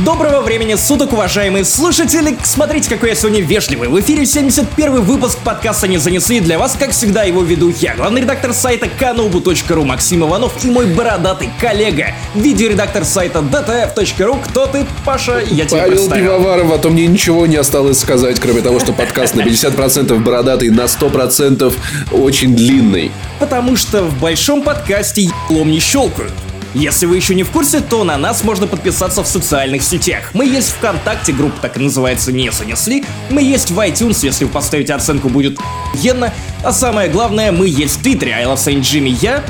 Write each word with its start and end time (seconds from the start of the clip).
Доброго 0.00 0.40
времени 0.40 0.74
суток, 0.74 1.12
уважаемые 1.12 1.66
слушатели! 1.66 2.36
Смотрите, 2.42 2.88
какой 2.88 3.10
я 3.10 3.14
сегодня 3.14 3.42
вежливый. 3.42 3.88
В 3.88 4.00
эфире 4.00 4.24
71 4.24 5.02
выпуск 5.02 5.38
подкаста 5.44 5.86
«Не 5.86 5.98
занесли». 5.98 6.40
Для 6.40 6.58
вас, 6.58 6.76
как 6.78 6.92
всегда, 6.92 7.24
его 7.24 7.42
веду 7.42 7.72
я, 7.78 7.94
главный 7.94 8.22
редактор 8.22 8.54
сайта 8.54 8.86
kanobu.ru 8.86 9.84
Максим 9.84 10.24
Иванов 10.24 10.64
и 10.64 10.70
мой 10.70 10.86
бородатый 10.86 11.50
коллега, 11.60 12.14
видеоредактор 12.34 13.04
сайта 13.04 13.40
dtf.ru. 13.40 14.42
Кто 14.42 14.66
ты, 14.66 14.86
Паша? 15.04 15.42
Я 15.50 15.66
тебе 15.66 15.80
Павел 15.80 15.96
представил. 15.96 16.24
Пивоваров, 16.24 16.72
а 16.72 16.78
то 16.78 16.88
мне 16.88 17.06
ничего 17.06 17.46
не 17.46 17.56
осталось 17.56 18.00
сказать, 18.00 18.40
кроме 18.40 18.62
того, 18.62 18.80
что 18.80 18.94
подкаст 18.94 19.34
на 19.34 19.42
50% 19.42 20.18
бородатый, 20.20 20.70
на 20.70 20.86
100% 20.86 21.72
очень 22.12 22.56
длинный. 22.56 23.12
Потому 23.38 23.76
что 23.76 24.04
в 24.04 24.18
большом 24.18 24.62
подкасте 24.62 25.22
еблом 25.22 25.70
не 25.70 25.80
щелкают. 25.80 26.32
Если 26.74 27.04
вы 27.04 27.16
еще 27.16 27.34
не 27.34 27.42
в 27.42 27.50
курсе, 27.50 27.80
то 27.80 28.02
на 28.02 28.16
нас 28.16 28.44
можно 28.44 28.66
подписаться 28.66 29.22
в 29.22 29.26
социальных 29.26 29.82
сетях. 29.82 30.30
Мы 30.32 30.46
есть 30.46 30.70
ВКонтакте, 30.70 31.32
группа 31.32 31.60
так 31.60 31.76
и 31.76 31.80
называется 31.80 32.32
«Не 32.32 32.50
занесли». 32.50 33.04
Мы 33.28 33.42
есть 33.42 33.70
в 33.70 33.78
iTunes, 33.78 34.20
если 34.22 34.46
вы 34.46 34.50
оценку, 34.94 35.28
будет 35.28 35.58
охуенно. 35.92 36.32
А 36.64 36.72
самое 36.72 37.10
главное, 37.10 37.52
мы 37.52 37.68
есть 37.68 37.98
в 37.98 38.02
Твиттере. 38.02 38.32
I 38.32 38.44
love 38.44 38.56
Saint 38.56 38.80
Jimmy 38.80 39.16
я, 39.20 39.44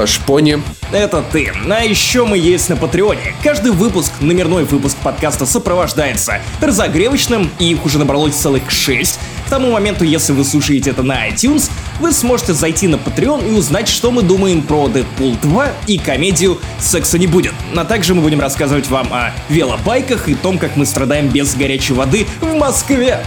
Паш 0.00 0.18
Пони. 0.20 0.62
это 0.92 1.22
ты. 1.30 1.52
А 1.70 1.84
еще 1.84 2.24
мы 2.24 2.38
есть 2.38 2.70
на 2.70 2.76
Патреоне. 2.78 3.34
Каждый 3.44 3.70
выпуск, 3.70 4.10
номерной 4.20 4.64
выпуск 4.64 4.96
подкаста 4.96 5.44
сопровождается 5.44 6.40
разогревочным, 6.62 7.50
и 7.58 7.72
их 7.72 7.84
уже 7.84 7.98
набралось 7.98 8.34
целых 8.34 8.70
6. 8.70 9.18
К 9.44 9.50
тому 9.50 9.72
моменту, 9.72 10.04
если 10.04 10.32
вы 10.32 10.44
слушаете 10.44 10.88
это 10.88 11.02
на 11.02 11.28
iTunes, 11.28 11.70
вы 12.00 12.12
сможете 12.12 12.54
зайти 12.54 12.88
на 12.88 12.94
Patreon 12.94 13.46
и 13.46 13.52
узнать, 13.52 13.88
что 13.88 14.10
мы 14.10 14.22
думаем 14.22 14.62
про 14.62 14.88
Дэдпул 14.88 15.36
2 15.42 15.68
и 15.86 15.98
комедию 15.98 16.58
«Секса 16.78 17.18
не 17.18 17.26
будет». 17.26 17.52
А 17.76 17.84
также 17.84 18.14
мы 18.14 18.22
будем 18.22 18.40
рассказывать 18.40 18.88
вам 18.88 19.12
о 19.12 19.32
велобайках 19.50 20.30
и 20.30 20.34
том, 20.34 20.56
как 20.56 20.76
мы 20.76 20.86
страдаем 20.86 21.28
без 21.28 21.54
горячей 21.54 21.92
воды 21.92 22.26
в 22.40 22.54
Москве. 22.54 23.22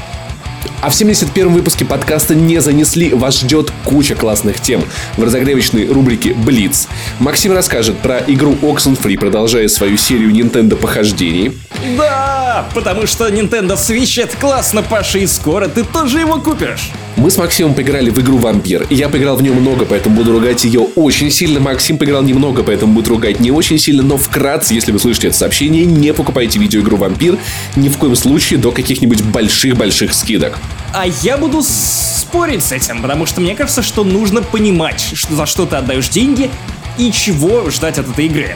А 0.83 0.89
в 0.89 0.93
71-м 0.93 1.53
выпуске 1.53 1.85
подкаста 1.85 2.35
«Не 2.35 2.59
занесли» 2.59 3.13
вас 3.13 3.39
ждет 3.39 3.71
куча 3.85 4.15
классных 4.15 4.59
тем 4.59 4.83
в 5.15 5.23
разогревочной 5.23 5.87
рубрике 5.87 6.33
«Блиц». 6.33 6.89
Максим 7.19 7.53
расскажет 7.53 7.99
про 7.99 8.17
игру 8.27 8.51
Oxenfree, 8.61 9.17
продолжая 9.17 9.69
свою 9.69 9.95
серию 9.95 10.31
Nintendo 10.31 10.75
похождений. 10.75 11.53
Да, 11.97 12.67
потому 12.73 13.07
что 13.07 13.29
Nintendo 13.29 13.77
Switch 13.77 14.21
это 14.21 14.35
классно, 14.35 14.83
Паша, 14.83 15.19
и 15.19 15.27
скоро 15.27 15.69
ты 15.69 15.85
тоже 15.85 16.19
его 16.19 16.41
купишь. 16.41 16.91
Мы 17.15 17.31
с 17.31 17.37
Максимом 17.37 17.75
поиграли 17.75 18.09
в 18.09 18.19
игру 18.19 18.37
«Вампир». 18.37 18.85
Я 18.89 19.07
поиграл 19.07 19.37
в 19.37 19.41
нее 19.41 19.53
много, 19.53 19.85
поэтому 19.85 20.15
буду 20.17 20.33
ругать 20.33 20.65
ее 20.65 20.81
очень 20.81 21.31
сильно. 21.31 21.61
Максим 21.61 21.97
поиграл 21.97 22.23
немного, 22.23 22.63
поэтому 22.63 22.93
будет 22.93 23.07
ругать 23.07 23.39
не 23.39 23.51
очень 23.51 23.77
сильно. 23.79 24.03
Но 24.03 24.17
вкратце, 24.17 24.73
если 24.73 24.91
вы 24.91 24.99
слышите 24.99 25.27
это 25.27 25.37
сообщение, 25.37 25.85
не 25.85 26.11
покупайте 26.13 26.59
видеоигру 26.59 26.97
«Вампир» 26.97 27.37
ни 27.77 27.87
в 27.87 27.97
коем 27.97 28.17
случае 28.17 28.59
до 28.59 28.71
каких-нибудь 28.71 29.21
больших-больших 29.21 30.13
скидок. 30.13 30.57
А 30.93 31.05
я 31.07 31.37
буду 31.37 31.61
спорить 31.63 32.63
с 32.63 32.71
этим, 32.71 33.01
потому 33.01 33.25
что 33.25 33.41
мне 33.41 33.55
кажется, 33.55 33.81
что 33.81 34.03
нужно 34.03 34.41
понимать, 34.41 35.01
что 35.13 35.35
за 35.35 35.45
что 35.45 35.65
ты 35.65 35.75
отдаешь 35.77 36.09
деньги 36.09 36.49
и 36.97 37.11
чего 37.11 37.69
ждать 37.69 37.97
от 37.97 38.09
этой 38.09 38.25
игры. 38.25 38.55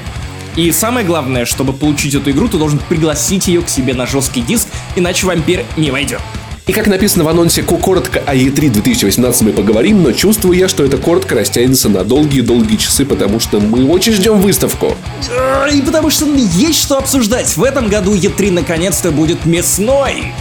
И 0.56 0.72
самое 0.72 1.06
главное, 1.06 1.46
чтобы 1.46 1.74
получить 1.74 2.16
эту 2.16 2.32
игру, 2.32 2.48
ты 2.48 2.58
должен 2.58 2.80
пригласить 2.80 3.48
ее 3.48 3.62
к 3.62 3.70
себе 3.70 3.94
на 3.94 4.06
жесткий 4.08 4.42
диск, 4.42 4.68
иначе 4.96 5.28
вампир 5.28 5.64
не 5.78 5.92
войдет. 5.92 6.20
И 6.66 6.74
как 6.74 6.88
написано 6.88 7.24
в 7.24 7.30
анонсе 7.30 7.64
ко- 7.64 7.78
коротко 7.78 8.22
о 8.26 8.36
E3 8.36 8.70
2018 8.70 9.42
мы 9.44 9.52
поговорим, 9.54 10.04
но 10.04 10.12
чувствую 10.12 10.58
я, 10.58 10.68
что 10.68 10.84
это 10.84 10.98
коротко 10.98 11.34
растянется 11.36 11.88
на 11.88 12.04
долгие-долгие 12.04 12.76
часы, 12.76 13.06
потому 13.06 13.40
что 13.40 13.62
мы 13.62 13.86
очень 13.88 14.12
ждем 14.12 14.42
выставку. 14.42 14.98
А, 15.32 15.68
И 15.68 15.82
потому 15.82 16.10
что 16.10 16.26
есть 16.26 16.82
что 16.82 16.98
обсуждать. 16.98 17.56
В 17.56 17.64
этом 17.64 17.88
году 17.88 18.14
Е3 18.14 18.52
наконец-то 18.52 19.12
будет 19.12 19.46
мясной. 19.46 20.34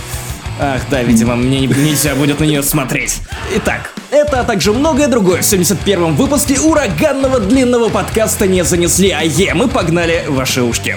Ах, 0.58 0.80
да, 0.90 1.02
видимо, 1.02 1.36
мне 1.36 1.60
не- 1.60 1.66
нельзя 1.66 2.14
будет 2.14 2.40
на 2.40 2.44
нее 2.44 2.62
смотреть. 2.62 3.20
Итак, 3.56 3.90
это, 4.10 4.40
а 4.40 4.44
также 4.44 4.72
многое 4.72 5.06
другое 5.08 5.42
в 5.42 5.44
71-м 5.44 6.16
выпуске 6.16 6.58
ураганного 6.58 7.40
длинного 7.40 7.88
подкаста 7.90 8.46
не 8.46 8.64
занесли, 8.64 9.10
а 9.10 9.22
е, 9.22 9.52
мы 9.54 9.68
погнали 9.68 10.24
ваши 10.28 10.62
ушки. 10.62 10.96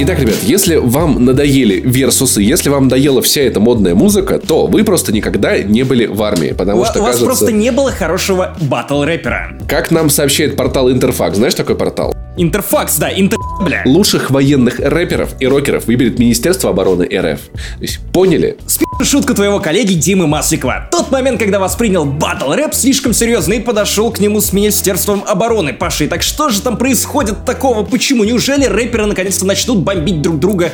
Итак, 0.00 0.20
ребят, 0.20 0.36
если 0.42 0.76
вам 0.76 1.24
надоели 1.24 1.80
версусы, 1.84 2.40
если 2.40 2.68
вам 2.70 2.84
надоела 2.84 3.20
вся 3.20 3.40
эта 3.42 3.58
модная 3.58 3.96
музыка, 3.96 4.38
то 4.38 4.68
вы 4.68 4.84
просто 4.84 5.12
никогда 5.12 5.58
не 5.58 5.82
были 5.82 6.06
в 6.06 6.22
армии, 6.22 6.52
У, 6.52 6.54
потому 6.54 6.84
что, 6.84 7.00
у 7.00 7.02
вас 7.02 7.16
кажется, 7.16 7.24
просто 7.24 7.50
не 7.50 7.72
было 7.72 7.90
хорошего 7.90 8.54
батл 8.60 9.02
рэпера. 9.02 9.58
как 9.68 9.90
нам 9.90 10.08
сообщает 10.08 10.56
портал 10.56 10.88
Интерфакс, 10.90 11.36
знаешь 11.36 11.54
такой 11.56 11.74
портал? 11.74 12.14
Интерфакс, 12.38 12.96
да, 12.98 13.10
интер... 13.12 13.38
бля. 13.64 13.82
Лучших 13.84 14.30
военных 14.30 14.78
рэперов 14.78 15.34
и 15.40 15.46
рокеров 15.46 15.86
выберет 15.86 16.18
Министерство 16.20 16.70
обороны 16.70 17.04
РФ. 17.04 17.40
То 17.40 17.80
есть, 17.80 17.98
поняли? 18.12 18.56
Спи- 18.66 18.84
Шутка 19.02 19.34
твоего 19.34 19.58
коллеги 19.58 19.94
Димы 19.94 20.26
Масликова. 20.28 20.88
Тот 20.90 21.10
момент, 21.10 21.40
когда 21.40 21.58
воспринял 21.58 22.04
батл 22.04 22.52
рэп 22.52 22.74
слишком 22.74 23.12
серьезно 23.12 23.54
и 23.54 23.60
подошел 23.60 24.12
к 24.12 24.20
нему 24.20 24.40
с 24.40 24.52
Министерством 24.52 25.24
обороны. 25.26 25.72
Паша, 25.72 26.04
и 26.04 26.06
так 26.08 26.22
что 26.22 26.48
же 26.48 26.62
там 26.62 26.76
происходит 26.76 27.44
такого? 27.44 27.84
Почему? 27.84 28.22
Неужели 28.22 28.64
рэперы 28.66 29.06
наконец-то 29.06 29.44
начнут 29.44 29.78
бомбить 29.78 30.22
друг 30.22 30.38
друга 30.38 30.72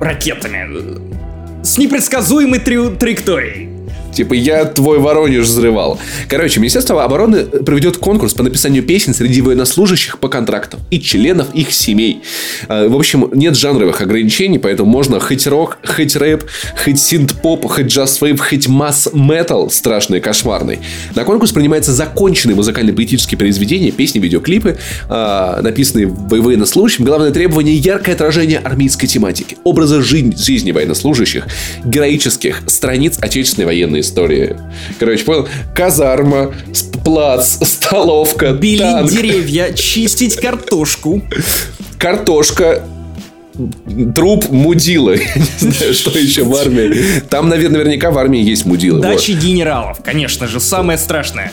ракетами? 0.00 1.64
С 1.64 1.76
непредсказуемой 1.76 2.60
траекторией. 2.60 3.67
Типа, 4.12 4.34
я 4.34 4.64
твой 4.64 4.98
Воронеж 4.98 5.46
взрывал. 5.46 5.98
Короче, 6.28 6.60
Министерство 6.60 7.04
обороны 7.04 7.44
проведет 7.44 7.98
конкурс 7.98 8.34
по 8.34 8.42
написанию 8.42 8.82
песен 8.82 9.14
среди 9.14 9.40
военнослужащих 9.42 10.18
по 10.18 10.28
контрактам 10.28 10.80
и 10.90 11.00
членов 11.00 11.54
их 11.54 11.72
семей. 11.72 12.22
А, 12.68 12.88
В 12.88 12.96
общем, 12.96 13.30
нет 13.32 13.56
жанровых 13.56 14.00
ограничений, 14.00 14.58
поэтому 14.58 14.90
можно 14.90 15.20
хоть 15.20 15.46
рок, 15.46 15.78
хоть 15.84 16.16
рэп, 16.16 16.44
хоть 16.84 17.00
синт-поп, 17.00 17.66
хоть 17.66 17.86
джаз-вейв, 17.86 18.40
хоть 18.40 18.68
масс-метал 18.68 19.70
страшный 19.70 20.20
кошмарный. 20.20 20.80
На 21.14 21.24
конкурс 21.24 21.52
принимаются 21.52 21.92
законченные 21.92 22.56
музыкально-поэтические 22.56 23.38
произведения, 23.38 23.90
песни, 23.90 24.18
видеоклипы, 24.18 24.78
а, 25.08 25.60
написанные 25.62 26.06
военнослужащим. 26.06 27.04
Главное 27.04 27.30
требование– 27.30 27.74
яркое 27.76 28.14
отражение 28.14 28.58
армейской 28.58 29.08
тематики, 29.08 29.58
образа 29.64 30.02
жизни 30.02 30.72
военнослужащих, 30.72 31.46
героических 31.84 32.62
страниц 32.66 33.18
отечественной 33.20 33.66
военной 33.66 33.97
истории. 34.00 34.56
Короче, 34.98 35.24
понял? 35.24 35.48
Казарма, 35.74 36.54
плац, 37.04 37.58
столовка, 37.62 38.52
Били 38.52 38.78
танк, 38.78 39.10
деревья, 39.10 39.72
чистить 39.72 40.36
картошку. 40.36 41.22
картошка, 41.98 42.82
труп 44.14 44.48
мудила. 44.50 45.10
Я 45.14 45.24
не 45.36 45.72
знаю, 45.72 45.94
что 45.94 46.18
еще 46.18 46.44
в 46.44 46.54
армии. 46.54 47.20
Там, 47.28 47.48
наверное, 47.48 47.78
наверняка 47.78 48.10
в 48.10 48.18
армии 48.18 48.40
есть 48.42 48.64
мудилы. 48.66 48.98
вот. 49.00 49.02
Дачи 49.06 49.32
генералов, 49.32 49.98
конечно 50.04 50.46
же, 50.46 50.60
самое 50.60 50.98
страшное. 50.98 51.52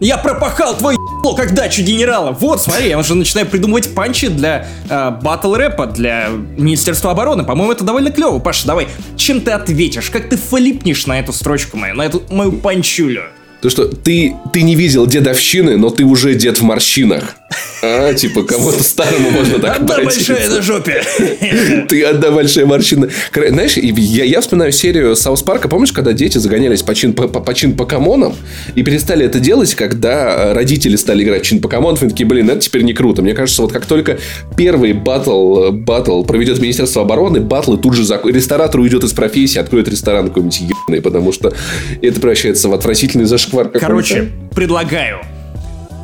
Я 0.00 0.18
пропахал 0.18 0.76
твой 0.76 0.94
ебало, 0.94 1.36
как 1.36 1.54
дачу 1.54 1.82
генерала. 1.82 2.32
Вот, 2.32 2.60
смотри, 2.60 2.88
я 2.88 2.98
уже 2.98 3.14
начинаю 3.14 3.46
придумывать 3.46 3.94
панчи 3.94 4.28
для 4.28 4.66
э, 4.90 5.12
рэпа, 5.42 5.86
для 5.86 6.28
Министерства 6.28 7.12
обороны. 7.12 7.44
По-моему, 7.44 7.72
это 7.72 7.84
довольно 7.84 8.10
клево. 8.10 8.38
Паша, 8.38 8.66
давай, 8.66 8.88
чем 9.16 9.40
ты 9.40 9.52
ответишь? 9.52 10.10
Как 10.10 10.28
ты 10.28 10.36
флипнешь 10.36 11.06
на 11.06 11.18
эту 11.18 11.32
строчку 11.32 11.78
мою, 11.78 11.94
на 11.94 12.02
эту 12.02 12.22
мою 12.30 12.52
панчулю? 12.52 13.22
То, 13.62 13.70
что 13.70 13.88
ты, 13.88 14.36
ты 14.52 14.62
не 14.62 14.74
видел 14.74 15.06
дедовщины, 15.06 15.78
но 15.78 15.88
ты 15.88 16.04
уже 16.04 16.34
дед 16.34 16.58
в 16.58 16.62
морщинах. 16.62 17.36
А, 17.86 18.14
типа, 18.14 18.42
кому-то 18.42 18.82
старому 18.82 19.30
можно 19.30 19.58
так 19.58 19.76
Одна 19.76 19.96
большая 19.96 20.48
на 20.48 20.60
жопе. 20.60 21.02
Ты 21.88 22.02
одна 22.02 22.30
большая 22.32 22.66
морщина. 22.66 23.08
Знаешь, 23.32 23.76
я, 23.76 24.24
я 24.24 24.40
вспоминаю 24.40 24.72
серию 24.72 25.14
South 25.14 25.42
Park 25.42 25.59
а. 25.59 25.68
Помнишь, 25.68 25.92
когда 25.92 26.12
дети 26.12 26.38
загонялись 26.38 26.82
по 26.82 26.94
чин, 26.94 27.12
по, 27.12 27.28
по 27.28 27.54
чинпокомонам 27.54 28.34
и 28.74 28.82
перестали 28.82 29.24
это 29.24 29.38
делать, 29.38 29.74
когда 29.74 30.52
родители 30.52 30.96
стали 30.96 31.22
играть 31.22 31.42
чинпокомонов, 31.42 32.02
и 32.02 32.08
такие, 32.08 32.26
блин, 32.26 32.50
это 32.50 32.60
теперь 32.60 32.82
не 32.82 32.92
круто. 32.92 33.22
Мне 33.22 33.34
кажется, 33.34 33.62
вот 33.62 33.72
как 33.72 33.86
только 33.86 34.18
первый 34.56 34.92
батл, 34.92 35.70
батл 35.70 36.24
проведет 36.24 36.60
Министерство 36.60 37.02
обороны, 37.02 37.40
батлы 37.40 37.78
тут 37.78 37.94
же 37.94 38.04
зак... 38.04 38.26
ресторатор 38.26 38.80
уйдет 38.80 39.04
из 39.04 39.12
профессии, 39.12 39.58
откроет 39.58 39.88
ресторан 39.88 40.28
какой-нибудь 40.28 40.60
ебаный, 40.60 41.00
потому 41.00 41.32
что 41.32 41.54
это 42.02 42.20
превращается 42.20 42.68
в 42.68 42.74
отвратительный 42.74 43.26
зашквар. 43.26 43.68
Короче, 43.68 44.32
предлагаю. 44.54 45.20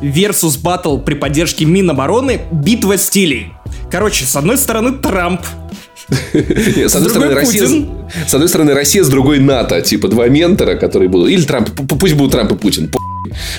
Versus 0.03 0.59
батл 0.61 0.97
при 0.97 1.13
поддержке 1.15 1.65
Минобороны 1.65 2.41
«Битва 2.51 2.97
стилей». 2.97 3.53
Короче, 3.89 4.25
с 4.25 4.35
одной 4.35 4.57
стороны 4.57 4.91
Трамп, 4.91 5.41
с, 6.09 6.95
одной 6.95 7.09
стороны, 7.09 7.33
Россия, 7.33 7.65
с 8.27 8.33
одной 8.33 8.49
стороны, 8.49 8.73
Россия, 8.73 9.03
с 9.03 9.07
другой 9.09 9.39
НАТО. 9.39 9.81
Типа 9.81 10.07
два 10.09 10.27
ментора, 10.27 10.75
которые 10.75 11.09
будут. 11.09 11.29
Или 11.29 11.43
Трамп. 11.43 11.69
Пусть 11.99 12.15
будут 12.15 12.33
Трамп 12.33 12.51
и 12.51 12.55
Путин. 12.55 12.91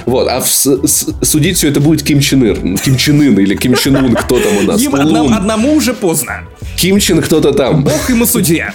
Вот. 0.05 0.29
А 0.29 0.41
в 0.41 0.47
с- 0.49 0.87
с- 0.87 1.15
судить 1.23 1.57
все 1.57 1.69
это 1.69 1.81
будет 1.81 2.03
Ким 2.03 2.21
Чен 2.21 2.45
Ир. 2.45 2.79
Ким 2.79 2.97
Чен 2.97 3.21
Ын 3.23 3.39
или 3.39 3.57
Ким 3.57 3.75
Чен 3.75 3.97
Ун. 3.97 4.15
Кто 4.15 4.39
там 4.39 4.57
у 4.59 4.63
нас? 4.63 4.81
им 4.81 4.95
одному, 4.95 5.35
одному 5.35 5.75
уже 5.75 5.95
поздно. 5.95 6.43
Ким 6.77 7.01
Чен 7.01 7.23
кто-то 7.23 7.53
там. 7.53 7.83
Бог 7.85 8.11
ему 8.11 8.27
судья. 8.27 8.75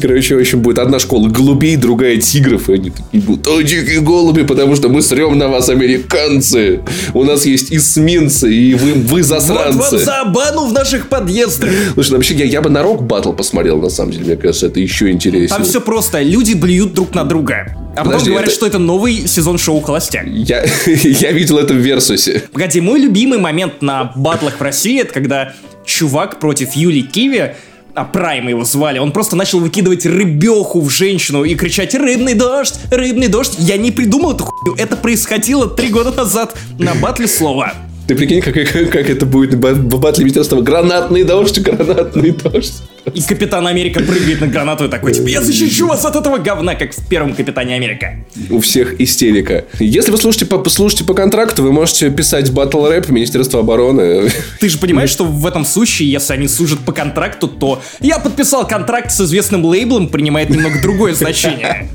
Короче, 0.00 0.36
в 0.36 0.40
общем, 0.40 0.60
будет 0.60 0.78
одна 0.78 0.98
школа 0.98 1.28
голубей, 1.28 1.76
другая 1.76 2.16
тигров. 2.16 2.68
И 2.68 2.74
они 2.74 2.90
такие 2.90 3.22
будут, 3.22 3.46
о, 3.46 3.60
дикие 3.62 4.00
голуби, 4.00 4.42
потому 4.42 4.76
что 4.76 4.88
мы 4.88 5.02
срем 5.02 5.38
на 5.38 5.48
вас, 5.48 5.68
американцы. 5.68 6.80
У 7.14 7.24
нас 7.24 7.46
есть 7.46 7.72
эсминцы, 7.72 8.52
и 8.52 8.74
вы, 8.74 8.94
вы 8.94 9.22
засранцы. 9.22 9.78
Вот 9.78 9.92
вам 9.92 10.00
за 10.00 10.24
бану 10.24 10.66
в 10.66 10.72
наших 10.72 11.08
подъездах. 11.08 11.70
Слушай, 11.94 12.10
ну, 12.10 12.16
вообще, 12.16 12.34
я, 12.34 12.44
я 12.44 12.62
бы 12.62 12.70
на 12.70 12.82
рок 12.82 13.02
батл 13.02 13.32
посмотрел, 13.32 13.80
на 13.80 13.90
самом 13.90 14.12
деле. 14.12 14.24
Мне 14.24 14.36
кажется, 14.36 14.66
это 14.66 14.80
еще 14.80 15.10
интереснее. 15.10 15.48
Там 15.48 15.64
все 15.64 15.80
просто. 15.80 16.22
Люди 16.22 16.54
блюют 16.54 16.94
друг 16.94 17.14
на 17.14 17.24
друга. 17.24 17.76
А 17.92 17.96
потом 17.96 18.12
Подожди, 18.12 18.30
говорят, 18.30 18.48
это... 18.48 18.56
что 18.56 18.66
это 18.66 18.78
новый 18.78 19.26
сезон 19.26 19.58
шоу 19.58 19.80
«Холостяк». 19.80 20.26
Я, 20.26 20.64
я 20.86 21.32
видел 21.32 21.58
это 21.58 21.74
в 21.74 21.78
Версусе. 21.78 22.42
Погоди, 22.52 22.80
мой 22.80 23.00
любимый 23.00 23.38
момент 23.38 23.82
на 23.82 24.12
батлах 24.14 24.58
в 24.58 24.62
России, 24.62 25.00
это 25.00 25.12
когда 25.12 25.54
чувак 25.84 26.38
против 26.38 26.74
Юли 26.74 27.02
Киви 27.02 27.54
а 27.94 28.04
Прайм 28.04 28.48
его 28.48 28.64
звали, 28.64 28.98
он 28.98 29.12
просто 29.12 29.36
начал 29.36 29.60
выкидывать 29.60 30.06
рыбеху 30.06 30.80
в 30.80 30.90
женщину 30.90 31.44
и 31.44 31.54
кричать 31.54 31.94
«Рыбный 31.94 32.34
дождь! 32.34 32.74
Рыбный 32.90 33.28
дождь!» 33.28 33.56
Я 33.58 33.76
не 33.76 33.90
придумал 33.90 34.32
эту 34.32 34.44
хуйню, 34.44 34.76
это 34.76 34.96
происходило 34.96 35.68
три 35.68 35.88
года 35.88 36.10
назад 36.12 36.56
на 36.78 36.94
батле 36.94 37.26
слова. 37.26 37.72
Ты 38.10 38.16
прикинь, 38.16 38.40
как, 38.40 38.54
как, 38.54 38.90
как 38.90 39.08
это 39.08 39.24
будет 39.24 39.54
в 39.54 39.98
батле 40.00 40.24
Министерства. 40.24 40.60
Гранатный 40.60 41.22
дождь, 41.22 41.60
гранатный 41.60 42.32
дождь. 42.32 42.82
И 43.14 43.22
Капитан 43.22 43.64
Америка 43.68 44.00
прыгает 44.00 44.40
на 44.40 44.48
гранату 44.48 44.86
и 44.86 44.88
такой, 44.88 45.12
типа, 45.12 45.28
я 45.28 45.40
защищу 45.40 45.86
вас 45.86 46.04
от 46.04 46.16
этого 46.16 46.38
говна, 46.38 46.74
как 46.74 46.92
в 46.92 47.08
первом 47.08 47.34
Капитане 47.34 47.76
Америка. 47.76 48.16
У 48.50 48.58
всех 48.58 49.00
истерика. 49.00 49.64
Если 49.78 50.10
вы 50.10 50.18
слушаете 50.18 50.46
по, 50.46 50.68
слушаете 50.68 51.04
по 51.04 51.14
контракту, 51.14 51.62
вы 51.62 51.70
можете 51.70 52.10
писать 52.10 52.50
батл 52.50 52.84
рэп 52.84 53.06
в 53.06 53.12
Министерство 53.12 53.60
обороны. 53.60 54.28
Ты 54.58 54.68
же 54.68 54.78
понимаешь, 54.78 55.10
что 55.10 55.24
в 55.24 55.46
этом 55.46 55.64
случае, 55.64 56.10
если 56.10 56.32
они 56.32 56.48
служат 56.48 56.80
по 56.80 56.90
контракту, 56.90 57.46
то 57.46 57.80
я 58.00 58.18
подписал 58.18 58.66
контракт 58.66 59.12
с 59.12 59.20
известным 59.20 59.64
лейблом, 59.64 60.08
принимает 60.08 60.50
немного 60.50 60.82
другое 60.82 61.14
значение. 61.14 61.88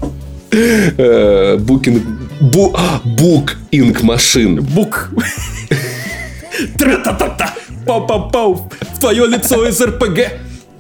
Букинг... 1.59 2.03
Бук-инг 2.39 4.01
машин. 4.01 4.61
Бук. 4.61 5.09
Тра-та-та-та! 6.78 7.54
Пау-пау-пау! 7.86 8.72
В 8.94 9.00
твое 9.00 9.28
лицо 9.28 9.68
из 9.68 9.81
РПГ! 9.81 10.19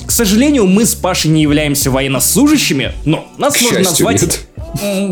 К 0.05 0.11
сожалению, 0.11 0.67
мы 0.67 0.85
с 0.85 0.93
Пашей 0.93 1.31
не 1.31 1.41
являемся 1.41 1.89
военнослужащими, 1.89 2.93
но 3.05 3.27
нас 3.37 3.55
К 3.55 3.61
можно 3.61 3.79
назвать... 3.79 4.21
Нет. 4.21 4.47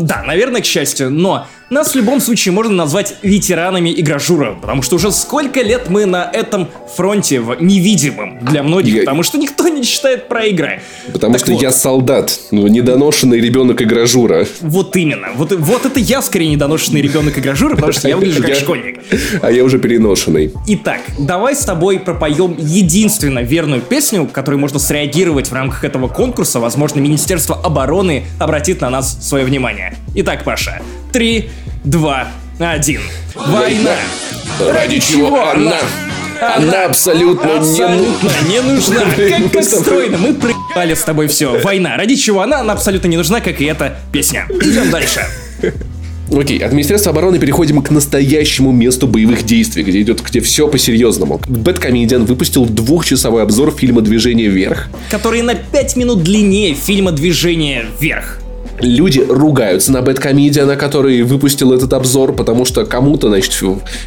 Да, 0.04 0.22
наверное, 0.26 0.60
к 0.60 0.64
счастью, 0.64 1.10
но 1.10 1.46
нас 1.70 1.92
в 1.92 1.96
любом 1.96 2.20
случае 2.20 2.52
можно 2.52 2.72
назвать 2.72 3.16
ветеранами 3.22 3.92
игражура, 3.96 4.54
потому 4.60 4.82
что 4.82 4.96
уже 4.96 5.10
сколько 5.12 5.62
лет 5.62 5.88
мы 5.88 6.04
на 6.06 6.28
этом 6.30 6.68
фронте 6.94 7.40
в 7.40 7.56
невидимом 7.60 8.44
для 8.44 8.62
многих, 8.62 8.94
я... 8.94 9.00
потому 9.00 9.22
что 9.22 9.38
никто 9.38 9.68
не 9.68 9.82
читает 9.82 10.28
про 10.28 10.44
игры. 10.44 10.80
Потому 11.12 11.34
так 11.34 11.42
что 11.42 11.52
вот. 11.52 11.62
я 11.62 11.72
солдат, 11.72 12.38
ну, 12.50 12.66
недоношенный 12.66 13.40
ребенок 13.40 13.80
игражура. 13.80 14.44
Вот 14.60 14.96
именно. 14.96 15.28
Вот, 15.34 15.52
вот 15.52 15.86
это 15.86 15.98
я 16.00 16.22
скорее 16.22 16.48
недоношенный 16.48 17.00
ребенок 17.00 17.38
игражура, 17.38 17.74
потому 17.74 17.92
что 17.92 18.08
я 18.08 18.16
выгляжу 18.16 18.42
как 18.42 18.54
школьник. 18.54 19.00
А 19.40 19.50
я 19.50 19.64
уже 19.64 19.78
переношенный. 19.78 20.52
Итак, 20.66 21.00
давай 21.18 21.56
с 21.56 21.64
тобой 21.64 21.98
пропоем 21.98 22.56
единственно 22.58 23.40
верную 23.40 23.80
песню, 23.80 24.28
которой 24.30 24.56
можно 24.56 24.78
среагировать 24.78 25.48
в 25.48 25.52
рамках 25.52 25.84
этого 25.84 26.08
конкурса. 26.08 26.60
Возможно, 26.60 27.00
Министерство 27.00 27.56
обороны 27.56 28.24
обратит 28.38 28.80
на 28.80 28.90
нас 28.90 29.18
свое 29.26 29.44
внимание. 29.44 29.96
Итак, 30.14 30.44
Паша, 30.44 30.80
три, 31.14 31.48
два, 31.84 32.26
один. 32.58 33.00
Война! 33.36 33.94
Ради 34.58 34.98
чего 34.98 35.48
она? 35.48 35.78
Она 36.40 36.86
абсолютно, 36.86 37.58
абсолютно 37.58 38.30
не, 38.48 38.54
не 38.54 38.60
нужна. 38.60 39.02
Как, 39.16 39.52
как 39.52 39.62
стройно. 39.62 40.18
Мы 40.18 40.34
проебали 40.34 40.94
с 40.94 41.02
тобой 41.02 41.28
все. 41.28 41.60
Война. 41.62 41.96
Ради 41.96 42.16
чего 42.16 42.42
она? 42.42 42.58
Она 42.58 42.72
абсолютно 42.72 43.06
не 43.06 43.16
нужна, 43.16 43.40
как 43.40 43.60
и 43.60 43.64
эта 43.64 43.96
песня. 44.10 44.46
Идем 44.50 44.90
дальше. 44.90 45.20
Окей, 46.36 46.58
от 46.58 46.72
Министерства 46.72 47.12
обороны 47.12 47.38
переходим 47.38 47.80
к 47.80 47.90
настоящему 47.90 48.72
месту 48.72 49.06
боевых 49.06 49.44
действий, 49.44 49.84
где 49.84 50.00
идет 50.00 50.20
где 50.20 50.40
все 50.40 50.66
по-серьезному. 50.66 51.40
Бэткомедиан 51.46 52.24
выпустил 52.24 52.66
двухчасовой 52.66 53.44
обзор 53.44 53.70
фильма 53.70 54.00
«Движение 54.00 54.48
вверх». 54.48 54.88
Который 55.12 55.42
на 55.42 55.54
пять 55.54 55.94
минут 55.94 56.24
длиннее 56.24 56.74
фильма 56.74 57.12
«Движение 57.12 57.86
вверх» 58.00 58.40
люди 58.80 59.20
ругаются 59.20 59.92
на 59.92 60.02
Бэткомедиана, 60.02 60.76
который 60.76 61.22
выпустил 61.22 61.72
этот 61.72 61.92
обзор, 61.92 62.34
потому 62.34 62.64
что 62.64 62.84
кому-то, 62.84 63.28
значит, 63.28 63.54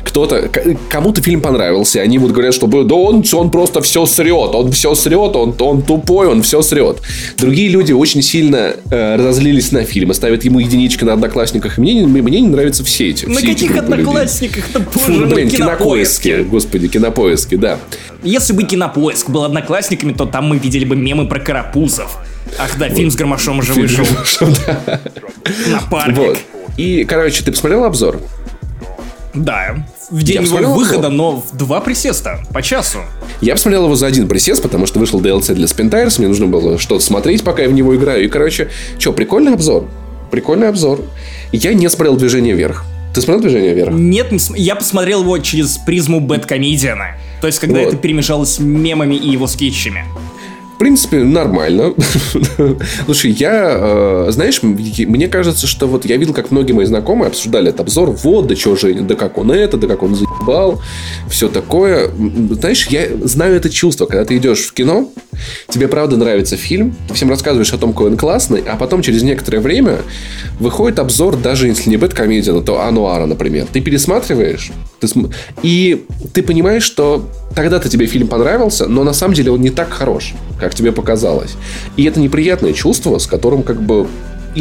кто-то, 0.03 0.49
кому-то 0.89 1.21
фильм 1.21 1.41
понравился. 1.41 2.01
Они 2.01 2.17
вот 2.17 2.31
говорят, 2.31 2.53
что 2.53 2.67
да 2.67 2.95
он, 2.95 3.23
он 3.33 3.51
просто 3.51 3.81
все 3.81 4.05
срет, 4.05 4.53
он 4.53 4.71
все 4.71 4.95
срет, 4.95 5.35
он, 5.35 5.55
он 5.59 5.81
тупой, 5.81 6.27
он 6.27 6.41
все 6.41 6.61
срет. 6.61 6.97
Другие 7.37 7.69
люди 7.69 7.91
очень 7.91 8.21
сильно 8.21 8.75
э, 8.89 9.15
разозлились 9.15 9.71
на 9.71 9.83
фильм, 9.83 10.13
ставят 10.13 10.43
ему 10.43 10.59
единички 10.59 11.03
на 11.03 11.13
одноклассниках. 11.13 11.77
И 11.77 11.81
мне, 11.81 12.05
мне 12.05 12.41
не 12.41 12.47
нравятся 12.47 12.83
все 12.83 13.09
эти. 13.09 13.25
На 13.25 13.37
все 13.37 13.47
каких 13.47 13.71
эти 13.71 13.79
одноклассниках-то, 13.79 14.79
боже 14.79 15.25
Фу, 15.25 15.25
блин, 15.33 15.49
кинопоиски. 15.49 16.45
Господи, 16.49 16.87
кинопоиски, 16.87 17.55
да. 17.55 17.79
Если 18.23 18.53
бы 18.53 18.63
кинопоиск 18.63 19.29
был 19.29 19.43
одноклассниками, 19.43 20.13
то 20.13 20.25
там 20.25 20.47
мы 20.47 20.57
видели 20.57 20.85
бы 20.85 20.95
мемы 20.95 21.27
про 21.27 21.39
карапузов. 21.39 22.17
Ах 22.59 22.77
да, 22.77 22.89
фильм 22.89 23.11
с 23.11 23.15
Гармашом 23.15 23.59
уже 23.59 23.73
вышел. 23.73 24.05
Напарник. 25.69 26.17
Вот. 26.17 26.38
И, 26.77 27.03
короче, 27.05 27.44
ты 27.44 27.51
посмотрел 27.51 27.83
обзор? 27.83 28.19
Да, 29.33 29.85
в 30.09 30.23
день 30.23 30.44
его 30.44 30.73
выхода, 30.73 31.09
но 31.09 31.41
в 31.41 31.55
два 31.55 31.81
присеста, 31.81 32.39
по 32.53 32.61
часу. 32.61 32.99
Я 33.41 33.53
посмотрел 33.53 33.85
его 33.85 33.95
за 33.95 34.07
один 34.07 34.27
присест, 34.27 34.61
потому 34.61 34.85
что 34.85 34.99
вышел 34.99 35.21
DLC 35.21 35.53
для 35.53 35.65
Spin 35.65 35.88
мне 36.17 36.27
нужно 36.27 36.47
было 36.47 36.79
что-то 36.79 37.03
смотреть, 37.03 37.44
пока 37.44 37.63
я 37.63 37.69
в 37.69 37.73
него 37.73 37.95
играю. 37.95 38.23
И, 38.23 38.27
короче, 38.27 38.69
что, 38.97 39.13
прикольный 39.13 39.53
обзор. 39.53 39.88
Прикольный 40.31 40.69
обзор. 40.69 41.01
Я 41.51 41.73
не 41.73 41.89
смотрел 41.89 42.15
«Движение 42.15 42.55
вверх». 42.55 42.85
Ты 43.13 43.21
смотрел 43.21 43.41
«Движение 43.41 43.73
вверх»? 43.73 43.94
Нет, 43.94 44.31
я 44.55 44.75
посмотрел 44.75 45.21
его 45.21 45.38
через 45.39 45.77
призму 45.77 46.19
Бэткомедиана. 46.19 47.17
То 47.41 47.47
есть, 47.47 47.59
когда 47.59 47.79
вот. 47.79 47.88
это 47.89 47.97
перемешалось 47.97 48.59
мемами 48.59 49.15
и 49.15 49.29
его 49.29 49.47
скетчами. 49.47 50.05
В 50.77 50.79
принципе, 50.79 51.24
нормально. 51.24 51.95
Слушай, 53.06 53.31
я, 53.31 53.77
э, 53.79 54.27
знаешь, 54.29 54.62
мне 54.62 55.27
кажется, 55.27 55.65
что 55.65 55.88
вот 55.88 56.06
я 56.06 56.18
видел, 56.18 56.35
как 56.35 56.51
многие 56.51 56.74
мои 56.74 56.85
знакомые 56.85 57.29
обсуждали 57.29 57.69
этот 57.69 57.79
обзор. 57.79 58.12
Вот, 58.12 58.45
да 58.45 58.56
что 58.56 58.75
же, 58.75 58.94
да 58.94 59.15
как 59.15 59.39
он 59.39 59.51
это, 59.51 59.77
да 59.77 59.88
как 59.88 60.03
он 60.03 60.13
заебал, 60.13 60.79
все 61.31 61.50
такое. 61.50 62.12
Знаешь, 62.51 62.85
я 62.89 63.07
знаю 63.24 63.56
это 63.56 63.71
чувство, 63.71 64.06
когда 64.06 64.24
ты 64.24 64.38
идешь 64.38 64.68
в 64.68 64.74
кино, 64.74 65.09
тебе 65.68 65.88
правда 65.88 66.15
нравится 66.15 66.57
фильм, 66.57 66.95
ты 67.07 67.15
всем 67.15 67.31
рассказываешь 67.31 67.73
о 67.73 67.80
том, 67.80 67.94
какой 67.94 68.12
он 68.12 68.18
классный, 68.18 68.62
а 68.62 68.75
потом 68.75 69.01
через 69.01 69.23
некоторое 69.23 69.62
время 69.62 70.01
выходит 70.59 71.00
обзор, 71.00 71.38
даже 71.38 71.69
если 71.69 71.89
не 71.89 71.97
Бэткомедиана, 71.97 72.62
то 72.62 72.81
Ануара, 72.81 73.25
например. 73.25 73.66
Ты 73.73 73.81
пересматриваешь, 73.81 74.69
ты 74.99 75.07
см... 75.07 75.33
и 75.63 76.06
ты 76.33 76.44
понимаешь, 76.44 76.83
что 76.83 77.27
тогда-то 77.56 77.89
тебе 77.89 78.06
фильм 78.06 78.27
понравился, 78.27 78.87
но 78.87 79.04
на 79.04 79.13
самом 79.13 79.33
деле 79.33 79.51
он 79.51 79.61
не 79.61 79.69
так 79.69 79.89
хорош, 79.89 80.33
как 80.59 80.75
тебе 80.75 80.92
показалось. 80.92 81.56
И 81.97 82.04
это 82.04 82.19
неприятное 82.19 82.73
чувство, 82.73 83.18
с 83.18 83.27
которым 83.27 83.63
как 83.63 83.81
бы 83.81 84.07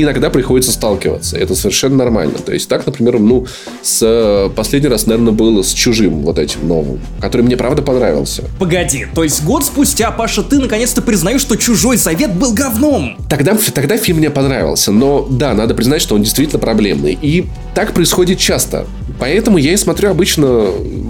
иногда 0.03 0.31
приходится 0.31 0.73
сталкиваться. 0.73 1.37
Это 1.37 1.55
совершенно 1.55 1.97
нормально. 1.97 2.38
То 2.45 2.53
есть 2.53 2.69
так, 2.69 2.87
например, 2.87 3.19
ну, 3.19 3.47
с 3.83 4.50
последний 4.55 4.88
раз, 4.88 5.07
наверное, 5.07 5.33
было 5.33 5.62
с 5.62 5.73
чужим 5.73 6.23
вот 6.23 6.38
этим 6.38 6.67
новым, 6.69 7.00
который 7.21 7.43
мне 7.43 7.57
правда 7.57 7.83
понравился. 7.83 8.45
Погоди, 8.59 9.07
то 9.15 9.25
есть 9.25 9.45
год 9.45 9.65
спустя, 9.65 10.11
Паша, 10.11 10.43
ты 10.43 10.59
наконец-то 10.59 11.03
признаешь, 11.03 11.41
что 11.41 11.57
чужой 11.57 11.97
завет 11.97 12.35
был 12.35 12.53
говном? 12.53 13.17
Тогда, 13.29 13.57
тогда 13.75 13.97
фильм 13.97 14.19
мне 14.19 14.31
понравился, 14.31 14.93
но 14.93 15.26
да, 15.29 15.55
надо 15.55 15.75
признать, 15.75 16.03
что 16.03 16.15
он 16.15 16.23
действительно 16.23 16.59
проблемный. 16.59 17.19
И 17.21 17.47
так 17.75 17.93
происходит 17.93 18.38
часто. 18.38 18.87
Поэтому 19.19 19.59
я 19.59 19.73
и 19.73 19.76
смотрю 19.76 20.11
обычно 20.11 20.67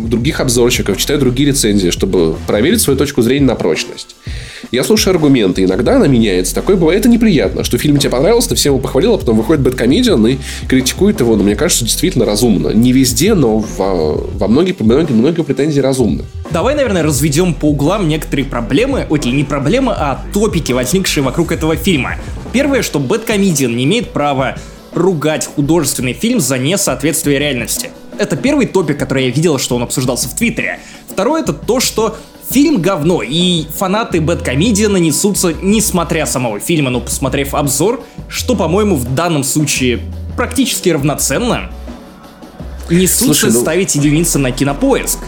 других 0.07 0.41
обзорщиков, 0.41 0.97
читаю 0.97 1.19
другие 1.19 1.49
рецензии, 1.49 1.91
чтобы 1.91 2.37
проверить 2.47 2.81
свою 2.81 2.99
точку 2.99 3.23
зрения 3.23 3.47
на 3.47 3.55
прочность. 3.57 4.17
Я 4.73 4.83
слушаю 4.85 5.15
аргументы, 5.15 5.63
иногда 5.65 5.97
она 5.97 6.09
меняется. 6.09 6.55
Такое 6.55 6.77
бывает, 6.77 7.01
это 7.01 7.09
неприятно, 7.09 7.63
что 7.63 7.79
фильм 7.79 7.99
тебе 7.99 8.11
понравился, 8.11 8.51
ты 8.51 8.55
всем 8.57 8.75
его 8.75 8.83
похвалил, 8.83 9.15
а 9.15 9.19
потом 9.19 9.37
выходит 9.37 9.63
Бэткомедиан 9.63 10.27
и 10.27 10.39
критикует 10.69 11.21
его, 11.21 11.37
но 11.37 11.45
мне 11.45 11.55
кажется, 11.55 11.85
действительно 11.85 12.25
разумно. 12.25 12.69
Не 12.71 12.93
везде, 12.93 13.35
но 13.35 13.59
во, 13.59 14.15
во 14.15 14.49
многих, 14.49 14.81
многие, 14.81 15.13
многие 15.13 15.45
претензии 15.45 15.81
разумны. 15.81 16.25
Давай, 16.51 16.75
наверное, 16.75 17.03
разведем 17.03 17.55
по 17.55 17.67
углам 17.67 18.09
некоторые 18.09 18.45
проблемы, 18.45 19.07
окей, 19.09 19.33
не 19.33 19.45
проблемы, 19.45 19.93
а 19.97 20.25
топики, 20.33 20.73
возникшие 20.73 21.23
вокруг 21.23 21.53
этого 21.53 21.77
фильма. 21.77 22.17
Первое, 22.53 22.83
что 22.83 22.99
Бэткомедиан 22.99 23.75
не 23.77 23.85
имеет 23.85 24.11
права 24.11 24.57
ругать 24.93 25.47
художественный 25.47 26.15
фильм 26.15 26.41
за 26.41 26.59
несоответствие 26.59 27.39
реальности. 27.39 27.91
Это 28.19 28.35
первый 28.37 28.67
топик, 28.67 28.99
который 28.99 29.27
я 29.27 29.31
видел, 29.31 29.59
что 29.59 29.77
он 29.77 29.83
обсуждался 29.83 30.29
в 30.29 30.35
Твиттере. 30.35 30.81
Второе 31.07 31.43
это 31.43 31.53
то, 31.53 31.81
что 31.81 32.17
фильм 32.51 32.81
говно, 32.81 33.23
и 33.23 33.65
фанаты 33.77 34.21
Бэткомедиана 34.21 34.95
нанесутся, 34.95 35.53
несмотря 35.63 36.27
самого 36.27 36.61
фильма, 36.61 36.91
но 36.91 37.01
посмотрев 37.01 37.55
обзор, 37.55 38.03
что, 38.29 38.55
по-моему, 38.55 38.97
в 38.97 39.15
данном 39.15 39.45
случае 39.45 40.01
практически 40.37 40.89
равноценно, 40.91 41.71
несутся 42.91 43.25
Слушай, 43.25 43.53
ну... 43.53 43.61
ставить 43.61 43.95
единицы 43.95 44.39
на 44.39 44.53
кинопоиск. 44.53 45.19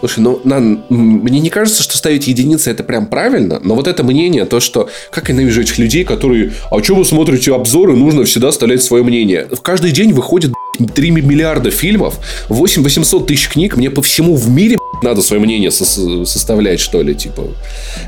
Слушай, 0.00 0.20
ну, 0.20 0.40
на, 0.44 0.60
мне 0.60 1.40
не 1.40 1.48
кажется, 1.48 1.82
что 1.82 1.96
ставить 1.96 2.26
единицы 2.28 2.70
это 2.70 2.84
прям 2.84 3.06
правильно, 3.06 3.60
но 3.64 3.74
вот 3.74 3.88
это 3.88 4.04
мнение, 4.04 4.44
то, 4.44 4.60
что 4.60 4.90
как 5.10 5.28
я 5.28 5.34
ненавижу 5.34 5.62
этих 5.62 5.78
людей, 5.78 6.04
которые, 6.04 6.52
а 6.70 6.82
что 6.82 6.94
вы 6.94 7.04
смотрите 7.04 7.54
обзоры, 7.54 7.96
нужно 7.96 8.24
всегда 8.24 8.48
оставлять 8.48 8.82
свое 8.82 9.02
мнение. 9.02 9.48
В 9.50 9.62
каждый 9.62 9.92
день 9.92 10.12
выходит 10.12 10.52
3 10.94 11.10
миллиарда 11.10 11.70
фильмов, 11.70 12.18
8 12.48 12.82
800 12.82 13.26
тысяч 13.26 13.48
книг, 13.48 13.76
мне 13.76 13.90
по 13.90 14.02
всему 14.02 14.36
в 14.36 14.50
мире 14.50 14.76
надо 15.02 15.22
свое 15.22 15.40
мнение 15.42 15.70
со- 15.70 16.24
составлять, 16.24 16.80
что 16.80 17.02
ли, 17.02 17.14
типа. 17.14 17.44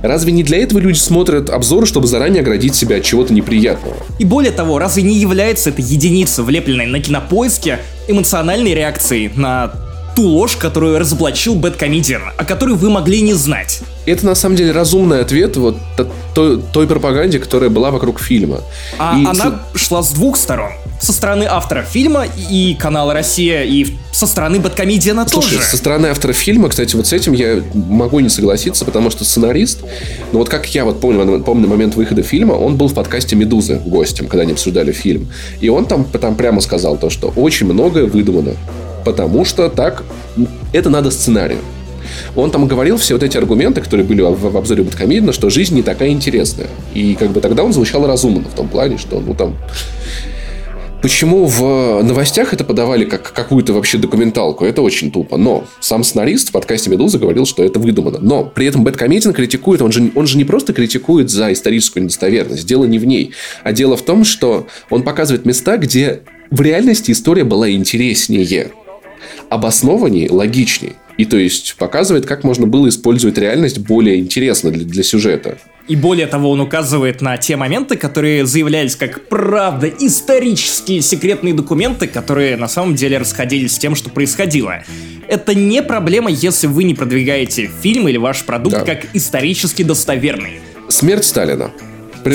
Разве 0.02 0.32
не 0.32 0.42
для 0.42 0.58
этого 0.58 0.78
люди 0.78 0.98
смотрят 0.98 1.50
обзоры, 1.50 1.86
чтобы 1.86 2.06
заранее 2.06 2.40
оградить 2.40 2.74
себя 2.74 2.96
от 2.96 3.04
чего-то 3.04 3.32
неприятного? 3.32 3.96
И 4.18 4.24
более 4.24 4.52
того, 4.52 4.78
разве 4.78 5.02
не 5.02 5.16
является 5.18 5.70
эта 5.70 5.82
единица, 5.82 6.42
влепленная 6.42 6.86
на 6.86 7.00
кинопоиске, 7.00 7.80
эмоциональной 8.08 8.74
реакцией 8.74 9.30
на 9.34 9.72
ту 10.18 10.24
ложь, 10.24 10.56
которую 10.56 10.98
разоблачил 10.98 11.54
Бэткомедиан, 11.54 12.22
о 12.36 12.44
которой 12.44 12.74
вы 12.74 12.90
могли 12.90 13.20
не 13.20 13.34
знать. 13.34 13.82
Это 14.04 14.26
на 14.26 14.34
самом 14.34 14.56
деле 14.56 14.72
разумный 14.72 15.20
ответ 15.20 15.56
вот 15.56 15.76
той, 16.34 16.60
той 16.72 16.88
пропаганде, 16.88 17.38
которая 17.38 17.70
была 17.70 17.92
вокруг 17.92 18.18
фильма. 18.18 18.62
А 18.98 19.16
и 19.16 19.24
она 19.24 19.60
шла 19.76 20.02
с 20.02 20.10
двух 20.10 20.36
сторон. 20.36 20.72
Со 21.00 21.12
стороны 21.12 21.44
автора 21.44 21.82
фильма 21.82 22.26
и 22.50 22.74
канала 22.74 23.14
Россия, 23.14 23.62
и 23.62 23.86
со 24.10 24.26
стороны 24.26 24.58
Бэткомедиана 24.58 25.24
тоже. 25.24 25.60
со 25.62 25.76
стороны 25.76 26.08
автора 26.08 26.32
фильма, 26.32 26.68
кстати, 26.68 26.96
вот 26.96 27.06
с 27.06 27.12
этим 27.12 27.32
я 27.34 27.62
могу 27.72 28.18
не 28.18 28.28
согласиться, 28.28 28.84
потому 28.84 29.10
что 29.10 29.24
сценарист, 29.24 29.82
ну 30.32 30.40
вот 30.40 30.48
как 30.48 30.66
я 30.74 30.84
вот 30.84 31.00
помню, 31.00 31.40
помню 31.44 31.68
момент 31.68 31.94
выхода 31.94 32.24
фильма, 32.24 32.54
он 32.54 32.76
был 32.76 32.88
в 32.88 32.94
подкасте 32.94 33.36
«Медузы» 33.36 33.80
гостем, 33.86 34.26
когда 34.26 34.42
они 34.42 34.50
обсуждали 34.50 34.90
фильм. 34.90 35.28
И 35.60 35.68
он 35.68 35.86
там, 35.86 36.04
там 36.06 36.34
прямо 36.34 36.60
сказал 36.60 36.96
то, 36.96 37.08
что 37.08 37.28
очень 37.36 37.66
многое 37.66 38.06
выдумано 38.06 38.56
потому 39.04 39.44
что 39.44 39.68
так 39.68 40.04
это 40.72 40.90
надо 40.90 41.10
сценарию. 41.10 41.60
Он 42.36 42.50
там 42.50 42.66
говорил 42.66 42.96
все 42.96 43.14
вот 43.14 43.22
эти 43.22 43.36
аргументы, 43.36 43.80
которые 43.80 44.06
были 44.06 44.22
в, 44.22 44.50
в 44.50 44.56
обзоре 44.56 44.82
Бэткомедна, 44.82 45.32
что 45.32 45.50
жизнь 45.50 45.74
не 45.74 45.82
такая 45.82 46.10
интересная. 46.10 46.68
И 46.94 47.14
как 47.14 47.30
бы 47.30 47.40
тогда 47.40 47.64
он 47.64 47.72
звучал 47.72 48.06
разумно 48.06 48.48
в 48.48 48.54
том 48.54 48.68
плане, 48.68 48.98
что 48.98 49.20
ну 49.20 49.34
там 49.34 49.56
Почему 51.00 51.46
в 51.46 52.02
новостях 52.02 52.52
это 52.52 52.64
подавали 52.64 53.04
как 53.04 53.32
какую-то 53.32 53.72
вообще 53.72 53.98
документалку? 53.98 54.64
Это 54.64 54.82
очень 54.82 55.12
тупо. 55.12 55.36
Но 55.36 55.64
сам 55.78 56.02
сценарист 56.02 56.48
в 56.48 56.52
подкасте 56.52 56.90
«Медуза» 56.90 57.18
говорил, 57.18 57.46
что 57.46 57.62
это 57.62 57.78
выдумано. 57.78 58.18
Но 58.20 58.44
при 58.44 58.66
этом 58.66 58.82
Бэткомедиан 58.82 59.32
критикует, 59.32 59.80
он 59.80 59.92
же, 59.92 60.10
он 60.16 60.26
же 60.26 60.36
не 60.36 60.44
просто 60.44 60.72
критикует 60.72 61.30
за 61.30 61.52
историческую 61.52 62.02
недостоверность. 62.02 62.66
Дело 62.66 62.84
не 62.84 62.98
в 62.98 63.04
ней. 63.04 63.30
А 63.62 63.72
дело 63.72 63.96
в 63.96 64.02
том, 64.02 64.24
что 64.24 64.66
он 64.90 65.04
показывает 65.04 65.46
места, 65.46 65.76
где 65.76 66.22
в 66.50 66.60
реальности 66.60 67.12
история 67.12 67.44
была 67.44 67.70
интереснее 67.70 68.42
обоснованнее, 69.50 70.30
логичнее. 70.30 70.94
И 71.18 71.24
то 71.24 71.36
есть 71.36 71.74
показывает, 71.76 72.26
как 72.26 72.44
можно 72.44 72.66
было 72.66 72.88
использовать 72.88 73.36
реальность 73.38 73.78
более 73.78 74.18
интересно 74.20 74.70
для, 74.70 74.84
для 74.84 75.02
сюжета. 75.02 75.58
И 75.88 75.96
более 75.96 76.26
того, 76.26 76.50
он 76.50 76.60
указывает 76.60 77.22
на 77.22 77.36
те 77.38 77.56
моменты, 77.56 77.96
которые 77.96 78.46
заявлялись 78.46 78.94
как 78.94 79.26
правда 79.28 79.88
исторические 79.88 81.00
секретные 81.00 81.54
документы, 81.54 82.06
которые 82.06 82.56
на 82.56 82.68
самом 82.68 82.94
деле 82.94 83.18
расходились 83.18 83.74
с 83.74 83.78
тем, 83.78 83.96
что 83.96 84.10
происходило. 84.10 84.84
Это 85.26 85.54
не 85.54 85.82
проблема, 85.82 86.30
если 86.30 86.66
вы 86.66 86.84
не 86.84 86.94
продвигаете 86.94 87.70
фильм 87.82 88.06
или 88.08 88.16
ваш 88.16 88.44
продукт 88.44 88.76
да. 88.76 88.84
как 88.84 89.06
исторически 89.14 89.82
достоверный. 89.82 90.60
Смерть 90.88 91.24
Сталина. 91.24 91.72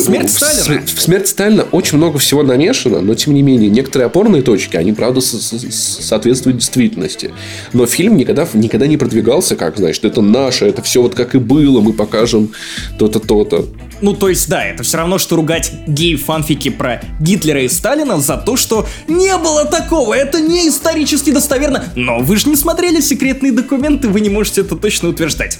Смерть 0.02 0.32
Сталина? 0.32 0.82
В, 0.86 1.02
смерть 1.02 1.28
Сталина 1.28 1.64
очень 1.72 1.98
много 1.98 2.18
всего 2.20 2.44
намешано, 2.44 3.02
но 3.02 3.16
тем 3.16 3.34
не 3.34 3.42
менее 3.42 3.70
некоторые 3.70 4.08
опорные 4.08 4.42
точки, 4.42 4.76
они 4.78 4.94
правда 4.94 5.22
со- 5.22 5.42
со- 5.42 5.72
соответствуют 5.72 6.58
действительности. 6.58 7.34
Но 7.74 7.86
фильм 7.86 8.18
никогда, 8.18 8.48
никогда 8.54 8.88
не 8.88 8.98
продвигался 8.98 9.56
как, 9.56 9.78
значит, 9.78 10.06
это 10.06 10.22
наше, 10.22 10.66
это 10.66 10.82
все 10.82 11.02
вот 11.02 11.16
как 11.16 11.36
и 11.36 11.40
было, 11.40 11.82
мы 11.82 11.94
покажем 11.94 12.52
то-то, 12.98 13.20
то-то. 13.20 13.68
Ну, 14.02 14.14
то 14.14 14.28
есть, 14.28 14.50
да, 14.50 14.66
это 14.66 14.84
все 14.84 14.98
равно, 14.98 15.18
что 15.18 15.36
ругать 15.38 15.72
гей-фанфики 15.88 16.70
про 16.70 17.02
Гитлера 17.22 17.62
и 17.64 17.70
Сталина 17.70 18.20
за 18.20 18.38
то, 18.38 18.58
что 18.58 18.86
не 19.08 19.38
было 19.38 19.66
такого, 19.66 20.14
это 20.14 20.42
не 20.42 20.68
исторически 20.68 21.32
достоверно. 21.32 21.86
Но 21.96 22.20
вы 22.20 22.36
же 22.38 22.50
не 22.50 22.56
смотрели 22.56 23.00
секретные 23.00 23.52
документы, 23.54 24.10
вы 24.10 24.20
не 24.22 24.30
можете 24.30 24.62
это 24.62 24.76
точно 24.76 25.10
утверждать. 25.10 25.60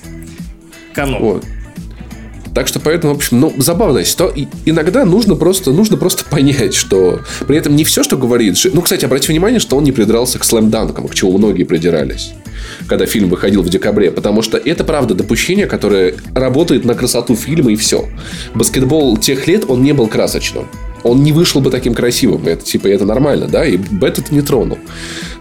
Канон. 0.94 1.22
Вот. 1.22 1.46
Так 2.54 2.68
что 2.68 2.80
поэтому, 2.80 3.14
в 3.14 3.18
общем, 3.18 3.40
ну, 3.40 3.54
забавно, 3.58 4.06
что 4.06 4.34
иногда 4.66 5.06
нужно 5.06 5.36
просто, 5.36 5.72
нужно 5.72 5.98
просто 5.98 6.24
понять, 6.26 6.74
что 6.74 7.22
при 7.48 7.58
этом 7.58 7.76
не 7.76 7.84
все, 7.84 8.04
что 8.04 8.18
говорит... 8.18 8.58
Ну, 8.74 8.82
кстати, 8.82 9.06
обратите 9.06 9.34
внимание, 9.34 9.60
что 9.60 9.78
он 9.78 9.84
не 9.84 9.92
придрался 9.92 10.40
к 10.40 10.44
слэм-данкам, 10.44 11.08
к 11.08 11.16
чему 11.16 11.38
многие 11.38 11.64
придирались 11.64 12.34
когда 12.88 13.06
фильм 13.06 13.30
выходил 13.30 13.62
в 13.62 13.70
декабре, 13.70 14.12
потому 14.12 14.42
что 14.42 14.58
это, 14.58 14.84
правда, 14.84 15.14
допущение, 15.16 15.66
которое 15.66 16.16
работает 16.34 16.86
на 16.86 16.96
красоту 16.96 17.36
фильма 17.36 17.72
и 17.72 17.76
все. 17.76 18.08
Баскетбол 18.54 19.18
тех 19.18 19.48
лет, 19.48 19.66
он 19.68 19.84
не 19.84 19.94
был 19.94 20.08
красочным. 20.08 20.68
Он 21.04 21.22
не 21.22 21.34
вышел 21.34 21.60
бы 21.60 21.70
таким 21.70 21.94
красивым. 21.94 22.48
Это, 22.48 22.64
типа, 22.64 22.88
это 22.88 23.06
нормально, 23.06 23.48
да? 23.48 23.66
И 23.66 23.76
Бэт 23.76 24.20
это 24.20 24.34
не 24.34 24.42
тронул. 24.42 24.78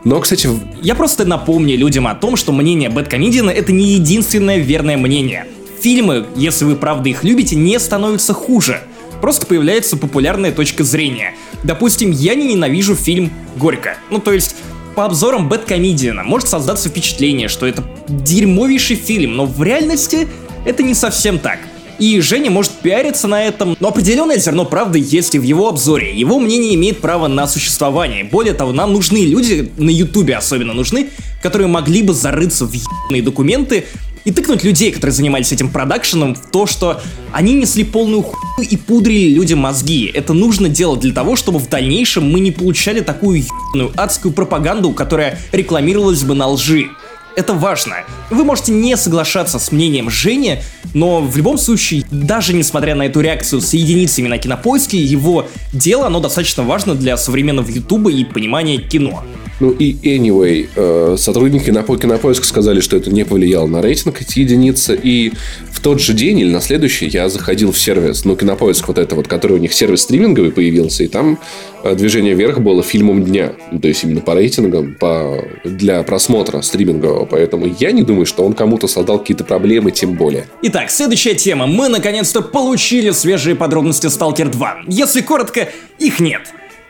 Но, 0.05 0.19
кстати... 0.21 0.49
Я 0.83 0.97
просто 0.97 1.25
напомню 1.25 1.77
людям 1.77 2.09
о 2.09 2.15
том, 2.17 2.35
что 2.35 2.53
мнение 2.53 2.91
Бэткомедиана 2.91 3.51
это 3.51 3.71
не 3.71 3.93
единственное 3.93 4.59
верное 4.59 4.97
мнение 4.97 5.47
фильмы, 5.83 6.27
если 6.37 6.65
вы 6.65 6.77
правда 6.77 7.09
их 7.09 7.25
любите, 7.25 7.57
не 7.57 7.79
становятся 7.79 8.33
хуже. 8.33 8.81
Просто 9.21 9.47
появляется 9.47 9.97
популярная 9.97 10.53
точка 10.53 10.85
зрения. 10.85 11.35
Допустим, 11.65 12.11
я 12.11 12.35
не 12.35 12.55
ненавижу 12.55 12.95
фильм 12.95 13.31
«Горько». 13.57 13.97
Ну, 14.11 14.19
то 14.19 14.33
есть, 14.33 14.57
по 14.95 15.05
обзорам 15.05 15.49
Бэткомедиана 15.49 16.23
может 16.23 16.49
создаться 16.49 16.89
впечатление, 16.89 17.49
что 17.49 17.67
это 17.67 17.83
дерьмовейший 18.09 18.97
фильм, 18.97 19.37
но 19.37 19.47
в 19.47 19.63
реальности 19.63 20.29
это 20.65 20.83
не 20.83 20.95
совсем 20.95 21.39
так. 21.39 21.59
И 21.99 22.21
Женя 22.21 22.51
может 22.51 22.73
пиариться 22.73 23.29
на 23.29 23.43
этом, 23.43 23.77
но 23.79 23.89
определенное 23.89 24.39
зерно 24.39 24.65
правды 24.65 24.99
есть 24.99 25.35
и 25.35 25.39
в 25.39 25.43
его 25.43 25.69
обзоре. 25.69 26.15
Его 26.15 26.39
мнение 26.41 26.75
имеет 26.75 27.01
право 27.01 27.29
на 27.29 27.47
существование. 27.47 28.25
Более 28.25 28.55
того, 28.55 28.73
нам 28.73 28.93
нужны 28.93 29.25
люди, 29.25 29.71
на 29.77 29.91
ютубе 29.91 30.37
особенно 30.37 30.73
нужны, 30.73 31.11
которые 31.43 31.69
могли 31.69 32.03
бы 32.03 32.15
зарыться 32.15 32.67
в 32.67 32.73
ебаные 32.73 33.23
документы 33.23 33.85
и 34.25 34.31
тыкнуть 34.31 34.63
людей, 34.63 34.93
которые 34.93 35.13
занимались 35.13 35.53
этим 35.53 35.71
продакшеном, 35.71 36.35
в 36.35 36.51
то, 36.51 36.67
что 36.67 37.01
они 37.33 37.55
несли 37.55 37.85
полную 37.85 38.23
хуйню 38.23 38.71
и 38.71 38.77
пудрили 38.77 39.35
людям 39.35 39.59
мозги. 39.61 40.11
Это 40.13 40.33
нужно 40.33 40.69
делать 40.69 41.01
для 41.01 41.13
того, 41.13 41.37
чтобы 41.37 41.59
в 41.59 41.69
дальнейшем 41.69 42.31
мы 42.31 42.41
не 42.41 42.53
получали 42.53 43.01
такую 43.01 43.45
ебаную 43.45 43.93
адскую 43.97 44.33
пропаганду, 44.33 44.93
которая 44.93 45.39
рекламировалась 45.51 46.23
бы 46.23 46.35
на 46.35 46.49
лжи. 46.49 46.89
Это 47.35 47.55
важно. 47.55 47.97
Вы 48.31 48.45
можете 48.45 48.73
не 48.73 48.97
соглашаться 48.97 49.59
с 49.59 49.73
мнением 49.73 50.11
Жени, 50.11 50.59
но 50.95 51.21
в 51.21 51.37
любом 51.37 51.57
случае, 51.57 52.05
даже 52.11 52.53
несмотря 52.53 52.95
на 52.95 53.05
эту 53.05 53.21
реакцию 53.21 53.61
с 53.61 53.73
единицами 53.73 54.29
на 54.29 54.39
кинопоиске, 54.39 54.99
его 54.99 55.47
дело, 55.73 56.07
оно 56.07 56.21
достаточно 56.21 56.63
важно 56.63 56.95
для 56.95 57.17
современного 57.17 57.71
ютуба 57.71 58.11
и 58.11 58.25
понимания 58.25 58.79
кино. 58.79 59.25
Ну 59.61 59.71
и 59.71 59.95
anyway, 60.03 60.69
э, 60.75 61.17
сотрудники 61.19 61.71
на 61.71 61.83
Кинопоиска 61.83 62.47
сказали, 62.47 62.81
что 62.81 62.97
это 62.97 63.11
не 63.11 63.25
повлияло 63.25 63.67
на 63.67 63.81
рейтинг 63.81 64.21
эти 64.21 64.41
единицы. 64.41 64.99
И 65.01 65.33
в 65.71 65.81
тот 65.81 66.01
же 66.01 66.15
день 66.15 66.41
или 66.41 66.51
на 66.51 66.61
следующий 66.61 67.07
я 67.07 67.29
заходил 67.29 67.73
в 67.73 67.79
сервис, 67.79 68.25
ну, 68.25 68.37
Кинопоиск 68.37 68.89
вот 68.89 68.99
это 68.99 69.15
вот, 69.15 69.29
который 69.29 69.55
у 69.55 69.61
них 69.61 69.73
сервис 69.73 70.03
стриминговый 70.03 70.53
появился, 70.53 71.05
и 71.05 71.09
там 71.09 71.39
э, 71.85 71.95
движение 71.95 72.35
вверх 72.35 72.61
было 72.61 72.83
фильмом 72.83 73.25
дня. 73.25 73.53
То 73.81 73.89
есть 73.89 74.05
именно 74.05 74.21
по 74.21 74.35
рейтингам, 74.35 74.95
по, 74.95 75.45
для 75.65 76.03
просмотра 76.03 76.61
стримингового. 76.63 77.27
Поэтому 77.27 77.67
я 77.79 77.93
не 77.93 78.03
думаю, 78.03 78.27
что 78.27 78.45
он 78.45 78.55
кому-то 78.55 78.89
создал 78.89 79.19
какие-то 79.19 79.45
проблемы, 79.45 79.91
тем 79.91 80.15
более. 80.15 80.47
Итак, 80.63 80.91
следующая 80.91 81.35
тема. 81.35 81.67
Мы 81.67 81.89
наконец-то 81.89 82.43
получили 82.43 83.11
свежие 83.11 83.55
подробности 83.55 84.07
Stalker 84.07 84.51
2. 84.51 84.83
Если 84.89 85.21
коротко, 85.21 85.69
их 85.99 86.21
нет. 86.21 86.43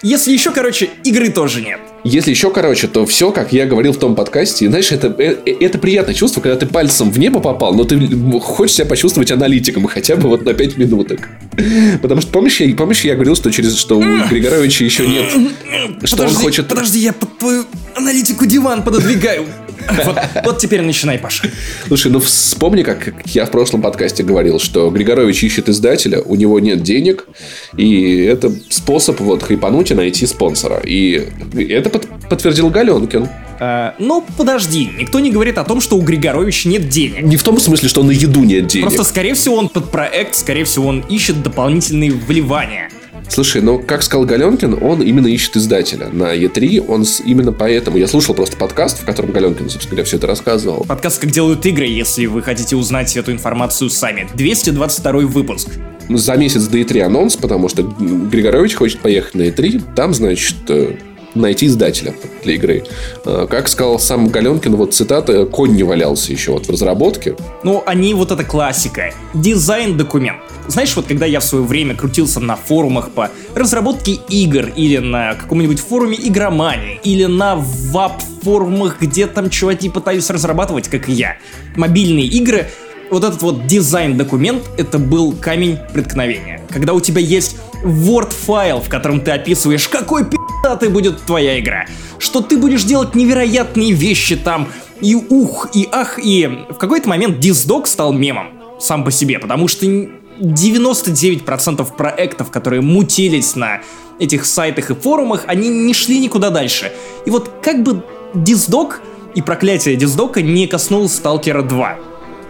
Если 0.02 0.32
еще, 0.32 0.50
короче, 0.50 0.90
игры 1.04 1.30
тоже 1.30 1.62
нет. 1.62 1.80
Если 2.02 2.30
еще 2.30 2.50
короче, 2.50 2.88
то 2.88 3.06
все, 3.06 3.30
как 3.30 3.52
я 3.52 3.66
говорил 3.66 3.92
в 3.92 3.98
том 3.98 4.16
подкасте, 4.16 4.66
знаешь, 4.68 4.90
это, 4.90 5.14
э, 5.16 5.36
э, 5.46 5.52
это 5.60 5.78
приятное 5.78 6.14
чувство, 6.14 6.40
когда 6.40 6.56
ты 6.56 6.66
пальцем 6.66 7.12
в 7.12 7.18
небо 7.20 7.38
попал, 7.38 7.72
но 7.74 7.84
ты 7.84 8.00
хочешь 8.40 8.74
себя 8.76 8.86
почувствовать 8.86 9.30
аналитиком 9.30 9.86
хотя 9.86 10.16
бы 10.16 10.28
вот 10.28 10.44
на 10.44 10.54
5 10.54 10.76
минуток. 10.76 11.28
Потому 12.02 12.20
что, 12.20 12.32
помнишь, 12.32 12.60
я, 12.60 12.74
помнишь, 12.74 13.04
я 13.04 13.14
говорил, 13.14 13.36
что 13.36 13.52
через 13.52 13.76
что 13.76 13.98
у 13.98 14.02
Григоровича 14.28 14.84
еще 14.84 15.06
нет, 15.06 15.26
что 16.02 16.16
подожди, 16.16 16.36
он 16.36 16.42
хочет... 16.42 16.68
Подожди, 16.68 16.98
я 16.98 17.12
под 17.12 17.38
твою 17.38 17.64
аналитику 17.94 18.46
диван 18.46 18.82
пододвигаю. 18.82 19.46
Вот, 20.04 20.16
вот 20.44 20.58
теперь 20.58 20.82
начинай, 20.82 21.18
Паша. 21.18 21.50
Слушай, 21.86 22.12
ну 22.12 22.20
вспомни, 22.20 22.82
как 22.82 23.12
я 23.26 23.46
в 23.46 23.50
прошлом 23.50 23.82
подкасте 23.82 24.22
говорил, 24.22 24.58
что 24.58 24.90
Григорович 24.90 25.44
ищет 25.44 25.68
издателя, 25.68 26.20
у 26.20 26.34
него 26.36 26.60
нет 26.60 26.82
денег, 26.82 27.26
и 27.76 28.22
это 28.22 28.52
способ 28.70 29.20
вот 29.20 29.42
хайпануть 29.42 29.90
и 29.90 29.94
найти 29.94 30.26
спонсора. 30.26 30.80
И 30.84 31.28
это 31.56 31.90
под, 31.90 32.06
подтвердил 32.28 32.70
Галенкин. 32.70 33.28
А, 33.60 33.94
ну, 33.98 34.24
подожди, 34.36 34.90
никто 34.98 35.20
не 35.20 35.30
говорит 35.30 35.58
о 35.58 35.64
том, 35.64 35.80
что 35.80 35.96
у 35.96 36.02
Григоровича 36.02 36.68
нет 36.68 36.88
денег. 36.88 37.22
Не 37.22 37.36
в 37.36 37.42
том 37.42 37.60
смысле, 37.60 37.88
что 37.88 38.02
на 38.02 38.10
еду 38.10 38.42
нет 38.42 38.66
денег. 38.66 38.86
Просто, 38.86 39.04
скорее 39.04 39.34
всего, 39.34 39.56
он 39.56 39.68
под 39.68 39.90
проект, 39.90 40.34
скорее 40.34 40.64
всего, 40.64 40.88
он 40.88 41.00
ищет 41.08 41.42
дополнительные 41.42 42.10
вливания. 42.10 42.90
Слушай, 43.28 43.62
ну, 43.62 43.78
как 43.78 44.02
сказал 44.02 44.26
Галенкин, 44.26 44.78
он 44.82 45.02
именно 45.02 45.26
ищет 45.26 45.56
издателя. 45.56 46.08
На 46.08 46.34
E3 46.36 46.84
он 46.86 47.04
с... 47.04 47.20
именно 47.20 47.52
поэтому... 47.52 47.96
Я 47.96 48.06
слушал 48.06 48.34
просто 48.34 48.56
подкаст, 48.56 49.02
в 49.02 49.04
котором 49.04 49.32
Галенкин, 49.32 49.70
собственно 49.70 49.90
говоря, 49.90 50.04
все 50.04 50.16
это 50.16 50.26
рассказывал. 50.26 50.84
Подкаст 50.84 51.20
«Как 51.20 51.30
делают 51.30 51.64
игры», 51.64 51.86
если 51.86 52.26
вы 52.26 52.42
хотите 52.42 52.76
узнать 52.76 53.16
эту 53.16 53.32
информацию 53.32 53.90
сами. 53.90 54.28
222 54.34 55.12
выпуск. 55.22 55.68
За 56.08 56.36
месяц 56.36 56.66
до 56.66 56.78
E3 56.78 57.00
анонс, 57.02 57.36
потому 57.36 57.68
что 57.68 57.82
Григорович 57.82 58.74
хочет 58.74 59.00
поехать 59.00 59.34
на 59.34 59.42
E3. 59.42 59.94
Там, 59.94 60.12
значит, 60.12 60.56
э, 60.68 60.96
найти 61.34 61.66
издателя 61.66 62.14
для 62.42 62.54
игры. 62.54 62.84
Э, 63.24 63.46
как 63.48 63.68
сказал 63.68 63.98
сам 63.98 64.28
Галенкин, 64.28 64.76
вот 64.76 64.94
цитата, 64.94 65.44
конь 65.46 65.74
не 65.74 65.82
валялся 65.82 66.32
еще 66.32 66.52
вот 66.52 66.66
в 66.66 66.70
разработке. 66.70 67.36
Ну, 67.62 67.82
они 67.86 68.14
вот 68.14 68.30
это 68.30 68.44
классика. 68.44 69.12
Дизайн-документ. 69.34 70.38
Знаешь, 70.68 70.94
вот 70.94 71.06
когда 71.06 71.26
я 71.26 71.40
в 71.40 71.44
свое 71.44 71.64
время 71.64 71.96
крутился 71.96 72.40
на 72.40 72.56
форумах 72.56 73.10
по 73.10 73.30
разработке 73.54 74.12
игр, 74.28 74.68
или 74.76 74.98
на 74.98 75.34
каком-нибудь 75.34 75.80
форуме 75.80 76.16
игромании, 76.16 77.00
или 77.02 77.24
на 77.24 77.56
вап-форумах, 77.56 79.00
где 79.00 79.26
там 79.26 79.50
чуваки 79.50 79.88
пытались 79.88 80.30
разрабатывать, 80.30 80.88
как 80.88 81.08
и 81.08 81.12
я, 81.12 81.36
мобильные 81.76 82.26
игры, 82.26 82.68
вот 83.10 83.24
этот 83.24 83.42
вот 83.42 83.66
дизайн-документ, 83.66 84.62
это 84.78 84.98
был 84.98 85.32
камень 85.32 85.78
преткновения. 85.92 86.62
Когда 86.70 86.94
у 86.94 87.00
тебя 87.00 87.20
есть 87.20 87.56
Word-файл, 87.82 88.80
в 88.80 88.88
котором 88.88 89.20
ты 89.20 89.32
описываешь, 89.32 89.88
какой 89.88 90.24
пи***той 90.24 90.88
будет 90.88 91.22
твоя 91.22 91.58
игра, 91.58 91.86
что 92.18 92.40
ты 92.40 92.56
будешь 92.56 92.84
делать 92.84 93.14
невероятные 93.14 93.92
вещи 93.92 94.36
там, 94.36 94.68
и 95.00 95.14
ух, 95.14 95.70
и 95.74 95.88
ах, 95.90 96.18
и 96.22 96.64
в 96.70 96.76
какой-то 96.76 97.08
момент 97.08 97.40
диздок 97.40 97.86
стал 97.86 98.12
мемом 98.12 98.48
сам 98.80 99.04
по 99.04 99.10
себе, 99.10 99.38
потому 99.38 99.68
что 99.68 99.86
99% 99.86 101.96
проектов, 101.96 102.50
которые 102.50 102.82
мутились 102.82 103.56
на 103.56 103.80
этих 104.18 104.46
сайтах 104.46 104.90
и 104.90 104.94
форумах, 104.94 105.44
они 105.46 105.68
не 105.68 105.94
шли 105.94 106.20
никуда 106.20 106.50
дальше. 106.50 106.92
И 107.26 107.30
вот 107.30 107.50
как 107.62 107.82
бы 107.82 108.04
диздок 108.34 109.00
и 109.34 109.42
проклятие 109.42 109.96
диздока 109.96 110.42
не 110.42 110.66
коснулось 110.66 111.14
Сталкера 111.14 111.62
2. 111.62 111.98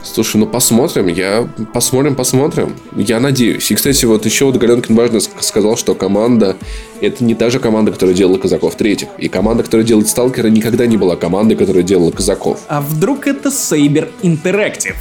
Слушай, 0.04 0.38
ну 0.38 0.46
посмотрим, 0.46 1.06
я 1.06 1.48
посмотрим, 1.72 2.14
посмотрим. 2.14 2.74
Я 2.96 3.20
надеюсь. 3.20 3.70
И, 3.70 3.74
кстати, 3.74 4.04
вот 4.04 4.24
еще 4.26 4.46
вот 4.46 4.56
Галенкин 4.56 4.94
важно 4.94 5.20
сказал, 5.20 5.76
что 5.76 5.94
команда 5.94 6.56
это 7.00 7.24
не 7.24 7.34
та 7.34 7.50
же 7.50 7.58
команда, 7.58 7.92
которая 7.92 8.14
делала 8.14 8.38
Казаков 8.38 8.74
третьих. 8.76 9.08
И 9.18 9.28
команда, 9.28 9.62
которая 9.62 9.86
делает 9.86 10.08
Сталкера, 10.08 10.48
никогда 10.48 10.86
не 10.86 10.96
была 10.96 11.16
командой, 11.16 11.54
которая 11.54 11.82
делала 11.82 12.10
Казаков. 12.10 12.60
А 12.68 12.80
вдруг 12.80 13.26
это 13.26 13.48
Saber 13.48 14.10
Interactive? 14.22 14.96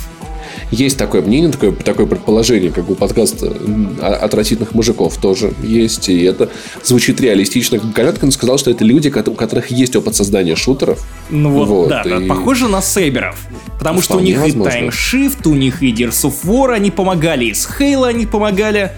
Есть 0.71 0.97
такое 0.97 1.21
мнение, 1.21 1.51
такое, 1.51 1.73
такое 1.73 2.05
предположение, 2.05 2.71
как 2.71 2.89
у 2.89 2.95
подкаста 2.95 3.53
отвратительных 4.01 4.73
мужиков 4.73 5.17
тоже 5.17 5.53
есть, 5.61 6.07
и 6.07 6.23
это 6.23 6.49
звучит 6.81 7.19
реалистично. 7.19 7.77
Галяткин 7.77 8.31
сказал, 8.31 8.57
что 8.57 8.71
это 8.71 8.85
люди, 8.85 9.09
у 9.09 9.33
которых 9.33 9.69
есть 9.69 9.95
опыт 9.97 10.15
создания 10.15 10.55
шутеров. 10.55 11.05
Ну 11.29 11.51
вот, 11.51 11.67
вот 11.67 11.89
да, 11.89 12.03
и... 12.03 12.27
похоже 12.27 12.69
на 12.69 12.81
сейберов. 12.81 13.37
Потому 13.77 14.01
что 14.01 14.15
у 14.15 14.21
них 14.21 14.39
возможно. 14.39 14.77
и 14.77 14.81
Time 14.83 14.89
Shift, 14.89 15.47
у 15.49 15.55
них 15.55 15.83
и 15.83 15.91
Gears 15.91 16.23
of 16.23 16.35
War, 16.45 16.73
они 16.73 16.89
помогали, 16.89 17.45
и 17.45 17.53
с 17.53 17.67
Halo 17.67 18.07
они 18.07 18.25
помогали. 18.25 18.91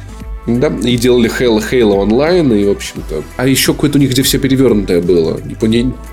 Да, 0.46 0.68
и 0.68 0.98
делали 0.98 1.32
Halo, 1.32 1.64
Halo 1.72 2.06
Online, 2.06 2.62
и, 2.62 2.66
в 2.66 2.72
общем-то... 2.72 3.24
А 3.38 3.48
еще 3.48 3.74
какое-то 3.74 3.98
у 3.98 4.02
них, 4.02 4.12
где 4.12 4.24
все 4.24 4.40
перевернутое 4.40 5.02
было. 5.02 5.40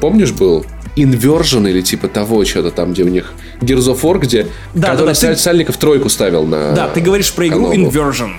Помнишь, 0.00 0.32
был? 0.32 0.64
Inversion 0.96 1.68
или 1.68 1.80
типа 1.80 2.08
того, 2.08 2.44
что-то 2.44 2.70
там, 2.70 2.92
где 2.92 3.04
у 3.04 3.08
них 3.08 3.32
Gears 3.60 3.94
of 3.94 4.00
War, 4.02 4.18
где 4.18 4.46
да, 4.74 4.92
который 4.92 5.14
да, 5.14 5.28
да, 5.28 5.36
Сальников 5.36 5.76
ты... 5.76 5.80
тройку 5.80 6.08
ставил 6.08 6.44
на 6.46 6.72
Да, 6.72 6.88
ты 6.88 7.00
говоришь 7.00 7.32
про 7.32 7.46
игру 7.46 7.70
каналу. 7.70 7.90
Inversion. 7.90 8.32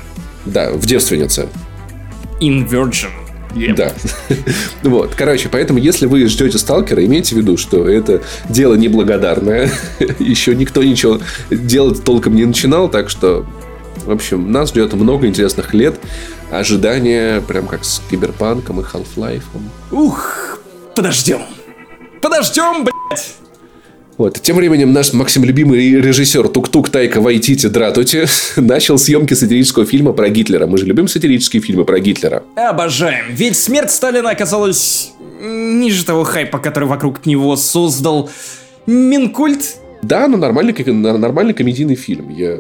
Да, 0.46 0.72
в 0.72 0.86
девственнице. 0.86 1.48
Inversion. 2.40 3.10
Yep. 3.56 3.76
Да. 3.76 3.94
вот, 4.90 5.14
короче, 5.16 5.50
поэтому, 5.50 5.80
если 5.80 6.06
вы 6.06 6.26
ждете 6.28 6.58
сталкера, 6.58 7.06
имейте 7.06 7.36
в 7.36 7.38
виду, 7.38 7.58
что 7.58 7.88
это 7.88 8.22
дело 8.50 8.76
неблагодарное. 8.76 9.72
Еще 10.20 10.56
никто 10.56 10.84
ничего 10.84 11.20
делать 11.50 12.04
толком 12.04 12.36
не 12.36 12.46
начинал, 12.46 12.90
так 12.90 13.10
что, 13.10 13.46
в 14.06 14.12
общем, 14.12 14.52
нас 14.52 14.70
ждет 14.70 14.94
много 14.94 15.28
интересных 15.28 15.74
лет. 15.74 16.00
Ожидания, 16.50 17.42
прям 17.42 17.68
как 17.68 17.84
с 17.84 18.02
Киберпанком 18.10 18.80
и 18.80 18.84
Half-Life. 18.84 19.44
Ух, 19.92 20.60
подождем. 20.96 21.42
Подождем, 22.22 22.84
блядь! 22.84 23.36
Вот. 24.18 24.40
Тем 24.40 24.58
временем 24.58 24.94
наш 24.94 25.14
Максим 25.14 25.44
любимый 25.44 26.00
режиссер 26.00 26.48
Тук-Тук 26.50 26.90
Тайка 26.90 27.22
Вайтити 27.22 27.68
Дратути 27.68 28.28
начал 28.60 29.00
съемки 29.00 29.34
сатирического 29.34 29.86
фильма 29.86 30.14
про 30.14 30.30
Гитлера. 30.30 30.68
Мы 30.68 30.78
же 30.78 30.86
любим 30.86 31.08
сатирические 31.08 31.62
фильмы 31.62 31.86
про 31.86 32.00
Гитлера. 32.00 32.44
Обожаем. 32.56 33.26
Ведь 33.32 33.58
смерть 33.58 33.90
Сталина 33.90 34.30
оказалась 34.30 35.14
ниже 35.42 36.06
того 36.06 36.24
хайпа, 36.24 36.60
который 36.60 36.88
вокруг 36.88 37.26
него 37.26 37.56
создал 37.56 38.30
Минкульт. 38.86 39.78
Да, 40.04 40.28
но 40.28 40.38
нормальный, 40.38 40.74
нормальный 40.94 41.54
комедийный 41.54 41.96
фильм. 41.96 42.30
Я 42.30 42.60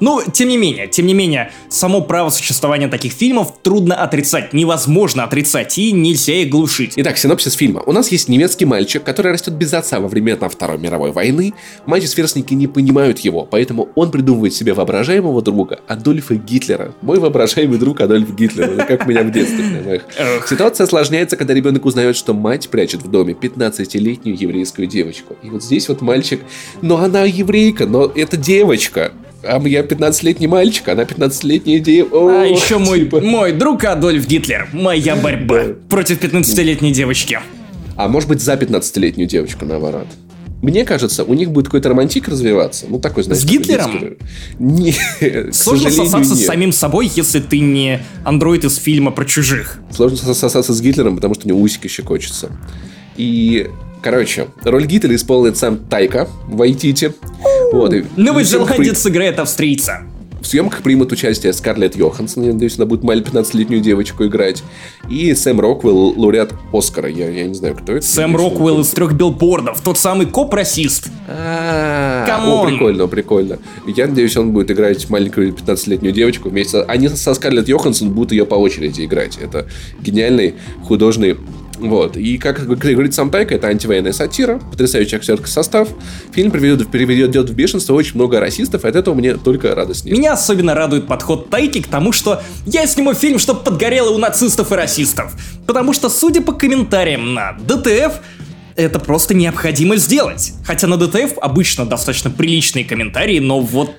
ну, 0.00 0.22
тем 0.32 0.48
не 0.48 0.56
менее, 0.56 0.86
тем 0.88 1.06
не 1.06 1.14
менее, 1.14 1.52
само 1.68 2.00
право 2.00 2.30
существования 2.30 2.88
таких 2.88 3.12
фильмов 3.12 3.54
трудно 3.62 3.94
отрицать, 3.94 4.52
невозможно 4.52 5.24
отрицать 5.24 5.76
и 5.78 5.92
нельзя 5.92 6.34
их 6.34 6.50
глушить. 6.50 6.94
Итак, 6.96 7.18
синопсис 7.18 7.54
фильма. 7.54 7.82
У 7.86 7.92
нас 7.92 8.10
есть 8.10 8.28
немецкий 8.28 8.64
мальчик, 8.64 9.02
который 9.02 9.32
растет 9.32 9.54
без 9.54 9.72
отца 9.72 10.00
во 10.00 10.08
времена 10.08 10.48
Второй 10.48 10.78
мировой 10.78 11.12
войны. 11.12 11.54
Мальчик-сверстники 11.86 12.54
не 12.54 12.66
понимают 12.66 13.20
его, 13.20 13.44
поэтому 13.44 13.88
он 13.94 14.10
придумывает 14.10 14.54
себе 14.54 14.72
воображаемого 14.72 15.42
друга 15.42 15.80
Адольфа 15.86 16.34
Гитлера. 16.34 16.94
Мой 17.02 17.18
воображаемый 17.18 17.78
друг 17.78 18.00
Адольф 18.00 18.34
Гитлер. 18.34 18.70
Это 18.70 18.84
как 18.84 19.06
меня 19.06 19.22
в 19.22 19.30
детстве, 19.30 19.64
понимаешь? 19.64 20.02
Ситуация 20.48 20.84
осложняется, 20.84 21.36
когда 21.36 21.54
ребенок 21.54 21.84
узнает, 21.84 22.16
что 22.16 22.34
мать 22.34 22.68
прячет 22.68 23.02
в 23.02 23.10
доме 23.10 23.34
15-летнюю 23.34 24.36
еврейскую 24.40 24.86
девочку. 24.86 25.36
И 25.42 25.50
вот 25.50 25.62
здесь 25.62 25.88
вот 25.88 26.00
мальчик, 26.00 26.40
но 26.80 26.98
она 26.98 27.24
еврейка, 27.24 27.86
но 27.86 28.10
это 28.14 28.36
девочка 28.36 29.12
а 29.42 29.60
я 29.66 29.82
15-летний 29.82 30.46
мальчик, 30.46 30.88
она 30.88 31.02
15-летняя 31.02 31.78
девочка. 31.80 32.16
А 32.16 32.44
еще 32.44 32.78
мой, 32.78 33.00
типа. 33.00 33.20
мой 33.20 33.52
друг 33.52 33.84
Адольф 33.84 34.26
Гитлер. 34.26 34.68
Моя 34.72 35.16
борьба 35.16 35.74
против 35.88 36.22
15-летней 36.22 36.92
девочки. 36.92 37.40
А 37.96 38.08
может 38.08 38.28
быть 38.28 38.40
за 38.40 38.54
15-летнюю 38.54 39.28
девочку, 39.28 39.64
наоборот. 39.64 40.06
Мне 40.62 40.84
кажется, 40.84 41.24
у 41.24 41.32
них 41.32 41.50
будет 41.50 41.66
какой-то 41.66 41.88
романтик 41.88 42.28
развиваться. 42.28 42.84
Ну, 42.88 42.98
такой, 42.98 43.22
знаешь... 43.22 43.42
С 43.42 43.46
Гитлером? 43.46 44.16
Не, 44.58 44.94
Сложно 45.52 45.90
сосаться 45.90 46.34
нет. 46.34 46.42
с 46.42 46.46
самим 46.46 46.72
собой, 46.72 47.10
если 47.14 47.40
ты 47.40 47.60
не 47.60 48.00
андроид 48.24 48.64
из 48.64 48.76
фильма 48.76 49.10
про 49.10 49.24
чужих. 49.24 49.78
Сложно 49.90 50.18
сосаться 50.18 50.74
с 50.74 50.80
Гитлером, 50.82 51.16
потому 51.16 51.34
что 51.34 51.46
у 51.46 51.48
него 51.48 51.60
усики 51.60 51.86
еще 51.86 52.02
хочется. 52.02 52.50
И 53.16 53.70
Короче, 54.02 54.48
роль 54.62 54.86
Гитлера 54.86 55.14
исполнит 55.14 55.56
сам 55.56 55.76
Тайка 55.76 56.28
Вайтити. 56.46 57.12
Вот, 57.72 57.94
Новый 58.16 58.44
зеландец 58.44 58.76
при... 58.76 58.94
сыграет 58.94 59.38
австрийца. 59.38 60.02
В 60.40 60.46
съемках 60.46 60.82
примут 60.82 61.12
участие 61.12 61.52
Скарлетт 61.52 61.96
Йоханссон, 61.96 62.44
я 62.44 62.52
надеюсь, 62.54 62.76
она 62.76 62.86
будет 62.86 63.02
маленькую 63.02 63.42
15-летнюю 63.42 63.82
девочку 63.82 64.24
играть. 64.24 64.62
И 65.08 65.34
Сэм 65.34 65.60
Роквелл, 65.60 66.18
лауреат 66.18 66.54
Оскара. 66.72 67.10
Я, 67.10 67.28
я 67.28 67.44
не 67.44 67.54
знаю, 67.54 67.76
кто 67.76 67.92
это. 67.92 68.06
Сэм 68.06 68.34
Роквелл 68.36 68.80
из 68.80 68.88
трех 68.88 69.12
билбордов, 69.12 69.80
тот 69.82 69.98
самый 69.98 70.26
коп-расист. 70.26 71.08
О, 71.28 72.66
прикольно, 72.66 73.06
прикольно. 73.06 73.58
Я 73.86 74.06
надеюсь, 74.06 74.36
он 74.36 74.52
будет 74.52 74.70
играть 74.70 75.10
маленькую 75.10 75.52
15-летнюю 75.52 76.12
девочку 76.12 76.48
вместе. 76.48 76.80
Они 76.82 77.08
со 77.08 77.34
Скарлетт 77.34 77.68
Йоханссон 77.68 78.10
будут 78.10 78.32
ее 78.32 78.46
по 78.46 78.54
очереди 78.54 79.04
играть. 79.04 79.36
Это 79.36 79.68
гениальный 80.00 80.54
художественный 80.82 81.36
вот. 81.80 82.16
И, 82.16 82.38
как 82.38 82.66
говорит 82.66 83.14
сам 83.14 83.30
Тайка, 83.30 83.54
это 83.54 83.68
антивоенная 83.68 84.12
сатира, 84.12 84.58
потрясающий 84.58 85.16
актерский 85.16 85.48
состав. 85.48 85.88
Фильм 86.32 86.50
приведет, 86.50 86.90
приведет 86.90 87.50
в 87.50 87.54
бешенство 87.54 87.94
очень 87.94 88.14
много 88.14 88.40
расистов, 88.40 88.84
и 88.84 88.88
от 88.88 88.96
этого 88.96 89.14
мне 89.14 89.34
только 89.34 89.74
радость. 89.74 90.04
Меня 90.04 90.34
особенно 90.34 90.74
радует 90.74 91.06
подход 91.06 91.50
Тайки 91.50 91.82
к 91.82 91.88
тому, 91.88 92.12
что 92.12 92.42
я 92.66 92.86
сниму 92.86 93.14
фильм, 93.14 93.38
чтобы 93.38 93.60
подгорело 93.60 94.10
у 94.10 94.18
нацистов 94.18 94.72
и 94.72 94.74
расистов. 94.74 95.32
Потому 95.66 95.92
что, 95.92 96.08
судя 96.08 96.42
по 96.42 96.52
комментариям 96.52 97.34
на 97.34 97.56
ДТФ, 97.66 98.20
это 98.76 98.98
просто 98.98 99.34
необходимо 99.34 99.96
сделать. 99.96 100.52
Хотя 100.64 100.86
на 100.86 100.96
ДТФ 100.96 101.38
обычно 101.40 101.86
достаточно 101.86 102.30
приличные 102.30 102.84
комментарии, 102.84 103.38
но 103.38 103.60
вот 103.60 103.90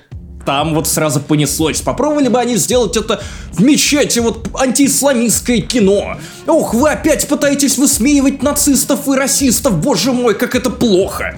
там 0.44 0.74
вот 0.74 0.86
сразу 0.86 1.20
понеслось. 1.20 1.80
Попробовали 1.80 2.28
бы 2.28 2.38
они 2.38 2.56
сделать 2.56 2.96
это 2.96 3.22
в 3.52 3.62
мечети, 3.62 4.18
вот 4.18 4.48
антиисламистское 4.58 5.60
кино. 5.60 6.16
Ох, 6.46 6.74
вы 6.74 6.90
опять 6.90 7.28
пытаетесь 7.28 7.78
высмеивать 7.78 8.42
нацистов 8.42 9.08
и 9.08 9.16
расистов, 9.16 9.78
боже 9.78 10.12
мой, 10.12 10.34
как 10.34 10.54
это 10.54 10.70
плохо. 10.70 11.36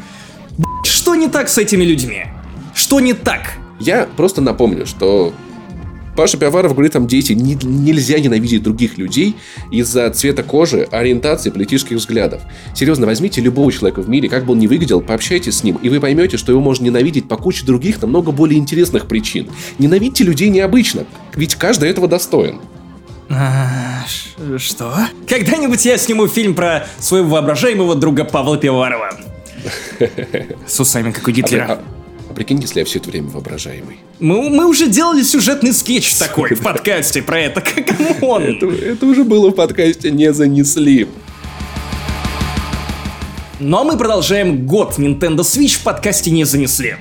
Что 0.85 1.15
не 1.15 1.29
так 1.29 1.49
с 1.49 1.59
этими 1.59 1.85
людьми? 1.85 2.27
Что 2.75 3.01
не 3.01 3.15
так? 3.15 3.55
Я 3.81 4.09
просто 4.17 4.41
напомню, 4.41 4.87
что 4.87 5.33
Паша 6.17 6.37
Пиаваров 6.37 6.73
говорит, 6.73 6.93
там, 6.93 7.07
дети, 7.07 7.33
не, 7.33 7.55
нельзя 7.63 8.19
ненавидеть 8.21 8.63
других 8.63 8.99
людей 8.99 9.37
из-за 9.71 10.09
цвета 10.11 10.43
кожи, 10.43 10.87
ориентации, 10.91 11.51
политических 11.51 11.97
взглядов. 11.97 12.43
Серьезно, 12.75 13.07
возьмите 13.07 13.41
любого 13.41 13.71
человека 13.73 14.01
в 14.01 14.09
мире, 14.09 14.29
как 14.29 14.45
бы 14.45 14.53
он 14.53 14.59
ни 14.59 14.67
выглядел, 14.67 15.01
пообщайтесь 15.01 15.59
с 15.59 15.65
ним, 15.65 15.77
и 15.77 15.89
вы 15.89 16.01
поймете, 16.01 16.37
что 16.37 16.53
его 16.53 16.61
можно 16.61 16.85
ненавидеть 16.85 17.29
по 17.29 17.37
куче 17.37 17.65
других, 17.65 18.01
намного 18.01 18.33
более 18.33 18.59
интересных 18.59 19.07
причин. 19.07 19.49
Ненавидьте 19.79 20.25
людей 20.25 20.49
необычно, 20.49 21.05
ведь 21.35 21.57
каждый 21.57 21.91
этого 21.91 22.09
достоин. 22.09 22.61
А, 23.31 24.05
что? 24.59 24.95
Когда-нибудь 25.27 25.85
я 25.85 25.97
сниму 25.99 26.29
фильм 26.29 26.55
про 26.55 26.87
своего 26.99 27.31
воображаемого 27.31 27.95
друга 27.95 28.25
Павла 28.25 28.57
Пиварова. 28.57 29.11
С 30.67 30.79
усами, 30.79 31.11
как 31.11 31.27
у 31.27 31.31
Гитлера. 31.31 31.65
А, 31.65 31.73
а, 31.73 31.75
а 31.75 31.94
прикинь, 32.35 32.61
если 32.61 32.81
я 32.81 32.85
все 32.85 32.99
это 32.99 33.11
время 33.11 33.29
воображаемый. 33.29 33.99
Мы, 34.21 34.51
мы 34.51 34.67
уже 34.67 34.89
делали 34.89 35.23
сюжетный 35.23 35.73
скетч 35.73 36.15
такой 36.15 36.55
в 36.55 36.63
подкасте 36.63 37.23
про 37.23 37.41
это. 37.41 37.61
Как 37.63 38.23
он? 38.23 38.43
Это, 38.43 38.67
это 38.67 39.07
уже 39.07 39.25
было 39.25 39.51
в 39.51 39.53
подкасте 39.53 40.11
«Не 40.11 40.33
занесли». 40.33 41.09
Ну 43.61 43.79
а 43.79 43.85
мы 43.85 43.97
продолжаем 43.97 44.67
год 44.67 44.99
Nintendo 44.99 45.41
Switch 45.41 45.79
в 45.79 45.85
подкасте 45.85 46.31
«Не 46.31 46.45
занесли» 46.45 46.97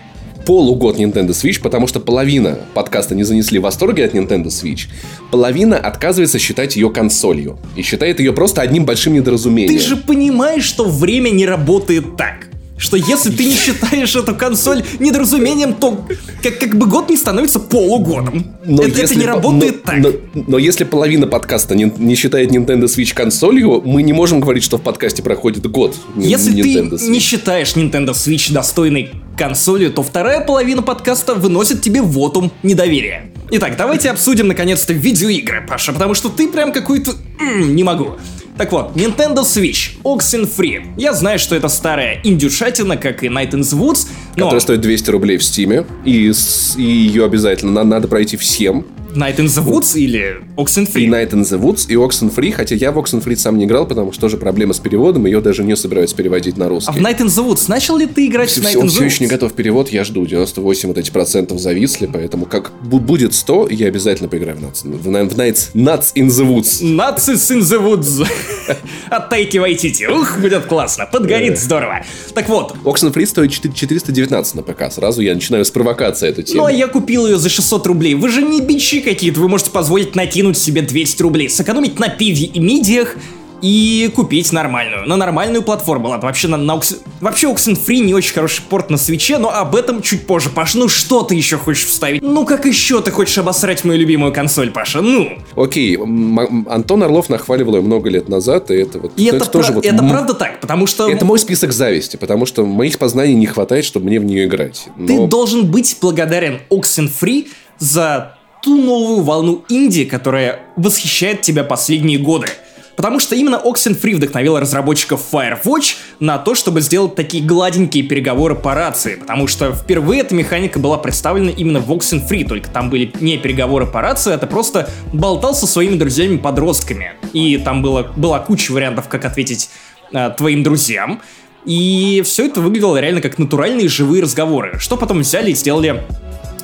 полугод 0.46 0.98
Nintendo 0.98 1.30
Switch, 1.30 1.62
потому 1.62 1.88
что 1.88 2.00
половина 2.00 2.60
подкаста 2.74 3.16
не 3.16 3.24
занесли 3.24 3.60
восторги 3.60 4.02
от 4.02 4.14
Nintendo 4.14 4.48
Switch, 4.48 4.88
половина 5.32 5.78
отказывается 5.78 6.40
считать 6.40 6.76
ее 6.76 6.90
консолью 6.90 7.58
и 7.76 7.82
считает 7.82 8.20
ее 8.20 8.34
просто 8.34 8.62
одним 8.62 8.86
большим 8.86 9.14
недоразумением. 9.14 9.78
Ты 9.78 9.84
же 9.84 9.96
понимаешь, 9.96 10.64
что 10.64 10.86
время 10.86 11.30
не 11.30 11.46
работает 11.46 12.18
так 12.18 12.50
что 12.84 12.98
если 12.98 13.30
ты 13.32 13.46
не 13.46 13.56
считаешь 13.56 14.14
эту 14.14 14.36
консоль 14.36 14.84
недоразумением, 15.00 15.74
то 15.74 16.06
как, 16.42 16.60
как 16.60 16.76
бы 16.78 16.86
год 16.86 17.10
не 17.10 17.16
становится 17.16 17.62
полугодом. 17.62 18.54
Но 18.66 18.84
это, 18.84 19.02
это 19.02 19.16
не 19.16 19.26
работает 19.26 19.86
но, 19.86 19.92
так. 19.92 20.00
Но, 20.34 20.44
но 20.48 20.58
если 20.58 20.84
половина 20.84 21.26
подкаста 21.26 21.76
не, 21.76 21.86
не 21.98 22.16
считает 22.16 22.52
Nintendo 22.52 22.84
Switch 22.84 23.14
консолью, 23.14 23.82
мы 23.86 24.04
не 24.04 24.12
можем 24.12 24.42
говорить, 24.42 24.64
что 24.64 24.78
в 24.78 24.82
подкасте 24.82 25.24
проходит 25.24 25.66
год. 25.72 25.96
Если 26.18 26.54
Nintendo 26.54 26.90
ты 26.90 26.96
Switch. 26.98 27.10
не 27.10 27.20
считаешь 27.20 27.74
Nintendo 27.76 28.10
Switch 28.10 28.52
достойной 28.52 29.12
консолью, 29.38 29.90
то 29.94 30.04
вторая 30.04 30.42
половина 30.42 30.82
подкаста 30.82 31.36
выносит 31.36 31.82
тебе 31.82 32.02
вотум 32.02 32.52
недоверия. 32.64 33.32
Итак, 33.50 33.78
давайте 33.78 34.10
обсудим 34.10 34.50
наконец-то 34.50 34.92
видеоигры, 34.92 35.66
Паша, 35.66 35.94
потому 35.94 36.16
что 36.16 36.28
ты 36.28 36.50
прям 36.50 36.74
какой-то... 36.74 37.14
не 37.40 37.86
могу. 37.86 38.18
Так 38.58 38.72
вот, 38.72 38.96
Nintendo 38.96 39.42
Switch, 39.42 39.94
Oxenfree. 40.04 40.94
Я 40.96 41.14
знаю, 41.14 41.40
что 41.40 41.56
это 41.56 41.68
старая 41.70 42.20
индюшатина, 42.24 42.98
как 42.98 43.24
и 43.24 43.28
Night 43.28 43.52
in 43.52 43.62
the 43.62 43.78
Woods, 43.78 44.08
но... 44.36 44.46
Которая 44.46 44.60
стоит 44.60 44.82
200 44.82 45.10
рублей 45.10 45.38
в 45.38 45.44
Стиме, 45.44 45.86
и, 46.06 46.32
и 46.78 46.82
ее 46.82 47.26
обязательно 47.26 47.84
надо 47.84 48.08
пройти 48.08 48.38
всем. 48.38 48.86
Night 49.16 49.38
in 49.38 49.46
the 49.46 49.64
Woods 49.64 49.98
или 49.98 50.42
Oxenfree? 50.58 51.02
И 51.02 51.08
Night 51.08 51.32
in 51.32 51.42
the 51.42 51.60
Woods, 51.60 51.86
и 51.88 51.94
Oxenfree, 51.94 52.52
хотя 52.52 52.76
я 52.76 52.92
в 52.92 52.98
Oxenfree 52.98 53.36
сам 53.36 53.58
не 53.58 53.66
играл, 53.66 53.86
потому 53.86 54.12
что 54.12 54.22
тоже 54.22 54.38
проблема 54.38 54.74
с 54.74 54.80
переводом, 54.80 55.26
ее 55.26 55.42
даже 55.42 55.64
не 55.64 55.76
собираются 55.76 56.16
переводить 56.16 56.58
на 56.58 56.68
русский. 56.68 56.92
А 56.92 56.94
в 56.94 56.98
Night 56.98 57.20
in 57.20 57.28
the 57.28 57.48
Woods 57.48 57.66
начал 57.68 57.98
ли 57.98 58.08
ты 58.08 58.26
играть 58.28 58.50
все, 58.50 58.62
в 58.62 58.64
Night 58.64 58.74
in 58.74 58.82
the 58.82 58.86
Woods? 58.86 58.90
все 58.90 59.06
еще 59.06 59.24
не 59.24 59.30
готов 59.30 59.54
перевод, 59.54 59.90
я 59.90 60.04
жду, 60.04 60.26
98 60.26 60.90
вот 60.90 60.98
эти 60.98 61.12
процентов 61.12 61.60
зависли, 61.60 62.10
поэтому 62.12 62.46
как 62.46 62.72
будет 62.82 63.34
100, 63.34 63.70
я 63.70 63.88
обязательно 63.88 64.30
поиграю 64.30 64.58
в 64.58 64.64
Nuts, 64.64 64.84
в, 64.84 65.04
в 65.04 65.08
Nights, 65.10 65.72
Nuts 65.74 66.14
in 66.16 66.28
the 66.28 66.48
Woods. 66.48 66.82
Nuts 66.82 67.28
in 67.28 67.60
the 67.60 67.80
Woods. 67.80 68.28
От 69.10 69.30
Тайки 69.30 69.58
Вайтити. 69.58 70.06
Ух, 70.06 70.40
будет 70.40 70.66
классно, 70.66 71.06
подгорит 71.06 71.60
здорово. 71.60 72.04
Так 72.34 72.50
вот. 72.50 72.76
Oxenfree 72.84 73.26
стоит 73.26 73.52
419 73.52 74.56
на 74.56 74.62
ПК, 74.64 74.92
сразу 74.92 75.22
я 75.22 75.36
начинаю 75.36 75.66
с 75.66 75.72
провокации 75.72 76.30
эту 76.30 76.42
тему. 76.44 76.62
Ну, 76.62 76.66
а 76.68 76.72
я 76.72 76.88
купил 76.88 77.28
ее 77.28 77.38
за 77.38 77.50
600 77.50 77.86
рублей. 77.88 78.16
Вы 78.16 78.30
же 78.30 78.42
не 78.42 78.62
бичи 78.62 79.03
какие-то, 79.04 79.40
вы 79.40 79.50
можете 79.50 79.72
позволить 79.72 80.16
накинуть 80.16 80.58
себе 80.58 80.82
200 80.82 81.22
рублей, 81.22 81.50
сэкономить 81.50 82.00
на 82.00 82.10
пиве 82.10 82.46
и 82.46 82.60
мидиях, 82.60 83.18
и 83.64 84.12
купить 84.14 84.52
нормальную, 84.52 85.08
на 85.08 85.16
нормальную 85.16 85.64
платформу. 85.64 86.10
Ладно, 86.10 86.28
вообще 86.28 86.50
на, 86.50 86.58
на 86.58 86.74
Ox... 86.74 86.98
вообще 87.22 87.48
Oxenfree 87.48 88.00
не 88.00 88.14
очень 88.14 88.34
хороший 88.34 88.62
порт 88.62 88.90
на 88.90 88.98
свече, 88.98 89.38
но 89.38 89.50
об 89.50 89.74
этом 89.76 90.02
чуть 90.02 90.28
позже, 90.28 90.50
Паша. 90.50 90.78
Ну 90.78 90.90
что 90.90 91.24
ты 91.24 91.36
еще 91.36 91.58
хочешь 91.58 91.86
вставить? 91.86 92.22
Ну 92.22 92.46
как 92.46 92.66
еще 92.66 93.02
ты 93.02 93.10
хочешь 93.10 93.38
обосрать 93.38 93.86
мою 93.86 93.98
любимую 93.98 94.34
консоль, 94.34 94.70
Паша? 94.70 95.00
Ну. 95.00 95.38
Окей, 95.56 95.98
Антон 95.98 97.04
Орлов 97.04 97.30
нахваливал 97.30 97.78
ее 97.78 97.82
много 97.82 98.10
лет 98.10 98.28
назад, 98.28 98.70
и 98.70 98.76
это 98.76 99.00
вот. 99.00 99.14
И 99.16 99.26
это, 99.28 99.38
это, 99.38 99.50
тоже 99.50 99.72
вот 99.72 99.86
это 99.86 100.04
правда 100.04 100.34
так, 100.34 100.60
потому 100.60 100.86
что. 100.86 101.10
Это 101.10 101.24
мой 101.24 101.40
список 101.40 101.72
зависти, 101.72 102.18
потому 102.18 102.46
что 102.46 102.66
моих 102.66 103.00
познаний 103.00 103.34
не 103.34 103.46
хватает, 103.46 103.86
чтобы 103.86 104.08
мне 104.08 104.20
в 104.20 104.26
нее 104.26 104.44
играть. 104.44 104.88
Но... 104.98 105.08
Ты 105.08 105.28
должен 105.28 105.72
быть 105.72 105.98
благодарен 106.02 106.60
Oxenfree 106.70 107.48
за 107.80 108.36
ту 108.64 108.82
новую 108.82 109.24
волну 109.24 109.64
инди, 109.68 110.06
которая 110.06 110.62
восхищает 110.78 111.42
тебя 111.42 111.64
последние 111.64 112.18
годы. 112.18 112.48
Потому 112.96 113.20
что 113.20 113.36
именно 113.36 113.56
Oxenfree 113.56 114.16
вдохновил 114.16 114.58
разработчиков 114.60 115.22
Firewatch 115.32 115.96
на 116.20 116.38
то, 116.38 116.54
чтобы 116.54 116.82
сделать 116.82 117.16
такие 117.16 117.44
гладенькие 117.44 118.04
переговоры 118.04 118.56
по 118.56 118.76
рации. 118.76 119.16
Потому 119.16 119.48
что 119.48 119.74
впервые 119.74 120.22
эта 120.22 120.36
механика 120.36 120.80
была 120.80 120.98
представлена 120.98 121.50
именно 121.50 121.80
в 121.80 121.92
Oxenfree, 121.92 122.48
только 122.48 122.70
там 122.70 122.90
были 122.90 123.12
не 123.20 123.38
переговоры 123.38 123.88
по 123.88 124.02
рации, 124.02 124.34
это 124.34 124.46
просто 124.46 124.90
болтал 125.12 125.56
со 125.56 125.66
своими 125.66 125.96
друзьями-подростками. 125.96 127.14
И 127.34 127.58
там 127.58 127.82
было, 127.82 128.12
была 128.16 128.40
куча 128.40 128.72
вариантов, 128.72 129.10
как 129.10 129.26
ответить 129.26 129.70
э, 130.14 130.30
твоим 130.38 130.62
друзьям. 130.64 131.22
И 131.66 132.22
все 132.26 132.46
это 132.46 132.62
выглядело 132.62 132.98
реально 132.98 133.22
как 133.22 133.40
натуральные 133.40 133.88
живые 133.88 134.22
разговоры. 134.22 134.78
Что 134.80 134.98
потом 134.98 135.22
взяли 135.22 135.52
и 135.52 135.56
сделали 135.56 136.04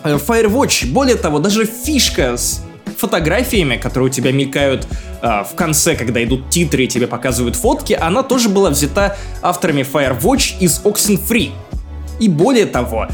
Firewatch. 0.04 0.92
Более 0.92 1.16
того, 1.16 1.40
даже 1.40 1.66
фишка 1.66 2.38
с 2.38 2.62
фотографиями, 2.98 3.78
которые 3.78 4.10
у 4.10 4.14
тебя 4.14 4.32
мелькают 4.32 4.88
э, 5.22 5.44
в 5.44 5.56
конце, 5.56 5.96
когда 5.96 6.24
идут 6.24 6.50
титры 6.50 6.84
и 6.84 6.88
тебе 6.88 7.08
показывают 7.08 7.56
фотки, 7.56 7.98
она 8.00 8.24
тоже 8.24 8.50
была 8.50 8.70
взята 8.70 9.18
авторами 9.42 9.82
Firewatch 9.82 10.60
из 10.60 10.82
Oxenfree. 10.84 11.52
И 12.20 12.30
более 12.30 12.66
того, 12.66 13.08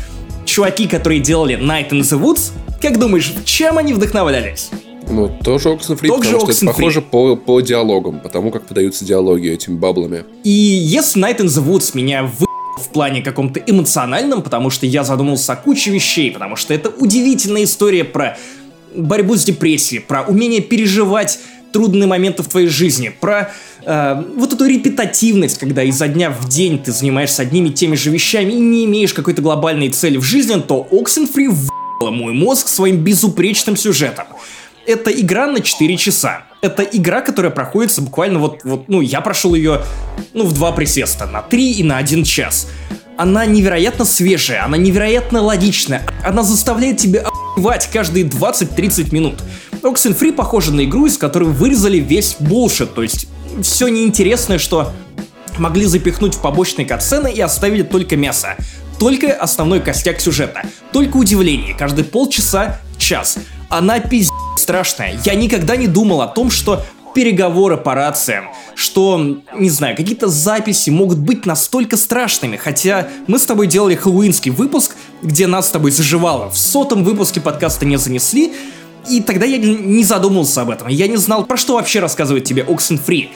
чуваки, 0.45 0.87
которые 0.87 1.19
делали 1.21 1.57
Night 1.57 1.89
in 1.89 2.01
the 2.01 2.19
Woods, 2.19 2.51
как 2.81 2.99
думаешь, 2.99 3.33
чем 3.45 3.77
они 3.77 3.93
вдохновлялись? 3.93 4.69
Ну, 5.07 5.29
тоже 5.43 5.69
Oxenfree, 5.69 6.07
Тот 6.07 6.23
потому 6.23 6.39
что 6.41 6.51
это 6.51 6.65
похоже 6.65 7.01
по, 7.01 7.35
по 7.35 7.61
диалогам, 7.61 8.19
потому 8.19 8.51
как 8.51 8.65
подаются 8.65 9.05
диалоги 9.05 9.49
этими 9.49 9.75
баблами. 9.77 10.23
И 10.43 10.49
если 10.49 11.21
Night 11.21 11.37
in 11.37 11.45
the 11.45 11.63
Woods 11.63 11.91
меня 11.93 12.23
вы 12.23 12.47
в 12.77 12.89
плане 12.89 13.21
каком-то 13.21 13.59
эмоциональном, 13.59 14.41
потому 14.41 14.69
что 14.69 14.85
я 14.85 15.03
задумался 15.03 15.53
о 15.53 15.55
куче 15.55 15.91
вещей, 15.91 16.31
потому 16.31 16.55
что 16.55 16.73
это 16.73 16.89
удивительная 16.89 17.63
история 17.63 18.03
про 18.03 18.37
борьбу 18.95 19.35
с 19.35 19.43
депрессией, 19.43 20.01
про 20.01 20.23
умение 20.23 20.61
переживать 20.61 21.39
трудные 21.71 22.07
моменты 22.07 22.41
в 22.43 22.47
твоей 22.47 22.67
жизни, 22.67 23.09
про 23.19 23.51
э, 23.83 24.23
вот 24.37 24.53
эту 24.53 24.65
репетативность, 24.65 25.57
когда 25.57 25.83
изо 25.83 26.07
дня 26.07 26.29
в 26.29 26.47
день 26.47 26.81
ты 26.81 26.93
занимаешься 26.93 27.41
одними 27.41 27.69
и 27.69 27.73
теми 27.73 27.95
же 27.95 28.11
вещами 28.11 28.53
и 28.53 28.59
не 28.59 28.85
имеешь 28.85 29.13
какой-то 29.13 29.41
глобальной 29.41 29.89
цели 29.89 30.17
в 30.17 30.23
жизни, 30.23 30.61
то 30.61 30.87
Oxenfree 30.89 31.49
в***ла 31.49 32.11
мой 32.11 32.33
мозг 32.33 32.69
своим 32.69 32.97
безупречным 32.97 33.75
сюжетом. 33.75 34.25
Это 34.85 35.11
игра 35.11 35.47
на 35.47 35.59
4 35.59 35.97
часа 35.97 36.43
это 36.65 36.83
игра, 36.83 37.21
которая 37.21 37.51
проходится 37.51 38.01
буквально 38.01 38.39
вот, 38.39 38.63
вот, 38.63 38.87
ну, 38.87 39.01
я 39.01 39.21
прошел 39.21 39.55
ее, 39.55 39.81
ну, 40.33 40.45
в 40.45 40.53
два 40.53 40.71
присеста, 40.71 41.25
на 41.27 41.41
три 41.41 41.71
и 41.73 41.83
на 41.83 41.97
один 41.97 42.23
час. 42.23 42.67
Она 43.17 43.45
невероятно 43.45 44.03
свежая, 44.03 44.65
она 44.65 44.75
невероятно 44.77 45.41
логичная, 45.41 46.05
она 46.23 46.43
заставляет 46.43 46.97
тебя 46.97 47.21
охуевать 47.21 47.89
каждые 47.91 48.25
20-30 48.25 49.13
минут. 49.13 49.35
Oxenfree 49.81 50.33
похожа 50.33 50.73
на 50.73 50.83
игру, 50.83 51.05
из 51.05 51.17
которой 51.17 51.49
вырезали 51.49 51.97
весь 51.97 52.35
булшит, 52.39 52.93
то 52.93 53.03
есть 53.03 53.27
все 53.61 53.87
неинтересное, 53.87 54.57
что 54.57 54.91
могли 55.57 55.85
запихнуть 55.85 56.35
в 56.35 56.41
побочные 56.41 56.85
катсцены 56.85 57.31
и 57.31 57.39
оставили 57.39 57.83
только 57.83 58.17
мясо. 58.17 58.55
Только 58.99 59.33
основной 59.33 59.81
костяк 59.81 60.19
сюжета. 60.19 60.63
Только 60.91 61.17
удивление. 61.17 61.75
Каждые 61.75 62.05
полчаса, 62.05 62.79
час. 62.97 63.37
Она 63.69 63.99
пиздец 63.99 64.31
страшная. 64.57 65.19
Я 65.23 65.35
никогда 65.35 65.75
не 65.75 65.87
думал 65.87 66.21
о 66.21 66.27
том, 66.27 66.49
что 66.49 66.83
переговоры 67.13 67.77
по 67.77 67.95
рациям, 67.95 68.49
что, 68.75 69.39
не 69.55 69.69
знаю, 69.69 69.95
какие-то 69.95 70.27
записи 70.27 70.89
могут 70.89 71.17
быть 71.17 71.45
настолько 71.45 71.97
страшными, 71.97 72.57
хотя 72.57 73.07
мы 73.27 73.39
с 73.39 73.45
тобой 73.45 73.67
делали 73.67 73.95
хэллоуинский 73.95 74.51
выпуск, 74.51 74.95
где 75.21 75.47
нас 75.47 75.67
с 75.67 75.71
тобой 75.71 75.91
заживало. 75.91 76.49
В 76.49 76.57
сотом 76.57 77.03
выпуске 77.03 77.39
подкаста 77.39 77.85
не 77.85 77.97
занесли, 77.97 78.53
и 79.09 79.21
тогда 79.21 79.45
я 79.45 79.57
не 79.57 80.03
задумывался 80.03 80.61
об 80.61 80.69
этом. 80.69 80.89
Я 80.89 81.07
не 81.07 81.17
знал, 81.17 81.45
про 81.45 81.57
что 81.57 81.75
вообще 81.75 81.99
рассказывает 81.99 82.43
тебе 82.43 82.63
Oxenfree. 82.63 83.29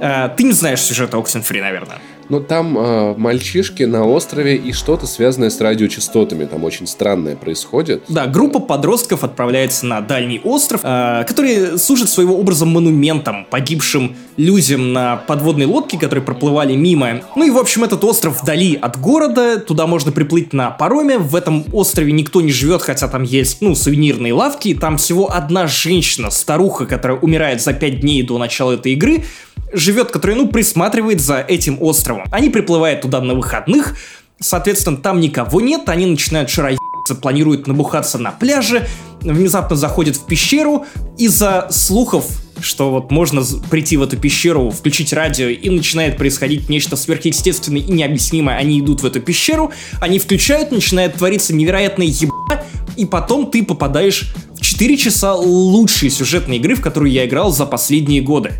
Э, 0.00 0.30
ты 0.34 0.44
не 0.44 0.52
знаешь 0.52 0.80
сюжета 0.80 1.18
Oxenfree, 1.18 1.60
наверное. 1.60 1.98
Ну, 2.28 2.40
там 2.40 2.76
э, 2.76 3.14
мальчишки 3.16 3.84
на 3.84 4.06
острове 4.06 4.56
и 4.56 4.72
что-то 4.72 5.06
связанное 5.06 5.50
с 5.50 5.60
радиочастотами. 5.60 6.44
Там 6.44 6.64
очень 6.64 6.86
странное 6.86 7.36
происходит. 7.36 8.02
Да, 8.08 8.26
группа 8.26 8.58
подростков 8.58 9.24
отправляется 9.24 9.86
на 9.86 10.00
дальний 10.00 10.40
остров, 10.44 10.82
э, 10.84 11.24
который 11.26 11.78
служит 11.78 12.10
своего 12.10 12.38
образа 12.38 12.66
монументом 12.66 13.46
погибшим 13.48 14.16
людям 14.36 14.92
на 14.92 15.16
подводной 15.16 15.66
лодке, 15.66 15.98
которые 15.98 16.24
проплывали 16.24 16.76
мимо. 16.76 17.22
Ну 17.34 17.46
и, 17.46 17.50
в 17.50 17.58
общем, 17.58 17.84
этот 17.84 18.04
остров 18.04 18.42
вдали 18.42 18.76
от 18.76 19.00
города, 19.00 19.58
туда 19.58 19.86
можно 19.86 20.12
приплыть 20.12 20.52
на 20.52 20.70
пароме. 20.70 21.18
В 21.18 21.34
этом 21.34 21.64
острове 21.72 22.12
никто 22.12 22.40
не 22.42 22.52
живет, 22.52 22.82
хотя 22.82 23.08
там 23.08 23.22
есть, 23.22 23.62
ну, 23.62 23.74
сувенирные 23.74 24.34
лавки. 24.34 24.74
Там 24.74 24.98
всего 24.98 25.32
одна 25.32 25.66
женщина, 25.66 26.30
старуха, 26.30 26.86
которая 26.86 27.18
умирает 27.18 27.62
за 27.62 27.72
пять 27.72 28.00
дней 28.00 28.22
до 28.22 28.38
начала 28.38 28.72
этой 28.72 28.92
игры 28.92 29.24
живет, 29.72 30.10
который, 30.10 30.34
ну, 30.34 30.48
присматривает 30.48 31.20
за 31.20 31.40
этим 31.40 31.82
островом. 31.82 32.17
Они 32.30 32.50
приплывают 32.50 33.02
туда 33.02 33.20
на 33.20 33.34
выходных, 33.34 33.96
соответственно, 34.40 34.96
там 34.96 35.20
никого 35.20 35.60
нет, 35.60 35.88
они 35.88 36.06
начинают 36.06 36.50
шароебить 36.50 36.78
планирует 37.22 37.66
набухаться 37.66 38.18
на 38.18 38.32
пляже, 38.32 38.86
внезапно 39.22 39.76
заходит 39.76 40.16
в 40.16 40.26
пещеру 40.26 40.84
из-за 41.16 41.68
слухов 41.70 42.26
что 42.60 42.90
вот 42.90 43.12
можно 43.12 43.42
прийти 43.70 43.96
в 43.96 44.02
эту 44.02 44.16
пещеру, 44.16 44.70
включить 44.70 45.12
радио, 45.12 45.46
и 45.46 45.70
начинает 45.70 46.16
происходить 46.16 46.68
нечто 46.68 46.96
сверхъестественное 46.96 47.80
и 47.80 47.92
необъяснимое. 47.92 48.56
Они 48.56 48.80
идут 48.80 49.02
в 49.02 49.06
эту 49.06 49.20
пещеру, 49.20 49.72
они 50.00 50.18
включают, 50.18 50.72
начинает 50.72 51.14
твориться 51.14 51.54
невероятная 51.54 52.06
еба, 52.06 52.64
и 52.96 53.06
потом 53.06 53.50
ты 53.50 53.64
попадаешь 53.64 54.34
4 54.78 54.96
часа 54.96 55.34
лучшей 55.34 56.08
сюжетной 56.08 56.58
игры, 56.58 56.76
в 56.76 56.80
которую 56.80 57.10
я 57.10 57.26
играл 57.26 57.50
за 57.50 57.66
последние 57.66 58.22
годы. 58.22 58.52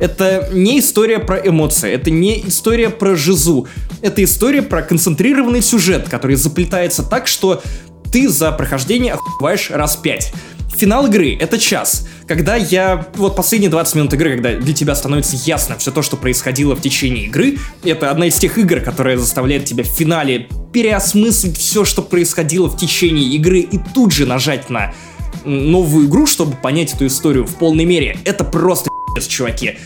Это 0.00 0.48
не 0.50 0.78
история 0.78 1.18
про 1.18 1.36
эмоции, 1.36 1.92
это 1.92 2.10
не 2.10 2.48
история 2.48 2.88
про 2.88 3.14
жизу, 3.14 3.68
это 4.00 4.24
история 4.24 4.62
про 4.62 4.80
концентрированный 4.80 5.60
сюжет, 5.60 6.08
который 6.08 6.36
заплетается 6.36 7.02
так, 7.02 7.26
что 7.26 7.62
ты 8.10 8.26
за 8.30 8.52
прохождение 8.52 9.12
охуеваешь 9.12 9.70
раз 9.70 9.96
пять. 9.96 10.32
Финал 10.74 11.08
игры— 11.08 11.36
это 11.40 11.58
час. 11.58 12.08
Когда 12.26 12.56
я... 12.56 13.06
Вот 13.16 13.36
последние 13.36 13.70
20 13.70 13.94
минут 13.96 14.14
игры, 14.14 14.36
когда 14.36 14.54
для 14.54 14.72
тебя 14.72 14.94
становится 14.94 15.36
ясно 15.44 15.76
все 15.76 15.90
то, 15.90 16.00
что 16.00 16.16
происходило 16.16 16.74
в 16.74 16.80
течение 16.80 17.24
игры, 17.24 17.58
это 17.84 18.10
одна 18.10 18.28
из 18.28 18.38
тех 18.38 18.56
игр, 18.56 18.80
которая 18.80 19.18
заставляет 19.18 19.66
тебя 19.66 19.84
в 19.84 19.88
финале 19.88 20.48
переосмыслить 20.72 21.58
все, 21.58 21.84
что 21.84 22.00
происходило 22.00 22.66
в 22.66 22.78
течение 22.78 23.28
игры, 23.34 23.60
и 23.60 23.78
тут 23.94 24.12
же 24.12 24.24
нажать 24.24 24.70
на 24.70 24.94
новую 25.46 26.06
игру, 26.06 26.26
чтобы 26.26 26.56
понять 26.56 26.94
эту 26.94 27.06
историю 27.06 27.46
в 27.46 27.54
полной 27.56 27.84
мере. 27.84 28.18
Это 28.24 28.44
просто 28.44 28.90
пи***ц, 29.14 29.28
чуваки. 29.28 29.78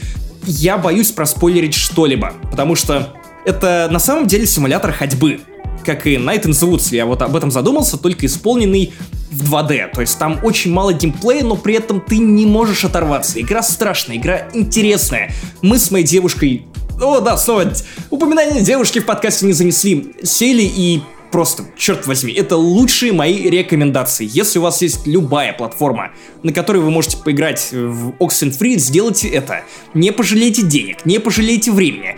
Я 0.47 0.79
боюсь 0.79 1.11
проспойлерить 1.13 1.75
что-либо, 1.75 2.33
потому 2.51 2.75
что 2.75 3.15
это 3.45 3.89
на 3.91 3.99
самом 3.99 4.27
деле 4.27 4.47
симулятор 4.47 4.93
ходьбы 4.93 5.41
как 5.85 6.07
и 6.07 6.17
Night 6.17 6.43
in 6.43 6.51
the 6.51 6.71
Woods, 6.71 6.95
я 6.95 7.07
вот 7.07 7.23
об 7.23 7.35
этом 7.37 7.51
задумался, 7.51 7.97
только 7.97 8.27
исполненный 8.27 8.93
в 9.31 9.55
2D. 9.55 9.93
То 9.95 10.01
есть 10.01 10.19
там 10.19 10.41
очень 10.43 10.73
мало 10.73 10.93
геймплея, 10.93 11.43
но 11.43 11.57
при 11.57 11.75
этом 11.75 12.01
ты 12.01 12.19
не 12.19 12.47
можешь 12.47 12.85
оторваться. 12.85 13.41
Игра 13.41 13.63
страшная, 13.63 14.17
игра 14.17 14.49
интересная. 14.53 15.33
Мы 15.63 15.79
с 15.79 15.91
моей 15.91 16.05
девушкой... 16.05 16.67
О, 17.01 17.21
да, 17.21 17.37
снова 17.39 17.73
упоминание 18.11 18.63
девушки 18.63 18.99
в 18.99 19.07
подкасте 19.07 19.47
не 19.47 19.53
занесли. 19.53 20.15
Сели 20.23 20.63
и 20.63 21.03
просто, 21.31 21.65
черт 21.77 22.07
возьми, 22.07 22.33
это 22.33 22.57
лучшие 22.57 23.13
мои 23.13 23.49
рекомендации. 23.49 24.29
Если 24.31 24.59
у 24.59 24.63
вас 24.63 24.83
есть 24.83 25.07
любая 25.07 25.53
платформа, 25.53 26.13
на 26.43 26.53
которой 26.53 26.79
вы 26.79 26.91
можете 26.91 27.17
поиграть 27.17 27.71
в 27.73 28.11
Oxenfree, 28.19 28.79
сделайте 28.79 29.29
это. 29.29 29.63
Не 29.95 30.13
пожалейте 30.13 30.63
денег, 30.63 31.05
не 31.05 31.19
пожалейте 31.19 31.71
времени. 31.71 32.17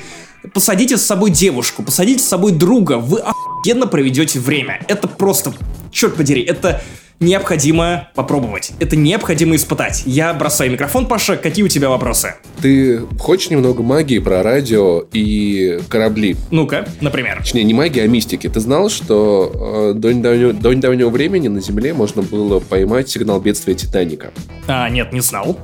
Посадите 0.52 0.96
с 0.96 1.02
собой 1.02 1.30
девушку, 1.30 1.82
посадите 1.82 2.22
с 2.22 2.28
собой 2.28 2.52
друга, 2.52 2.98
вы 2.98 3.20
охуенно 3.20 3.86
проведете 3.86 4.40
время. 4.40 4.84
Это 4.88 5.06
просто, 5.06 5.54
черт 5.92 6.16
подери, 6.16 6.42
это 6.42 6.82
необходимо 7.20 8.08
попробовать. 8.14 8.72
Это 8.80 8.96
необходимо 8.96 9.56
испытать. 9.56 10.02
Я 10.06 10.32
бросаю 10.34 10.70
микрофон, 10.72 11.06
Паша. 11.06 11.36
Какие 11.36 11.64
у 11.64 11.68
тебя 11.68 11.88
вопросы? 11.88 12.34
Ты 12.60 13.00
хочешь 13.18 13.50
немного 13.50 13.82
магии 13.82 14.18
про 14.18 14.42
радио 14.42 15.04
и 15.12 15.80
корабли? 15.88 16.36
Ну-ка, 16.50 16.86
например. 17.00 17.38
Точнее, 17.38 17.64
не 17.64 17.74
магии, 17.74 18.00
а 18.00 18.06
мистики. 18.06 18.48
Ты 18.48 18.60
знал, 18.60 18.88
что 18.88 19.92
э, 19.94 19.98
до, 19.98 20.12
недавнего, 20.12 20.52
до 20.52 20.72
недавнего 20.72 21.10
времени 21.10 21.48
на 21.48 21.60
Земле 21.60 21.94
можно 21.94 22.22
было 22.22 22.60
поймать 22.60 23.08
сигнал 23.08 23.40
бедствия 23.40 23.74
Титаника? 23.74 24.32
А, 24.66 24.88
нет, 24.88 25.12
не 25.12 25.20
знал. 25.20 25.58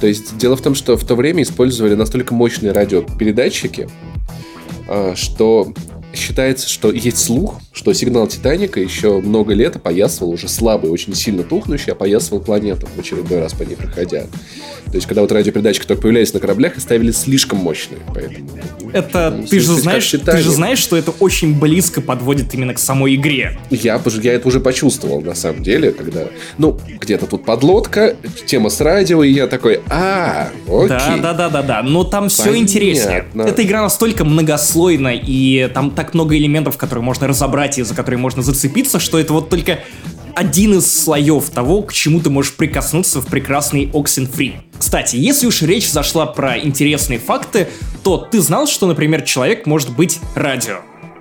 То 0.00 0.06
есть 0.06 0.36
дело 0.36 0.56
в 0.56 0.62
том, 0.62 0.74
что 0.74 0.96
в 0.96 1.04
то 1.06 1.14
время 1.14 1.42
использовали 1.42 1.94
настолько 1.94 2.34
мощные 2.34 2.72
радиопередатчики, 2.72 3.88
э, 4.88 5.14
что 5.14 5.72
считается, 6.14 6.68
что 6.68 6.90
есть 6.92 7.18
слух, 7.18 7.60
что 7.72 7.92
сигнал 7.92 8.26
Титаника 8.26 8.80
еще 8.80 9.20
много 9.20 9.54
лет 9.54 9.76
опоясывал, 9.76 10.30
уже 10.30 10.48
слабый, 10.48 10.90
очень 10.90 11.14
сильно 11.14 11.42
тухнущий, 11.42 11.92
опоясывал 11.92 12.40
планету 12.40 12.88
в 12.94 13.00
очередной 13.00 13.40
раз 13.40 13.52
по 13.54 13.62
ней 13.62 13.76
проходя. 13.76 14.26
То 14.86 14.96
есть, 14.96 15.06
когда 15.06 15.22
вот 15.22 15.32
радиопередатчики 15.32 15.86
только 15.86 16.02
появлялись 16.02 16.34
на 16.34 16.40
кораблях, 16.40 16.76
и 16.76 16.80
ставили 16.80 17.12
слишком 17.12 17.58
мощные. 17.60 18.00
Поэтому, 18.12 18.46
это 18.92 19.34
ну, 19.38 19.46
ты 19.46 19.58
же 19.58 19.72
знаешь, 19.72 20.10
ты 20.10 20.36
же 20.38 20.50
знаешь, 20.50 20.78
что 20.78 20.96
это 20.96 21.12
очень 21.12 21.58
близко 21.58 22.02
подводит 22.02 22.52
именно 22.52 22.74
к 22.74 22.78
самой 22.78 23.14
игре. 23.14 23.58
Я, 23.70 24.00
я 24.04 24.32
это 24.34 24.48
уже 24.48 24.60
почувствовал, 24.60 25.22
на 25.22 25.34
самом 25.34 25.62
деле, 25.62 25.92
когда, 25.92 26.26
ну, 26.58 26.78
где-то 27.00 27.26
тут 27.26 27.44
подлодка, 27.44 28.16
тема 28.44 28.68
с 28.68 28.80
радио, 28.80 29.22
и 29.24 29.32
я 29.32 29.46
такой, 29.46 29.80
а, 29.88 30.50
окей. 30.66 30.88
Да, 30.88 31.16
да, 31.18 31.32
да, 31.32 31.48
да, 31.48 31.62
да, 31.62 31.82
но 31.82 32.04
там 32.04 32.28
все 32.28 32.54
интереснее. 32.56 33.26
Эта 33.34 33.62
игра 33.62 33.82
настолько 33.82 34.24
многослойна, 34.24 35.14
и 35.14 35.70
там 35.72 35.90
так 35.90 36.01
много 36.12 36.36
элементов, 36.36 36.76
которые 36.76 37.04
можно 37.04 37.26
разобрать 37.26 37.78
и 37.78 37.82
за 37.82 37.94
которые 37.94 38.18
можно 38.18 38.42
зацепиться, 38.42 39.00
что 39.00 39.18
это 39.18 39.32
вот 39.32 39.48
только 39.48 39.80
один 40.34 40.78
из 40.78 41.02
слоев 41.02 41.50
того, 41.50 41.82
к 41.82 41.92
чему 41.92 42.20
ты 42.20 42.30
можешь 42.30 42.54
прикоснуться 42.54 43.20
в 43.20 43.26
прекрасный 43.26 43.86
Oxenfree. 43.86 44.54
Кстати, 44.78 45.16
если 45.16 45.46
уж 45.46 45.62
речь 45.62 45.90
зашла 45.90 46.26
про 46.26 46.58
интересные 46.58 47.18
факты, 47.18 47.68
то 48.02 48.16
ты 48.18 48.40
знал, 48.40 48.66
что, 48.66 48.86
например, 48.86 49.22
человек 49.22 49.66
может 49.66 49.94
быть 49.94 50.18
радио? 50.34 50.78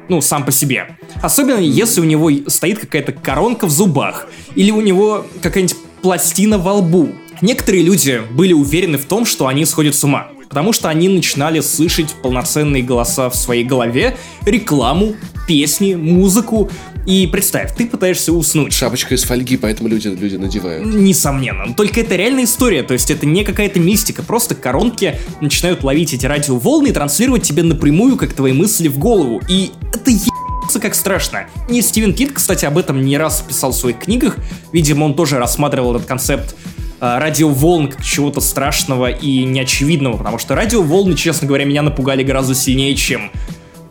Ну, 0.09 0.21
сам 0.21 0.43
по 0.45 0.51
себе. 0.51 0.97
Особенно 1.21 1.59
если 1.59 2.01
у 2.01 2.05
него 2.05 2.29
стоит 2.47 2.79
какая-то 2.79 3.11
коронка 3.11 3.65
в 3.65 3.69
зубах, 3.69 4.27
или 4.55 4.71
у 4.71 4.81
него 4.81 5.25
какая-нибудь 5.41 5.77
пластина 6.01 6.57
во 6.57 6.73
лбу. 6.73 7.09
Некоторые 7.41 7.83
люди 7.83 8.21
были 8.31 8.53
уверены 8.53 8.97
в 8.97 9.05
том, 9.05 9.25
что 9.25 9.47
они 9.47 9.65
сходят 9.65 9.95
с 9.95 10.03
ума 10.03 10.27
потому 10.51 10.73
что 10.73 10.89
они 10.89 11.07
начинали 11.07 11.61
слышать 11.61 12.13
полноценные 12.21 12.83
голоса 12.83 13.29
в 13.29 13.35
своей 13.37 13.63
голове, 13.63 14.17
рекламу, 14.45 15.15
песни, 15.47 15.95
музыку, 15.95 16.69
и 17.05 17.25
представь, 17.25 17.73
ты 17.73 17.87
пытаешься 17.87 18.33
уснуть. 18.33 18.73
Шапочка 18.73 19.15
из 19.15 19.23
фольги, 19.23 19.55
поэтому 19.55 19.87
люди, 19.87 20.09
люди 20.09 20.35
надевают. 20.35 20.85
Несомненно. 20.85 21.73
Только 21.73 22.01
это 22.01 22.17
реальная 22.17 22.43
история, 22.43 22.83
то 22.83 22.91
есть 22.93 23.09
это 23.09 23.25
не 23.25 23.45
какая-то 23.45 23.79
мистика, 23.79 24.23
просто 24.23 24.53
коронки 24.53 25.17
начинают 25.39 25.85
ловить 25.85 26.13
эти 26.13 26.25
радиоволны 26.25 26.89
и 26.89 26.91
транслировать 26.91 27.43
тебе 27.43 27.63
напрямую, 27.63 28.17
как 28.17 28.33
твои 28.33 28.51
мысли 28.51 28.89
в 28.89 28.97
голову. 28.99 29.41
И 29.47 29.71
это 29.93 30.11
ебаться 30.11 30.81
как 30.81 30.95
страшно. 30.95 31.45
И 31.69 31.81
Стивен 31.81 32.13
Кит, 32.13 32.33
кстати, 32.33 32.65
об 32.65 32.77
этом 32.77 33.01
не 33.01 33.17
раз 33.17 33.41
писал 33.47 33.71
в 33.71 33.75
своих 33.77 33.99
книгах. 33.99 34.35
Видимо, 34.73 35.05
он 35.05 35.13
тоже 35.13 35.39
рассматривал 35.39 35.95
этот 35.95 36.09
концепт 36.09 36.55
радиоволн 37.01 37.89
как 37.89 38.03
чего-то 38.03 38.39
страшного 38.39 39.09
и 39.09 39.43
неочевидного, 39.43 40.17
потому 40.17 40.37
что 40.37 40.55
радиоволны, 40.55 41.15
честно 41.15 41.47
говоря, 41.47 41.65
меня 41.65 41.81
напугали 41.81 42.23
гораздо 42.23 42.55
сильнее, 42.55 42.95
чем 42.95 43.31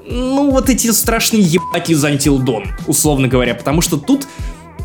ну, 0.07 0.51
вот 0.51 0.69
эти 0.71 0.91
страшные 0.91 1.43
ебаки 1.43 1.93
из 1.93 2.05
Until 2.05 2.65
условно 2.87 3.29
говоря, 3.29 3.55
потому 3.55 3.81
что 3.81 3.97
тут 3.97 4.27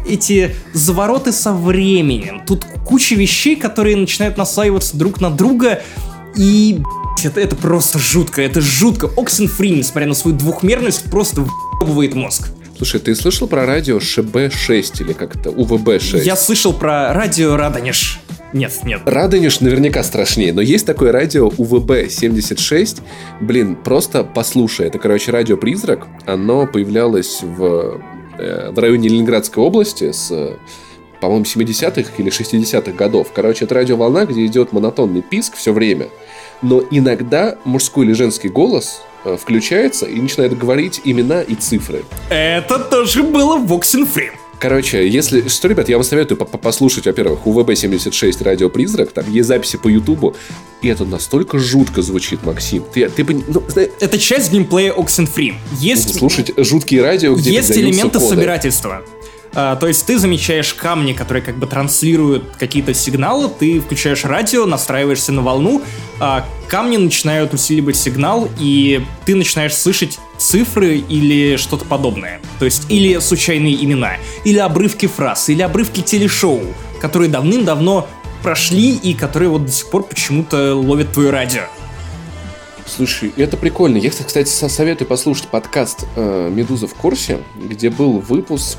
эти 0.07 0.55
завороты 0.73 1.31
со 1.31 1.53
временем, 1.53 2.43
тут 2.45 2.65
куча 2.85 3.15
вещей, 3.15 3.55
которые 3.55 3.95
начинают 3.95 4.38
наслаиваться 4.38 4.97
друг 4.97 5.19
на 5.19 5.31
друга, 5.31 5.81
и 6.35 6.79
это, 7.23 7.39
это 7.39 7.55
просто 7.55 7.97
жутко, 7.97 8.41
это 8.41 8.61
жутко. 8.61 9.07
Oxenfree, 9.07 9.77
несмотря 9.77 10.07
на 10.07 10.13
свою 10.13 10.38
двухмерность, 10.38 11.09
просто 11.09 11.41
въебывает 11.81 12.13
мозг. 12.13 12.49
Слушай, 12.77 12.99
ты 12.99 13.15
слышал 13.15 13.47
про 13.47 13.65
радио 13.65 13.99
ШБ-6 13.99 15.01
или 15.01 15.13
как 15.13 15.41
то 15.41 15.49
УВБ-6? 15.49 16.23
Я 16.23 16.35
слышал 16.35 16.73
про 16.73 17.13
радио 17.13 17.55
Радонеж. 17.55 18.19
Нет, 18.51 18.73
нет. 18.83 19.01
Радонеж 19.05 19.61
наверняка 19.61 20.03
страшнее, 20.03 20.51
но 20.51 20.61
есть 20.61 20.85
такое 20.85 21.13
радио 21.13 21.47
УВБ-76. 21.47 23.01
Блин, 23.39 23.77
просто 23.77 24.25
послушай. 24.25 24.88
Это, 24.88 24.99
короче, 24.99 25.31
радио-призрак. 25.31 26.07
Оно 26.25 26.67
появлялось 26.67 27.39
в, 27.41 28.01
э, 28.38 28.71
в 28.71 28.79
районе 28.79 29.07
Ленинградской 29.07 29.63
области 29.63 30.11
с 30.11 30.57
по-моему, 31.21 31.45
70-х 31.45 32.11
или 32.17 32.29
60-х 32.29 32.91
годов. 32.91 33.31
Короче, 33.33 33.65
это 33.65 33.75
радиоволна, 33.75 34.25
где 34.25 34.45
идет 34.45 34.73
монотонный 34.73 35.21
писк 35.21 35.55
все 35.55 35.73
время. 35.73 36.07
Но 36.62 36.84
иногда 36.89 37.58
мужской 37.65 38.06
или 38.06 38.13
женский 38.13 38.50
голос 38.50 39.02
э, 39.24 39.38
включается 39.39 40.06
и 40.06 40.20
начинает 40.20 40.58
говорить 40.58 41.02
имена 41.04 41.41
и 41.41 41.56
цифры. 41.56 42.04
Это 42.30 42.80
тоже 42.80 43.24
было 43.24 43.58
в 43.58 43.72
Oxenfree. 43.74 44.32
Короче, 44.60 45.08
если 45.08 45.48
что, 45.48 45.68
ребят, 45.68 45.89
я 45.89 45.98
вам 45.98 46.04
советую 46.04 46.38
послушать, 46.38 47.06
во-первых, 47.06 47.46
УВБ-76 47.46 48.44
«Радио 48.44 48.70
Призрак», 48.70 49.12
там 49.12 49.30
есть 49.30 49.48
записи 49.48 49.78
по 49.78 49.89
Ютубу, 49.89 50.36
и 50.82 50.88
это 50.88 51.04
настолько 51.04 51.60
жутко 51.60 52.02
звучит, 52.02 52.44
Максим. 52.44 52.84
Ты, 52.94 53.10
ты 53.10 53.26
ну, 53.48 53.63
знаешь, 53.68 53.91
Это 54.00 54.18
часть 54.18 54.52
геймплея 54.52 54.94
Oxenfree. 54.94 55.56
Есть... 55.80 56.15
Слушать 56.15 56.52
жуткие 56.58 57.02
радио, 57.02 57.36
где 57.36 57.52
Есть 57.52 57.78
элементы 57.78 58.20
собирательства. 58.20 59.02
А, 59.56 59.78
то 59.78 59.88
есть 59.88 60.06
ты 60.06 60.20
замечаешь 60.20 60.74
камни, 60.74 61.13
которые 61.13 61.41
как 61.41 61.58
бы 61.58 61.65
транслируют 61.65 62.58
какие-то 62.60 62.94
сигналы, 62.94 63.50
ты 63.50 63.80
включаешь 63.80 64.26
радио, 64.26 64.65
настраиваешься 64.65 65.32
на 65.32 65.41
волну, 65.41 65.82
а 66.20 66.46
камни 66.68 66.98
начинают 66.98 67.54
усиливать 67.54 67.96
сигнал, 67.96 68.50
и 68.60 69.04
ты 69.26 69.34
начинаешь 69.34 69.74
слышать 69.74 70.20
цифры 70.38 70.98
или 70.98 71.56
что-то 71.56 71.86
подобное. 71.86 72.41
То 72.60 72.65
есть 72.65 72.91
или 72.91 73.18
случайные 73.20 73.82
имена, 73.82 74.18
или 74.44 74.58
обрывки 74.60 75.06
фраз, 75.06 75.48
или 75.48 75.62
обрывки 75.62 76.02
телешоу, 76.02 76.62
которые 77.00 77.30
давным-давно 77.30 78.10
прошли 78.44 78.94
и 78.96 79.13
которые 79.13 79.50
вот 79.50 79.65
до 79.65 79.72
сих 79.72 79.89
пор 79.89 80.04
почему-то 80.04 80.76
ловят 80.76 81.13
твое 81.13 81.30
радио. 81.30 81.62
Слушай, 82.86 83.34
это 83.38 83.58
прикольно. 83.58 83.98
Я, 83.98 84.12
кстати, 84.12 84.48
советую 84.48 85.08
послушать 85.08 85.48
подкаст 85.48 86.06
э, 86.15 86.52
«Медуза 86.54 86.88
в 86.88 86.94
курсе», 86.94 87.39
где 87.56 87.89
был 87.89 88.20
выпуск 88.20 88.78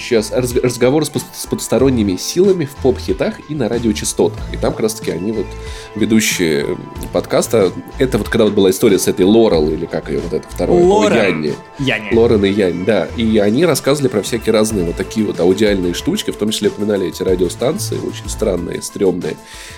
сейчас 0.00 0.32
разговоры 0.32 1.04
с, 1.04 1.10
с 1.10 1.46
потусторонними 1.46 2.16
силами 2.16 2.64
в 2.64 2.74
поп-хитах 2.76 3.34
и 3.48 3.54
на 3.54 3.68
радиочастотах. 3.68 4.40
И 4.52 4.56
там 4.56 4.72
как 4.72 4.80
раз-таки 4.80 5.10
они 5.10 5.32
вот 5.32 5.46
ведущие 5.94 6.78
подкаста. 7.12 7.72
Это 7.98 8.18
вот 8.18 8.28
когда 8.28 8.44
вот 8.44 8.54
была 8.54 8.70
история 8.70 8.98
с 8.98 9.08
этой 9.08 9.24
Лорел, 9.24 9.68
или 9.70 9.86
как 9.86 10.10
ее 10.10 10.20
вот 10.20 10.32
это 10.32 10.48
второе? 10.48 10.82
Лорен. 10.82 11.42
Янни. 11.42 11.54
Яни. 11.78 12.14
Лорен 12.14 12.44
и 12.44 12.50
Янь, 12.50 12.84
да. 12.84 13.06
И 13.16 13.38
они 13.38 13.64
рассказывали 13.64 14.08
про 14.08 14.22
всякие 14.22 14.52
разные 14.52 14.84
вот 14.84 14.96
такие 14.96 15.26
вот 15.26 15.40
аудиальные 15.40 15.94
штучки, 15.94 16.30
в 16.30 16.36
том 16.36 16.50
числе 16.50 16.68
упоминали 16.68 17.08
эти 17.08 17.22
радиостанции, 17.22 17.98
очень 17.98 18.28
странные, 18.28 18.82
стрёмные. 18.82 19.36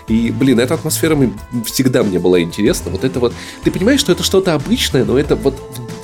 И, 0.09 0.31
блин, 0.31 0.61
эта 0.61 0.75
атмосфера 0.75 1.19
всегда 1.65 2.03
мне 2.03 2.19
была 2.19 2.41
интересна. 2.41 2.91
Вот 2.91 3.05
это 3.05 3.21
вот... 3.21 3.33
Ты 3.65 3.71
понимаешь, 3.71 4.01
что 4.01 4.13
это 4.13 4.23
что-то 4.23 4.55
обычное, 4.55 5.05
но 5.05 5.19
это 5.19 5.37
вот 5.37 5.55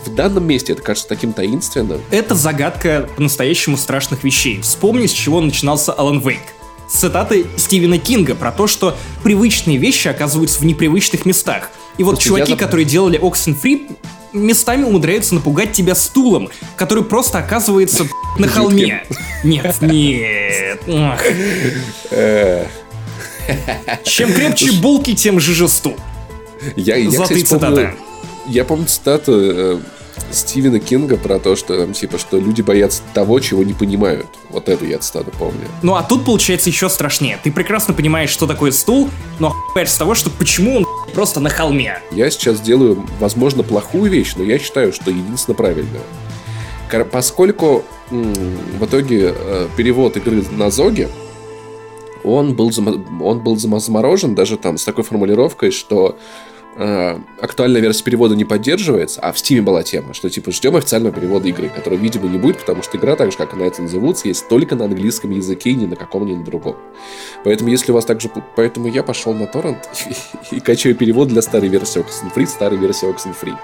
в 0.08 0.14
данном 0.14 0.46
месте 0.46 0.72
это 0.72 0.82
кажется 0.82 1.08
таким 1.08 1.32
таинственным. 1.32 2.00
Это 2.10 2.34
загадка 2.34 3.08
по-настоящему 3.16 3.76
страшных 3.76 4.24
вещей. 4.24 4.60
Вспомни, 4.60 5.06
с 5.06 5.12
чего 5.12 5.40
начинался 5.40 5.92
Алан 5.92 6.20
Вейк. 6.20 6.40
Цитаты 6.88 7.46
Стивена 7.56 7.98
Кинга 7.98 8.34
про 8.34 8.50
то, 8.50 8.66
что 8.66 8.96
привычные 9.22 9.76
вещи 9.76 10.08
оказываются 10.08 10.60
в 10.60 10.64
непривычных 10.64 11.26
местах. 11.26 11.70
И 11.98 12.02
вот 12.02 12.16
Слушай, 12.16 12.26
чуваки, 12.28 12.52
я... 12.52 12.56
которые 12.56 12.86
делали 12.86 13.20
Oxenfree, 13.20 13.96
местами 14.32 14.84
умудряются 14.84 15.34
напугать 15.34 15.72
тебя 15.72 15.94
стулом, 15.94 16.48
который 16.76 17.04
просто 17.04 17.38
оказывается 17.38 18.06
на 18.38 18.48
холме. 18.48 19.04
Нет, 19.44 19.76
нет. 19.80 20.80
Э. 22.10 22.66
Чем 24.04 24.32
крепче 24.32 24.72
булки, 24.72 25.14
тем 25.14 25.40
жиже 25.40 25.68
стул. 25.68 25.96
Я, 26.76 26.96
я, 26.96 27.22
кстати, 27.22 27.44
помню, 27.46 27.94
я 28.46 28.64
помню 28.64 28.86
цитату 28.86 29.32
э, 29.36 29.80
Стивена 30.30 30.78
Кинга 30.78 31.16
про 31.16 31.38
то, 31.38 31.56
что 31.56 31.78
там, 31.78 31.92
типа, 31.92 32.18
что 32.18 32.38
люди 32.38 32.62
боятся 32.62 33.02
того, 33.14 33.40
чего 33.40 33.62
не 33.62 33.72
понимают. 33.72 34.26
Вот 34.50 34.68
эту 34.68 34.86
я 34.86 34.98
цитату 34.98 35.30
помню. 35.38 35.66
Ну 35.82 35.94
а 35.94 36.02
тут 36.02 36.24
получается 36.24 36.68
еще 36.70 36.88
страшнее. 36.88 37.38
Ты 37.42 37.50
прекрасно 37.52 37.94
понимаешь, 37.94 38.30
что 38.30 38.46
такое 38.46 38.70
стул, 38.70 39.10
но 39.38 39.48
охуеваешь 39.48 39.90
с 39.90 39.96
того, 39.96 40.14
что 40.14 40.30
почему 40.30 40.78
он 40.78 40.86
просто 41.14 41.40
на 41.40 41.50
холме. 41.50 42.00
Я 42.10 42.30
сейчас 42.30 42.60
делаю, 42.60 43.04
возможно, 43.20 43.62
плохую 43.62 44.10
вещь, 44.10 44.34
но 44.36 44.44
я 44.44 44.58
считаю, 44.58 44.92
что 44.92 45.10
единственно 45.10 45.54
правильную. 45.54 46.02
Поскольку 47.10 47.84
в 48.10 48.84
итоге 48.84 49.34
э, 49.36 49.68
перевод 49.76 50.16
игры 50.16 50.42
на 50.52 50.70
Зоге, 50.70 51.08
он 52.24 52.54
был, 52.54 52.70
он 53.20 53.40
был 53.40 53.56
заморожен 53.56 54.34
даже 54.34 54.56
там 54.56 54.78
с 54.78 54.84
такой 54.84 55.04
формулировкой, 55.04 55.70
что 55.70 56.18
актуальная 57.40 57.80
версия 57.80 58.04
перевода 58.04 58.36
не 58.36 58.44
поддерживается, 58.44 59.20
а 59.20 59.32
в 59.32 59.36
Steam 59.36 59.62
была 59.62 59.82
тема, 59.82 60.14
что 60.14 60.30
типа 60.30 60.52
ждем 60.52 60.76
официального 60.76 61.12
перевода 61.12 61.48
игры, 61.48 61.68
которого, 61.68 61.98
видимо, 61.98 62.28
не 62.28 62.38
будет, 62.38 62.58
потому 62.58 62.82
что 62.84 62.96
игра, 62.96 63.16
так 63.16 63.32
же 63.32 63.36
как 63.36 63.52
и 63.52 63.56
Nights 63.56 63.80
in 63.80 63.86
the 63.86 64.20
есть 64.24 64.48
только 64.48 64.76
на 64.76 64.84
английском 64.84 65.30
языке 65.32 65.70
и 65.70 65.74
ни 65.74 65.86
на 65.86 65.96
каком 65.96 66.24
ни 66.24 66.34
на 66.34 66.44
другом. 66.44 66.76
Поэтому 67.42 67.70
если 67.70 67.90
у 67.90 67.96
вас 67.96 68.04
также... 68.04 68.30
Поэтому 68.54 68.86
я 68.86 69.02
пошел 69.02 69.34
на 69.34 69.46
торрент 69.46 69.88
и, 70.50 70.56
и 70.56 70.60
качаю 70.60 70.94
перевод 70.94 71.28
для 71.28 71.42
старой 71.42 71.68
версии 71.68 72.00
Oxenfree, 72.00 72.46
старой 72.46 72.78
версии 72.78 73.08
Oxenfree 73.08 73.56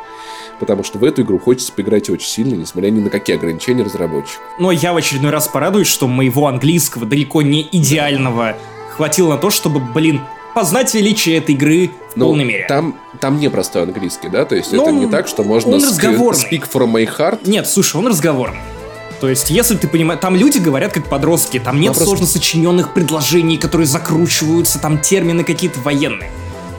потому 0.61 0.85
что 0.85 0.99
в 0.99 1.05
эту 1.05 1.23
игру 1.23 1.41
хочется 1.41 1.73
поиграть 1.73 2.09
очень 2.09 2.29
сильно, 2.29 2.55
несмотря 2.55 2.89
ни 2.91 3.01
на 3.01 3.11
какие 3.11 3.37
ограничения 3.37 3.83
разработчиков. 3.83 4.41
Но 4.61 4.71
я 4.71 4.93
в 4.93 4.97
очередной 4.97 5.33
раз 5.33 5.49
порадуюсь, 5.49 5.89
что 5.89 6.07
моего 6.07 6.47
английского 6.47 7.07
далеко 7.07 7.43
не 7.43 7.69
идеального 7.73 8.57
хватило 8.91 9.33
на 9.33 9.39
то, 9.39 9.51
чтобы, 9.51 9.81
блин, 9.81 10.21
познать 10.55 10.95
величие 10.95 11.39
этой 11.39 11.55
игры 11.55 11.91
в 12.13 12.17
ну, 12.17 12.27
полной 12.27 12.45
мере. 12.45 12.67
Там, 12.69 12.99
там 13.21 13.39
не 13.39 13.49
простой 13.49 13.83
английский, 13.83 14.29
да? 14.29 14.45
То 14.45 14.55
есть 14.55 14.73
Но 14.73 14.83
это 14.83 14.91
он, 14.91 15.01
не 15.01 15.07
так, 15.11 15.29
что 15.29 15.43
можно 15.43 15.75
он 15.75 15.85
разговорный. 15.85 16.41
speak 16.41 16.69
from 16.73 16.93
my 16.93 17.07
heart? 17.07 17.41
Нет, 17.45 17.69
слушай, 17.69 17.97
он 17.97 18.07
разговорный. 18.07 18.61
То 19.21 19.29
есть, 19.29 19.51
если 19.51 19.77
ты 19.77 19.89
понимаешь, 19.89 20.21
там 20.21 20.37
люди 20.37 20.59
говорят 20.59 20.93
как 20.93 21.07
подростки, 21.07 21.59
там 21.59 21.81
нет 21.81 21.91
Вопрос... 21.91 22.09
сложно 22.09 22.27
сочиненных 22.27 22.93
предложений, 22.93 23.59
которые 23.59 23.87
закручиваются, 23.87 24.79
там 24.79 24.99
термины 24.99 25.45
какие-то 25.45 25.81
военные. 25.81 26.31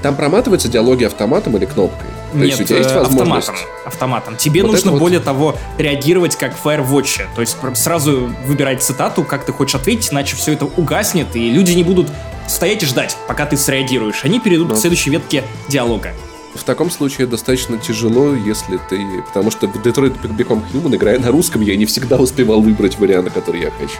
Там 0.02 0.16
проматываются 0.16 0.68
диалоги 0.68 1.04
автоматом 1.06 1.58
или 1.58 1.66
кнопкой? 1.66 2.08
То 2.32 2.38
Нет, 2.38 2.48
есть 2.50 2.62
у 2.62 2.64
тебя 2.66 2.78
есть 2.78 2.92
э, 2.92 3.00
возможность... 3.00 3.50
автоматом. 3.50 3.86
автоматом. 3.86 4.38
Тебе 4.38 4.62
вот 4.62 4.74
нужно, 4.74 4.92
более 4.92 5.20
вот... 5.20 5.26
того, 5.26 5.56
реагировать 5.78 6.36
как 6.36 6.56
в 6.56 6.64
Firewatch. 6.64 7.22
То 7.34 7.42
есть 7.42 7.58
сразу 7.74 8.30
выбирать 8.46 8.84
цитату, 8.84 9.24
как 9.24 9.46
ты 9.46 9.52
хочешь 9.52 9.76
ответить, 9.76 10.12
иначе 10.12 10.36
все 10.36 10.54
это 10.54 10.66
угаснет, 10.66 11.36
и 11.36 11.50
люди 11.50 11.72
не 11.72 11.84
будут 11.84 12.10
стоять 12.48 12.84
и 12.84 12.86
ждать, 12.86 13.18
пока 13.28 13.46
ты 13.46 13.58
среагируешь. 13.58 14.24
Они 14.24 14.40
перейдут 14.40 14.70
Но... 14.70 14.76
к 14.76 14.78
следующей 14.78 15.10
ветке 15.10 15.44
диалога. 15.68 16.14
В 16.56 16.64
таком 16.64 16.90
случае 16.90 17.28
достаточно 17.28 17.78
тяжело, 17.78 18.34
если 18.34 18.80
ты... 18.90 19.22
Потому 19.28 19.52
что 19.52 19.68
в 19.68 19.76
Detroit 19.76 20.22
Become 20.22 20.64
Human, 20.74 20.96
играя 20.96 21.20
на 21.20 21.30
русском, 21.30 21.62
я 21.62 21.76
не 21.76 21.86
всегда 21.86 22.16
успевал 22.16 22.62
выбрать 22.62 22.98
вариант, 22.98 23.32
который 23.34 23.62
я 23.62 23.72
хочу. 23.72 23.98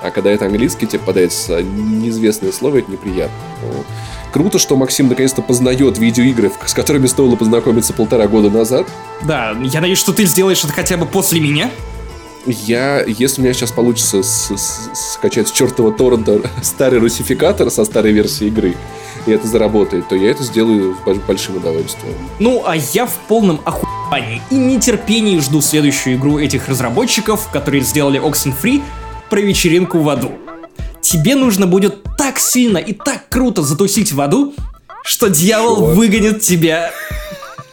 А 0.00 0.10
когда 0.10 0.30
это 0.30 0.46
английский, 0.46 0.86
тебе 0.86 1.00
попадается 1.00 1.60
неизвестное 1.62 2.52
слово, 2.52 2.78
это 2.78 2.90
неприятно. 2.92 3.36
Но 3.62 3.84
круто, 4.32 4.60
что 4.60 4.76
Максим 4.76 5.08
наконец-то 5.08 5.42
познает 5.42 5.98
видеоигры, 5.98 6.52
с 6.66 6.72
которыми 6.72 7.06
стоило 7.06 7.34
познакомиться 7.34 7.92
полтора 7.92 8.28
года 8.28 8.48
назад. 8.48 8.86
Да, 9.24 9.56
я 9.62 9.80
надеюсь, 9.80 9.98
что 9.98 10.12
ты 10.12 10.24
сделаешь 10.24 10.62
это 10.62 10.72
хотя 10.72 10.96
бы 10.96 11.06
после 11.06 11.40
меня. 11.40 11.68
Я, 12.46 13.04
если 13.06 13.40
у 13.40 13.44
меня 13.44 13.54
сейчас 13.54 13.70
получится 13.70 14.22
с, 14.22 14.50
с, 14.50 14.90
скачать 15.14 15.48
с 15.48 15.52
чертова 15.52 15.92
торрента 15.92 16.40
старый 16.62 16.98
русификатор 16.98 17.70
со 17.70 17.84
старой 17.84 18.12
версии 18.12 18.48
игры, 18.48 18.74
и 19.26 19.30
это 19.30 19.46
заработает, 19.46 20.08
то 20.08 20.16
я 20.16 20.30
это 20.30 20.42
сделаю 20.42 20.96
с 21.06 21.18
большим 21.26 21.58
удовольствием. 21.58 22.14
Ну, 22.40 22.64
а 22.66 22.74
я 22.76 23.06
в 23.06 23.14
полном 23.28 23.60
охуении 23.64 24.42
и 24.50 24.56
нетерпении 24.56 25.38
жду 25.38 25.60
следующую 25.60 26.16
игру 26.16 26.38
этих 26.38 26.68
разработчиков, 26.68 27.48
которые 27.52 27.82
сделали 27.82 28.20
Oxenfree, 28.20 28.82
про 29.30 29.40
вечеринку 29.40 30.00
в 30.00 30.08
аду. 30.10 30.32
Тебе 31.00 31.36
нужно 31.36 31.66
будет 31.66 32.02
так 32.18 32.38
сильно 32.38 32.78
и 32.78 32.92
так 32.92 33.28
круто 33.28 33.62
затусить 33.62 34.12
в 34.12 34.20
аду, 34.20 34.52
что 35.04 35.28
дьявол 35.28 35.76
Чё? 35.76 35.84
выгонит 35.94 36.42
тебя 36.42 36.90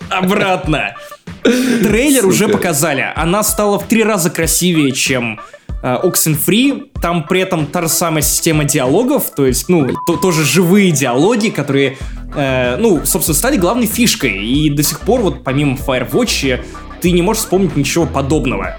обратно. 0.10 0.96
Трейлер 1.44 2.22
Супер. 2.22 2.28
уже 2.28 2.48
показали. 2.48 3.06
Она 3.16 3.44
стала 3.44 3.80
в 3.80 3.88
три 3.88 4.04
раза 4.04 4.30
красивее, 4.30 4.92
чем 4.92 5.40
э, 5.82 5.98
Oxenfree. 6.04 6.90
Там 7.02 7.26
при 7.28 7.42
этом 7.42 7.66
та 7.66 7.84
же 7.84 7.90
самая 7.90 8.22
система 8.22 8.64
диалогов, 8.66 9.32
то 9.36 9.46
есть, 9.46 9.70
ну, 9.70 9.90
то, 10.06 10.18
тоже 10.18 10.44
живые 10.44 10.92
диалоги, 10.92 11.50
которые, 11.50 11.98
э, 12.36 12.78
ну, 12.78 13.06
собственно, 13.06 13.36
стали 13.36 13.58
главной 13.58 13.88
фишкой. 13.88 14.46
И 14.46 14.70
до 14.70 14.84
сих 14.84 15.00
пор, 15.02 15.22
вот 15.22 15.44
помимо 15.44 15.78
Firewatch, 15.78 16.62
ты 17.02 17.12
не 17.12 17.22
можешь 17.22 17.44
вспомнить 17.44 17.76
ничего 17.76 18.06
подобного. 18.06 18.76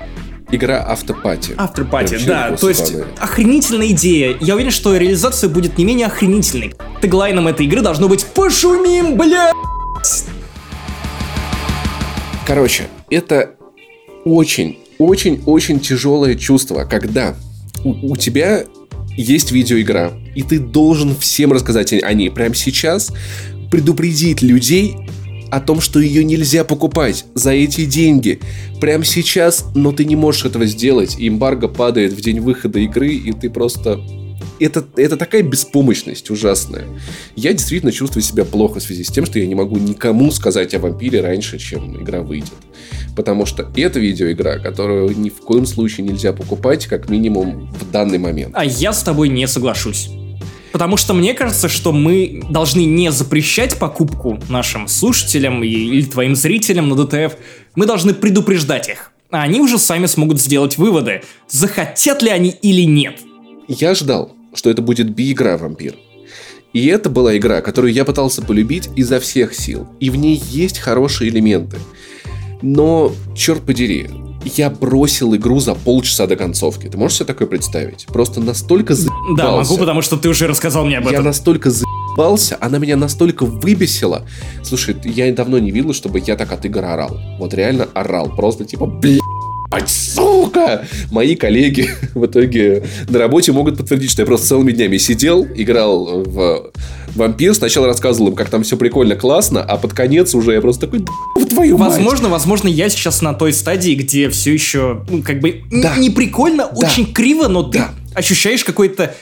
Игра 0.53 0.85
автопати. 0.85 1.55
Автопати, 1.57 2.19
да. 2.27 2.57
То 2.57 2.69
есть 2.69 2.93
охренительная 3.21 3.89
идея. 3.89 4.37
Я 4.41 4.57
уверен, 4.57 4.73
что 4.73 4.97
реализация 4.97 5.49
будет 5.49 5.79
не 5.79 5.85
менее 5.85 6.09
охренительной. 6.09 6.75
Теглайном 7.01 7.47
этой 7.47 7.67
игры 7.67 7.83
должно 7.83 8.09
быть 8.09 8.27
«Пошумим, 8.27 9.17
бля!» 9.17 9.53
Короче, 12.51 12.89
это 13.11 13.55
очень, 14.25 14.79
очень, 14.99 15.41
очень 15.47 15.79
тяжелое 15.79 16.35
чувство, 16.35 16.85
когда 16.85 17.37
у, 17.85 18.11
у 18.11 18.17
тебя 18.17 18.65
есть 19.17 19.53
видеоигра, 19.53 20.13
и 20.35 20.43
ты 20.43 20.59
должен 20.59 21.15
всем 21.15 21.53
рассказать 21.53 21.93
о 21.93 22.13
ней. 22.13 22.29
Прямо 22.29 22.57
сейчас, 22.57 23.13
предупредить 23.71 24.43
людей 24.43 24.97
о 25.53 25.61
том, 25.61 25.81
что 25.81 26.01
ее 26.01 26.25
нельзя 26.25 26.65
покупать 26.65 27.25
за 27.35 27.53
эти 27.53 27.85
деньги. 27.85 28.41
Прямо 28.81 29.05
сейчас, 29.05 29.67
но 29.77 29.93
ты 29.93 30.05
не 30.05 30.17
можешь 30.17 30.45
этого 30.45 30.67
сделать, 30.67 31.21
и 31.21 31.29
эмбарго 31.29 31.69
падает 31.69 32.15
в 32.15 32.21
день 32.21 32.41
выхода 32.41 32.81
игры, 32.81 33.15
и 33.15 33.31
ты 33.31 33.49
просто 33.49 34.01
это, 34.59 34.85
это 34.97 35.17
такая 35.17 35.43
беспомощность 35.43 36.31
ужасная. 36.31 36.87
Я 37.37 37.53
действительно 37.53 37.93
чувствую 37.93 38.23
себя 38.23 38.45
плохо 38.45 38.81
в 38.81 38.83
связи 38.83 39.05
с 39.05 39.09
тем, 39.09 39.27
что 39.27 39.39
я 39.39 39.47
не 39.47 39.55
могу 39.55 39.79
никому 39.79 40.31
сказать 40.31 40.75
о 40.75 40.79
вампире 40.79 41.21
раньше, 41.21 41.59
чем 41.59 42.03
игра 42.03 42.21
выйдет. 42.21 42.53
Потому 43.17 43.47
что 43.47 43.71
это 43.77 43.99
видеоигра, 43.99 44.59
которую 44.59 45.19
ни 45.19 45.31
в 45.31 45.41
коем 45.41 45.67
случае 45.67 46.07
нельзя 46.07 46.33
покупать, 46.33 46.87
как 46.87 47.09
минимум 47.09 47.73
в 47.73 47.91
данный 47.91 48.19
момент. 48.19 48.53
А 48.55 48.65
я 48.65 48.93
с 48.93 49.03
тобой 49.03 49.29
не 49.29 49.47
соглашусь. 49.47 50.11
Потому 50.73 50.97
что 50.97 51.15
мне 51.15 51.35
кажется, 51.35 51.69
что 51.69 51.93
мы 51.93 52.43
должны 52.49 52.85
не 52.85 53.11
запрещать 53.11 53.79
покупку 53.79 54.39
нашим 54.49 54.87
слушателям 54.87 55.65
или 55.65 56.05
твоим 56.05 56.37
зрителям 56.37 56.89
на 56.89 56.97
ДТФ. 56.97 57.37
Мы 57.75 57.87
должны 57.87 58.15
предупреждать 58.15 58.89
их. 58.89 59.13
А 59.31 59.43
они 59.43 59.61
уже 59.61 59.79
сами 59.79 60.07
смогут 60.07 60.41
сделать 60.41 60.77
выводы, 60.77 61.23
захотят 61.49 62.23
ли 62.23 62.31
они 62.31 62.51
или 62.51 62.83
нет. 62.83 63.21
Я 63.73 63.95
ждал, 63.95 64.33
что 64.53 64.69
это 64.69 64.83
будет 64.83 65.15
би-игра 65.15 65.57
«Вампир». 65.57 65.95
И 66.73 66.87
это 66.87 67.09
была 67.09 67.37
игра, 67.37 67.61
которую 67.61 67.93
я 67.93 68.05
пытался 68.05 68.43
полюбить 68.43 68.89
изо 68.97 69.21
всех 69.21 69.55
сил. 69.55 69.87
И 70.01 70.11
в 70.11 70.17
ней 70.17 70.43
есть 70.51 70.81
хорошие 70.81 71.31
элементы. 71.31 71.79
Но, 72.63 73.13
черт 73.37 73.63
подери, 73.63 74.11
я 74.45 74.71
бросил 74.71 75.37
игру 75.37 75.61
за 75.61 75.77
полчаса 75.77 76.27
до 76.27 76.35
концовки. 76.35 76.89
Ты 76.89 76.99
можешь 76.99 77.19
себе 77.19 77.27
такое 77.27 77.47
представить? 77.47 78.07
Просто 78.07 78.41
настолько 78.41 78.97
заебался. 78.97 79.37
Да, 79.37 79.57
могу, 79.57 79.79
потому 79.79 80.03
что 80.03 80.17
ты 80.17 80.29
уже 80.29 80.49
рассказал 80.49 80.85
мне 80.85 80.99
об 80.99 81.05
этом. 81.05 81.15
Я 81.15 81.23
настолько 81.23 81.71
заебался, 81.71 82.59
она 82.61 82.79
меня 82.79 82.97
настолько 82.97 83.47
выбесила. 83.47 84.27
Слушай, 84.65 84.97
я 85.05 85.33
давно 85.33 85.61
не 85.61 85.71
видел, 85.71 85.93
чтобы 85.93 86.19
я 86.19 86.35
так 86.35 86.51
от 86.51 86.65
игр 86.65 86.85
орал. 86.85 87.17
Вот 87.39 87.55
реально 87.55 87.89
орал. 87.95 88.35
Просто 88.35 88.65
типа, 88.65 88.87
блядь, 88.87 89.21
ебать, 89.71 89.89
сука! 89.89 90.87
Мои 91.11 91.35
коллеги 91.35 91.91
в 92.15 92.27
итоге 92.27 92.85
на 93.09 93.19
работе 93.19 93.53
могут 93.53 93.79
подтвердить, 93.79 94.11
что 94.11 94.23
я 94.23 94.27
просто 94.27 94.49
целыми 94.49 94.73
днями 94.73 94.97
сидел, 94.99 95.47
играл 95.55 96.23
в 96.25 96.73
вампир, 97.15 97.55
сначала 97.55 97.87
рассказывал 97.87 98.29
им, 98.29 98.35
как 98.35 98.51
там 98.51 98.63
все 98.63 98.77
прикольно, 98.77 99.17
классно, 99.17 99.63
а 99.63 99.77
под 99.77 99.93
конец 99.93 100.35
уже 100.35 100.53
я 100.53 100.61
просто 100.61 100.87
такой, 100.87 101.05
в 101.37 101.47
твою 101.47 101.77
Возможно, 101.77 102.29
мать. 102.29 102.39
возможно, 102.39 102.69
я 102.69 102.89
сейчас 102.89 103.23
на 103.23 103.35
той 103.35 103.53
стадии, 103.53 103.95
где 103.95 104.29
все 104.29 104.53
еще, 104.53 105.05
ну, 105.09 105.23
как 105.23 105.41
бы, 105.41 105.63
да. 105.71 105.97
не 105.97 106.11
прикольно, 106.11 106.69
да. 106.69 106.87
очень 106.87 107.13
криво, 107.13 107.49
но 107.49 107.63
да. 107.63 107.91
ты 108.13 108.19
ощущаешь 108.19 108.65
какое-то 108.65 109.15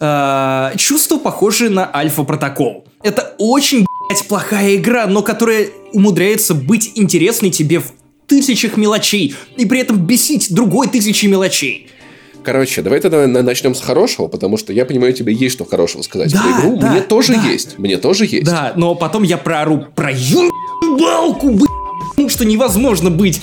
э, 0.00 0.70
чувство, 0.76 1.18
похожее 1.18 1.70
на 1.70 1.90
альфа-протокол. 1.94 2.86
Это 3.02 3.34
очень, 3.38 3.86
блядь, 4.08 4.26
плохая 4.26 4.76
игра, 4.76 5.06
но 5.06 5.22
которая 5.22 5.68
умудряется 5.92 6.54
быть 6.54 6.92
интересной 6.94 7.50
тебе 7.50 7.80
в 7.80 7.92
тысячах 8.26 8.76
мелочей 8.76 9.34
и 9.56 9.66
при 9.66 9.80
этом 9.80 9.98
бесить 9.98 10.52
другой 10.52 10.88
тысячи 10.88 11.26
мелочей. 11.26 11.88
Короче, 12.42 12.80
давай 12.82 13.00
тогда 13.00 13.26
начнем 13.26 13.74
с 13.74 13.80
хорошего, 13.80 14.28
потому 14.28 14.56
что 14.56 14.72
я 14.72 14.84
понимаю, 14.84 15.12
тебе 15.12 15.32
есть 15.34 15.54
что 15.54 15.64
хорошего 15.64 16.02
сказать 16.02 16.32
да, 16.32 16.42
про 16.42 16.50
игру. 16.60 16.76
Да, 16.78 16.92
Мне 16.92 17.00
тоже 17.00 17.34
да. 17.34 17.42
есть. 17.42 17.76
Мне 17.76 17.96
тоже 17.96 18.24
есть. 18.24 18.44
Да, 18.44 18.72
но 18.76 18.94
потом 18.94 19.24
я 19.24 19.36
проору 19.36 19.86
про 19.96 20.12
ебалку, 20.12 21.58
ну 22.16 22.28
что 22.28 22.44
невозможно 22.44 23.10
быть. 23.10 23.40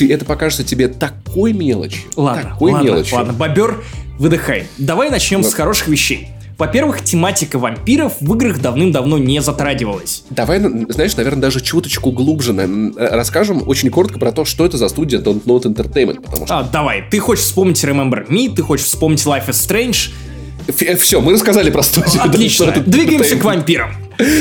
Это 0.00 0.24
покажется 0.24 0.62
тебе 0.62 0.86
такой 0.86 1.52
мелочью. 1.52 2.02
Ладно, 2.14 2.50
такой 2.50 2.72
ладно, 2.72 2.86
мелочью. 2.86 3.16
ладно, 3.16 3.32
бобер, 3.32 3.82
выдыхай. 4.18 4.68
Давай 4.78 5.10
начнем 5.10 5.40
Но... 5.40 5.48
с 5.48 5.54
хороших 5.54 5.88
вещей. 5.88 6.28
Во-первых, 6.58 7.04
тематика 7.04 7.56
вампиров 7.56 8.14
в 8.20 8.34
играх 8.34 8.60
давным-давно 8.60 9.16
не 9.16 9.40
затрагивалась. 9.40 10.24
Давай, 10.28 10.58
знаешь, 10.58 11.16
наверное, 11.16 11.42
даже 11.42 11.60
чуточку 11.60 12.10
глубже 12.10 12.52
расскажем 12.96 13.62
очень 13.68 13.90
коротко 13.90 14.18
про 14.18 14.32
то, 14.32 14.44
что 14.44 14.66
это 14.66 14.76
за 14.76 14.88
студия 14.88 15.20
Don't 15.20 15.44
Not 15.44 15.62
Entertainment. 15.62 16.20
Потому 16.22 16.46
что... 16.46 16.58
А, 16.58 16.62
давай, 16.64 17.04
ты 17.08 17.20
хочешь 17.20 17.44
вспомнить 17.44 17.82
Remember 17.84 18.28
Me, 18.28 18.52
ты 18.52 18.62
хочешь 18.62 18.86
вспомнить 18.86 19.24
Life 19.24 19.46
is 19.46 19.50
Strange. 19.50 20.96
Все, 20.98 21.20
мы 21.20 21.32
рассказали 21.32 21.70
про 21.70 21.82
студию. 21.82 22.22
Отлично, 22.22 22.72
двигаемся 22.84 23.36
к 23.36 23.44
вампирам. 23.44 23.90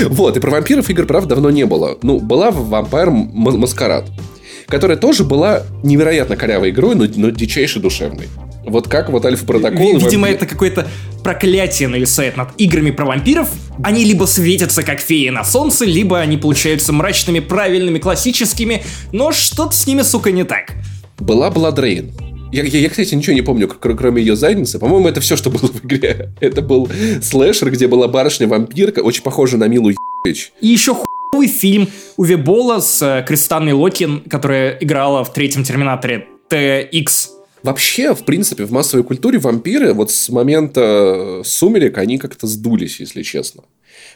Вот, 0.07 0.35
и 0.35 0.39
про 0.39 0.49
вампиров 0.49 0.89
игр, 0.89 1.05
правда, 1.05 1.35
давно 1.35 1.51
не 1.51 1.67
было. 1.67 1.99
Ну, 2.01 2.19
была 2.19 2.49
Vampire 2.49 3.31
Masquerade, 3.31 4.07
которая 4.65 4.97
тоже 4.97 5.23
была 5.23 5.61
невероятно 5.83 6.35
корявой 6.35 6.71
игрой, 6.71 6.95
но, 6.95 7.05
но 7.15 7.29
дичайше 7.29 7.79
душевной. 7.79 8.27
Вот 8.65 8.89
как 8.89 9.09
вот 9.09 9.23
альфа-протокол... 9.23 9.97
Видимо, 9.97 10.23
вампир... 10.23 10.35
это 10.35 10.45
какое-то 10.45 10.87
проклятие 11.27 11.89
нависает 11.89 12.37
над 12.37 12.51
играми 12.57 12.89
про 12.91 13.05
вампиров. 13.05 13.49
Они 13.83 14.05
либо 14.05 14.23
светятся 14.23 14.81
как 14.81 15.01
феи 15.01 15.27
на 15.27 15.43
солнце, 15.43 15.83
либо 15.83 16.19
они 16.19 16.37
получаются 16.37 16.93
мрачными, 16.93 17.41
правильными, 17.41 17.99
классическими, 17.99 18.81
но 19.11 19.33
что-то 19.33 19.73
с 19.73 19.85
ними, 19.85 20.03
сука, 20.03 20.31
не 20.31 20.45
так. 20.45 20.71
Была 21.19 21.51
Бладрейн. 21.51 22.13
Я, 22.53 22.63
я, 22.63 22.79
я, 22.79 22.89
кстати, 22.89 23.13
ничего 23.13 23.33
не 23.33 23.41
помню, 23.41 23.67
кроме 23.67 24.21
ее 24.21 24.37
задницы. 24.37 24.79
По-моему, 24.79 25.09
это 25.09 25.19
все, 25.19 25.35
что 25.35 25.49
было 25.49 25.67
в 25.69 25.83
игре. 25.83 26.31
Это 26.39 26.61
был 26.61 26.89
слэшер, 27.21 27.71
где 27.71 27.89
была 27.89 28.07
барышня-вампирка, 28.07 29.01
очень 29.01 29.21
похожа 29.21 29.57
на 29.57 29.67
Милу 29.67 29.91
Ебич. 30.23 30.53
И 30.61 30.67
еще 30.67 30.95
хуевый 30.95 31.49
фильм 31.49 31.89
Уве 32.15 32.37
Бола 32.37 32.79
с 32.79 33.01
э, 33.01 33.25
Кристанной 33.27 33.73
Локин, 33.73 34.21
которая 34.29 34.77
играла 34.79 35.25
в 35.25 35.33
третьем 35.33 35.65
Терминаторе 35.65 36.25
TX 36.49 37.36
Вообще, 37.67 38.15
в 38.15 38.23
принципе, 38.23 38.63
в 38.63 38.71
массовой 38.71 39.03
культуре 39.03 39.39
вампиры 39.39 39.93
вот 39.93 40.09
с 40.09 40.29
момента 40.29 41.41
«Сумерек» 41.43 41.97
они 41.97 42.17
как-то 42.17 42.47
сдулись, 42.47 43.01
если 43.01 43.23
честно. 43.23 43.63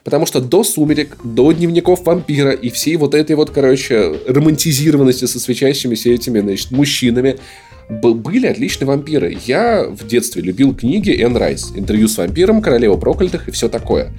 Потому 0.05 0.25
что 0.25 0.39
до 0.39 0.63
«Сумерек», 0.63 1.17
до 1.21 1.51
«Дневников 1.51 2.05
вампира» 2.05 2.51
и 2.51 2.69
всей 2.69 2.95
вот 2.95 3.13
этой 3.13 3.35
вот, 3.35 3.49
короче, 3.49 4.15
романтизированности 4.25 5.25
со 5.25 5.37
свечащимися 5.37 6.11
этими, 6.11 6.39
значит, 6.39 6.71
мужчинами 6.71 7.39
были 7.89 8.47
отличные 8.47 8.87
вампиры. 8.87 9.37
Я 9.45 9.83
в 9.83 10.07
детстве 10.07 10.41
любил 10.41 10.73
книги 10.73 11.11
Энн 11.21 11.35
Райс. 11.35 11.73
Интервью 11.75 12.07
с 12.07 12.17
вампиром, 12.17 12.61
Королева 12.61 12.95
проклятых 12.95 13.49
и 13.49 13.51
все 13.51 13.67
такое. 13.67 14.13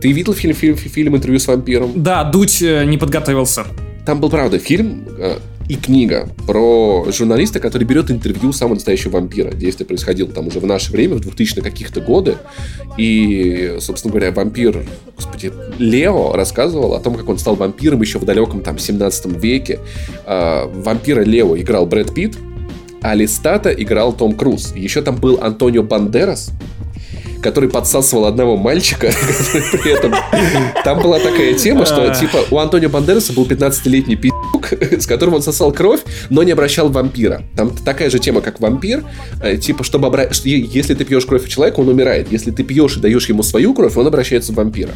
Ты 0.00 0.10
видел 0.10 0.32
фильм, 0.32 0.54
фильм, 0.54 0.76
фильм 0.78 1.16
«Интервью 1.16 1.38
с 1.38 1.46
вампиром»? 1.48 1.92
Да, 2.02 2.24
Дудь 2.24 2.62
э, 2.62 2.86
не 2.86 2.96
подготовился. 2.96 3.66
Там 4.06 4.20
был, 4.20 4.30
правда, 4.30 4.58
фильм, 4.58 5.06
э, 5.18 5.36
и 5.68 5.76
книга 5.76 6.28
про 6.46 7.06
журналиста, 7.10 7.58
который 7.58 7.84
берет 7.84 8.10
интервью 8.10 8.52
самого 8.52 8.74
настоящего 8.74 9.12
вампира. 9.12 9.52
Действие 9.52 9.86
происходило 9.86 10.30
там 10.30 10.46
уже 10.46 10.60
в 10.60 10.66
наше 10.66 10.92
время, 10.92 11.16
в 11.16 11.20
2000 11.20 11.60
каких-то 11.60 12.00
годы. 12.00 12.36
И, 12.96 13.76
собственно 13.80 14.12
говоря, 14.12 14.32
вампир, 14.32 14.86
господи, 15.16 15.52
Лео 15.78 16.32
рассказывал 16.32 16.94
о 16.94 17.00
том, 17.00 17.16
как 17.16 17.28
он 17.28 17.38
стал 17.38 17.56
вампиром 17.56 18.00
еще 18.00 18.18
в 18.18 18.24
далеком 18.24 18.60
там 18.60 18.78
17 18.78 19.26
веке. 19.42 19.80
А, 20.24 20.66
вампира 20.66 21.22
Лео 21.22 21.56
играл 21.58 21.86
Брэд 21.86 22.14
Питт, 22.14 22.36
а 23.02 23.14
Листата 23.14 23.70
играл 23.70 24.12
Том 24.12 24.34
Круз. 24.34 24.72
Еще 24.74 25.02
там 25.02 25.16
был 25.16 25.38
Антонио 25.42 25.82
Бандерас, 25.82 26.50
который 27.42 27.70
подсасывал 27.70 28.26
одного 28.26 28.56
мальчика, 28.56 29.06
при 29.52 29.92
этом 29.92 30.12
там 30.84 31.00
была 31.00 31.18
такая 31.18 31.54
тема, 31.54 31.86
что 31.86 32.12
типа 32.14 32.38
у 32.50 32.58
Антонио 32.58 32.88
Бандераса 32.88 33.32
был 33.32 33.46
15-летний 33.46 34.16
с 34.98 35.06
которым 35.06 35.34
он 35.34 35.42
сосал 35.42 35.72
кровь, 35.72 36.00
но 36.30 36.42
не 36.42 36.52
обращал 36.52 36.88
вампира. 36.88 37.42
Там 37.56 37.70
такая 37.76 38.10
же 38.10 38.18
тема, 38.18 38.40
как 38.40 38.60
вампир, 38.60 39.04
э, 39.42 39.56
типа, 39.56 39.84
чтобы 39.84 40.06
обра... 40.08 40.28
если 40.44 40.94
ты 40.94 41.04
пьешь 41.04 41.26
кровь 41.26 41.44
у 41.44 41.48
человека, 41.48 41.80
он 41.80 41.88
умирает. 41.88 42.30
Если 42.30 42.50
ты 42.50 42.62
пьешь 42.62 42.96
и 42.96 43.00
даешь 43.00 43.28
ему 43.28 43.42
свою 43.42 43.74
кровь, 43.74 43.96
он 43.96 44.06
обращается 44.06 44.52
в 44.52 44.56
вампира. 44.56 44.92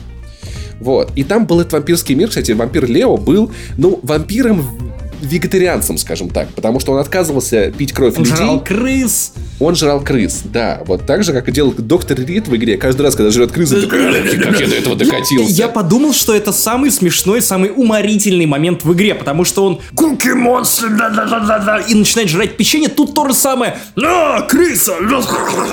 Вот. 0.80 1.12
И 1.14 1.24
там 1.24 1.46
был 1.46 1.60
этот 1.60 1.74
вампирский 1.74 2.14
мир, 2.14 2.28
кстати, 2.28 2.52
вампир 2.52 2.90
Лео 2.90 3.16
был, 3.18 3.52
ну, 3.76 4.00
вампиром 4.02 4.89
вегетарианцем, 5.20 5.98
скажем 5.98 6.30
так, 6.30 6.48
потому 6.54 6.80
что 6.80 6.92
он 6.92 6.98
отказывался 6.98 7.70
пить 7.70 7.92
кровь 7.92 8.16
он 8.16 8.24
людей. 8.24 8.32
Он 8.32 8.38
жрал 8.38 8.64
крыс. 8.64 9.32
Он 9.58 9.74
жрал 9.74 10.00
крыс, 10.00 10.40
да. 10.44 10.82
Вот 10.86 11.06
так 11.06 11.22
же, 11.24 11.32
как 11.32 11.48
и 11.48 11.52
делал 11.52 11.72
доктор 11.76 12.18
Рид 12.18 12.48
в 12.48 12.56
игре. 12.56 12.76
Каждый 12.76 13.02
раз, 13.02 13.14
когда 13.14 13.30
жрет 13.30 13.52
крысы, 13.52 13.82
такой, 13.82 14.12
как 14.38 14.60
я 14.60 14.66
до 14.66 14.74
этого 14.74 14.96
докатился. 14.96 15.52
Я 15.52 15.68
подумал, 15.68 16.12
что 16.12 16.34
это 16.34 16.52
самый 16.52 16.90
смешной, 16.90 17.42
самый 17.42 17.70
уморительный 17.74 18.46
момент 18.46 18.84
в 18.84 18.92
игре, 18.92 19.14
потому 19.14 19.44
что 19.44 19.64
он 19.64 19.80
Куки 19.94 20.28
монстр, 20.28 20.88
да-да-да-да, 20.90 21.78
и 21.80 21.94
начинает 21.94 22.28
жрать 22.28 22.56
печенье, 22.56 22.88
тут 22.88 23.14
то 23.14 23.28
же 23.28 23.34
самое. 23.34 23.76
На, 23.96 24.40
крыса! 24.42 24.94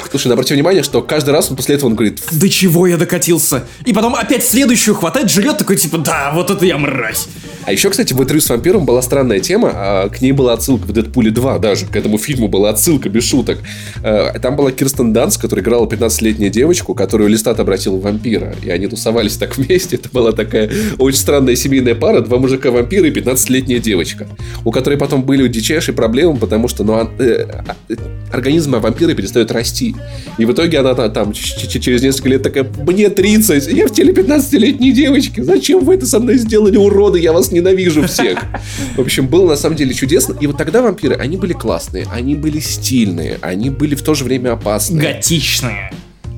Слушай, 0.09 0.31
обрати 0.33 0.53
внимание, 0.53 0.83
что 0.83 1.01
каждый 1.01 1.31
раз 1.31 1.49
он 1.49 1.55
после 1.55 1.75
этого 1.75 1.89
он 1.89 1.95
говорит... 1.95 2.21
До 2.31 2.49
чего 2.49 2.87
я 2.87 2.97
докатился? 2.97 3.63
И 3.85 3.93
потом 3.93 4.15
опять 4.15 4.45
следующую 4.45 4.95
хватает, 4.95 5.31
жрет 5.31 5.57
такой, 5.57 5.77
типа, 5.77 5.97
да, 5.97 6.31
вот 6.33 6.49
это 6.49 6.65
я 6.65 6.77
мразь. 6.77 7.27
А 7.65 7.71
еще, 7.71 7.89
кстати, 7.89 8.13
в 8.13 8.19
интервью 8.19 8.41
с 8.41 8.49
вампиром 8.49 8.85
была 8.85 9.01
странная 9.01 9.36
тема. 9.39 9.71
А, 9.73 10.09
к 10.09 10.21
ней 10.21 10.31
была 10.31 10.53
отсылка 10.53 10.85
в 10.85 10.91
Дэдпуле 10.91 11.31
2 11.31 11.59
даже. 11.59 11.85
К 11.85 11.95
этому 11.95 12.17
фильму 12.17 12.47
была 12.47 12.69
отсылка, 12.69 13.09
без 13.09 13.23
шуток. 13.23 13.59
А, 14.03 14.37
там 14.39 14.55
была 14.55 14.71
Кирстен 14.71 15.13
Данс, 15.13 15.37
которая 15.37 15.63
играла 15.63 15.85
15-летнюю 15.85 16.49
девочку, 16.49 16.93
которую 16.93 17.29
Листат 17.29 17.59
обратил 17.59 17.97
в 17.97 18.01
вампира. 18.01 18.55
И 18.63 18.69
они 18.69 18.87
тусовались 18.87 19.37
так 19.37 19.57
вместе. 19.57 19.97
Это 19.97 20.09
была 20.09 20.31
такая 20.31 20.71
очень 20.97 21.19
странная 21.19 21.55
семейная 21.55 21.95
пара. 21.95 22.21
Два 22.21 22.37
мужика-вампира 22.37 23.07
и 23.07 23.11
15-летняя 23.11 23.79
девочка. 23.79 24.27
У 24.65 24.71
которой 24.71 24.97
потом 24.97 25.23
были 25.23 25.47
дичайшие 25.47 25.93
проблемы, 25.93 26.37
потому 26.37 26.67
что 26.67 26.83
ну, 26.83 27.09
э, 27.19 27.45
э, 27.89 27.95
организм 28.31 28.79
вампира 28.79 29.13
перестает 29.13 29.51
расти. 29.51 29.95
И 30.37 30.45
в 30.45 30.51
итоге 30.51 30.79
она 30.79 30.93
там 31.09 31.33
через 31.33 32.01
несколько 32.01 32.29
лет 32.29 32.43
такая, 32.43 32.65
мне 32.85 33.09
30, 33.09 33.67
я 33.67 33.87
в 33.87 33.93
теле 33.93 34.13
15-летней 34.13 34.91
девочки. 34.91 35.41
Зачем 35.41 35.83
вы 35.83 35.95
это 35.95 36.05
со 36.05 36.19
мной 36.19 36.37
сделали, 36.37 36.77
уроды? 36.77 37.19
Я 37.19 37.33
вас 37.33 37.51
не 37.51 37.57
ненавижу 37.57 38.07
всех. 38.07 38.39
В 38.95 39.01
общем, 39.01 39.26
было 39.27 39.49
на 39.49 39.55
самом 39.55 39.75
деле 39.75 39.93
чудесно. 39.93 40.35
И 40.39 40.47
вот 40.47 40.57
тогда 40.57 40.81
вампиры, 40.81 41.15
они 41.15 41.37
были 41.37 41.53
классные, 41.53 42.07
они 42.11 42.35
были 42.35 42.59
стильные, 42.59 43.37
они 43.41 43.69
были 43.69 43.95
в 43.95 44.01
то 44.01 44.13
же 44.13 44.23
время 44.23 44.53
опасные. 44.53 45.13
Готичные. 45.13 45.91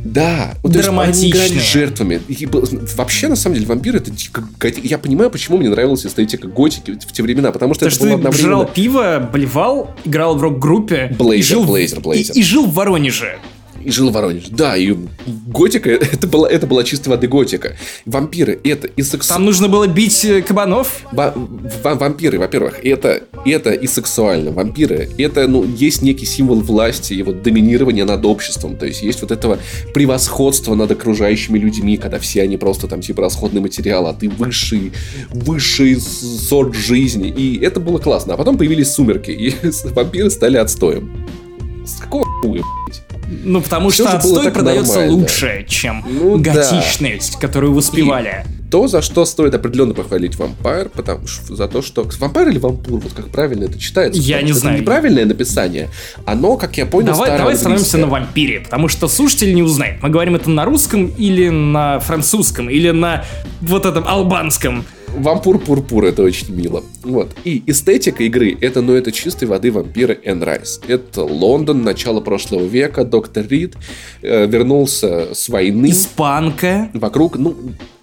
Да, 0.03 0.55
вот, 0.63 0.71
драматичные. 0.71 1.45
они 1.45 1.59
жертвами. 1.59 2.21
И, 2.27 2.47
вообще, 2.95 3.27
на 3.27 3.35
самом 3.35 3.55
деле, 3.55 3.67
вампир 3.67 3.97
это 3.97 4.11
Я 4.81 4.97
понимаю, 4.97 5.29
почему 5.29 5.57
мне 5.57 5.69
нравилась 5.69 6.05
эстетика 6.05 6.47
готики 6.47 6.91
в 6.91 7.11
те 7.11 7.21
времена, 7.21 7.51
потому 7.51 7.73
что 7.73 7.85
Потому 7.85 7.87
это 7.87 7.95
что 7.95 8.05
было 8.05 8.15
одновременно... 8.15 8.49
жрал 8.49 8.73
пиво, 8.73 9.29
блевал, 9.31 9.95
играл 10.05 10.37
в 10.37 10.41
рок-группе. 10.41 11.13
Блейзер, 11.17 11.59
Блейзер, 11.59 11.99
Блейзер. 11.99 12.35
И, 12.35 12.39
и 12.39 12.43
жил 12.43 12.65
в 12.65 12.73
Воронеже 12.73 13.39
и 13.83 13.91
жил 13.91 14.09
в 14.09 14.13
Воронеже. 14.13 14.47
Да, 14.49 14.75
и 14.77 14.95
готика, 15.47 15.89
это 15.89 16.27
была, 16.27 16.49
это 16.49 16.67
была 16.67 16.83
чистой 16.83 17.09
воды 17.09 17.27
готика. 17.27 17.75
Вампиры, 18.05 18.59
это 18.63 18.87
и 18.87 19.01
сексуально. 19.01 19.39
Там 19.39 19.45
нужно 19.45 19.67
было 19.67 19.87
бить 19.87 20.23
э, 20.25 20.41
кабанов? 20.41 21.05
Ва- 21.11 21.33
вампиры, 21.83 22.39
во-первых, 22.39 22.83
это, 22.83 23.23
это 23.45 23.71
и 23.71 23.87
сексуально. 23.87 24.51
Вампиры, 24.51 25.09
это, 25.17 25.47
ну, 25.47 25.63
есть 25.63 26.01
некий 26.01 26.25
символ 26.25 26.61
власти 26.61 27.13
и 27.13 27.23
вот 27.23 27.41
доминирования 27.43 28.05
над 28.05 28.25
обществом. 28.25 28.75
То 28.77 28.85
есть 28.85 29.01
есть 29.01 29.21
вот 29.21 29.31
этого 29.31 29.59
превосходства 29.93 30.75
над 30.75 30.91
окружающими 30.91 31.57
людьми, 31.57 31.97
когда 31.97 32.19
все 32.19 32.43
они 32.43 32.57
просто 32.57 32.87
там 32.87 33.01
типа 33.01 33.21
расходный 33.21 33.61
материал, 33.61 34.07
а 34.07 34.13
ты 34.13 34.29
высший, 34.29 34.91
высший 35.29 35.99
сорт 35.99 36.75
жизни. 36.75 37.29
И 37.29 37.59
это 37.59 37.79
было 37.79 37.99
классно. 37.99 38.33
А 38.33 38.37
потом 38.37 38.57
появились 38.57 38.91
сумерки, 38.91 39.31
и 39.31 39.55
вампиры 39.93 40.29
стали 40.29 40.57
отстоем. 40.57 41.27
С 41.85 41.99
какого 42.01 42.25
хуя, 42.41 42.63
блядь? 42.85 43.08
Ну, 43.29 43.61
потому 43.61 43.89
Все 43.89 44.07
что 44.07 44.17
отстой 44.17 44.51
продается 44.51 44.93
нормально. 44.93 45.17
лучше, 45.17 45.65
чем 45.67 46.03
ну, 46.07 46.37
готичность, 46.39 47.33
да. 47.33 47.39
которую 47.39 47.73
воспевали. 47.73 48.43
то, 48.71 48.87
за 48.87 49.01
что 49.01 49.25
стоит 49.25 49.53
определенно 49.53 49.93
похвалить 49.93 50.35
вампир, 50.35 50.89
потому 50.89 51.27
что 51.27 51.55
за 51.55 51.67
то, 51.67 51.81
что... 51.81 52.07
Вампир 52.19 52.49
или 52.49 52.57
вампур, 52.57 52.99
вот 52.99 53.13
как 53.13 53.29
правильно 53.29 53.65
это 53.65 53.79
читается? 53.79 54.19
Я 54.19 54.41
не 54.41 54.51
знаю. 54.51 54.75
Это 54.75 54.81
неправильное 54.81 55.25
написание. 55.25 55.89
Оно, 56.25 56.57
как 56.57 56.77
я 56.77 56.85
понял, 56.85 57.13
Давай, 57.13 57.37
давай 57.37 57.53
остановимся 57.53 57.97
на 57.97 58.07
вампире, 58.07 58.61
потому 58.61 58.87
что 58.87 59.07
слушатель 59.07 59.53
не 59.53 59.63
узнает. 59.63 60.01
Мы 60.01 60.09
говорим 60.09 60.35
это 60.35 60.49
на 60.49 60.65
русском 60.65 61.07
или 61.07 61.49
на 61.49 61.99
французском, 61.99 62.69
или 62.69 62.89
на 62.89 63.25
вот 63.61 63.85
этом 63.85 64.07
албанском. 64.07 64.85
Вампур-пурпур, 65.17 66.05
это 66.05 66.23
очень 66.23 66.53
мило. 66.55 66.83
Вот. 67.03 67.29
И 67.43 67.63
эстетика 67.65 68.23
игры, 68.23 68.57
это, 68.59 68.81
ну, 68.81 68.93
это 68.93 69.11
чистой 69.11 69.45
воды 69.45 69.71
вампиры 69.71 70.19
Энн 70.23 70.43
Райс. 70.43 70.81
Это 70.87 71.23
Лондон, 71.23 71.83
начало 71.83 72.21
прошлого 72.21 72.65
века, 72.65 73.03
доктор 73.03 73.47
Рид 73.47 73.75
э, 74.21 74.47
вернулся 74.47 75.33
с 75.33 75.49
войны. 75.49 75.91
Испанка. 75.91 76.89
Вокруг, 76.93 77.37
ну, 77.37 77.55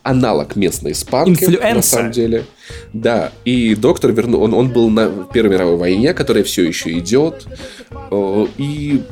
аналог 0.02 0.56
местной 0.56 0.92
испанки, 0.92 1.44
Инфлюенса. 1.44 1.74
на 1.74 1.82
самом 1.82 2.12
деле. 2.12 2.44
Да, 2.92 3.32
и 3.44 3.74
доктор 3.74 4.12
вернул, 4.12 4.42
он, 4.42 4.54
он 4.54 4.70
был 4.70 4.88
на 4.88 5.08
Первой 5.32 5.52
мировой 5.52 5.76
войне, 5.76 6.14
которая 6.14 6.44
все 6.44 6.64
еще 6.64 6.96
идет. 6.98 7.46
И 8.58 9.02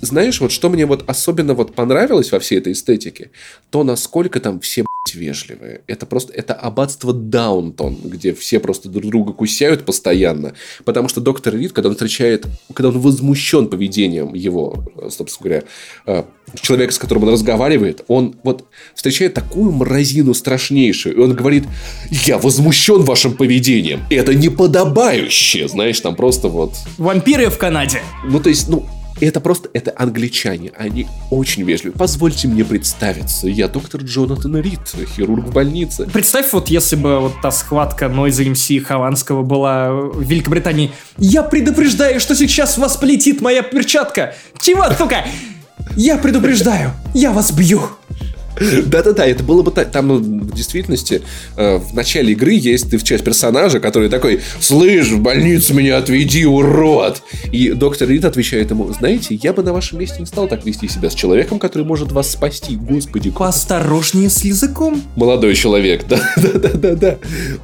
знаешь, 0.00 0.40
вот 0.40 0.52
что 0.52 0.68
мне 0.68 0.86
вот 0.86 1.04
особенно 1.08 1.54
вот 1.54 1.74
понравилось 1.74 2.30
во 2.32 2.38
всей 2.40 2.58
этой 2.58 2.72
эстетике, 2.72 3.30
то 3.70 3.84
насколько 3.84 4.40
там 4.40 4.60
все 4.60 4.84
вежливые. 5.14 5.82
Это 5.86 6.06
просто, 6.06 6.32
это 6.32 6.54
аббатство 6.54 7.12
Даунтон, 7.12 7.96
где 8.04 8.34
все 8.34 8.60
просто 8.60 8.88
друг 8.88 9.10
друга 9.10 9.32
кусяют 9.32 9.84
постоянно. 9.84 10.54
Потому 10.84 11.08
что 11.08 11.20
доктор 11.20 11.54
Рид, 11.54 11.72
когда 11.72 11.88
он 11.88 11.94
встречает, 11.94 12.46
когда 12.74 12.88
он 12.88 12.98
возмущен 12.98 13.68
поведением 13.68 14.34
его, 14.34 14.84
э, 14.96 15.08
собственно 15.10 15.48
говоря, 15.48 15.64
э, 16.06 16.24
человека, 16.60 16.92
с 16.92 16.98
которым 16.98 17.24
он 17.24 17.30
разговаривает, 17.30 18.04
он 18.08 18.36
вот 18.42 18.64
встречает 18.94 19.34
такую 19.34 19.72
мразину 19.72 20.34
страшнейшую, 20.34 21.16
и 21.16 21.18
он 21.18 21.34
говорит, 21.34 21.64
я 22.10 22.38
возмущен 22.38 23.02
вашим 23.02 23.36
поведением. 23.36 24.02
Это 24.10 24.34
неподобающе. 24.34 25.68
Знаешь, 25.68 26.00
там 26.00 26.16
просто 26.16 26.48
вот 26.48 26.74
Вампиры 26.96 27.50
в 27.50 27.58
Канаде. 27.58 28.02
ну, 28.24 28.40
то 28.40 28.48
есть, 28.48 28.68
ну, 28.68 28.86
это 29.26 29.40
просто, 29.40 29.68
это 29.72 29.92
англичане, 29.96 30.72
они 30.76 31.06
очень 31.30 31.64
вежливы. 31.64 31.94
Позвольте 31.96 32.48
мне 32.48 32.64
представиться, 32.64 33.48
я 33.48 33.68
доктор 33.68 34.02
Джонатан 34.02 34.56
Рид, 34.56 34.80
хирург 35.16 35.46
в 35.46 35.52
больнице. 35.52 36.08
Представь, 36.12 36.52
вот 36.52 36.68
если 36.68 36.96
бы 36.96 37.20
вот 37.20 37.40
та 37.42 37.50
схватка 37.50 38.08
Нойза 38.08 38.44
МС 38.44 38.70
и 38.70 38.78
Хованского 38.78 39.42
была 39.42 39.92
в 39.92 40.22
Великобритании. 40.22 40.92
Я 41.16 41.42
предупреждаю, 41.42 42.20
что 42.20 42.34
сейчас 42.34 42.78
вас 42.78 42.96
полетит 42.96 43.40
моя 43.40 43.62
перчатка. 43.62 44.34
Чего, 44.60 44.84
сука? 44.96 45.24
Я 45.96 46.16
предупреждаю, 46.18 46.92
я 47.14 47.32
вас 47.32 47.52
бью. 47.52 47.82
Да-да-да, 48.86 49.26
это 49.26 49.42
было 49.42 49.62
бы 49.62 49.70
так. 49.70 49.90
Там, 49.90 50.08
ну, 50.08 50.16
в 50.18 50.54
действительности, 50.54 51.22
э, 51.56 51.76
в 51.78 51.94
начале 51.94 52.32
игры 52.32 52.52
есть 52.52 52.90
ты 52.90 52.98
в 52.98 53.04
часть 53.04 53.24
персонажа, 53.24 53.80
который 53.80 54.08
такой, 54.08 54.40
слышь, 54.60 55.08
в 55.08 55.20
больницу 55.20 55.74
меня 55.74 55.98
отведи, 55.98 56.44
урод! 56.46 57.22
И 57.52 57.70
доктор 57.70 58.08
Рид 58.08 58.24
отвечает 58.24 58.70
ему, 58.70 58.92
знаете, 58.92 59.34
я 59.34 59.52
бы 59.52 59.62
на 59.62 59.72
вашем 59.72 59.98
месте 59.98 60.16
не 60.20 60.26
стал 60.26 60.48
так 60.48 60.64
вести 60.64 60.88
себя 60.88 61.10
с 61.10 61.14
человеком, 61.14 61.58
который 61.58 61.84
может 61.84 62.12
вас 62.12 62.30
спасти. 62.32 62.76
Господи, 62.76 63.30
Поосторожнее 63.30 64.30
с 64.30 64.44
языком. 64.44 65.02
молодой 65.16 65.54
человек, 65.54 66.06
да, 66.08 66.20
да, 66.36 66.58
да, 66.58 66.70
да, 66.74 66.94
да. 66.94 67.18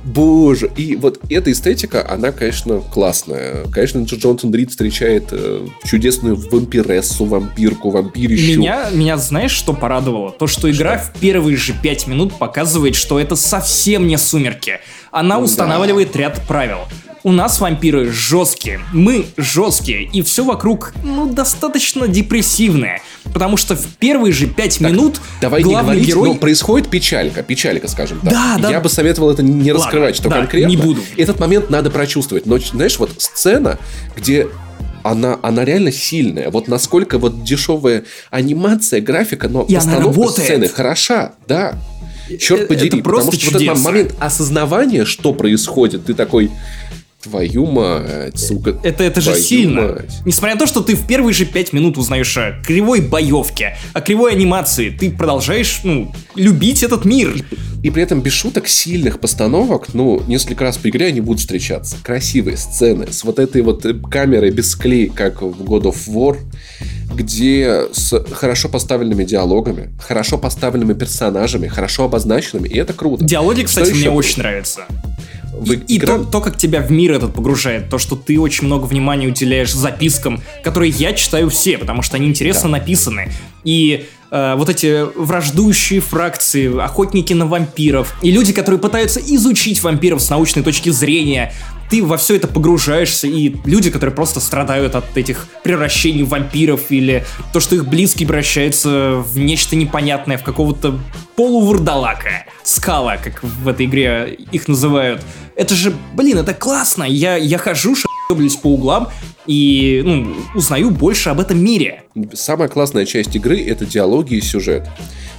Боже. 0.04 0.70
И 0.76 0.96
вот 0.96 1.20
эта 1.30 1.50
эстетика, 1.50 2.06
она, 2.08 2.32
конечно, 2.32 2.80
классная. 2.80 3.64
Конечно, 3.72 4.00
Джо 4.04 4.16
Джонсон 4.16 4.54
Рид 4.54 4.70
встречает 4.70 5.28
э, 5.32 5.66
чудесную 5.84 6.36
вампирессу, 6.36 7.24
вампирку, 7.24 7.90
вампирищу. 7.90 8.58
Меня, 8.60 8.90
меня 8.92 9.16
знаешь, 9.16 9.52
что 9.52 9.72
порадовало? 9.72 10.30
То, 10.30 10.46
что 10.46 10.70
игра 10.70 10.83
в 10.92 11.18
первые 11.18 11.56
же 11.56 11.72
пять 11.72 12.06
минут 12.06 12.38
показывает, 12.38 12.94
что 12.94 13.18
это 13.18 13.36
совсем 13.36 14.06
не 14.06 14.18
сумерки. 14.18 14.80
Она 15.10 15.38
устанавливает 15.38 16.14
ряд 16.16 16.46
правил. 16.46 16.80
У 17.22 17.32
нас 17.32 17.58
вампиры 17.58 18.12
жесткие, 18.12 18.80
мы 18.92 19.24
жесткие, 19.38 20.02
и 20.02 20.20
все 20.20 20.44
вокруг, 20.44 20.92
ну, 21.02 21.24
достаточно 21.24 22.06
депрессивное. 22.06 23.00
Потому 23.32 23.56
что 23.56 23.76
в 23.76 23.86
первые 23.96 24.30
же 24.34 24.46
пять 24.46 24.78
минут 24.78 25.22
Давай 25.40 25.62
не 25.62 25.70
главный 25.70 25.92
говорить, 25.92 26.06
герой... 26.06 26.28
но 26.28 26.34
происходит 26.34 26.90
печалька, 26.90 27.42
печалька, 27.42 27.88
скажем 27.88 28.20
так. 28.20 28.30
Да, 28.30 28.56
да. 28.58 28.70
Я 28.70 28.80
бы 28.80 28.90
советовал 28.90 29.30
это 29.30 29.42
не 29.42 29.72
Ладно, 29.72 29.84
раскрывать, 29.86 30.16
что 30.16 30.28
да, 30.28 30.36
конкретно. 30.36 30.68
не 30.68 30.76
буду. 30.76 31.00
Этот 31.16 31.40
момент 31.40 31.70
надо 31.70 31.88
прочувствовать. 31.88 32.44
Но, 32.44 32.58
знаешь, 32.58 32.98
вот 32.98 33.10
сцена, 33.16 33.78
где 34.14 34.48
она, 35.04 35.38
она 35.42 35.64
реально 35.64 35.92
сильная. 35.92 36.50
Вот 36.50 36.66
насколько 36.66 37.18
вот 37.18 37.44
дешевая 37.44 38.04
анимация, 38.30 39.00
графика, 39.00 39.48
но 39.48 39.62
И 39.62 39.74
постановка 39.74 40.28
сцены 40.30 40.68
хороша, 40.68 41.32
да. 41.46 41.78
Э, 42.28 42.36
Черт 42.38 42.68
подери, 42.68 42.88
это 42.88 42.96
просто 42.98 43.32
потому 43.32 43.42
что 43.42 43.52
вот 43.52 43.62
этот 43.62 43.84
момент 43.84 44.14
осознавания, 44.18 45.04
что 45.04 45.34
происходит, 45.34 46.06
ты 46.06 46.14
такой, 46.14 46.50
твою 47.24 47.66
мать, 47.66 48.38
сука. 48.38 48.78
Это, 48.82 49.04
это 49.04 49.20
же 49.20 49.34
сильно. 49.34 49.82
мать». 49.82 50.20
Несмотря 50.24 50.54
на 50.54 50.60
то, 50.60 50.66
что 50.66 50.80
ты 50.82 50.94
в 50.94 51.06
первые 51.06 51.34
же 51.34 51.46
пять 51.46 51.72
минут 51.72 51.98
узнаешь 51.98 52.36
о 52.36 52.52
кривой 52.64 53.00
боевке, 53.00 53.76
о 53.92 54.00
кривой 54.00 54.32
анимации, 54.32 54.90
ты 54.90 55.10
продолжаешь, 55.10 55.80
ну, 55.84 56.12
любить 56.34 56.82
этот 56.82 57.04
мир. 57.04 57.34
И 57.82 57.90
при 57.90 58.02
этом 58.02 58.20
без 58.22 58.32
шуток 58.32 58.66
сильных 58.66 59.20
постановок, 59.20 59.92
ну, 59.92 60.22
несколько 60.26 60.64
раз 60.64 60.78
по 60.78 60.88
игре 60.88 61.06
они 61.06 61.20
будут 61.20 61.40
встречаться. 61.40 61.96
Красивые 62.02 62.56
сцены 62.56 63.12
с 63.12 63.24
вот 63.24 63.38
этой 63.38 63.60
вот 63.62 63.84
э, 63.84 63.94
камерой 63.94 64.50
без 64.50 64.74
клей, 64.74 65.08
как 65.08 65.42
в 65.42 65.62
God 65.62 65.82
of 65.82 65.96
War, 66.08 66.38
где 67.14 67.82
с 67.92 68.24
хорошо 68.32 68.68
поставленными 68.68 69.24
диалогами, 69.24 69.92
хорошо 70.00 70.38
поставленными 70.38 70.94
персонажами, 70.94 71.68
хорошо 71.68 72.04
обозначенными, 72.04 72.68
и 72.68 72.78
это 72.78 72.92
круто. 72.92 73.24
Диалоги, 73.24 73.60
Что 73.60 73.66
кстати, 73.66 73.90
мне 73.90 74.00
еще? 74.00 74.10
очень 74.10 74.38
нравятся. 74.38 74.86
В 75.60 75.72
И 75.72 75.96
игра- 75.96 76.18
то, 76.18 76.24
то, 76.24 76.40
как 76.40 76.56
тебя 76.58 76.80
в 76.80 76.90
мир 76.90 77.12
этот 77.12 77.34
погружает, 77.34 77.88
то, 77.88 77.98
что 77.98 78.16
ты 78.16 78.38
очень 78.40 78.66
много 78.66 78.86
внимания 78.86 79.26
уделяешь 79.28 79.72
запискам, 79.72 80.42
которые 80.62 80.90
я 80.90 81.12
читаю 81.12 81.48
все, 81.50 81.78
потому 81.78 82.02
что 82.02 82.16
они 82.16 82.26
интересно 82.26 82.68
написаны. 82.68 83.30
И 83.64 84.06
э, 84.30 84.54
вот 84.56 84.68
эти 84.68 85.04
враждующие 85.16 86.00
фракции, 86.00 86.80
охотники 86.80 87.32
на 87.32 87.46
вампиров, 87.46 88.14
и 88.22 88.30
люди, 88.30 88.52
которые 88.52 88.80
пытаются 88.80 89.20
изучить 89.20 89.82
вампиров 89.82 90.22
с 90.22 90.30
научной 90.30 90.62
точки 90.62 90.90
зрения, 90.90 91.52
ты 91.90 92.02
во 92.02 92.16
все 92.16 92.36
это 92.36 92.48
погружаешься, 92.48 93.26
и 93.26 93.54
люди, 93.64 93.90
которые 93.90 94.14
просто 94.14 94.40
страдают 94.40 94.94
от 94.94 95.16
этих 95.16 95.46
превращений 95.62 96.22
в 96.22 96.28
вампиров, 96.30 96.90
или 96.90 97.24
то, 97.52 97.60
что 97.60 97.74
их 97.74 97.86
близкие 97.86 98.26
превращаются 98.26 99.22
в 99.24 99.38
нечто 99.38 99.76
непонятное, 99.76 100.38
в 100.38 100.42
какого-то 100.42 100.98
полувурдалака, 101.36 102.46
скала, 102.62 103.16
как 103.16 103.42
в 103.42 103.68
этой 103.68 103.86
игре 103.86 104.36
их 104.50 104.68
называют. 104.68 105.22
Это 105.56 105.74
же, 105.74 105.92
блин, 106.14 106.38
это 106.38 106.54
классно. 106.54 107.04
Я, 107.04 107.36
я 107.36 107.58
хожу, 107.58 107.94
шаблюсь 108.28 108.56
по 108.56 108.68
углам 108.68 109.08
и, 109.46 110.02
ну, 110.04 110.34
узнаю 110.54 110.90
больше 110.90 111.30
об 111.30 111.40
этом 111.40 111.62
мире. 111.62 112.04
Самая 112.32 112.68
классная 112.68 113.04
часть 113.06 113.34
игры— 113.36 113.60
это 113.66 113.84
диалоги 113.84 114.34
и 114.34 114.40
сюжет. 114.40 114.88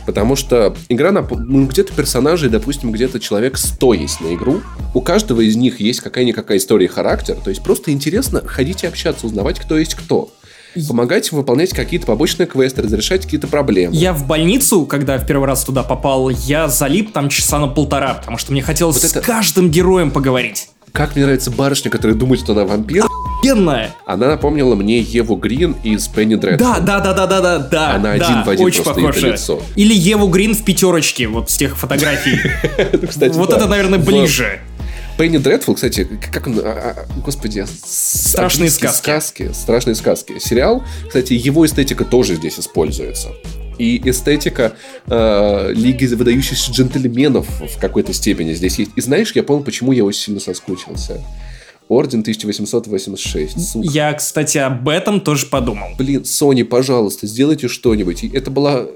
Потому 0.05 0.35
что 0.35 0.75
игра, 0.89 1.09
нап- 1.09 1.35
ну, 1.35 1.65
где-то 1.65 1.91
персонажей, 1.93 2.49
допустим, 2.49 2.91
где-то 2.91 3.19
человек 3.19 3.57
100 3.57 3.93
есть 3.95 4.21
на 4.21 4.33
игру. 4.35 4.61
У 4.93 5.01
каждого 5.01 5.41
из 5.41 5.55
них 5.55 5.79
есть 5.79 6.01
какая-никакая 6.01 6.59
история 6.59 6.85
и 6.85 6.89
характер. 6.89 7.37
То 7.43 7.49
есть 7.49 7.63
просто 7.63 7.91
интересно 7.91 8.41
ходить 8.45 8.83
и 8.83 8.87
общаться, 8.87 9.25
узнавать, 9.25 9.59
кто 9.59 9.77
есть 9.77 9.95
кто. 9.95 10.29
Помогать 10.89 11.31
выполнять 11.31 11.69
какие-то 11.71 12.05
побочные 12.05 12.45
квесты, 12.47 12.81
разрешать 12.81 13.23
какие-то 13.23 13.47
проблемы. 13.47 13.95
Я 13.95 14.11
в 14.13 14.27
больницу, 14.27 14.85
когда 14.85 15.17
в 15.17 15.25
первый 15.25 15.47
раз 15.47 15.63
туда 15.63 15.83
попал, 15.83 16.29
я 16.29 16.67
залип 16.67 17.13
там 17.13 17.29
часа 17.29 17.59
на 17.59 17.67
полтора, 17.67 18.15
потому 18.15 18.37
что 18.37 18.51
мне 18.51 18.61
хотелось 18.61 18.97
Вот 19.01 19.05
это- 19.05 19.21
с 19.21 19.25
каждым 19.25 19.71
героем 19.71 20.11
поговорить. 20.11 20.67
Как 20.95 21.13
мне 21.13 21.25
нравится 21.25 21.51
барышня, 21.51 21.91
которая 21.91 22.15
думает, 22.15 22.39
что 22.39 22.53
она 22.53 22.63
вампир. 22.63 23.03
Охуенно! 23.03 23.89
Она 24.05 24.27
напомнила 24.27 24.75
мне 24.75 25.01
Еву 25.01 25.35
Грин 25.35 25.75
из 25.83 26.07
Пенни 26.07 26.35
Дредфилд. 26.35 26.61
Да, 26.61 26.79
да, 26.79 27.01
да, 27.01 27.13
да, 27.13 27.27
да, 27.27 27.41
да, 27.41 27.59
да. 27.59 27.95
Она 27.95 28.15
да, 28.15 28.25
один 28.25 28.43
в 28.43 28.49
один 28.49 28.65
очень 28.65 28.81
просто 28.81 29.01
похоже. 29.01 29.19
это 29.27 29.27
лицо. 29.35 29.61
Или 29.75 29.93
Еву 29.93 30.27
Грин 30.29 30.55
в 30.55 30.63
пятерочке, 30.63 31.27
вот 31.27 31.49
с 31.49 31.57
тех 31.57 31.77
фотографий. 31.77 32.39
Кстати, 33.09 33.33
Вот 33.35 33.51
это, 33.51 33.67
наверное, 33.67 33.99
ближе. 33.99 34.61
Пенни 35.17 35.37
Дредфилд, 35.37 35.77
кстати, 35.77 36.07
как 36.31 36.47
он, 36.47 36.59
а, 36.63 36.95
а, 36.97 37.05
господи, 37.21 37.65
Страшные 37.85 38.67
английские 38.67 38.89
сказки. 38.89 39.43
сказки, 39.43 39.53
страшные 39.53 39.95
сказки. 39.95 40.39
Сериал, 40.39 40.83
кстати, 41.07 41.33
его 41.33 41.65
эстетика 41.65 42.03
тоже 42.05 42.35
здесь 42.35 42.59
используется. 42.59 43.29
И 43.77 44.01
эстетика 44.09 44.73
э, 45.07 45.71
Лиги 45.73 46.05
выдающихся 46.05 46.71
джентльменов 46.71 47.47
в 47.61 47.79
какой-то 47.79 48.13
степени 48.13 48.53
здесь 48.53 48.79
есть. 48.79 48.91
И 48.95 49.01
знаешь, 49.01 49.31
я 49.33 49.43
понял, 49.43 49.63
почему 49.63 49.91
я 49.91 50.03
очень 50.03 50.21
сильно 50.21 50.39
соскучился. 50.39 51.21
Орден 51.87 52.21
1886. 52.21 53.71
Сука. 53.71 53.87
Я, 53.87 54.13
кстати, 54.13 54.57
об 54.57 54.89
этом 54.89 55.21
тоже 55.21 55.45
подумал. 55.45 55.89
Блин, 55.97 56.21
Sony, 56.23 56.63
пожалуйста, 56.63 57.27
сделайте 57.27 57.67
что-нибудь. 57.67 58.23
Это 58.23 58.49
была... 58.49 58.87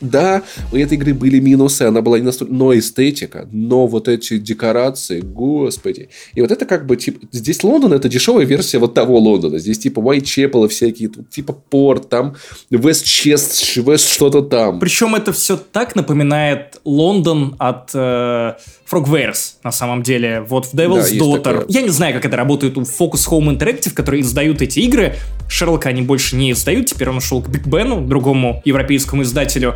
Да, 0.00 0.42
у 0.72 0.76
этой 0.76 0.94
игры 0.94 1.14
были 1.14 1.40
минусы, 1.40 1.82
она 1.82 2.02
была 2.02 2.18
не 2.18 2.24
настолько... 2.24 2.52
Но 2.52 2.76
эстетика, 2.76 3.48
но 3.52 3.86
вот 3.86 4.08
эти 4.08 4.38
декорации, 4.38 5.20
господи. 5.20 6.10
И 6.34 6.40
вот 6.40 6.50
это 6.50 6.66
как 6.66 6.86
бы, 6.86 6.96
типа, 6.96 7.26
здесь 7.32 7.62
Лондон, 7.64 7.92
это 7.92 8.08
дешевая 8.08 8.44
версия 8.44 8.78
вот 8.78 8.94
того 8.94 9.18
Лондона. 9.18 9.58
Здесь 9.58 9.78
типа 9.78 10.00
Уайтчепела 10.00 10.68
всякие, 10.68 11.08
тут 11.08 11.30
типа 11.30 11.52
Порт, 11.52 12.08
там 12.08 12.36
Вестчест, 12.70 13.76
Вест 13.76 14.08
что-то 14.08 14.42
там. 14.42 14.78
Причем 14.78 15.14
это 15.14 15.32
все 15.32 15.56
так 15.56 15.96
напоминает 15.96 16.80
Лондон 16.84 17.56
от 17.58 17.90
э, 17.94 18.54
Frogwares, 18.90 19.54
на 19.64 19.72
самом 19.72 20.02
деле. 20.02 20.42
Вот 20.42 20.66
в 20.66 20.74
Devil's 20.74 21.10
да, 21.10 21.24
Daughter. 21.24 21.42
Такое. 21.42 21.66
Я 21.68 21.82
не 21.82 21.88
знаю, 21.88 22.14
как 22.14 22.24
это 22.24 22.36
работает 22.36 22.76
у 22.78 22.82
Focus 22.82 23.28
Home 23.30 23.56
Interactive, 23.56 23.92
которые 23.92 24.22
издают 24.22 24.62
эти 24.62 24.80
игры. 24.80 25.14
Шерлока 25.48 25.88
они 25.88 26.02
больше 26.02 26.36
не 26.36 26.52
издают, 26.52 26.86
теперь 26.86 27.08
он 27.08 27.18
ушел 27.18 27.40
к 27.42 27.48
Биг 27.48 27.66
Бену, 27.66 28.00
другому 28.00 28.62
европейскому 28.64 29.22
издателю 29.22 29.74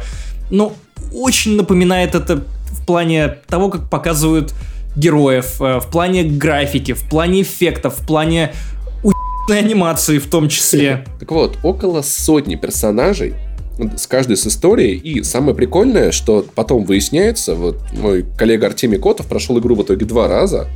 но 0.51 0.72
очень 1.12 1.57
напоминает 1.57 2.14
это 2.14 2.44
в 2.70 2.86
плане 2.86 3.38
того, 3.48 3.68
как 3.68 3.88
показывают 3.88 4.53
героев, 4.96 5.61
э, 5.61 5.80
в 5.80 5.86
плане 5.90 6.24
графики, 6.24 6.92
в 6.92 7.09
плане 7.09 7.42
эффектов, 7.42 7.98
в 7.98 8.07
плане 8.07 8.53
анимации 9.48 10.18
в 10.18 10.30
том 10.30 10.48
числе. 10.48 11.05
Так 11.18 11.32
вот, 11.32 11.59
около 11.64 12.03
сотни 12.03 12.55
персонажей, 12.55 13.34
с 13.96 14.07
каждой 14.07 14.36
с 14.36 14.46
историей. 14.46 14.96
И 14.96 15.22
самое 15.22 15.57
прикольное, 15.57 16.12
что 16.12 16.44
потом 16.55 16.84
выясняется, 16.84 17.55
вот 17.55 17.78
мой 17.92 18.26
коллега 18.36 18.66
Артемий 18.66 18.98
Котов 18.98 19.26
прошел 19.26 19.59
игру 19.59 19.74
в 19.74 19.82
итоге 19.82 20.05
два 20.05 20.28
раза, 20.28 20.68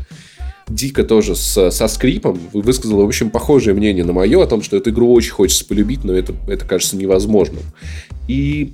дико 0.68 1.04
тоже 1.04 1.36
с, 1.36 1.70
со 1.70 1.88
скрипом, 1.88 2.40
высказал, 2.52 3.02
в 3.02 3.06
общем, 3.06 3.30
похожее 3.30 3.74
мнение 3.74 4.04
на 4.04 4.12
мое 4.12 4.42
о 4.42 4.46
том, 4.46 4.62
что 4.62 4.76
эту 4.76 4.90
игру 4.90 5.12
очень 5.12 5.32
хочется 5.32 5.66
полюбить, 5.66 6.04
но 6.04 6.14
это, 6.14 6.34
это 6.48 6.64
кажется 6.64 6.96
невозможным. 6.96 7.62
И 8.26 8.72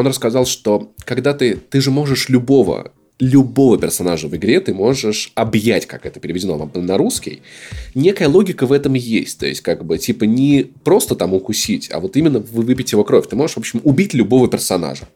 он 0.00 0.06
рассказал, 0.06 0.46
что 0.46 0.92
когда 1.04 1.34
ты, 1.34 1.56
ты 1.56 1.80
же 1.80 1.90
можешь 1.90 2.28
любого 2.28 2.92
любого 3.18 3.78
персонажа 3.78 4.28
в 4.28 4.36
игре 4.36 4.60
ты 4.60 4.74
можешь 4.74 5.32
объять, 5.34 5.86
как 5.86 6.04
это 6.04 6.20
переведено 6.20 6.70
на 6.74 6.98
русский. 6.98 7.42
Некая 7.94 8.28
логика 8.28 8.66
в 8.66 8.72
этом 8.72 8.94
есть. 8.94 9.38
То 9.38 9.46
есть, 9.46 9.62
как 9.62 9.84
бы, 9.84 9.98
типа, 9.98 10.24
не 10.24 10.70
просто 10.84 11.14
там 11.14 11.32
укусить, 11.32 11.88
а 11.90 12.00
вот 12.00 12.16
именно 12.16 12.40
выпить 12.40 12.92
его 12.92 13.04
кровь. 13.04 13.28
Ты 13.28 13.36
можешь, 13.36 13.56
в 13.56 13.60
общем, 13.60 13.80
убить 13.84 14.12
любого 14.14 14.48
персонажа. 14.48 15.08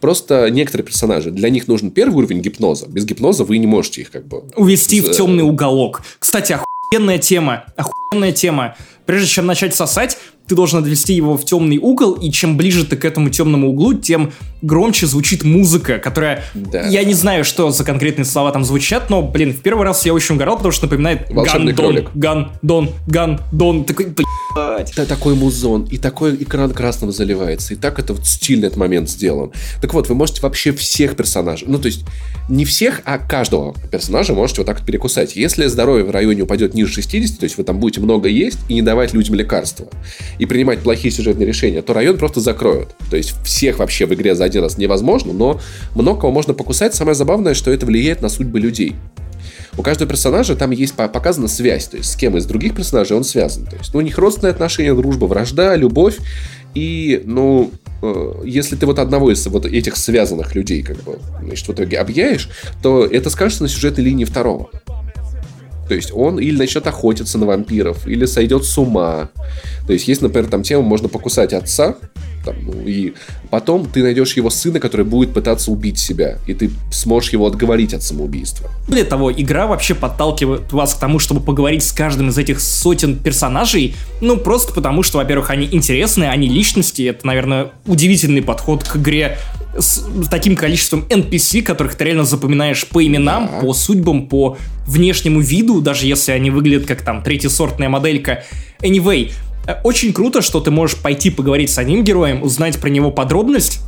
Просто 0.00 0.48
некоторые 0.50 0.84
персонажи, 0.84 1.30
для 1.30 1.48
них 1.48 1.68
нужен 1.68 1.90
первый 1.90 2.16
уровень 2.16 2.40
гипноза. 2.40 2.86
Без 2.88 3.04
гипноза 3.04 3.44
вы 3.44 3.58
не 3.58 3.66
можете 3.66 4.02
их 4.02 4.10
как 4.10 4.26
бы... 4.26 4.44
Увести 4.56 5.00
в 5.00 5.10
темный 5.10 5.44
уголок. 5.44 6.02
Кстати, 6.18 6.52
охуенная 6.52 7.18
тема. 7.18 7.64
Охуенная 7.76 8.32
тема. 8.32 8.76
Прежде 9.06 9.28
чем 9.28 9.46
начать 9.46 9.74
сосать, 9.74 10.18
ты 10.46 10.54
должен 10.54 10.80
отвести 10.80 11.14
его 11.14 11.36
в 11.36 11.44
темный 11.44 11.78
угол, 11.78 12.12
и 12.12 12.30
чем 12.30 12.56
ближе 12.56 12.84
ты 12.84 12.96
к 12.96 13.04
этому 13.04 13.30
темному 13.30 13.70
углу, 13.70 13.94
тем 13.94 14.32
громче 14.60 15.06
звучит 15.06 15.44
музыка, 15.44 15.98
которая... 15.98 16.44
Да. 16.54 16.86
Я 16.86 17.04
не 17.04 17.14
знаю, 17.14 17.44
что 17.44 17.70
за 17.70 17.84
конкретные 17.84 18.24
слова 18.24 18.52
там 18.52 18.64
звучат, 18.64 19.10
но, 19.10 19.22
блин, 19.22 19.52
в 19.52 19.60
первый 19.60 19.84
раз 19.84 20.06
я 20.06 20.14
очень 20.14 20.36
угорал, 20.36 20.56
потому 20.56 20.72
что 20.72 20.86
напоминает 20.86 21.30
Волшебный 21.30 21.72
Ган 21.72 21.94
Дон, 21.94 22.08
Ган 22.14 22.52
Дон, 22.62 22.90
Ган 23.06 23.40
Дон. 23.52 23.84
Такой, 23.84 24.06
блядь. 24.06 24.94
Да, 24.96 25.06
такой 25.06 25.34
музон, 25.34 25.84
и 25.84 25.96
такой 25.96 26.34
экран 26.36 26.72
красным 26.72 27.10
заливается, 27.10 27.74
и 27.74 27.76
так 27.76 27.98
это 27.98 28.12
вот 28.12 28.26
стильный 28.26 28.66
этот 28.66 28.78
момент 28.78 29.08
сделан. 29.08 29.52
Так 29.80 29.94
вот, 29.94 30.08
вы 30.08 30.14
можете 30.14 30.42
вообще 30.42 30.72
всех 30.72 31.16
персонажей, 31.16 31.66
ну, 31.68 31.78
то 31.78 31.86
есть, 31.86 32.04
не 32.48 32.64
всех, 32.64 33.00
а 33.04 33.18
каждого 33.18 33.74
персонажа 33.90 34.34
можете 34.34 34.60
вот 34.60 34.66
так 34.66 34.78
вот 34.78 34.86
перекусать. 34.86 35.36
Если 35.36 35.66
здоровье 35.66 36.04
в 36.04 36.10
районе 36.10 36.42
упадет 36.42 36.74
ниже 36.74 36.92
60, 36.92 37.38
то 37.38 37.44
есть 37.44 37.56
вы 37.56 37.64
там 37.64 37.78
будете 37.78 38.00
много 38.00 38.28
есть 38.28 38.58
и 38.68 38.74
не 38.74 38.82
давать 38.82 39.14
людям 39.14 39.34
лекарства, 39.34 39.88
и 40.42 40.46
принимать 40.46 40.80
плохие 40.80 41.14
сюжетные 41.14 41.46
решения, 41.46 41.82
то 41.82 41.94
район 41.94 42.18
просто 42.18 42.40
закроют. 42.40 42.96
То 43.08 43.16
есть 43.16 43.32
всех 43.44 43.78
вообще 43.78 44.06
в 44.06 44.14
игре 44.14 44.34
за 44.34 44.42
один 44.42 44.64
раз 44.64 44.76
невозможно, 44.76 45.32
но 45.32 45.60
много 45.94 46.22
кого 46.22 46.32
можно 46.32 46.52
покусать. 46.52 46.96
Самое 46.96 47.14
забавное, 47.14 47.54
что 47.54 47.70
это 47.70 47.86
влияет 47.86 48.22
на 48.22 48.28
судьбы 48.28 48.58
людей. 48.58 48.96
У 49.78 49.82
каждого 49.82 50.10
персонажа 50.10 50.56
там 50.56 50.72
есть 50.72 50.94
показана 50.94 51.46
связь, 51.46 51.86
то 51.86 51.96
есть 51.96 52.10
с 52.10 52.16
кем 52.16 52.36
из 52.36 52.44
других 52.44 52.74
персонажей 52.74 53.16
он 53.16 53.22
связан. 53.22 53.66
То 53.66 53.76
есть 53.76 53.94
ну, 53.94 54.00
у 54.00 54.02
них 54.02 54.18
родственные 54.18 54.50
отношения, 54.50 54.94
дружба, 54.94 55.26
вражда, 55.26 55.76
любовь. 55.76 56.18
И, 56.74 57.22
ну, 57.24 57.70
э, 58.02 58.32
если 58.44 58.74
ты 58.74 58.84
вот 58.86 58.98
одного 58.98 59.30
из 59.30 59.46
вот 59.46 59.64
этих 59.64 59.96
связанных 59.96 60.56
людей, 60.56 60.82
как 60.82 61.00
бы, 61.04 61.20
значит, 61.40 61.68
в 61.68 61.72
итоге 61.72 61.98
объяешь, 61.98 62.48
то 62.82 63.06
это 63.06 63.30
скажется 63.30 63.62
на 63.62 63.68
сюжетной 63.68 64.02
линии 64.02 64.24
второго. 64.24 64.70
То 65.92 65.96
есть 65.96 66.10
он 66.14 66.38
или 66.38 66.56
начнет 66.56 66.86
охотиться 66.86 67.36
на 67.36 67.44
вампиров, 67.44 68.08
или 68.08 68.24
сойдет 68.24 68.64
с 68.64 68.78
ума. 68.78 69.28
То 69.86 69.92
есть 69.92 70.08
есть, 70.08 70.22
например, 70.22 70.48
там 70.48 70.62
тема, 70.62 70.82
можно 70.82 71.06
покусать 71.06 71.52
отца, 71.52 71.96
там, 72.46 72.54
ну, 72.62 72.72
и 72.86 73.12
потом 73.50 73.84
ты 73.84 74.02
найдешь 74.02 74.32
его 74.32 74.48
сына, 74.48 74.80
который 74.80 75.04
будет 75.04 75.34
пытаться 75.34 75.70
убить 75.70 75.98
себя, 75.98 76.38
и 76.46 76.54
ты 76.54 76.70
сможешь 76.90 77.34
его 77.34 77.46
отговорить 77.46 77.92
от 77.92 78.02
самоубийства. 78.02 78.70
Более 78.88 79.04
того, 79.04 79.30
игра 79.30 79.66
вообще 79.66 79.94
подталкивает 79.94 80.72
вас 80.72 80.94
к 80.94 80.98
тому, 80.98 81.18
чтобы 81.18 81.42
поговорить 81.42 81.84
с 81.84 81.92
каждым 81.92 82.30
из 82.30 82.38
этих 82.38 82.62
сотен 82.62 83.18
персонажей, 83.18 83.94
ну, 84.22 84.38
просто 84.38 84.72
потому, 84.72 85.02
что, 85.02 85.18
во-первых, 85.18 85.50
они 85.50 85.68
интересные, 85.70 86.30
они 86.30 86.48
личности, 86.48 87.02
это, 87.02 87.26
наверное, 87.26 87.72
удивительный 87.86 88.40
подход 88.40 88.82
к 88.82 88.96
игре 88.96 89.36
с 89.76 90.04
таким 90.30 90.56
количеством 90.56 91.04
NPC, 91.08 91.62
которых 91.62 91.94
ты 91.94 92.04
реально 92.04 92.24
запоминаешь 92.24 92.86
по 92.86 93.04
именам, 93.04 93.48
да. 93.50 93.60
по 93.60 93.72
судьбам, 93.72 94.28
по 94.28 94.56
внешнему 94.86 95.40
виду, 95.40 95.80
даже 95.80 96.06
если 96.06 96.32
они 96.32 96.50
выглядят 96.50 96.86
как 96.86 97.02
там 97.02 97.22
третьесортная 97.22 97.88
моделька. 97.88 98.44
Anyway, 98.80 99.32
э, 99.66 99.74
очень 99.84 100.12
круто, 100.12 100.42
что 100.42 100.60
ты 100.60 100.70
можешь 100.70 100.96
пойти 100.96 101.30
поговорить 101.30 101.70
с 101.70 101.78
одним 101.78 102.04
героем, 102.04 102.42
узнать 102.42 102.78
про 102.78 102.88
него 102.88 103.10
подробность, 103.10 103.80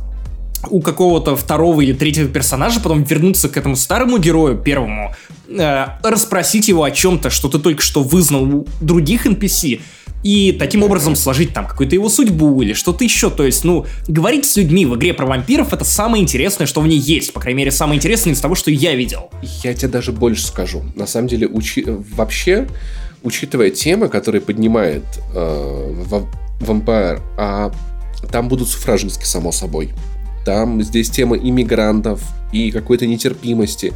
у 0.69 0.81
какого-то 0.81 1.35
второго 1.35 1.81
или 1.81 1.93
третьего 1.93 2.27
персонажа, 2.27 2.79
потом 2.79 3.03
вернуться 3.03 3.49
к 3.49 3.57
этому 3.57 3.75
старому 3.75 4.17
герою, 4.17 4.57
первому, 4.57 5.13
э, 5.47 5.85
расспросить 6.03 6.67
его 6.67 6.83
о 6.83 6.91
чем-то, 6.91 7.29
что 7.29 7.49
ты 7.49 7.59
только 7.59 7.81
что 7.81 8.03
вызнал 8.03 8.43
у 8.43 8.67
других 8.81 9.25
NPC, 9.25 9.81
и 10.25 10.51
таким 10.53 10.81
образом 10.81 11.15
сложить 11.15 11.53
там 11.53 11.67
какую-то 11.67 11.93
его 11.93 12.09
судьбу 12.09 12.59
или 12.63 12.73
что-то 12.73 13.03
еще. 13.03 13.29
То 13.29 13.45
есть, 13.45 13.63
ну, 13.63 13.85
говорить 14.07 14.45
с 14.45 14.57
людьми 14.57 14.87
в 14.87 14.95
игре 14.95 15.13
про 15.13 15.27
вампиров 15.27 15.71
это 15.71 15.85
самое 15.85 16.23
интересное, 16.23 16.65
что 16.65 16.81
в 16.81 16.87
ней 16.87 16.97
есть. 16.97 17.31
По 17.31 17.39
крайней 17.39 17.59
мере, 17.59 17.69
самое 17.69 17.99
интересное 17.99 18.33
из 18.33 18.39
того, 18.39 18.55
что 18.55 18.71
я 18.71 18.95
видел. 18.95 19.29
Я 19.63 19.75
тебе 19.75 19.89
даже 19.89 20.11
больше 20.11 20.47
скажу. 20.47 20.81
На 20.95 21.05
самом 21.05 21.27
деле, 21.27 21.45
учи... 21.45 21.85
вообще, 22.15 22.67
учитывая 23.21 23.69
темы, 23.69 24.09
которые 24.09 24.41
поднимает 24.41 25.03
э, 25.35 26.03
Vampire, 26.59 27.21
а 27.37 27.71
там 28.31 28.47
будут 28.47 28.67
суфражински, 28.67 29.25
само 29.25 29.51
собой. 29.51 29.91
Там 30.43 30.81
здесь 30.81 31.11
тема 31.11 31.37
иммигрантов 31.37 32.19
и 32.51 32.71
какой-то 32.71 33.05
нетерпимости. 33.05 33.93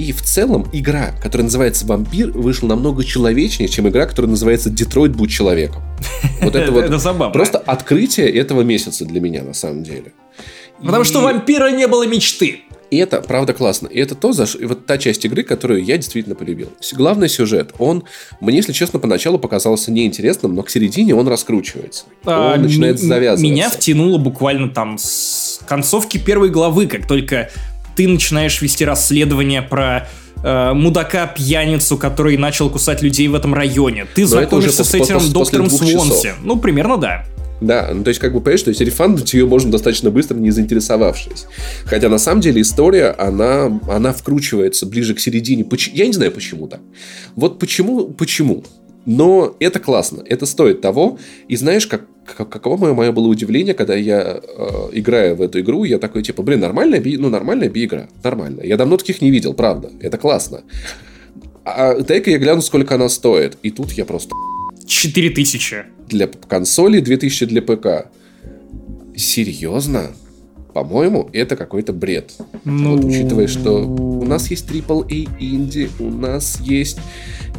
И 0.00 0.12
в 0.12 0.22
целом 0.22 0.66
игра, 0.72 1.12
которая 1.22 1.44
называется 1.44 1.84
«Вампир», 1.84 2.30
вышла 2.30 2.68
намного 2.68 3.04
человечнее, 3.04 3.68
чем 3.68 3.86
игра, 3.86 4.06
которая 4.06 4.30
называется 4.30 4.70
«Детройт, 4.70 5.14
будь 5.14 5.30
человеком». 5.30 5.82
Вот 6.40 6.56
это 6.56 6.72
вот 6.72 7.32
просто 7.34 7.58
открытие 7.58 8.30
этого 8.30 8.62
месяца 8.62 9.04
для 9.04 9.20
меня, 9.20 9.42
на 9.42 9.52
самом 9.52 9.82
деле. 9.82 10.14
Потому 10.82 11.04
что 11.04 11.20
вампира 11.20 11.70
не 11.70 11.86
было 11.86 12.06
мечты. 12.06 12.62
И 12.90 12.96
это, 12.96 13.20
правда, 13.20 13.52
классно. 13.52 13.88
И 13.88 14.00
это 14.00 14.14
то, 14.14 14.32
за 14.32 14.46
ш... 14.46 14.58
вот 14.62 14.86
та 14.86 14.96
часть 14.96 15.24
игры, 15.26 15.42
которую 15.42 15.84
я 15.84 15.98
действительно 15.98 16.34
полюбил. 16.34 16.70
Главный 16.94 17.28
сюжет, 17.28 17.74
он, 17.78 18.04
мне, 18.40 18.56
если 18.56 18.72
честно, 18.72 18.98
поначалу 18.98 19.38
показался 19.38 19.92
неинтересным, 19.92 20.54
но 20.54 20.62
к 20.62 20.70
середине 20.70 21.14
он 21.14 21.28
раскручивается. 21.28 22.04
А, 22.24 22.54
он 22.54 22.62
начинает 22.62 22.98
завязываться. 22.98 23.44
Меня 23.44 23.68
втянуло 23.68 24.16
буквально 24.16 24.70
там 24.70 24.96
с 24.98 25.60
концовки 25.68 26.16
первой 26.18 26.48
главы, 26.48 26.86
как 26.86 27.06
только 27.06 27.50
ты 28.00 28.08
начинаешь 28.08 28.62
вести 28.62 28.82
расследование 28.86 29.60
про 29.60 30.08
э, 30.42 30.72
мудака-пьяницу, 30.72 31.98
который 31.98 32.38
начал 32.38 32.70
кусать 32.70 33.02
людей 33.02 33.28
в 33.28 33.34
этом 33.34 33.52
районе. 33.52 34.06
Ты 34.14 34.24
знакомишься 34.24 34.84
с 34.84 34.94
этим 34.94 35.18
доктором 35.30 35.68
Свонси. 35.68 36.32
Ну, 36.42 36.56
примерно 36.56 36.96
да. 36.96 37.26
Да, 37.60 37.90
ну 37.92 38.02
то 38.02 38.08
есть, 38.08 38.18
как 38.18 38.32
бы, 38.32 38.40
понимаешь, 38.40 38.62
то 38.62 38.70
есть 38.70 38.80
рефандить 38.80 39.34
ее 39.34 39.44
можно 39.44 39.70
достаточно 39.70 40.10
быстро, 40.10 40.34
не 40.36 40.50
заинтересовавшись. 40.50 41.44
Хотя, 41.84 42.08
на 42.08 42.16
самом 42.16 42.40
деле, 42.40 42.62
история, 42.62 43.10
она, 43.18 43.78
она 43.86 44.14
вкручивается 44.14 44.86
ближе 44.86 45.12
к 45.14 45.20
середине. 45.20 45.66
Я 45.92 46.06
не 46.06 46.14
знаю, 46.14 46.32
почему 46.32 46.68
так. 46.68 46.80
Вот 47.36 47.58
почему, 47.58 48.06
почему? 48.06 48.64
Но 49.06 49.56
это 49.60 49.80
классно, 49.80 50.22
это 50.26 50.46
стоит 50.46 50.80
того. 50.80 51.18
И 51.48 51.56
знаешь, 51.56 51.86
как, 51.86 52.02
как, 52.24 52.48
каково 52.48 52.76
мое, 52.76 52.94
мое 52.94 53.12
было 53.12 53.28
удивление, 53.28 53.74
когда 53.74 53.94
я, 53.94 54.40
э, 54.42 54.88
играя 54.92 55.34
в 55.34 55.42
эту 55.42 55.60
игру, 55.60 55.84
я 55.84 55.98
такой, 55.98 56.22
типа, 56.22 56.42
блин, 56.42 56.60
нормальная 56.60 57.00
би, 57.00 57.16
ну, 57.16 57.30
нормальная 57.30 57.68
би-игра, 57.68 58.08
нормально. 58.22 58.60
Я 58.62 58.76
давно 58.76 58.96
таких 58.98 59.22
не 59.22 59.30
видел, 59.30 59.54
правда, 59.54 59.90
это 60.00 60.18
классно. 60.18 60.62
А 61.64 62.00
дай-ка 62.00 62.30
я 62.30 62.38
гляну, 62.38 62.62
сколько 62.62 62.94
она 62.94 63.08
стоит. 63.08 63.56
И 63.62 63.70
тут 63.70 63.92
я 63.92 64.04
просто... 64.04 64.34
4000. 64.86 65.84
Для 66.08 66.26
консоли, 66.26 67.00
2000 67.00 67.46
для 67.46 67.62
ПК. 67.62 68.08
Серьезно? 69.16 70.10
По-моему, 70.72 71.28
это 71.32 71.56
какой-то 71.56 71.92
бред. 71.92 72.32
Ну... 72.64 72.96
Вот 72.96 73.04
учитывая, 73.04 73.46
что 73.46 73.86
у 73.86 74.24
нас 74.24 74.50
есть 74.50 74.68
AAA 74.68 75.28
инди, 75.38 75.90
у 75.98 76.10
нас 76.10 76.60
есть 76.60 76.98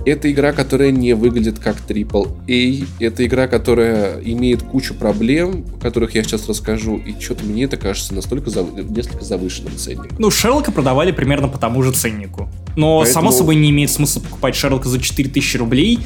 Это 0.06 0.32
игра, 0.32 0.52
которая 0.52 0.91
не 0.91 1.14
выглядит 1.14 1.60
как 1.60 1.78
AAA. 1.88 2.88
Это 2.99 3.26
игра, 3.26 3.47
которая 3.47 4.20
имеет 4.22 4.64
кучу 4.64 4.93
проблем, 4.93 5.66
о 5.78 5.82
которых 5.82 6.16
я 6.16 6.24
сейчас 6.24 6.47
расскажу. 6.47 6.97
И 6.97 7.20
что-то 7.20 7.45
мне 7.45 7.66
это 7.66 7.78
кажется 7.78 8.14
настолько 8.14 8.49
зав... 8.49 8.68
несколько 8.74 9.24
завышенным 9.24 9.76
ценником. 9.78 10.18
Ну, 10.18 10.32
Шерлока 10.32 10.72
продавали 10.72 11.12
примерно 11.12 11.47
по 11.47 11.58
тому 11.58 11.84
же 11.84 11.91
ценнику. 11.91 12.49
Но, 12.76 12.99
Поэтому... 12.99 13.14
само 13.14 13.32
собой, 13.32 13.56
не 13.56 13.70
имеет 13.70 13.91
смысла 13.91 14.22
покупать 14.22 14.56
Шерлока 14.56 14.89
за 14.89 14.99
4000 14.99 15.58
рублей. 15.58 15.99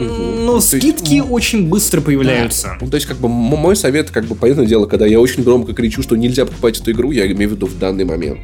Но 0.00 0.60
скидки 0.60 1.14
есть, 1.14 1.30
очень 1.30 1.68
быстро 1.68 2.00
появляются. 2.00 2.66
Да. 2.66 2.78
Ну, 2.80 2.90
то 2.90 2.96
есть, 2.96 3.06
как 3.06 3.18
бы, 3.18 3.28
мой 3.28 3.76
совет, 3.76 4.10
как 4.10 4.24
бы, 4.24 4.34
понятное 4.34 4.66
дело, 4.66 4.86
когда 4.86 5.06
я 5.06 5.20
очень 5.20 5.44
громко 5.44 5.72
кричу, 5.72 6.02
что 6.02 6.16
нельзя 6.16 6.46
покупать 6.46 6.80
эту 6.80 6.90
игру, 6.90 7.12
я 7.12 7.30
имею 7.30 7.50
в 7.50 7.52
виду 7.52 7.66
в 7.66 7.78
данный 7.78 8.04
момент. 8.04 8.40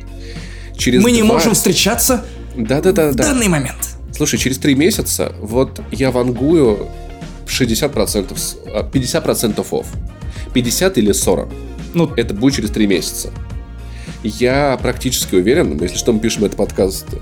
Через 0.77 1.03
Мы 1.03 1.11
два... 1.11 1.17
не 1.17 1.23
можем 1.25 1.55
встречаться 1.55 2.25
да-да-да, 2.57 3.11
в 3.11 3.17
данный 3.17 3.49
момент. 3.49 3.90
Слушай, 4.21 4.39
через 4.39 4.59
три 4.59 4.75
месяца 4.75 5.33
вот 5.41 5.81
я 5.91 6.11
вангую 6.11 6.89
60%, 7.47 8.93
50% 8.93 9.81
офф. 9.81 9.87
50 10.53 10.99
или 10.99 11.13
40. 11.13 11.49
Ну, 11.95 12.13
это 12.19 12.35
будет 12.35 12.57
через 12.57 12.69
три 12.69 12.87
месяца. 12.87 13.31
Я 14.23 14.79
практически 14.83 15.37
уверен, 15.37 15.81
если 15.81 15.97
что, 15.97 16.13
мы 16.13 16.21
пишем 16.21 16.45
этот 16.45 16.59
подкаст 16.59 17.07
э, 17.13 17.19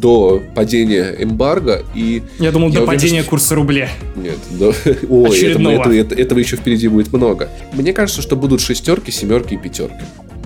до 0.00 0.42
падения 0.56 1.14
эмбарго 1.16 1.84
и... 1.94 2.24
Я 2.40 2.50
думал, 2.50 2.70
я 2.70 2.74
до 2.74 2.80
уверен, 2.80 2.86
падения 2.86 3.20
что... 3.20 3.30
курса 3.30 3.54
рубля. 3.54 3.88
Нет, 4.16 4.38
до... 4.50 4.74
ой, 5.08 5.38
этого, 5.42 5.68
этого, 5.68 5.92
этого, 5.92 6.18
этого 6.18 6.38
еще 6.40 6.56
впереди 6.56 6.88
будет 6.88 7.12
много. 7.12 7.50
Мне 7.72 7.92
кажется, 7.92 8.20
что 8.20 8.34
будут 8.34 8.60
шестерки, 8.60 9.12
семерки 9.12 9.54
и 9.54 9.56
пятерки. 9.56 10.02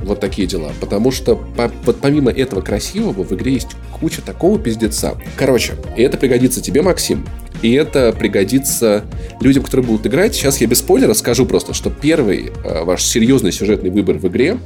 Вот 0.07 0.21
такие 0.21 0.47
дела. 0.47 0.73
Потому 0.81 1.11
что 1.11 1.37
по, 1.37 1.71
вот 1.85 2.01
помимо 2.01 2.31
этого 2.31 2.61
красивого 2.61 3.25
в 3.25 3.33
игре 3.35 3.55
есть 3.55 3.77
куча 4.01 4.23
такого 4.23 4.59
пиздеца. 4.59 5.19
Короче, 5.37 5.75
и 5.97 6.03
это 6.03 6.17
пригодится 6.17 6.63
тебе, 6.63 6.81
Максим, 6.83 7.27
и 7.61 7.73
это 7.73 8.13
пригодится 8.13 9.05
людям, 9.41 9.65
которые 9.65 9.87
будут 9.87 10.07
играть. 10.07 10.35
Сейчас 10.35 10.61
я 10.61 10.69
без 10.69 10.79
спойлера 10.79 11.13
скажу 11.15 11.45
просто, 11.45 11.75
что 11.75 11.91
первый 11.91 12.53
э, 12.65 12.85
ваш 12.85 13.03
серьезный 13.03 13.51
сюжетный 13.51 13.91
выбор 13.91 14.19
в 14.19 14.29
игре 14.29 14.59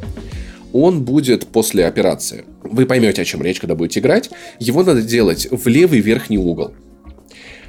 он 0.73 1.03
будет 1.03 1.47
после 1.49 1.87
операции. 1.87 2.45
Вы 2.63 2.87
поймете, 2.87 3.23
о 3.23 3.25
чем 3.25 3.43
речь, 3.43 3.59
когда 3.59 3.75
будете 3.75 4.01
играть. 4.01 4.31
Его 4.59 4.85
надо 4.85 5.03
делать 5.03 5.49
в 5.51 5.67
левый 5.67 6.01
верхний 6.01 6.39
угол. 6.39 6.75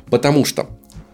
Потому 0.10 0.46
что 0.46 0.68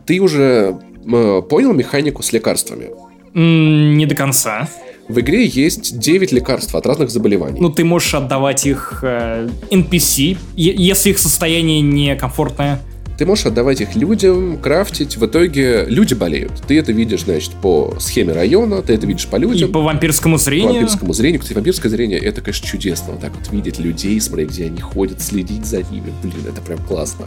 ты 0.05 0.19
уже 0.19 0.79
э, 1.05 1.41
понял 1.47 1.73
механику 1.73 2.23
с 2.23 2.33
лекарствами? 2.33 2.89
Не 3.33 4.05
до 4.05 4.15
конца. 4.15 4.67
В 5.07 5.21
игре 5.21 5.45
есть 5.45 5.97
9 5.99 6.31
лекарств 6.33 6.75
от 6.75 6.85
разных 6.85 7.09
заболеваний. 7.09 7.59
Ну, 7.61 7.69
ты 7.69 7.85
можешь 7.85 8.13
отдавать 8.13 8.65
их 8.65 8.99
э, 9.03 9.47
NPC, 9.71 10.37
если 10.55 11.11
их 11.11 11.19
состояние 11.19 11.81
некомфортное. 11.81 12.81
Ты 13.17 13.25
можешь 13.25 13.47
отдавать 13.47 13.81
их 13.81 13.95
людям, 13.95 14.59
крафтить. 14.59 15.17
В 15.17 15.25
итоге 15.25 15.85
люди 15.87 16.13
болеют. 16.13 16.51
Ты 16.67 16.77
это 16.77 16.91
видишь, 16.91 17.21
значит, 17.21 17.51
по 17.61 17.95
схеме 17.99 18.33
района, 18.33 18.83
ты 18.83 18.93
это 18.93 19.07
видишь 19.07 19.27
по 19.27 19.37
людям. 19.37 19.69
И 19.69 19.71
по 19.71 19.81
вампирскому 19.81 20.37
зрению. 20.37 20.67
По 20.67 20.73
вампирскому 20.73 21.13
зрению. 21.13 21.39
Кстати, 21.39 21.55
вампирское 21.55 21.89
зрение, 21.89 22.19
это, 22.19 22.41
конечно, 22.41 22.67
чудесно. 22.67 23.13
Вот 23.13 23.21
так 23.21 23.31
вот 23.35 23.51
видеть 23.51 23.79
людей, 23.79 24.19
смотреть, 24.21 24.49
где 24.49 24.65
они 24.65 24.81
ходят, 24.81 25.21
следить 25.21 25.65
за 25.65 25.77
ними. 25.77 26.13
Блин, 26.21 26.45
это 26.47 26.61
прям 26.61 26.79
классно. 26.79 27.25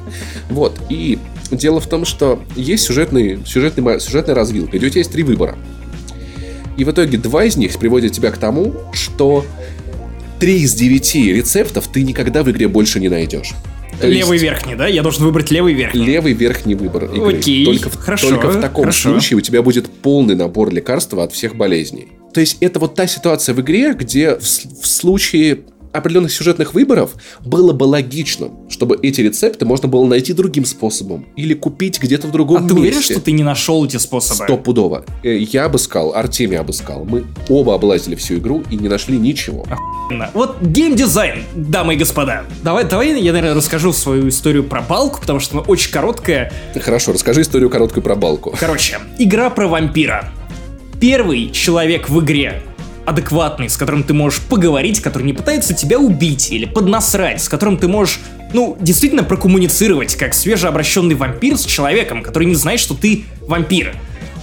Вот. 0.49 0.79
И 0.91 1.19
дело 1.51 1.81
в 1.81 1.89
том, 1.89 2.05
что 2.05 2.41
есть 2.55 2.85
сюжетный, 2.85 3.41
сюжетный, 3.45 3.99
сюжетная 4.01 4.37
развилка. 4.37 4.77
И 4.77 4.85
у 4.85 4.89
тебя 4.89 5.01
есть 5.01 5.11
три 5.11 5.25
выбора. 5.25 5.57
И 6.77 6.85
в 6.85 6.91
итоге 6.91 7.19
два 7.19 7.45
из 7.45 7.57
них 7.57 7.79
приводят 7.79 8.13
тебя 8.13 8.31
к 8.31 8.39
тому, 8.39 8.75
что 8.93 9.45
три 10.39 10.61
из 10.61 10.75
девяти 10.75 11.33
рецептов 11.33 11.89
ты 11.89 12.03
никогда 12.03 12.43
в 12.43 12.51
игре 12.51 12.69
больше 12.69 13.01
не 13.01 13.09
найдешь. 13.09 13.53
То 14.01 14.07
левый 14.07 14.35
есть... 14.35 14.45
верхний, 14.45 14.75
да? 14.75 14.87
Я 14.87 15.03
должен 15.03 15.25
выбрать 15.25 15.51
левый 15.51 15.75
верхний. 15.75 16.05
Левый 16.05 16.33
верхний 16.33 16.75
выбор 16.75 17.05
игры. 17.05 17.39
Окей, 17.39 17.67
только, 17.67 17.91
хорошо, 17.91 18.31
только 18.31 18.49
в 18.49 18.61
таком 18.61 18.85
хорошо. 18.85 19.11
случае 19.11 19.37
у 19.37 19.41
тебя 19.41 19.63
будет 19.63 19.91
полный 19.91 20.35
набор 20.35 20.73
лекарств 20.73 21.13
от 21.15 21.33
всех 21.33 21.55
болезней. 21.55 22.09
То 22.33 22.41
есть 22.41 22.57
это 22.61 22.79
вот 22.79 22.95
та 22.95 23.07
ситуация 23.07 23.55
в 23.55 23.61
игре, 23.61 23.93
где 23.93 24.37
в, 24.37 24.43
в 24.43 24.87
случае 24.87 25.61
определенных 25.93 26.33
сюжетных 26.33 26.75
выборов 26.75 27.15
было 27.45 27.73
бы 27.73 27.85
логичным, 27.85 28.69
чтобы 28.69 28.99
эти 29.03 29.21
рецепты 29.21 29.65
можно 29.65 29.89
было 29.89 30.07
найти 30.07 30.33
другим 30.33 30.65
способом 30.65 31.27
или 31.37 31.55
купить 31.55 32.01
где-то 32.01 32.29
в 32.29 32.33
другом 32.33 32.59
а 32.59 32.61
месте. 32.61 32.75
ты 32.75 32.81
уверен, 32.81 33.01
что 33.03 33.21
ты 33.21 33.33
не 33.33 33.43
нашел 33.43 33.85
эти 33.85 33.97
способы? 33.97 34.45
Стопудово. 34.45 35.05
Э, 35.23 35.37
я 35.37 35.65
обыскал, 35.65 36.15
Артемий 36.15 36.59
обыскал. 36.59 37.05
Мы 37.05 37.25
оба 37.49 37.75
облазили 37.75 38.15
всю 38.15 38.37
игру 38.37 38.63
и 38.71 38.77
не 38.77 38.89
нашли 38.89 39.19
ничего. 39.19 39.67
Охуенно. 39.71 40.31
Вот 40.35 40.61
геймдизайн, 40.61 41.45
дамы 41.55 41.95
и 41.95 41.97
господа. 41.97 42.45
Давай, 42.63 42.85
давай 42.85 43.21
я, 43.21 43.33
наверное, 43.33 43.55
расскажу 43.55 43.93
свою 43.93 44.29
историю 44.29 44.65
про 44.65 44.83
балку, 44.83 45.21
потому 45.21 45.41
что 45.41 45.59
она 45.59 45.67
очень 45.67 45.91
короткая. 45.91 46.53
Хорошо, 46.81 47.13
расскажи 47.13 47.43
историю 47.43 47.71
короткую 47.71 48.03
про 48.03 48.15
балку. 48.15 48.55
Короче, 48.59 48.99
игра 49.19 49.51
про 49.51 49.69
вампира. 49.69 50.33
Первый 51.01 51.51
человек 51.51 52.11
в 52.11 52.21
игре, 52.21 52.63
адекватный, 53.07 53.69
с 53.69 53.77
которым 53.77 54.03
ты 54.03 54.15
можешь 54.15 54.41
поговорить, 54.41 55.01
который 55.01 55.25
не 55.25 55.33
пытается 55.33 55.75
тебя 55.75 55.99
убить 55.99 56.51
или 56.51 56.65
поднасрать, 56.65 57.43
с 57.43 57.49
которым 57.49 57.77
ты 57.77 57.89
можешь, 57.89 58.21
ну, 58.53 58.77
действительно 58.81 59.23
прокоммуницировать, 59.23 60.17
как 60.17 60.35
свежеобращенный 60.35 61.15
вампир 61.15 61.57
с 61.57 61.65
человеком, 61.65 62.23
который 62.23 62.45
не 62.45 62.55
знает, 62.55 62.81
что 62.81 62.95
ты 62.95 63.25
вампир. 63.43 63.95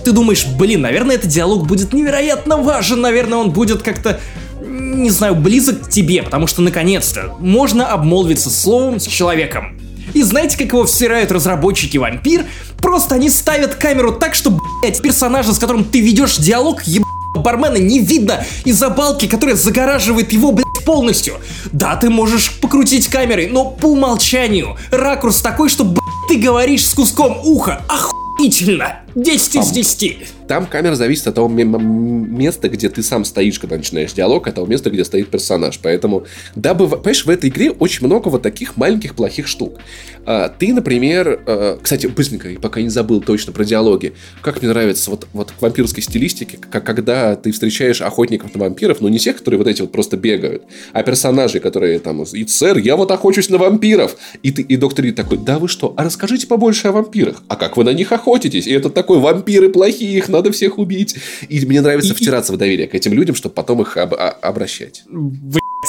Ты 0.04 0.12
думаешь, 0.12 0.46
блин, 0.46 0.82
наверное, 0.82 1.16
этот 1.16 1.30
диалог 1.30 1.68
будет 1.68 1.94
невероятно 1.94 2.58
важен, 2.58 3.02
наверное, 3.02 3.40
он 3.40 3.52
будет 3.52 3.82
как-то 3.82 4.20
не 4.60 5.10
знаю, 5.10 5.36
близок 5.36 5.84
к 5.84 5.90
тебе, 5.90 6.24
потому 6.24 6.48
что 6.48 6.62
наконец-то 6.62 7.36
можно 7.40 7.88
обмолвиться 7.88 8.50
словом 8.50 9.00
с 9.00 9.06
человеком. 9.06 9.80
И 10.14 10.24
знаете, 10.24 10.58
как 10.58 10.68
его 10.68 10.86
всирают 10.86 11.32
разработчики 11.32 11.98
вампир? 11.98 12.46
Просто 12.78 13.16
они 13.16 13.30
ставят 13.30 13.76
камеру 13.76 14.14
так, 14.14 14.34
что, 14.34 14.52
блять, 14.82 15.02
персонажа, 15.02 15.54
с 15.54 15.60
которым 15.60 15.84
ты 15.84 16.00
ведешь 16.00 16.38
диалог, 16.38 16.84
еб 16.84 17.04
бармена 17.36 17.78
не 17.78 18.00
видно 18.00 18.44
из-за 18.66 18.90
балки, 18.90 19.28
которая 19.28 19.56
загораживает 19.56 20.32
его, 20.32 20.52
блядь, 20.52 20.66
полностью. 20.86 21.36
Да, 21.72 21.96
ты 21.96 22.10
можешь 22.10 22.60
покрутить 22.60 23.08
камерой, 23.08 23.48
но 23.48 23.66
по 23.66 23.88
умолчанию 23.88 24.78
ракурс 24.92 25.42
такой, 25.42 25.70
что, 25.70 25.84
блядь, 25.84 26.04
ты 26.30 26.38
говоришь 26.38 26.88
с 26.88 26.94
куском 26.94 27.38
уха. 27.44 27.82
Охуительно! 27.88 29.07
10 29.18 29.56
из 29.56 29.72
10. 29.72 30.18
Там 30.48 30.68
камера 30.68 30.96
зависит 30.96 31.28
от 31.28 31.36
того 31.36 31.48
места, 31.50 32.70
где 32.70 32.88
ты 32.88 33.02
сам 33.02 33.26
стоишь, 33.26 33.58
когда 33.60 33.76
начинаешь 33.76 34.14
диалог, 34.14 34.48
от 34.48 34.56
того 34.56 34.68
места, 34.68 34.92
где 34.92 35.04
стоит 35.04 35.30
персонаж. 35.30 35.80
Поэтому, 35.82 36.26
дабы, 36.56 36.88
понимаешь, 36.88 37.26
в 37.26 37.30
этой 37.30 37.50
игре 37.50 37.72
очень 37.72 38.06
много 38.06 38.30
вот 38.30 38.44
таких 38.44 38.78
маленьких 38.78 39.16
плохих 39.16 39.48
штук. 39.48 39.80
А, 40.26 40.50
ты, 40.50 40.74
например, 40.74 41.42
а, 41.46 41.80
кстати, 41.82 42.06
быстренько, 42.06 42.50
пока 42.62 42.82
не 42.82 42.90
забыл 42.90 43.20
точно 43.22 43.54
про 43.54 43.66
диалоги, 43.66 44.14
как 44.42 44.62
мне 44.62 44.70
нравится 44.70 45.10
вот, 45.10 45.28
вот 45.34 45.52
к 45.52 45.62
вампирской 45.62 46.04
стилистике, 46.04 46.58
как 46.58 46.86
когда 46.86 47.36
ты 47.36 47.52
встречаешь 47.52 48.02
охотников 48.02 48.54
на 48.54 48.62
вампиров, 48.62 49.02
но 49.02 49.10
не 49.10 49.20
тех, 49.20 49.38
которые 49.38 49.58
вот 49.58 49.68
эти 49.68 49.82
вот 49.82 49.92
просто 49.92 50.16
бегают, 50.16 50.64
а 50.94 51.02
персонажей, 51.02 51.60
которые 51.60 52.00
там, 52.00 52.22
и 52.24 52.46
сэр, 52.46 52.78
я 52.78 52.96
вот 52.96 53.10
охочусь 53.12 53.50
на 53.50 53.58
вампиров. 53.58 54.16
И, 54.44 54.52
ты, 54.52 54.62
и 54.62 54.78
доктор 54.78 55.06
Ри 55.06 55.12
такой, 55.12 55.38
да 55.38 55.58
вы 55.58 55.68
что, 55.68 55.94
а 55.98 56.04
расскажите 56.04 56.46
побольше 56.46 56.90
о 56.90 56.92
вампирах. 56.92 57.42
А 57.48 57.56
как 57.56 57.78
вы 57.78 57.84
на 57.84 57.94
них 57.94 58.12
охотитесь? 58.12 58.68
И 58.68 58.72
это 58.72 58.90
такой, 59.08 59.20
вампиры 59.20 59.70
плохие, 59.70 60.18
их 60.18 60.28
надо 60.28 60.52
всех 60.52 60.78
убить. 60.78 61.16
И 61.48 61.66
мне 61.66 61.80
нравится 61.80 62.14
и, 62.14 62.16
втираться 62.16 62.52
в 62.52 62.58
доверие 62.58 62.88
к 62.88 62.96
этим 62.96 63.14
людям, 63.14 63.36
чтобы 63.36 63.56
потом 63.56 63.82
их 63.82 63.96
об, 63.96 64.14
а, 64.14 64.30
обращать. 64.30 65.04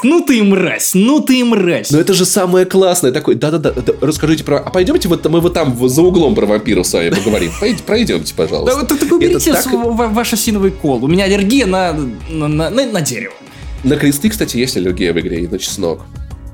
Ну 0.04 0.20
ты 0.20 0.44
мразь, 0.44 0.92
ну 0.94 1.20
ты 1.20 1.44
мразь. 1.44 1.90
Но 1.90 1.98
это 1.98 2.14
же 2.14 2.24
самое 2.24 2.64
классное. 2.66 3.10
Такой, 3.10 3.34
да-да-да, 3.34 3.74
расскажите 4.00 4.44
про... 4.44 4.58
А 4.58 4.70
пойдемте 4.70 5.08
вот 5.08 5.28
мы 5.28 5.40
вот 5.40 5.54
там 5.54 5.76
за 5.88 6.02
углом 6.02 6.36
про 6.36 6.46
вампиров 6.46 6.86
с 6.86 6.92
вами 6.92 7.10
поговорим. 7.10 7.50
Пройдемте, 7.84 8.34
пожалуйста. 8.36 8.80
Да, 8.80 8.86
так 8.86 9.10
уберите 9.10 9.52
так... 9.52 9.66
ваш 9.72 10.32
осиновый 10.32 10.70
кол. 10.70 11.04
У 11.04 11.08
меня 11.08 11.24
аллергия 11.24 11.66
на, 11.66 11.92
на, 12.30 12.46
на, 12.46 12.70
на 12.70 13.00
дерево. 13.00 13.34
На 13.82 13.96
кресты, 13.96 14.28
кстати, 14.28 14.56
есть 14.56 14.76
аллергия 14.76 15.12
в 15.12 15.18
игре 15.18 15.40
и 15.40 15.48
на 15.48 15.58
чеснок. 15.58 16.02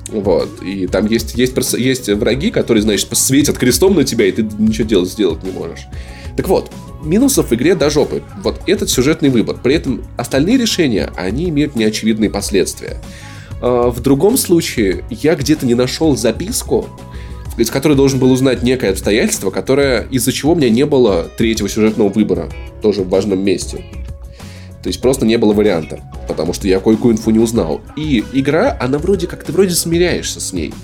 Вот. 0.09 0.63
И 0.63 0.87
там 0.87 1.07
есть, 1.07 1.35
есть, 1.35 1.55
есть 1.75 2.09
враги, 2.09 2.51
которые, 2.51 2.83
значит, 2.83 3.09
светят 3.13 3.59
крестом 3.59 3.95
на 3.95 4.05
тебя, 4.05 4.27
и 4.27 4.33
ты 4.33 4.43
ничего 4.59 4.87
делать 4.87 5.11
сделать 5.11 5.43
не 5.43 5.51
можешь. 5.51 5.87
Так 6.37 6.49
вот, 6.49 6.71
минусов 7.03 7.51
в 7.51 7.55
игре 7.55 7.75
до 7.75 7.91
жопы. 7.91 8.23
Вот 8.43 8.61
этот 8.67 8.91
сюжетный 8.91 9.29
выбор. 9.29 9.57
При 9.63 9.75
этом 9.75 10.05
остальные 10.17 10.59
решения, 10.59 11.11
они 11.17 11.49
имеют 11.49 11.77
неочевидные 11.77 12.31
последствия. 12.31 13.01
А, 13.61 13.91
в 13.91 14.01
другом 14.01 14.37
случае, 14.37 15.05
я 15.11 15.35
где-то 15.37 15.67
не 15.67 15.75
нашел 15.75 16.17
записку, 16.17 16.89
из 17.57 17.71
которой 17.71 17.95
должен 17.97 18.19
был 18.19 18.33
узнать 18.33 18.63
некое 18.63 18.91
обстоятельство, 18.91 19.51
которое, 19.51 20.09
из-за 20.11 20.33
чего 20.33 20.53
у 20.53 20.55
меня 20.57 20.71
не 20.71 20.85
было 20.87 21.29
третьего 21.37 21.69
сюжетного 21.69 22.09
выбора, 22.09 22.51
тоже 22.83 23.03
в 23.03 23.09
важном 23.09 23.45
месте. 23.45 23.85
То 24.83 24.89
есть 24.89 25.01
просто 25.01 25.25
не 25.25 25.39
было 25.39 25.55
варианта, 25.55 26.01
потому 26.29 26.53
что 26.53 26.69
я 26.69 26.79
кое-какую 26.79 27.15
инфу 27.15 27.31
не 27.31 27.39
узнал. 27.39 27.81
И 27.97 28.23
игра, 28.35 28.77
она 28.79 28.99
вроде 28.99 29.27
как, 29.27 29.43
ты 29.45 29.53
вроде 29.53 29.75
смиряешься 29.75 30.41
с 30.41 30.53
ней 30.53 30.75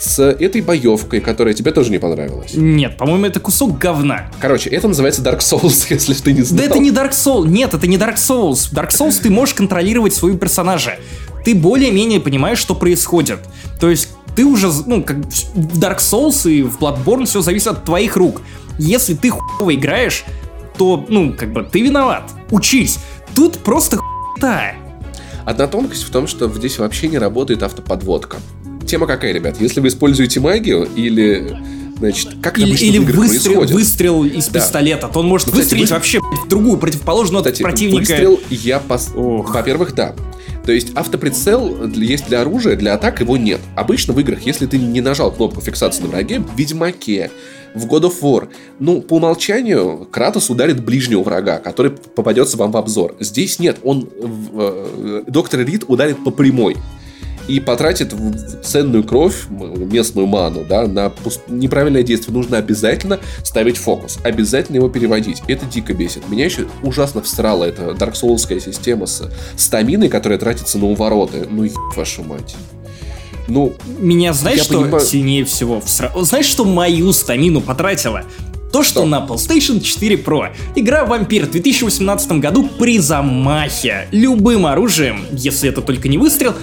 с 0.00 0.18
этой 0.22 0.62
боевкой, 0.62 1.20
которая 1.20 1.52
тебе 1.52 1.72
тоже 1.72 1.90
не 1.90 1.98
понравилась. 1.98 2.54
Нет, 2.54 2.96
по-моему, 2.96 3.26
это 3.26 3.38
кусок 3.38 3.78
говна. 3.78 4.30
Короче, 4.40 4.70
это 4.70 4.88
называется 4.88 5.20
Dark 5.22 5.40
Souls, 5.40 5.86
если 5.90 6.14
ты 6.14 6.32
не 6.32 6.42
знал. 6.42 6.58
Да 6.58 6.64
это 6.64 6.78
не 6.78 6.90
Dark 6.90 7.10
Souls. 7.10 7.46
Нет, 7.46 7.74
это 7.74 7.86
не 7.86 7.98
Dark 7.98 8.16
Souls. 8.16 8.72
Dark 8.72 8.90
Souls 8.90 9.20
ты 9.22 9.30
можешь 9.30 9.54
контролировать 9.54 10.14
своего 10.14 10.38
персонажа. 10.38 10.96
Ты 11.44 11.54
более-менее 11.54 12.20
понимаешь, 12.20 12.58
что 12.58 12.74
происходит. 12.74 13.40
То 13.78 13.90
есть 13.90 14.08
ты 14.34 14.44
уже, 14.44 14.70
ну, 14.86 15.02
как 15.02 15.18
в 15.18 15.78
Dark 15.78 15.98
Souls 15.98 16.50
и 16.50 16.62
в 16.62 16.78
Bloodborne 16.78 17.26
все 17.26 17.42
зависит 17.42 17.68
от 17.68 17.84
твоих 17.84 18.16
рук. 18.16 18.40
Если 18.78 19.14
ты 19.14 19.30
хуево 19.30 19.74
играешь, 19.74 20.24
то, 20.78 21.04
ну, 21.08 21.34
как 21.38 21.52
бы, 21.52 21.62
ты 21.62 21.82
виноват. 21.82 22.22
Учись. 22.50 22.98
Тут 23.34 23.58
просто 23.58 23.98
хуета. 23.98 24.72
Одна 25.44 25.66
тонкость 25.66 26.04
в 26.04 26.10
том, 26.10 26.26
что 26.26 26.48
здесь 26.48 26.78
вообще 26.78 27.08
не 27.08 27.18
работает 27.18 27.62
автоподводка. 27.62 28.38
Тема 28.90 29.06
какая, 29.06 29.32
ребят? 29.32 29.60
Если 29.60 29.78
вы 29.78 29.86
используете 29.86 30.40
магию 30.40 30.84
или 30.96 31.56
Значит, 31.98 32.30
как 32.42 32.58
или, 32.58 32.74
или 32.74 32.98
выстрел, 32.98 33.64
выстрел 33.66 34.24
из 34.24 34.48
да. 34.48 34.58
пистолета, 34.58 35.06
то 35.06 35.20
он 35.20 35.26
может 35.26 35.46
ну, 35.46 35.52
кстати, 35.52 35.64
выстрелить 35.64 35.90
вы... 35.90 35.94
вообще 35.94 36.18
в 36.18 36.48
другую 36.48 36.78
противоположную 36.78 37.44
кстати, 37.44 37.62
противника. 37.62 37.98
Выстрел 37.98 38.40
я 38.48 38.80
пос... 38.80 39.10
Во-первых, 39.14 39.94
да. 39.94 40.16
То 40.64 40.72
есть 40.72 40.88
автоприцел 40.96 41.86
есть 41.88 42.26
для 42.26 42.40
оружия, 42.40 42.74
для 42.74 42.94
атак 42.94 43.20
его 43.20 43.36
нет. 43.36 43.60
Обычно 43.76 44.12
в 44.12 44.18
играх, 44.18 44.40
если 44.42 44.66
ты 44.66 44.78
не 44.78 45.00
нажал 45.00 45.30
кнопку 45.30 45.60
фиксации 45.60 46.02
на 46.02 46.08
враге, 46.08 46.40
в 46.40 46.58
Ведьмаке, 46.58 47.30
в 47.74 47.86
God 47.86 48.10
of 48.10 48.14
War, 48.22 48.48
ну, 48.80 49.02
по 49.02 49.18
умолчанию 49.18 50.08
Кратос 50.10 50.50
ударит 50.50 50.82
ближнего 50.82 51.22
врага, 51.22 51.58
который 51.58 51.92
попадется 51.92 52.56
вам 52.56 52.72
в 52.72 52.76
обзор. 52.78 53.14
Здесь 53.20 53.60
нет, 53.60 53.76
он, 53.84 54.08
э, 54.52 55.22
доктор 55.28 55.60
Рид 55.60 55.84
ударит 55.86 56.24
по 56.24 56.30
прямой 56.30 56.76
и 57.50 57.58
потратит 57.58 58.14
ценную 58.62 59.02
кровь, 59.02 59.46
местную 59.48 60.28
ману, 60.28 60.64
да, 60.64 60.86
на 60.86 61.12
неправильное 61.48 62.04
действие. 62.04 62.32
Нужно 62.32 62.58
обязательно 62.58 63.18
ставить 63.42 63.76
фокус, 63.76 64.18
обязательно 64.22 64.76
его 64.76 64.88
переводить. 64.88 65.42
Это 65.48 65.66
дико 65.66 65.92
бесит. 65.92 66.28
Меня 66.28 66.44
еще 66.44 66.66
ужасно 66.82 67.22
всрала 67.22 67.66
эта 67.66 67.90
Dark 67.90 68.12
Souls 68.12 68.60
система 68.60 69.06
с 69.06 69.28
стаминой, 69.56 70.08
которая 70.08 70.38
тратится 70.38 70.78
на 70.78 70.86
увороты. 70.86 71.48
Ну, 71.50 71.64
еб 71.64 71.74
вашу 71.96 72.22
мать. 72.22 72.54
Ну, 73.48 73.72
Меня 73.98 74.32
знаешь, 74.32 74.60
что 74.60 74.82
понимаю... 74.82 75.04
сильнее 75.04 75.44
всего 75.44 75.80
всрало? 75.80 76.24
Знаешь, 76.24 76.46
что 76.46 76.64
мою 76.64 77.12
стамину 77.12 77.60
потратила? 77.60 78.22
То, 78.72 78.84
что, 78.84 79.00
что 79.00 79.06
на 79.06 79.26
PlayStation 79.26 79.80
4 79.80 80.16
Pro 80.16 80.50
игра 80.76 81.04
Вампир 81.04 81.46
в 81.46 81.50
2018 81.50 82.32
году 82.32 82.68
при 82.78 83.00
замахе 83.00 84.06
любым 84.12 84.66
оружием, 84.66 85.24
если 85.32 85.68
это 85.68 85.82
только 85.82 86.06
не 86.06 86.18
выстрел, 86.18 86.54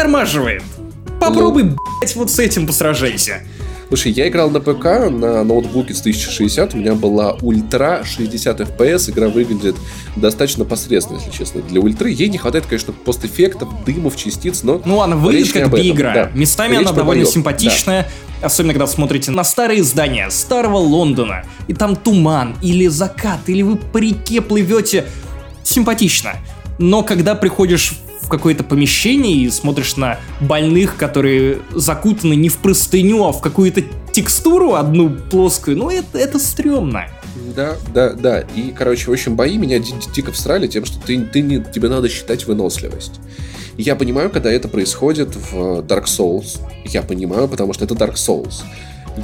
подтормаживает. 0.00 0.62
Попробуй, 1.20 1.64
ну... 1.64 1.76
блять, 2.00 2.16
вот 2.16 2.30
с 2.30 2.38
этим 2.38 2.66
посражайся. 2.66 3.42
Слушай, 3.88 4.12
я 4.12 4.28
играл 4.28 4.50
на 4.50 4.60
ПК, 4.60 5.10
на 5.10 5.42
ноутбуке 5.42 5.94
с 5.94 6.00
1060, 6.00 6.74
у 6.74 6.76
меня 6.76 6.94
была 6.94 7.32
ультра 7.42 8.02
60 8.04 8.60
FPS, 8.60 9.10
игра 9.10 9.28
выглядит 9.28 9.74
достаточно 10.14 10.64
посредственно, 10.64 11.18
если 11.18 11.36
честно, 11.36 11.60
для 11.60 11.80
ультры. 11.80 12.10
Ей 12.10 12.28
не 12.28 12.38
хватает, 12.38 12.66
конечно, 12.66 12.92
постэффектов, 12.92 13.68
дымов, 13.84 14.16
частиц, 14.16 14.62
но... 14.62 14.80
Ну, 14.84 15.02
она 15.02 15.16
выглядит 15.16 15.52
как 15.52 15.72
би-игра. 15.74 16.14
Да. 16.14 16.30
Местами 16.34 16.76
речь 16.76 16.86
она 16.86 16.92
довольно 16.92 17.24
боев. 17.24 17.34
симпатичная, 17.34 18.08
да. 18.40 18.46
особенно 18.46 18.74
когда 18.74 18.86
смотрите 18.86 19.32
на 19.32 19.42
старые 19.42 19.82
здания 19.82 20.30
старого 20.30 20.76
Лондона, 20.76 21.44
и 21.66 21.74
там 21.74 21.96
туман, 21.96 22.54
или 22.62 22.86
закат, 22.86 23.40
или 23.48 23.62
вы 23.62 23.76
по 23.76 23.98
реке 23.98 24.40
плывете. 24.40 25.06
Симпатично. 25.64 26.34
Но 26.78 27.02
когда 27.02 27.34
приходишь 27.34 27.94
какое-то 28.30 28.64
помещение 28.64 29.36
и 29.36 29.50
смотришь 29.50 29.96
на 29.96 30.18
больных, 30.40 30.96
которые 30.96 31.58
закутаны 31.72 32.34
не 32.34 32.48
в 32.48 32.56
простыню, 32.58 33.24
а 33.24 33.32
в 33.32 33.40
какую-то 33.40 33.82
текстуру 34.12 34.74
одну 34.74 35.10
плоскую, 35.10 35.76
ну 35.76 35.90
это, 35.90 36.18
это 36.18 36.38
стрёмно. 36.38 37.08
Да, 37.54 37.76
да, 37.92 38.12
да. 38.12 38.40
И, 38.40 38.72
короче, 38.76 39.10
в 39.10 39.12
общем, 39.12 39.36
бои 39.36 39.58
меня 39.58 39.78
дико 39.78 40.32
встрали 40.32 40.66
тем, 40.66 40.84
что 40.84 41.00
ты, 41.00 41.20
ты 41.20 41.42
не, 41.42 41.62
тебе 41.62 41.88
надо 41.88 42.08
считать 42.08 42.46
выносливость. 42.46 43.20
Я 43.76 43.96
понимаю, 43.96 44.30
когда 44.30 44.50
это 44.50 44.68
происходит 44.68 45.34
в 45.36 45.80
Dark 45.80 46.04
Souls. 46.04 46.60
Я 46.84 47.02
понимаю, 47.02 47.48
потому 47.48 47.72
что 47.72 47.84
это 47.84 47.94
Dark 47.94 48.14
Souls. 48.14 48.62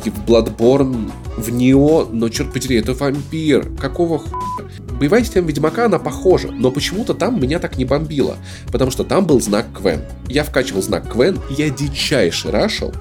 И 0.04 0.10
в 0.10 0.24
Bloodborne, 0.24 1.10
в 1.36 1.50
Нео, 1.50 2.06
но 2.10 2.28
черт 2.28 2.52
подери, 2.52 2.76
это 2.76 2.94
вампир. 2.94 3.70
Какого 3.78 4.18
хуя? 4.18 4.68
Боевая 4.98 5.22
система 5.22 5.48
Ведьмака, 5.48 5.86
она 5.86 5.98
похожа, 5.98 6.48
но 6.50 6.70
почему-то 6.70 7.14
там 7.14 7.40
меня 7.40 7.58
так 7.58 7.76
не 7.76 7.84
бомбило, 7.84 8.36
потому 8.72 8.90
что 8.90 9.04
там 9.04 9.26
был 9.26 9.40
знак 9.40 9.66
Квен. 9.76 10.00
Я 10.28 10.42
вкачивал 10.42 10.82
знак 10.82 11.12
Квен, 11.12 11.38
я 11.50 11.68
дичайше 11.68 12.50
рашил, 12.50 12.92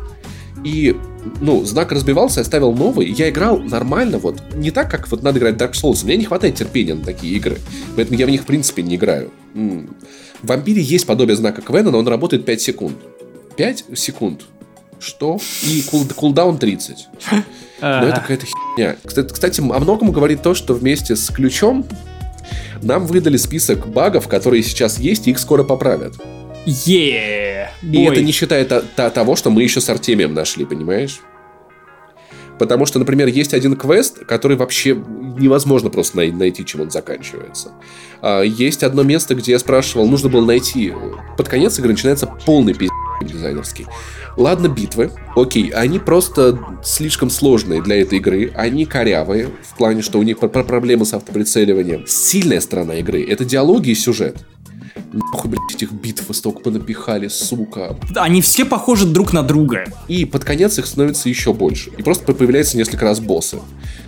и, 0.66 0.98
ну, 1.42 1.64
знак 1.64 1.92
разбивался, 1.92 2.42
я 2.42 2.44
ставил 2.44 2.74
новый, 2.74 3.10
я 3.10 3.30
играл 3.30 3.60
нормально, 3.60 4.18
вот, 4.18 4.42
не 4.56 4.72
так, 4.72 4.92
как 4.92 5.10
вот 5.10 5.24
надо 5.24 5.40
играть 5.40 5.56
Dark 5.56 5.72
Souls, 5.72 6.04
мне 6.04 6.18
не 6.18 6.26
хватает 6.26 6.56
терпения 6.56 6.96
на 6.96 7.06
такие 7.06 7.36
игры, 7.38 7.60
поэтому 7.96 8.20
я 8.20 8.26
в 8.26 8.30
них, 8.30 8.42
в 8.42 8.46
принципе, 8.46 8.84
не 8.84 8.96
играю. 8.96 9.32
М-м. 9.54 9.96
В 10.42 10.48
Вампире 10.48 10.82
есть 10.82 11.06
подобие 11.06 11.38
знака 11.38 11.62
Квена, 11.62 11.92
но 11.92 12.00
он 12.00 12.08
работает 12.08 12.46
5 12.46 12.62
секунд. 12.62 12.98
5 13.56 13.86
секунд. 13.96 14.42
Что? 15.00 15.40
И 15.64 15.82
кул 15.84 16.06
кулдаун 16.16 16.58
30. 16.58 17.08
Но 17.82 18.08
это 18.08 18.22
какая-то 18.22 18.46
херня. 18.46 18.96
Кстати, 19.04 19.34
кстати, 19.34 19.62
о 19.62 19.80
многом 19.80 20.12
говорит 20.12 20.42
то, 20.42 20.54
что 20.54 20.74
вместе 20.74 21.16
с 21.16 21.30
ключом 21.30 21.86
нам 22.82 23.06
выдали 23.06 23.38
список 23.38 23.88
багов, 23.88 24.28
которые 24.28 24.64
сейчас 24.64 25.00
есть, 25.00 25.28
и 25.28 25.32
их 25.32 25.40
скоро 25.40 25.64
поправят. 25.64 26.16
Yeah, 26.66 27.68
и 27.84 28.04
это 28.04 28.22
не 28.22 28.32
считая 28.32 28.66
того, 28.66 29.36
что 29.36 29.52
мы 29.52 29.62
еще 29.62 29.82
с 29.82 29.90
Артемием 29.90 30.34
нашли, 30.34 30.66
понимаешь? 30.66 31.20
Потому 32.60 32.86
что, 32.86 33.00
например, 33.00 33.28
есть 33.28 33.54
один 33.54 33.76
квест, 33.76 34.26
который 34.26 34.58
вообще 34.58 34.96
невозможно 35.38 35.90
просто 35.90 36.18
найти, 36.18 36.66
чем 36.66 36.82
он 36.82 36.92
заканчивается. 36.92 37.72
А, 38.22 38.42
есть 38.42 38.84
одно 38.84 39.04
место, 39.04 39.36
где 39.36 39.54
я 39.54 39.60
спрашивал, 39.60 40.08
нужно 40.08 40.30
было 40.30 40.46
найти... 40.46 40.94
Под 41.38 41.50
конец 41.50 41.78
игры 41.80 41.92
начинается 41.92 42.28
полный 42.46 42.74
пиздец 42.74 42.92
дизайнерский. 43.22 43.88
Ладно, 44.38 44.68
битвы, 44.68 45.12
окей, 45.36 45.70
они 45.70 46.00
просто 46.00 46.60
слишком 46.84 47.30
сложные 47.30 47.82
для 47.82 48.02
этой 48.02 48.18
игры, 48.18 48.52
они 48.56 48.86
корявые, 48.86 49.50
в 49.64 49.78
плане, 49.78 50.02
что 50.02 50.20
у 50.20 50.24
них 50.24 50.40
проблемы 50.40 51.06
с 51.06 51.14
автоприцеливанием. 51.14 52.06
Сильная 52.06 52.60
сторона 52.60 52.96
игры— 52.96 53.24
это 53.30 53.46
диалоги 53.46 53.92
и 53.92 53.96
сюжет. 53.96 54.46
Нахуй, 55.12 55.50
блядь, 55.50 55.74
этих 55.74 55.92
битв 55.92 56.24
столько 56.36 56.60
понапихали, 56.60 57.28
сука. 57.28 57.98
Они 58.16 58.42
все 58.42 58.66
похожи 58.66 59.06
друг 59.06 59.34
на 59.34 59.44
друга. 59.44 59.86
И 60.08 60.26
под 60.26 60.44
конец 60.44 60.78
их 60.80 60.86
становится 60.86 61.30
еще 61.30 61.54
больше. 61.54 61.92
И 61.98 62.04
просто 62.04 62.34
появляется 62.34 62.78
несколько 62.78 63.06
раз 63.06 63.20
боссы. 63.20 63.60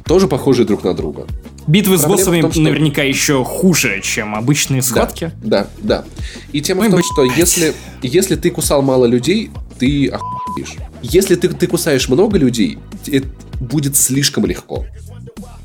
Тоже 0.06 0.28
похожие 0.28 0.66
друг 0.66 0.84
на 0.84 0.94
друга. 0.94 1.28
Битвы 1.68 1.98
Проблема 1.98 2.18
с 2.18 2.20
боссами 2.20 2.42
том, 2.42 2.52
что... 2.52 2.62
наверняка 2.62 3.04
еще 3.04 3.44
хуже, 3.44 4.02
чем 4.02 4.36
обычные 4.36 4.82
схватки. 4.82 5.32
Да, 5.44 5.68
да. 5.82 6.04
да. 6.04 6.06
И 6.54 6.62
тема 6.62 6.82
Ой, 6.82 6.88
в 6.88 6.92
том, 6.92 7.02
что 7.04 7.24
если, 7.24 7.74
если 8.02 8.36
ты 8.36 8.50
кусал 8.50 8.82
мало 8.82 9.06
людей, 9.06 9.52
ты 9.78 10.08
охуеешь. 10.08 10.76
Если 11.02 11.36
ты, 11.36 11.50
ты 11.50 11.68
кусаешь 11.68 12.08
много 12.08 12.38
людей, 12.38 12.80
это 13.06 13.28
будет 13.60 13.98
слишком 13.98 14.46
легко. 14.46 14.86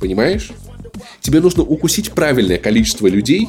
Понимаешь? 0.01 0.51
Тебе 1.21 1.41
нужно 1.41 1.63
укусить 1.63 2.11
правильное 2.13 2.59
количество 2.59 3.07
людей, 3.07 3.49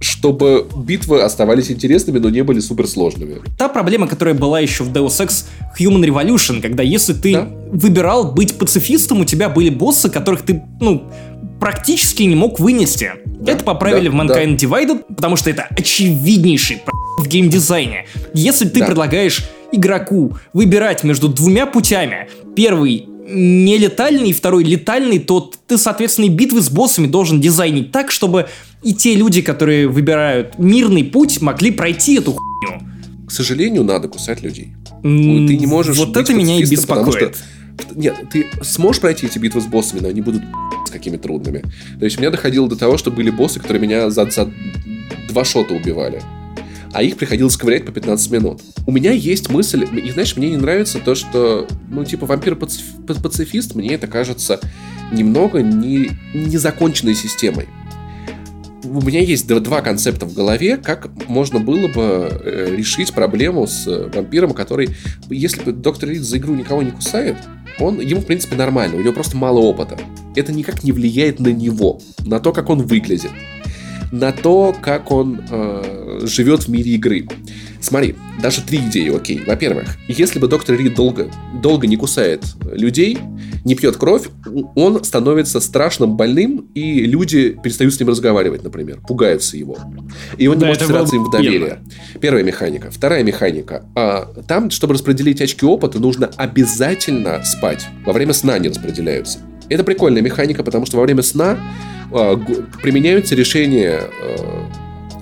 чтобы 0.00 0.66
битвы 0.74 1.22
оставались 1.22 1.70
интересными, 1.70 2.18
но 2.18 2.30
не 2.30 2.42
были 2.42 2.58
суперсложными. 2.60 3.42
Та 3.58 3.68
проблема, 3.68 4.08
которая 4.08 4.34
была 4.34 4.58
еще 4.58 4.82
в 4.82 4.90
Deus 4.90 5.20
Ex 5.20 5.44
Human 5.78 6.02
Revolution, 6.02 6.62
когда 6.62 6.82
если 6.82 7.12
ты 7.12 7.34
да? 7.34 7.48
выбирал 7.70 8.32
быть 8.32 8.58
пацифистом, 8.58 9.20
у 9.20 9.24
тебя 9.26 9.50
были 9.50 9.68
боссы, 9.68 10.08
которых 10.08 10.42
ты, 10.42 10.62
ну, 10.80 11.10
практически 11.60 12.22
не 12.22 12.34
мог 12.34 12.58
вынести. 12.58 13.12
Да, 13.26 13.52
это 13.52 13.62
поправили 13.62 14.08
да, 14.08 14.16
в 14.16 14.20
Mankind 14.20 14.58
да. 14.58 14.66
Divided, 14.66 15.14
потому 15.14 15.36
что 15.36 15.50
это 15.50 15.68
очевиднейший 15.70 16.82
в 17.18 17.28
геймдизайне. 17.28 18.06
Если 18.32 18.66
ты 18.66 18.80
да. 18.80 18.86
предлагаешь 18.86 19.44
игроку 19.70 20.32
выбирать 20.54 21.04
между 21.04 21.28
двумя 21.28 21.66
путями, 21.66 22.28
первый 22.56 23.09
не 23.30 23.78
летальный, 23.78 24.32
второй 24.32 24.64
летальный, 24.64 25.18
то 25.18 25.50
ты, 25.66 25.78
соответственно, 25.78 26.26
и 26.26 26.28
битвы 26.28 26.60
с 26.60 26.70
боссами 26.70 27.06
должен 27.06 27.40
дизайнить 27.40 27.92
так, 27.92 28.10
чтобы 28.10 28.48
и 28.82 28.94
те 28.94 29.14
люди, 29.14 29.42
которые 29.42 29.88
выбирают 29.88 30.58
мирный 30.58 31.04
путь, 31.04 31.40
могли 31.40 31.70
пройти 31.70 32.18
эту 32.18 32.32
хуйню. 32.32 32.82
К 33.26 33.30
сожалению, 33.30 33.84
надо 33.84 34.08
кусать 34.08 34.42
людей. 34.42 34.72
Mm, 35.02 35.46
ты 35.46 35.56
не 35.56 35.66
можешь 35.66 35.96
Вот 35.96 36.16
это 36.16 36.34
меня 36.34 36.58
и 36.58 36.64
беспокоит. 36.64 37.36
Что, 37.78 37.94
нет, 37.94 38.16
ты 38.32 38.46
сможешь 38.62 39.00
пройти 39.00 39.26
эти 39.26 39.38
битвы 39.38 39.60
с 39.60 39.66
боссами, 39.66 40.00
но 40.00 40.08
они 40.08 40.20
будут 40.20 40.42
с 40.86 40.90
какими 40.90 41.16
трудными. 41.16 41.62
То 41.98 42.04
есть 42.04 42.18
у 42.18 42.20
меня 42.20 42.30
доходило 42.30 42.68
до 42.68 42.76
того, 42.76 42.98
что 42.98 43.10
были 43.10 43.30
боссы, 43.30 43.60
которые 43.60 43.80
меня 43.80 44.10
за, 44.10 44.28
за 44.30 44.50
два 45.28 45.44
шота 45.44 45.74
убивали. 45.74 46.22
А 46.92 47.02
их 47.02 47.16
приходилось 47.16 47.56
ковырять 47.56 47.86
по 47.86 47.92
15 47.92 48.30
минут. 48.30 48.62
У 48.86 48.92
меня 48.92 49.12
есть 49.12 49.48
мысль, 49.48 49.84
и 49.84 50.10
знаешь, 50.10 50.36
мне 50.36 50.50
не 50.50 50.56
нравится 50.56 50.98
то, 50.98 51.14
что, 51.14 51.68
ну, 51.88 52.04
типа, 52.04 52.26
вампир-пацифист, 52.26 53.74
мне 53.74 53.94
это 53.94 54.06
кажется 54.06 54.60
немного 55.12 55.62
не, 55.62 56.10
незаконченной 56.34 57.14
системой 57.14 57.68
у 58.90 59.00
меня 59.02 59.20
есть 59.20 59.46
два 59.46 59.82
концепта 59.82 60.26
в 60.26 60.34
голове, 60.34 60.76
как 60.76 61.10
можно 61.28 61.60
было 61.60 61.86
бы 61.86 62.28
э, 62.42 62.74
решить 62.76 63.12
проблему 63.12 63.66
с 63.66 63.86
вампиром, 63.86 64.52
который, 64.52 64.90
если 65.28 65.70
доктор 65.70 66.08
Рид 66.08 66.22
за 66.22 66.38
игру 66.38 66.54
никого 66.54 66.82
не 66.82 66.90
кусает, 66.90 67.36
он, 67.78 68.00
ему, 68.00 68.20
в 68.20 68.26
принципе, 68.26 68.56
нормально, 68.56 68.96
у 68.96 69.00
него 69.00 69.12
просто 69.12 69.36
мало 69.36 69.60
опыта. 69.60 69.98
Это 70.34 70.52
никак 70.52 70.82
не 70.82 70.92
влияет 70.92 71.38
на 71.40 71.48
него, 71.48 72.00
на 72.20 72.40
то, 72.40 72.52
как 72.52 72.68
он 72.68 72.82
выглядит. 72.82 73.30
На 74.12 74.32
то, 74.32 74.74
как 74.80 75.10
он 75.10 75.40
э, 75.48 76.20
живет 76.24 76.64
в 76.64 76.68
мире 76.68 76.92
игры. 76.92 77.26
Смотри, 77.80 78.16
даже 78.42 78.62
три 78.62 78.78
идеи, 78.78 79.14
окей. 79.14 79.42
Во-первых, 79.46 79.96
если 80.08 80.38
бы 80.38 80.48
доктор 80.48 80.76
Рид 80.76 80.94
долго, 80.94 81.30
долго 81.62 81.86
не 81.86 81.96
кусает 81.96 82.44
людей, 82.70 83.18
не 83.64 83.74
пьет 83.74 83.96
кровь, 83.96 84.28
он 84.74 85.02
становится 85.04 85.60
страшным 85.60 86.16
больным, 86.16 86.68
и 86.74 87.02
люди 87.02 87.56
перестают 87.62 87.94
с 87.94 88.00
ним 88.00 88.08
разговаривать, 88.08 88.64
например, 88.64 89.00
пугаются 89.00 89.56
его. 89.56 89.78
И 90.36 90.46
он 90.46 90.56
не 90.56 90.62
да, 90.62 90.66
может 90.68 90.82
вселяться 90.82 91.16
им 91.16 91.24
в 91.24 91.30
доверие. 91.30 91.78
Первая 92.20 92.42
механика. 92.42 92.90
Вторая 92.90 93.22
механика. 93.22 93.84
А, 93.94 94.32
там, 94.46 94.70
чтобы 94.70 94.94
распределить 94.94 95.40
очки 95.40 95.64
опыта, 95.64 95.98
нужно 96.00 96.30
обязательно 96.36 97.42
спать. 97.44 97.86
Во 98.04 98.12
время 98.12 98.32
сна 98.32 98.54
они 98.54 98.68
распределяются. 98.68 99.38
Это 99.70 99.84
прикольная 99.84 100.20
механика, 100.20 100.62
потому 100.62 100.84
что 100.84 100.98
во 100.98 101.04
время 101.04 101.22
сна 101.22 101.58
э, 102.12 102.36
применяются 102.82 103.34
решения 103.34 104.02
э, 104.22 104.36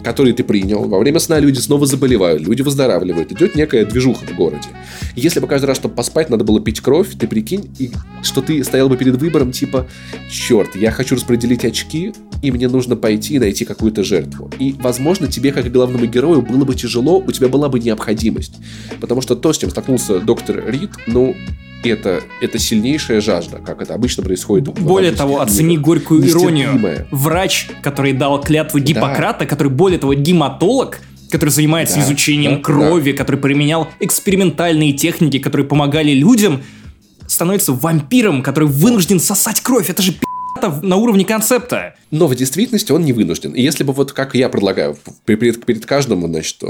которые 0.03 0.33
ты 0.33 0.43
принял. 0.43 0.85
Во 0.85 0.99
время 0.99 1.19
сна 1.19 1.39
люди 1.39 1.59
снова 1.59 1.85
заболевают, 1.85 2.41
люди 2.41 2.63
выздоравливают. 2.63 3.31
Идет 3.33 3.55
некая 3.55 3.85
движуха 3.85 4.25
в 4.25 4.35
городе. 4.35 4.69
Если 5.15 5.39
бы 5.39 5.47
каждый 5.47 5.67
раз, 5.67 5.77
чтобы 5.77 5.95
поспать, 5.95 6.31
надо 6.31 6.45
было 6.45 6.61
пить 6.61 6.81
кровь, 6.81 7.09
ты 7.19 7.27
прикинь, 7.27 7.71
и 7.79 7.91
что 8.23 8.41
ты 8.41 8.65
стоял 8.65 8.89
бы 8.89 8.97
перед 8.97 9.17
выбором 9.17 9.53
типа, 9.53 9.87
черт, 10.31 10.77
я 10.77 10.91
хочу 10.93 11.17
распределить 11.17 11.65
очки, 11.65 12.15
и 12.43 12.51
мне 12.51 12.69
нужно 12.69 12.97
пойти 12.97 13.35
и 13.35 13.39
найти 13.39 13.67
какую-то 13.67 14.03
жертву. 14.03 14.51
И, 14.59 14.75
возможно, 14.81 15.27
тебе, 15.27 15.53
как 15.53 15.71
главному 15.71 16.07
герою, 16.07 16.41
было 16.41 16.65
бы 16.65 16.75
тяжело, 16.75 17.19
у 17.19 17.31
тебя 17.33 17.49
была 17.49 17.69
бы 17.69 17.79
необходимость. 17.79 18.55
Потому 19.01 19.21
что 19.21 19.35
то, 19.35 19.53
с 19.53 19.59
чем 19.59 19.71
столкнулся 19.71 20.21
доктор 20.21 20.65
Рид, 20.67 20.91
ну, 21.07 21.37
это, 21.85 22.23
это 22.41 22.59
сильнейшая 22.59 23.21
жажда, 23.21 23.59
как 23.59 23.81
это 23.81 23.95
обычно 23.95 24.23
происходит. 24.23 24.69
Более 24.69 25.13
того, 25.13 25.41
оцени 25.41 25.77
горькую 25.77 26.29
иронию. 26.29 27.07
Врач, 27.11 27.69
который 27.83 28.13
дал 28.13 28.41
клятву 28.41 28.79
Гиппократа, 28.79 29.41
да. 29.41 29.47
который, 29.47 29.69
более 29.69 29.99
того, 29.99 30.15
гематолог, 30.15 31.01
который 31.31 31.51
занимается 31.51 31.97
да, 31.97 32.05
изучением 32.05 32.57
да, 32.57 32.63
крови, 32.63 33.13
да. 33.13 33.19
который 33.19 33.37
применял 33.37 33.89
экспериментальные 34.01 34.93
техники, 34.93 35.39
которые 35.39 35.67
помогали 35.67 36.13
людям, 36.13 36.63
становится 37.27 37.73
вампиром, 37.73 38.43
который 38.43 38.69
вынужден 38.69 39.21
сосать 39.21 39.61
кровь. 39.61 39.91
Это 39.91 40.03
же 40.03 40.13
пи*** 40.13 40.21
на 40.83 40.97
уровне 40.97 41.25
концепта. 41.25 41.95
Но 42.11 42.27
в 42.27 42.35
действительности 42.35 42.93
он 42.93 43.05
не 43.05 43.13
вынужден. 43.13 43.53
И 43.53 43.63
если 43.63 43.85
бы 43.85 43.93
вот, 43.93 44.13
как 44.13 44.35
я 44.35 44.49
предлагаю, 44.49 44.97
перед, 45.25 45.65
перед 45.65 45.87
каждым, 45.87 46.27
значит, 46.27 46.63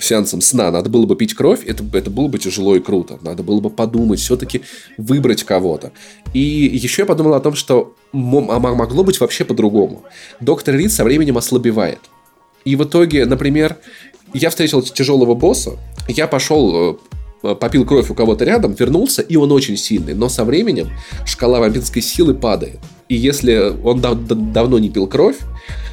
сеансом 0.00 0.40
сна 0.40 0.70
надо 0.70 0.90
было 0.90 1.06
бы 1.06 1.16
пить 1.16 1.34
кровь, 1.34 1.64
это, 1.66 1.84
это 1.92 2.10
было 2.10 2.28
бы 2.28 2.38
тяжело 2.38 2.76
и 2.76 2.80
круто. 2.80 3.18
Надо 3.22 3.42
было 3.42 3.60
бы 3.60 3.70
подумать, 3.70 4.20
все-таки 4.20 4.62
выбрать 4.98 5.44
кого-то. 5.44 5.92
И 6.34 6.40
еще 6.40 7.02
я 7.02 7.06
подумал 7.06 7.34
о 7.34 7.40
том, 7.40 7.54
что 7.54 7.94
а 8.12 8.16
могло 8.58 9.04
быть 9.04 9.20
вообще 9.20 9.44
по-другому. 9.44 10.04
Доктор 10.40 10.74
Рид 10.74 10.92
со 10.92 11.04
временем 11.04 11.38
ослабевает. 11.38 12.00
И 12.64 12.76
в 12.76 12.84
итоге, 12.84 13.24
например, 13.24 13.76
я 14.34 14.50
встретил 14.50 14.82
тяжелого 14.82 15.34
босса, 15.34 15.78
я 16.08 16.26
пошел 16.26 16.92
э, 16.92 16.96
Э, 17.42 17.54
попил 17.54 17.84
кровь 17.84 18.10
у 18.10 18.14
кого-то 18.14 18.44
рядом, 18.44 18.72
вернулся, 18.72 19.22
и 19.22 19.36
он 19.36 19.52
очень 19.52 19.76
сильный. 19.76 20.14
Но 20.14 20.28
со 20.28 20.44
временем 20.44 20.90
шкала 21.26 21.60
вампирской 21.60 22.02
силы 22.02 22.34
падает. 22.34 22.78
И 23.12 23.14
если 23.14 23.74
он 23.84 24.00
дав- 24.00 24.26
давно 24.26 24.78
не 24.78 24.88
пил 24.88 25.06
кровь, 25.06 25.36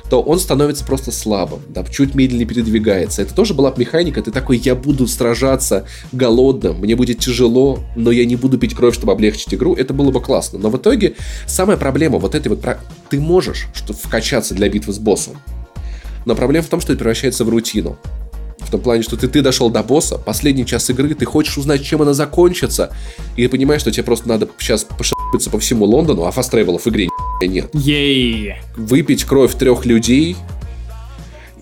то 0.09 0.22
он 0.22 0.39
становится 0.39 0.86
просто 0.86 1.11
слабым, 1.11 1.59
да, 1.67 1.84
чуть 1.84 2.15
медленнее 2.15 2.47
передвигается. 2.47 3.22
Это 3.22 3.36
тоже 3.36 3.53
была 3.53 3.74
механика, 3.76 4.22
ты 4.22 4.32
такой, 4.32 4.55
я 4.57 4.74
буду 4.74 5.05
сражаться 5.05 5.86
голодным, 6.13 6.78
мне 6.80 6.95
будет 6.95 7.20
тяжело, 7.20 7.80
но 7.97 8.11
я 8.11 8.24
не 8.24 8.38
буду 8.38 8.57
пить 8.57 8.74
кровь, 8.74 8.95
чтобы 8.95 9.11
облегчить 9.11 9.53
игру, 9.53 9.76
это 9.76 9.93
было 9.93 10.11
бы 10.11 10.22
классно. 10.22 10.59
Но 10.59 10.70
в 10.70 10.78
итоге 10.78 11.15
самая 11.45 11.76
проблема 11.76 12.20
вот 12.20 12.36
этой 12.36 12.47
вот, 12.47 12.65
ты 13.09 13.20
можешь 13.20 13.67
что 13.74 13.91
вкачаться 13.91 14.55
для 14.55 14.70
битвы 14.70 14.93
с 14.93 14.97
боссом, 14.97 15.36
но 16.26 16.36
проблема 16.36 16.65
в 16.65 16.70
том, 16.70 16.80
что 16.80 16.93
это 16.93 16.99
превращается 16.99 17.43
в 17.43 17.49
рутину. 17.49 17.97
В 18.59 18.72
том 18.72 18.80
плане, 18.80 19.03
что 19.03 19.17
ты, 19.17 19.28
ты 19.28 19.41
дошел 19.41 19.70
до 19.70 19.84
босса, 19.84 20.17
последний 20.17 20.65
час 20.65 20.89
игры, 20.89 21.13
ты 21.15 21.26
хочешь 21.26 21.57
узнать, 21.57 21.84
чем 21.84 22.01
она 22.01 22.13
закончится, 22.13 22.91
и 23.36 23.45
понимаешь, 23.47 23.82
что 23.82 23.91
тебе 23.91 24.03
просто 24.03 24.30
надо 24.30 24.47
сейчас 24.57 24.86
пошипиться 24.86 25.18
по 25.51 25.59
всему 25.59 25.86
Лондону, 25.86 26.25
а 26.25 26.32
фаст-тревелов 26.32 26.84
в 26.84 26.88
игре 26.88 27.09
нет. 27.41 27.69
Ей. 27.73 28.55
Выпить 28.75 29.23
кровь 29.23 29.55
трех 29.55 29.86
людей, 29.86 30.36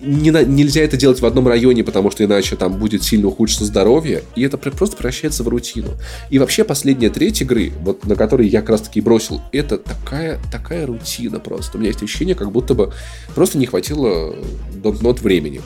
не 0.00 0.30
нельзя 0.30 0.82
это 0.82 0.96
делать 0.96 1.20
в 1.20 1.26
одном 1.26 1.48
районе, 1.48 1.82
потому 1.82 2.10
что 2.10 2.24
иначе 2.24 2.56
там 2.56 2.78
будет 2.78 3.02
сильно 3.02 3.28
ухудшиться 3.28 3.64
здоровье, 3.64 4.22
и 4.36 4.42
это 4.42 4.56
просто 4.58 4.96
превращается 4.96 5.42
в 5.42 5.48
рутину. 5.48 5.90
И 6.30 6.38
вообще 6.38 6.64
последняя 6.64 7.10
треть 7.10 7.42
игры, 7.42 7.72
вот 7.82 8.04
на 8.06 8.14
которой 8.14 8.46
я 8.48 8.60
как 8.60 8.70
раз 8.70 8.82
таки 8.82 9.00
бросил, 9.00 9.40
это 9.52 9.78
такая, 9.78 10.38
такая 10.52 10.86
рутина 10.86 11.40
просто. 11.40 11.76
У 11.76 11.80
меня 11.80 11.90
есть 11.90 12.02
ощущение, 12.02 12.34
как 12.34 12.52
будто 12.52 12.74
бы 12.74 12.92
просто 13.34 13.58
не 13.58 13.66
хватило 13.66 14.34
нот 14.82 15.20
времени 15.20 15.60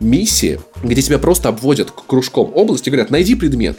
миссии, 0.00 0.60
где 0.82 1.00
тебя 1.00 1.18
просто 1.18 1.48
обводят 1.48 1.90
кружком 1.90 2.52
области 2.54 2.88
и 2.88 2.92
говорят, 2.92 3.10
найди 3.10 3.34
предмет. 3.34 3.78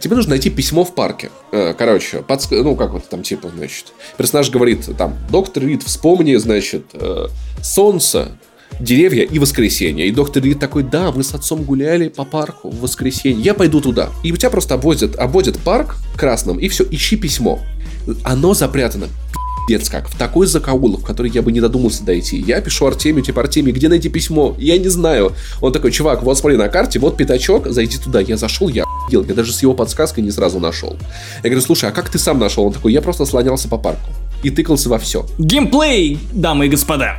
Тебе 0.00 0.16
нужно 0.16 0.30
найти 0.30 0.50
письмо 0.50 0.84
в 0.84 0.94
парке. 0.94 1.30
Э, 1.52 1.74
короче, 1.76 2.22
подск... 2.22 2.50
ну, 2.50 2.76
как 2.76 2.92
вот 2.92 3.08
там, 3.08 3.22
типа, 3.22 3.50
значит, 3.54 3.92
персонаж 4.18 4.50
говорит, 4.50 4.88
там, 4.96 5.16
доктор 5.30 5.64
Рид, 5.64 5.82
вспомни, 5.82 6.34
значит, 6.36 6.86
э, 6.92 7.28
солнце, 7.62 8.38
деревья 8.78 9.24
и 9.24 9.38
воскресенье. 9.38 10.06
И 10.06 10.10
доктор 10.10 10.42
Рид 10.42 10.60
такой, 10.60 10.82
да, 10.82 11.12
мы 11.12 11.22
с 11.22 11.34
отцом 11.34 11.62
гуляли 11.62 12.08
по 12.08 12.24
парку 12.24 12.70
в 12.70 12.80
воскресенье, 12.80 13.42
я 13.42 13.54
пойду 13.54 13.80
туда. 13.80 14.10
И 14.22 14.32
у 14.32 14.36
тебя 14.36 14.50
просто 14.50 14.74
обводят, 14.74 15.16
обводят 15.16 15.58
парк 15.60 15.96
красным, 16.16 16.58
и 16.58 16.68
все, 16.68 16.84
ищи 16.90 17.16
письмо. 17.16 17.60
Оно 18.22 18.54
запрятано 18.54 19.08
пипец 19.66 19.88
как, 19.88 20.08
в 20.08 20.16
такой 20.16 20.46
закоулок, 20.46 21.00
в 21.00 21.04
который 21.04 21.30
я 21.30 21.42
бы 21.42 21.52
не 21.52 21.60
додумался 21.60 22.04
дойти. 22.04 22.38
Я 22.38 22.60
пишу 22.60 22.86
Артемию, 22.86 23.24
типа, 23.24 23.42
Артемий, 23.42 23.72
где 23.72 23.88
найти 23.88 24.08
письмо? 24.08 24.54
Я 24.58 24.78
не 24.78 24.88
знаю. 24.88 25.32
Он 25.60 25.72
такой, 25.72 25.90
чувак, 25.90 26.22
вот 26.22 26.38
смотри 26.38 26.56
на 26.56 26.68
карте, 26.68 26.98
вот 26.98 27.16
пятачок, 27.16 27.66
зайди 27.68 27.98
туда. 27.98 28.20
Я 28.20 28.36
зашел, 28.36 28.68
я 28.68 28.84
охуел, 28.84 29.24
я 29.24 29.34
даже 29.34 29.52
с 29.52 29.62
его 29.62 29.74
подсказкой 29.74 30.24
не 30.24 30.30
сразу 30.30 30.60
нашел. 30.60 30.96
Я 31.42 31.50
говорю, 31.50 31.60
слушай, 31.60 31.88
а 31.88 31.92
как 31.92 32.08
ты 32.08 32.18
сам 32.18 32.38
нашел? 32.38 32.64
Он 32.64 32.72
такой, 32.72 32.92
я 32.92 33.02
просто 33.02 33.26
слонялся 33.26 33.68
по 33.68 33.78
парку 33.78 34.08
и 34.42 34.50
тыкался 34.50 34.88
во 34.88 34.98
все. 34.98 35.26
Геймплей, 35.38 36.18
дамы 36.32 36.66
и 36.66 36.68
господа. 36.68 37.16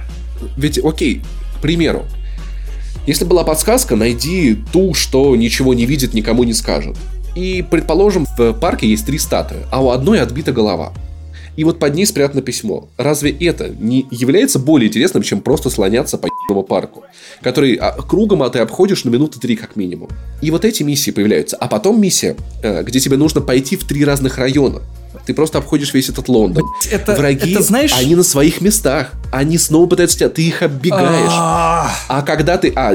Ведь, 0.55 0.79
окей, 0.83 1.23
к 1.57 1.61
примеру, 1.61 2.05
если 3.05 3.25
была 3.25 3.43
подсказка, 3.43 3.95
найди 3.95 4.57
ту, 4.71 4.93
что 4.93 5.35
ничего 5.35 5.73
не 5.73 5.85
видит, 5.85 6.13
никому 6.13 6.43
не 6.43 6.53
скажет. 6.53 6.95
И, 7.35 7.63
предположим, 7.69 8.25
в 8.37 8.53
парке 8.53 8.89
есть 8.89 9.05
три 9.05 9.19
статуи, 9.19 9.59
а 9.71 9.83
у 9.83 9.91
одной 9.91 10.21
отбита 10.21 10.51
голова 10.51 10.93
и 11.57 11.63
вот 11.63 11.79
под 11.79 11.95
ней 11.95 12.05
спрятано 12.05 12.41
письмо. 12.41 12.87
Разве 12.97 13.31
это 13.31 13.69
не 13.69 14.07
является 14.11 14.59
более 14.59 14.87
интересным, 14.87 15.23
чем 15.23 15.41
просто 15.41 15.69
слоняться 15.69 16.17
по 16.17 16.27
ебаному 16.27 16.63
парку, 16.63 17.03
который 17.41 17.75
а, 17.75 17.91
кругом 17.91 18.43
а 18.43 18.49
ты 18.49 18.59
обходишь 18.59 19.03
на 19.03 19.09
минуты 19.09 19.39
три 19.39 19.55
как 19.55 19.75
минимум. 19.75 20.09
И 20.41 20.51
вот 20.51 20.63
эти 20.63 20.83
миссии 20.83 21.11
появляются. 21.11 21.57
А 21.57 21.67
потом 21.67 21.99
миссия, 21.99 22.35
э, 22.61 22.83
где 22.83 22.99
тебе 22.99 23.17
нужно 23.17 23.41
пойти 23.41 23.75
в 23.75 23.83
три 23.85 24.05
разных 24.05 24.37
района. 24.37 24.81
Ты 25.25 25.33
просто 25.33 25.57
обходишь 25.57 25.93
весь 25.93 26.09
этот 26.09 26.27
Лондон. 26.27 26.63
Это, 26.91 27.15
Враги, 27.15 27.51
это, 27.51 27.61
знаешь... 27.61 27.93
они 27.97 28.15
на 28.15 28.23
своих 28.23 28.61
местах. 28.61 29.11
Они 29.31 29.57
снова 29.57 29.87
пытаются 29.87 30.17
тебя, 30.17 30.29
ты 30.29 30.43
их 30.43 30.61
оббегаешь. 30.61 31.31
А 31.31 32.21
когда 32.25 32.57
ты... 32.57 32.71
А, 32.75 32.93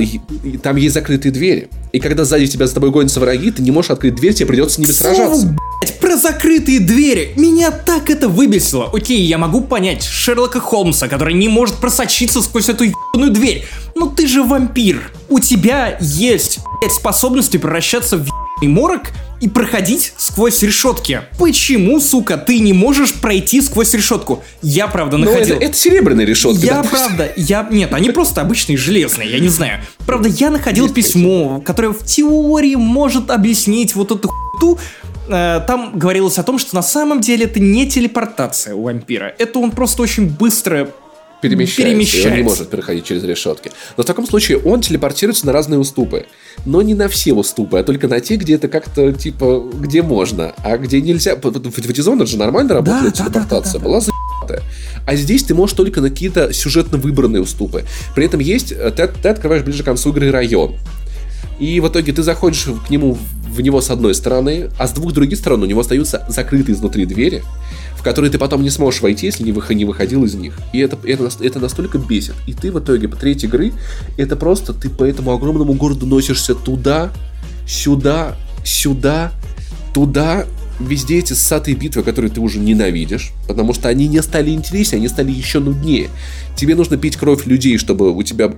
там 0.63 0.77
есть 0.77 0.95
закрытые 0.95 1.33
двери. 1.33 1.69
И 1.93 2.01
когда 2.01 2.25
сзади 2.25 2.47
тебя 2.47 2.67
за 2.67 2.75
тобой 2.75 2.91
гонятся 2.91 3.21
враги, 3.21 3.51
ты 3.51 3.63
не 3.63 3.71
можешь 3.71 3.91
открыть 3.91 4.15
дверь, 4.15 4.33
тебе 4.33 4.47
придется 4.47 4.77
с 4.77 4.79
ними 4.79 4.91
сражаться. 4.91 5.55
Про 6.01 6.17
закрытые 6.17 6.81
двери. 6.81 7.33
Меня 7.37 7.71
так 7.71 8.09
это 8.09 8.29
выбесило. 8.29 8.91
Окей, 8.93 9.23
я 9.23 9.37
могу 9.37 9.61
понять 9.61 10.03
Шерлока 10.03 10.59
Холмса, 10.59 11.09
который 11.09 11.35
не 11.35 11.49
может 11.49 11.77
просочиться 11.77 12.41
сквозь 12.41 12.69
эту 12.69 12.85
ебаную 12.85 13.33
дверь. 13.33 13.67
Но 13.95 14.07
ты 14.07 14.27
же 14.27 14.43
вампир. 14.43 15.13
У 15.29 15.39
тебя 15.39 15.99
есть, 16.01 16.61
блядь, 16.81 16.93
способности 16.93 17.59
превращаться 17.59 18.17
в 18.17 18.29
ебаный 18.63 18.69
морок 18.69 19.11
и 19.41 19.49
проходить 19.49 20.13
сквозь 20.17 20.63
решетки. 20.63 21.23
Почему, 21.39 22.01
сука, 22.01 22.37
ты 22.37 22.61
не 22.61 22.73
можешь 22.73 23.15
пройти 23.15 23.61
сквозь 23.61 23.93
решетку? 23.95 24.43
Я, 24.63 24.87
правда, 24.87 25.17
находил... 25.17 25.57
это, 25.57 25.65
это 25.65 25.77
серебряные 25.77 26.27
решетки. 26.27 26.65
Я, 26.65 26.83
правда, 26.83 27.33
я... 27.37 27.67
Нет, 27.71 27.93
они 27.93 28.11
просто 28.11 28.41
обычные 28.41 28.77
железные, 28.77 29.31
я 29.31 29.41
не 29.41 29.49
знаю. 29.49 29.81
Правда, 30.07 30.29
я 30.29 30.51
находил 30.51 30.85
Есть 30.85 30.95
письмо, 30.95 31.61
которое 31.65 31.93
в 31.93 32.05
теории 32.05 32.77
может 32.77 33.31
объяснить 33.31 33.97
вот 33.97 34.13
эту 34.13 34.29
хуйню, 34.29 34.79
э, 35.29 35.61
там 35.67 35.99
говорилось 35.99 36.39
о 36.39 36.45
том, 36.45 36.59
что 36.59 36.77
на 36.77 36.83
самом 36.83 37.21
деле 37.21 37.47
это 37.47 37.59
не 37.59 37.89
телепортация 37.89 38.75
у 38.75 38.83
вампира. 38.83 39.35
Это 39.39 39.59
он 39.59 39.73
просто 39.73 40.03
очень 40.03 40.29
быстро 40.29 40.89
перемещается, 41.43 41.91
перемещается. 41.91 42.29
И 42.29 42.31
он 42.31 42.37
не 42.39 42.43
может 42.43 42.71
переходить 42.71 43.05
через 43.05 43.25
решетки. 43.25 43.71
Но 43.97 44.05
в 44.05 44.07
таком 44.07 44.27
случае 44.27 44.59
он 44.59 44.81
телепортируется 44.81 45.45
на 45.45 45.53
разные 45.53 45.79
уступы. 45.79 46.27
Но 46.65 46.81
не 46.81 46.95
на 46.95 47.09
все 47.09 47.35
уступы, 47.35 47.79
а 47.79 47.85
только 47.85 48.09
на 48.09 48.21
те, 48.21 48.37
где 48.37 48.55
это 48.55 48.69
как-то, 48.69 49.13
типа, 49.13 49.69
где 49.75 50.03
можно, 50.03 50.55
а 50.59 50.79
где 50.79 51.01
нельзя. 51.01 51.37
В 51.37 51.41
Dishonored 51.41 52.27
же 52.27 52.39
нормально 52.39 52.75
работает 52.75 53.15
да, 53.17 53.25
телепортация. 53.25 53.73
Да, 53.73 53.79
да, 53.79 53.85
да, 53.85 53.85
Была 53.85 54.01
за 54.01 54.13
а 55.07 55.17
здесь 55.17 55.43
ты 55.43 55.55
можешь 55.55 55.77
только 55.77 56.01
на 56.01 56.11
какие-то 56.11 56.53
сюжетно 56.53 56.99
выбранные 56.99 57.43
уступы. 57.43 57.85
При 58.15 58.27
этом 58.27 58.41
есть, 58.41 58.73
э, 58.73 58.91
ты, 58.91 59.09
ты 59.09 59.29
открываешь 59.29 59.63
ближе 59.63 59.83
к 59.83 59.87
концу 59.87 60.11
игры 60.11 60.31
район. 60.31 60.77
И 61.59 61.81
в 61.81 61.89
итоге 61.89 62.13
ты 62.13 62.23
заходишь 62.23 62.67
к 62.87 62.91
нему 62.91 63.19
в 63.53 63.61
него 63.61 63.81
с 63.83 63.91
одной 63.91 64.15
стороны, 64.15 64.71
а 64.79 64.87
с 64.89 64.93
двух 64.93 65.13
других 65.13 65.39
сторон 65.39 65.63
у 65.63 65.67
него 65.67 65.81
остаются 65.81 66.25
закрытые 66.29 66.75
изнутри 66.75 67.05
двери, 67.05 67.43
в 67.97 68.03
которые 68.03 68.31
ты 68.31 68.39
потом 68.39 68.63
не 68.63 68.71
сможешь 68.71 69.03
войти, 69.03 69.27
если 69.27 69.45
не, 69.45 69.53
выход, 69.53 69.77
не 69.77 69.85
выходил 69.85 70.25
из 70.25 70.35
них. 70.35 70.59
И 70.73 70.79
это, 70.79 70.99
это, 71.05 71.31
это 71.41 71.61
настолько 71.61 71.99
бесит. 71.99 72.35
И 72.47 72.55
ты 72.55 72.73
в 72.73 72.79
итоге 72.79 73.09
по 73.09 73.17
третьей 73.17 73.49
игры, 73.49 73.73
это 74.17 74.37
просто 74.37 74.73
ты 74.73 74.89
по 74.89 75.05
этому 75.05 75.33
огромному 75.33 75.75
городу 75.75 76.07
носишься 76.07 76.55
туда, 76.55 77.13
сюда, 77.69 78.37
сюда, 78.65 79.33
туда, 79.93 80.47
везде 80.81 81.19
эти 81.19 81.35
ссатые 81.35 81.77
битвы, 81.77 82.03
которые 82.03 82.31
ты 82.31 82.41
уже 82.41 82.59
ненавидишь, 82.59 83.33
потому 83.47 83.75
что 83.75 83.89
они 83.89 84.09
не 84.09 84.23
стали 84.23 84.51
интереснее, 84.51 84.99
они 84.99 85.09
стали 85.09 85.31
еще 85.31 85.61
нуднее. 85.61 86.09
Тебе 86.57 86.75
нужно 86.75 86.97
пить 86.97 87.17
кровь 87.17 87.47
людей, 87.47 87.77
чтобы 87.77 88.13
у 88.13 88.23
тебя 88.23 88.55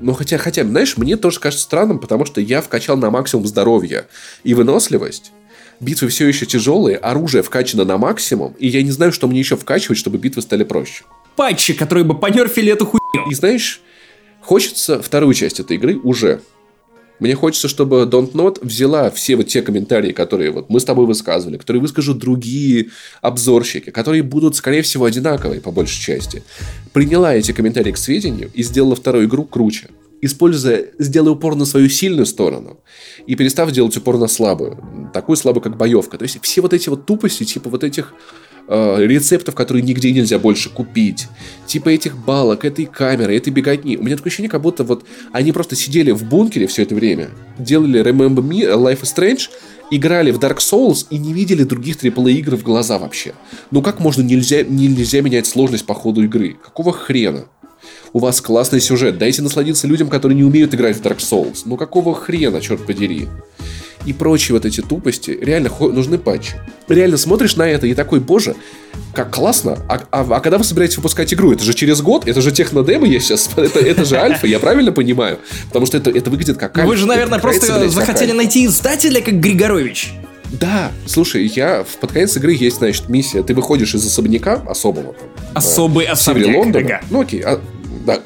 ну, 0.00 0.12
хотя, 0.14 0.38
хотя, 0.38 0.64
знаешь, 0.64 0.96
мне 0.96 1.16
тоже 1.16 1.40
кажется 1.40 1.64
странным, 1.64 1.98
потому 1.98 2.24
что 2.24 2.40
я 2.40 2.60
вкачал 2.60 2.96
на 2.96 3.10
максимум 3.10 3.46
здоровье 3.46 4.06
и 4.44 4.54
выносливость. 4.54 5.32
Битвы 5.80 6.08
все 6.08 6.26
еще 6.26 6.46
тяжелые, 6.46 6.96
оружие 6.96 7.42
вкачано 7.42 7.84
на 7.84 7.98
максимум, 7.98 8.54
и 8.58 8.68
я 8.68 8.82
не 8.82 8.90
знаю, 8.90 9.12
что 9.12 9.28
мне 9.28 9.38
еще 9.38 9.56
вкачивать, 9.56 9.98
чтобы 9.98 10.18
битвы 10.18 10.42
стали 10.42 10.64
проще. 10.64 11.04
Патчи, 11.36 11.72
которые 11.72 12.04
бы 12.04 12.18
понерфили 12.18 12.72
эту 12.72 12.86
хуйню. 12.86 13.30
И 13.30 13.34
знаешь, 13.34 13.80
хочется 14.40 15.00
вторую 15.00 15.34
часть 15.34 15.60
этой 15.60 15.76
игры 15.76 15.96
уже. 15.96 16.40
Мне 17.20 17.34
хочется, 17.34 17.68
чтобы 17.68 18.08
Don't 18.10 18.32
Not 18.32 18.58
взяла 18.62 19.10
все 19.10 19.36
вот 19.36 19.48
те 19.48 19.62
комментарии, 19.62 20.12
которые 20.12 20.50
вот 20.50 20.70
мы 20.70 20.80
с 20.80 20.84
тобой 20.84 21.06
высказывали, 21.06 21.56
которые 21.58 21.80
выскажут 21.80 22.18
другие 22.18 22.90
обзорщики, 23.20 23.90
которые 23.90 24.22
будут, 24.22 24.56
скорее 24.56 24.82
всего, 24.82 25.04
одинаковые 25.04 25.60
по 25.60 25.70
большей 25.70 26.00
части. 26.00 26.42
Приняла 26.92 27.34
эти 27.34 27.52
комментарии 27.52 27.92
к 27.92 27.98
сведению 27.98 28.50
и 28.54 28.62
сделала 28.62 28.94
вторую 28.96 29.26
игру 29.26 29.44
круче 29.44 29.88
используя, 30.20 30.86
сделая 30.98 31.32
упор 31.32 31.54
на 31.54 31.64
свою 31.64 31.88
сильную 31.88 32.26
сторону 32.26 32.80
и 33.26 33.36
перестав 33.36 33.70
делать 33.70 33.96
упор 33.96 34.18
на 34.18 34.26
слабую, 34.26 35.10
такую 35.14 35.36
слабую, 35.36 35.62
как 35.62 35.76
боевка. 35.76 36.18
То 36.18 36.24
есть 36.24 36.42
все 36.42 36.60
вот 36.60 36.72
эти 36.72 36.88
вот 36.88 37.06
тупости, 37.06 37.44
типа 37.44 37.70
вот 37.70 37.84
этих 37.84 38.14
э, 38.68 39.06
рецептов, 39.06 39.54
которые 39.54 39.82
нигде 39.82 40.12
нельзя 40.12 40.38
больше 40.38 40.70
купить, 40.70 41.26
типа 41.66 41.88
этих 41.88 42.16
балок, 42.16 42.64
этой 42.64 42.86
камеры, 42.86 43.36
этой 43.36 43.50
беготни. 43.50 43.96
У 43.96 44.02
меня 44.02 44.16
такое 44.16 44.30
ощущение, 44.30 44.50
как 44.50 44.62
будто 44.62 44.84
вот 44.84 45.04
они 45.32 45.52
просто 45.52 45.74
сидели 45.76 46.10
в 46.10 46.24
бункере 46.24 46.66
все 46.66 46.82
это 46.82 46.94
время, 46.94 47.30
делали 47.58 48.00
Remember 48.00 48.42
Me, 48.42 48.62
Life 48.62 49.02
is 49.02 49.14
Strange, 49.16 49.50
играли 49.90 50.30
в 50.30 50.38
Dark 50.38 50.58
Souls 50.58 51.06
и 51.10 51.18
не 51.18 51.32
видели 51.32 51.64
других 51.64 51.96
AAA 51.96 52.32
игр 52.32 52.56
в 52.56 52.62
глаза 52.62 52.98
вообще. 52.98 53.34
Ну 53.70 53.82
как 53.82 54.00
можно 54.00 54.22
нельзя, 54.22 54.62
нельзя 54.62 55.20
менять 55.20 55.46
сложность 55.46 55.86
по 55.86 55.94
ходу 55.94 56.22
игры? 56.22 56.56
Какого 56.62 56.92
хрена? 56.92 57.46
У 58.12 58.20
вас 58.20 58.40
классный 58.40 58.80
сюжет, 58.80 59.18
дайте 59.18 59.42
насладиться 59.42 59.86
людям, 59.86 60.08
которые 60.08 60.36
не 60.36 60.44
умеют 60.44 60.74
играть 60.74 60.96
в 60.96 61.02
Dark 61.02 61.18
Souls. 61.18 61.62
Ну 61.64 61.76
какого 61.76 62.14
хрена, 62.14 62.60
черт 62.60 62.84
подери? 62.86 63.28
И 64.06 64.12
прочие 64.12 64.54
вот 64.54 64.64
эти 64.64 64.80
тупости, 64.80 65.36
реально 65.40 65.70
нужны 65.78 66.18
патчи. 66.18 66.54
Реально 66.88 67.16
смотришь 67.16 67.56
на 67.56 67.68
это 67.68 67.86
и 67.86 67.94
такой, 67.94 68.20
боже, 68.20 68.54
как 69.14 69.34
классно. 69.34 69.78
А, 69.88 70.00
а, 70.10 70.26
а 70.28 70.40
когда 70.40 70.58
вы 70.58 70.64
собираетесь 70.64 70.96
выпускать 70.96 71.32
игру? 71.34 71.52
Это 71.52 71.64
же 71.64 71.74
через 71.74 72.00
год, 72.00 72.26
это 72.26 72.40
же 72.40 72.50
технодемо 72.52 73.06
я 73.06 73.20
сейчас, 73.20 73.50
это, 73.56 73.80
это 73.80 74.04
же 74.04 74.16
альфа, 74.16 74.46
я 74.46 74.58
правильно 74.58 74.92
понимаю? 74.92 75.38
Потому 75.66 75.86
что 75.86 75.96
это, 75.96 76.10
это 76.10 76.30
выглядит 76.30 76.56
как 76.56 76.76
альфа. 76.78 76.88
Вы 76.88 76.96
же, 76.96 77.06
наверное, 77.06 77.38
просто 77.38 77.88
захотели 77.88 78.32
найти 78.32 78.66
издателя, 78.66 79.20
как 79.20 79.40
Григорович. 79.40 80.12
Да, 80.52 80.92
слушай, 81.06 81.46
я 81.46 81.84
в 81.84 81.98
под 81.98 82.12
конец 82.12 82.36
игры 82.36 82.54
есть, 82.54 82.78
значит, 82.78 83.08
миссия. 83.08 83.42
Ты 83.42 83.54
выходишь 83.54 83.94
из 83.94 84.06
особняка 84.06 84.54
особого. 84.66 85.14
Особый 85.52 86.06
э, 86.06 86.10
особняк. 86.10 86.56
Лондона. 86.56 87.00
Ну 87.10 87.20
окей, 87.20 87.42
а, 87.42 87.60
да, 88.06 88.20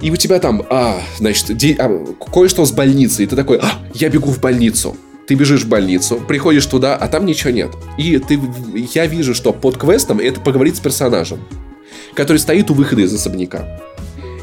и 0.00 0.10
у 0.10 0.16
тебя 0.16 0.38
там, 0.38 0.66
а, 0.70 1.02
значит, 1.18 1.56
де, 1.56 1.74
а, 1.78 2.06
кое-что 2.32 2.64
с 2.64 2.72
больницы, 2.72 3.22
и 3.22 3.26
ты 3.26 3.36
такой, 3.36 3.58
а, 3.58 3.80
я 3.94 4.08
бегу 4.08 4.30
в 4.30 4.40
больницу. 4.40 4.96
Ты 5.26 5.34
бежишь 5.34 5.62
в 5.62 5.68
больницу, 5.68 6.20
приходишь 6.26 6.66
туда, 6.66 6.96
а 6.96 7.06
там 7.06 7.24
ничего 7.24 7.50
нет. 7.50 7.70
И 7.98 8.18
ты, 8.18 8.40
я 8.94 9.06
вижу, 9.06 9.34
что 9.34 9.52
под 9.52 9.76
квестом 9.76 10.18
это 10.18 10.40
поговорить 10.40 10.76
с 10.76 10.80
персонажем, 10.80 11.40
который 12.14 12.38
стоит 12.38 12.70
у 12.70 12.74
выхода 12.74 13.02
из 13.02 13.14
особняка. 13.14 13.80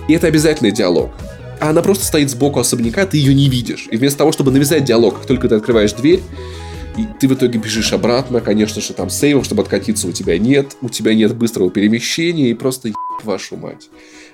И 0.08 0.14
это 0.14 0.28
обязательный 0.28 0.72
диалог. 0.72 1.12
А 1.60 1.72
она 1.72 1.82
просто 1.82 2.06
стоит 2.06 2.30
сбоку 2.30 2.60
особняка, 2.60 3.06
ты 3.06 3.18
ее 3.18 3.34
не 3.34 3.50
видишь. 3.50 3.88
И 3.92 3.98
вместо 3.98 4.20
того, 4.20 4.32
чтобы 4.32 4.52
навязать 4.52 4.86
диалог, 4.86 5.18
как 5.18 5.26
только 5.26 5.50
ты 5.50 5.56
открываешь 5.56 5.92
дверь, 5.92 6.22
и 6.96 7.06
ты 7.20 7.28
в 7.28 7.34
итоге 7.34 7.60
бежишь 7.60 7.92
обратно, 7.92 8.40
конечно 8.40 8.82
же, 8.82 8.94
там 8.94 9.10
сейвов, 9.10 9.44
чтобы 9.44 9.64
откатиться, 9.64 10.08
у 10.08 10.12
тебя 10.12 10.38
нет, 10.38 10.78
у 10.82 10.90
тебя 10.90 11.14
нет 11.14 11.36
быстрого 11.36 11.70
перемещения, 11.70 12.52
и 12.52 12.54
просто 12.54 12.92
вашу 13.24 13.58
мать 13.58 13.90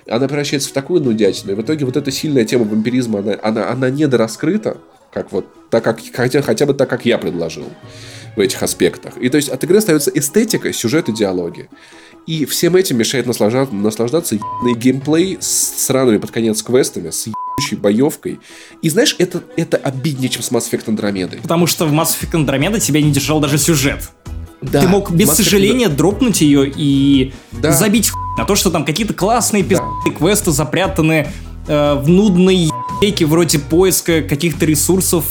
она 0.08 0.26
превращается 0.28 0.68
в 0.68 0.72
такую 0.72 1.02
нудятину, 1.02 1.52
и 1.52 1.54
в 1.54 1.62
итоге 1.62 1.84
вот 1.84 1.96
эта 1.96 2.10
сильная 2.10 2.44
тема 2.44 2.64
вампиризма, 2.64 3.20
она, 3.20 3.38
она, 3.42 3.70
она 3.70 3.90
недораскрыта, 3.90 4.78
как 5.12 5.32
вот, 5.32 5.46
так 5.70 5.84
как, 5.84 6.00
хотя, 6.12 6.42
хотя 6.42 6.66
бы 6.66 6.74
так, 6.74 6.88
как 6.90 7.06
я 7.06 7.18
предложил 7.18 7.66
в 8.36 8.40
этих 8.40 8.62
аспектах. 8.62 9.16
И 9.18 9.28
то 9.28 9.36
есть 9.36 9.48
от 9.48 9.62
игры 9.64 9.78
остается 9.78 10.10
эстетика, 10.10 10.72
сюжет 10.72 11.08
и 11.08 11.12
диалоги. 11.12 11.68
И 12.26 12.46
всем 12.46 12.74
этим 12.74 12.96
мешает 12.96 13.26
наслаждаться, 13.26 13.74
наслаждаться 13.74 14.34
ебаный 14.34 14.74
геймплей 14.74 15.38
с 15.40 15.84
сраными 15.84 16.16
под 16.16 16.30
конец 16.30 16.62
квестами, 16.62 17.10
с 17.10 17.26
ебучей 17.26 17.76
боевкой. 17.76 18.40
И 18.80 18.88
знаешь, 18.88 19.14
это, 19.18 19.44
это 19.56 19.76
обиднее, 19.76 20.30
чем 20.30 20.42
с 20.42 20.50
Mass 20.50 20.70
Effect 20.70 20.86
Andromeda. 20.86 21.40
Потому 21.42 21.66
что 21.66 21.86
в 21.86 21.92
Mass 21.92 22.16
Effect 22.18 22.32
Andromeda 22.32 22.80
тебя 22.80 23.02
не 23.02 23.12
держал 23.12 23.40
даже 23.40 23.58
сюжет. 23.58 24.10
Да, 24.70 24.80
Ты 24.80 24.88
мог 24.88 25.10
без 25.10 25.30
сожаления 25.30 25.88
да. 25.88 25.96
дропнуть 25.96 26.40
ее 26.40 26.70
и 26.74 27.32
да. 27.52 27.72
забить 27.72 28.10
на 28.38 28.44
то, 28.44 28.54
что 28.54 28.70
там 28.70 28.84
какие-то 28.84 29.14
классные 29.14 29.62
пиздатые 29.62 30.12
да. 30.12 30.12
квесты 30.12 30.50
запрятаны 30.50 31.28
э, 31.66 31.94
в 31.94 32.08
нудной 32.08 32.70
ебейке 33.00 33.26
вроде 33.26 33.58
поиска 33.58 34.22
каких-то 34.22 34.64
ресурсов 34.66 35.24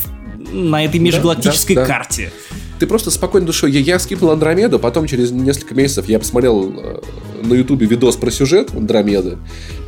на 0.51 0.85
этой 0.85 0.99
межгалактической 0.99 1.75
да, 1.75 1.81
да, 1.81 1.87
карте. 1.87 2.31
Ты 2.79 2.87
просто 2.87 3.11
спокойно 3.11 3.47
душой. 3.47 3.71
Я, 3.71 3.79
я 3.79 3.99
скипнул 3.99 4.31
Андромеду, 4.31 4.79
потом 4.79 5.07
через 5.07 5.31
несколько 5.31 5.73
месяцев 5.73 6.07
я 6.09 6.19
посмотрел 6.19 6.71
э, 6.75 7.01
на 7.43 7.53
Ютубе 7.53 7.87
видос 7.87 8.15
про 8.15 8.31
сюжет 8.31 8.71
Андромеды. 8.75 9.37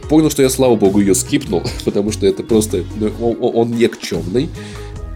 Понял, 0.09 0.29
что 0.29 0.43
я, 0.43 0.49
слава 0.49 0.75
богу, 0.75 0.99
ее 0.99 1.15
скипнул, 1.15 1.63
потому 1.85 2.11
что 2.11 2.25
это 2.25 2.43
просто... 2.43 2.83
Ну, 2.95 3.11
он, 3.41 3.51
он 3.55 3.71
никчемный. 3.71 4.49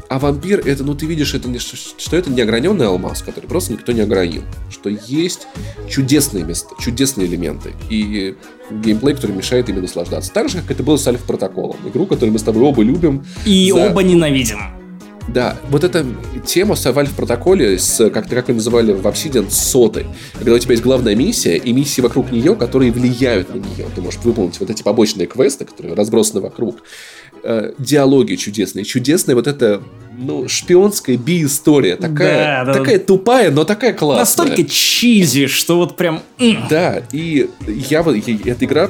А 0.10 0.18
вампир, 0.18 0.62
это, 0.66 0.84
ну, 0.84 0.96
ты 0.96 1.06
видишь, 1.06 1.36
это 1.36 1.48
не, 1.48 1.60
что 1.60 2.18
это 2.18 2.32
не 2.32 2.42
ограненный 2.42 2.88
алмаз, 2.88 3.22
который 3.22 3.46
просто 3.46 3.74
никто 3.74 3.92
не 3.92 4.02
огранил. 4.02 4.42
Что 4.72 4.90
есть 4.90 5.48
чудесные 5.88 6.44
места, 6.44 6.74
чудесные 6.80 7.28
элементы. 7.28 7.76
И 7.92 8.36
геймплей, 8.72 9.14
который 9.14 9.36
мешает 9.36 9.70
ими 9.70 9.82
наслаждаться. 9.82 10.34
Так 10.34 10.50
же, 10.50 10.58
как 10.58 10.72
это 10.72 10.82
было 10.82 10.98
с 10.98 11.08
Альфа 11.08 11.24
Протоколом. 11.28 11.78
Игру, 11.88 12.08
которую 12.08 12.34
мы 12.34 12.40
с 12.40 12.44
тобой 12.44 12.64
оба 12.64 12.82
любим. 12.82 13.24
И 13.46 13.72
за... 13.72 13.92
оба 13.92 14.02
ненавидим. 14.02 14.58
Да, 15.28 15.56
вот 15.70 15.84
эта 15.84 16.04
тема 16.44 16.76
с 16.76 16.88
Valve 16.88 17.14
протоколе, 17.14 17.78
с, 17.78 18.10
как, 18.10 18.28
как 18.28 18.50
ее 18.50 18.56
называли 18.56 18.94
в 18.94 19.06
Obsidian, 19.06 19.52
сотой. 19.52 20.08
Когда 20.34 20.54
у 20.54 20.58
тебя 20.58 20.72
есть 20.72 20.84
главная 20.84 21.14
миссия 21.14 21.56
и 21.56 21.72
миссии 21.72 22.02
вокруг 22.02 22.32
нее, 22.32 22.56
которые 22.56 22.92
влияют 22.92 23.54
на 23.54 23.60
нее. 23.60 23.86
Ты 23.94 24.02
можешь 24.02 24.20
выполнить 24.24 24.60
вот 24.60 24.72
эти 24.72 24.82
побочные 24.82 25.28
квесты, 25.28 25.66
которые 25.66 25.94
разбросаны 25.94 26.42
вокруг 26.42 26.78
э, 27.44 27.74
диалоги 27.78 28.36
чудесные. 28.36 28.86
Чудесная 28.86 29.36
вот 29.36 29.48
эта 29.48 29.82
ну, 30.20 30.48
шпионская 30.48 31.18
би-история. 31.18 31.96
Такая, 31.96 32.66
да, 32.66 32.74
такая 32.74 33.00
да. 33.00 33.06
тупая, 33.06 33.52
но 33.52 33.64
такая 33.64 33.94
классная. 33.94 34.46
Настолько 34.48 34.70
чизи, 34.70 35.48
что 35.48 35.78
вот 35.78 35.96
прям... 35.96 36.22
Да, 36.70 37.02
и 37.12 37.50
я 37.68 38.04
вот... 38.04 38.18
Эта 38.18 38.66
игра, 38.66 38.90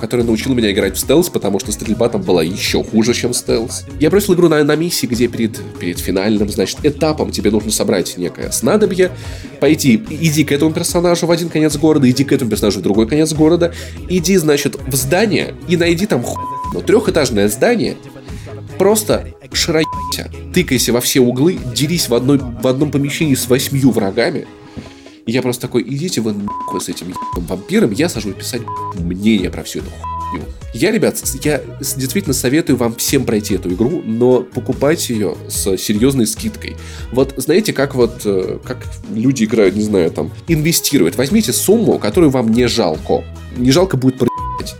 которая 0.00 0.26
научила 0.26 0.54
меня 0.54 0.72
играть 0.72 0.96
в 0.96 0.98
стелс, 0.98 1.28
потому 1.28 1.60
что 1.60 1.70
стрельба 1.72 2.08
там 2.08 2.22
была 2.22 2.42
еще 2.42 2.82
хуже, 2.82 3.12
чем 3.12 3.34
стелс. 3.34 3.84
Я 4.00 4.10
бросил 4.10 4.34
игру 4.34 4.48
на, 4.48 4.64
на 4.64 4.74
миссии, 4.74 5.06
где 5.06 5.28
перед, 5.28 5.58
перед 5.78 5.98
финальным, 5.98 6.48
значит, 6.48 6.78
этапом 6.82 7.30
тебе 7.30 7.50
нужно 7.50 7.70
собрать 7.70 8.16
некое 8.16 8.50
снадобье, 8.50 9.10
пойти, 9.60 10.02
иди 10.10 10.44
к 10.44 10.52
этому 10.52 10.72
персонажу 10.72 11.26
в 11.26 11.30
один 11.30 11.50
конец 11.50 11.76
города, 11.76 12.08
иди 12.08 12.24
к 12.24 12.32
этому 12.32 12.50
персонажу 12.50 12.80
в 12.80 12.82
другой 12.82 13.06
конец 13.06 13.32
города, 13.32 13.74
иди, 14.08 14.36
значит, 14.36 14.76
в 14.86 14.94
здание 14.94 15.54
и 15.68 15.76
найди 15.76 16.06
там 16.06 16.22
хуй 16.22 16.61
но 16.72 16.80
трехэтажное 16.80 17.48
здание 17.48 17.96
просто 18.78 19.28
шароебся, 19.52 20.30
тыкайся 20.54 20.92
во 20.92 21.00
все 21.00 21.20
углы, 21.20 21.58
дерись 21.74 22.08
в, 22.08 22.14
одной, 22.14 22.38
в 22.38 22.66
одном 22.66 22.90
помещении 22.90 23.34
с 23.34 23.48
восьмью 23.48 23.90
врагами. 23.90 24.46
И 25.26 25.32
я 25.32 25.42
просто 25.42 25.62
такой, 25.62 25.82
идите 25.82 26.20
вы 26.20 26.32
нахуй 26.32 26.80
с 26.80 26.88
этим 26.88 27.14
вампиром, 27.36 27.92
я 27.92 28.08
сажусь 28.08 28.34
писать 28.34 28.62
мнение 28.94 29.50
про 29.50 29.62
всю 29.62 29.80
эту 29.80 29.90
хуйню. 29.90 30.44
Я, 30.74 30.90
ребят, 30.90 31.22
я 31.42 31.60
действительно 31.80 32.34
советую 32.34 32.76
вам 32.76 32.94
всем 32.94 33.24
пройти 33.24 33.54
эту 33.54 33.72
игру, 33.72 34.02
но 34.04 34.40
покупать 34.40 35.10
ее 35.10 35.36
с 35.48 35.76
серьезной 35.76 36.26
скидкой. 36.26 36.76
Вот 37.12 37.34
знаете, 37.36 37.72
как 37.72 37.94
вот, 37.94 38.22
э, 38.24 38.58
как 38.64 38.78
люди 39.14 39.44
играют, 39.44 39.76
не 39.76 39.82
знаю, 39.82 40.10
там, 40.10 40.32
инвестируют. 40.48 41.16
Возьмите 41.16 41.52
сумму, 41.52 41.98
которую 41.98 42.30
вам 42.30 42.50
не 42.50 42.66
жалко. 42.66 43.22
Не 43.56 43.70
жалко 43.70 43.96
будет 43.96 44.16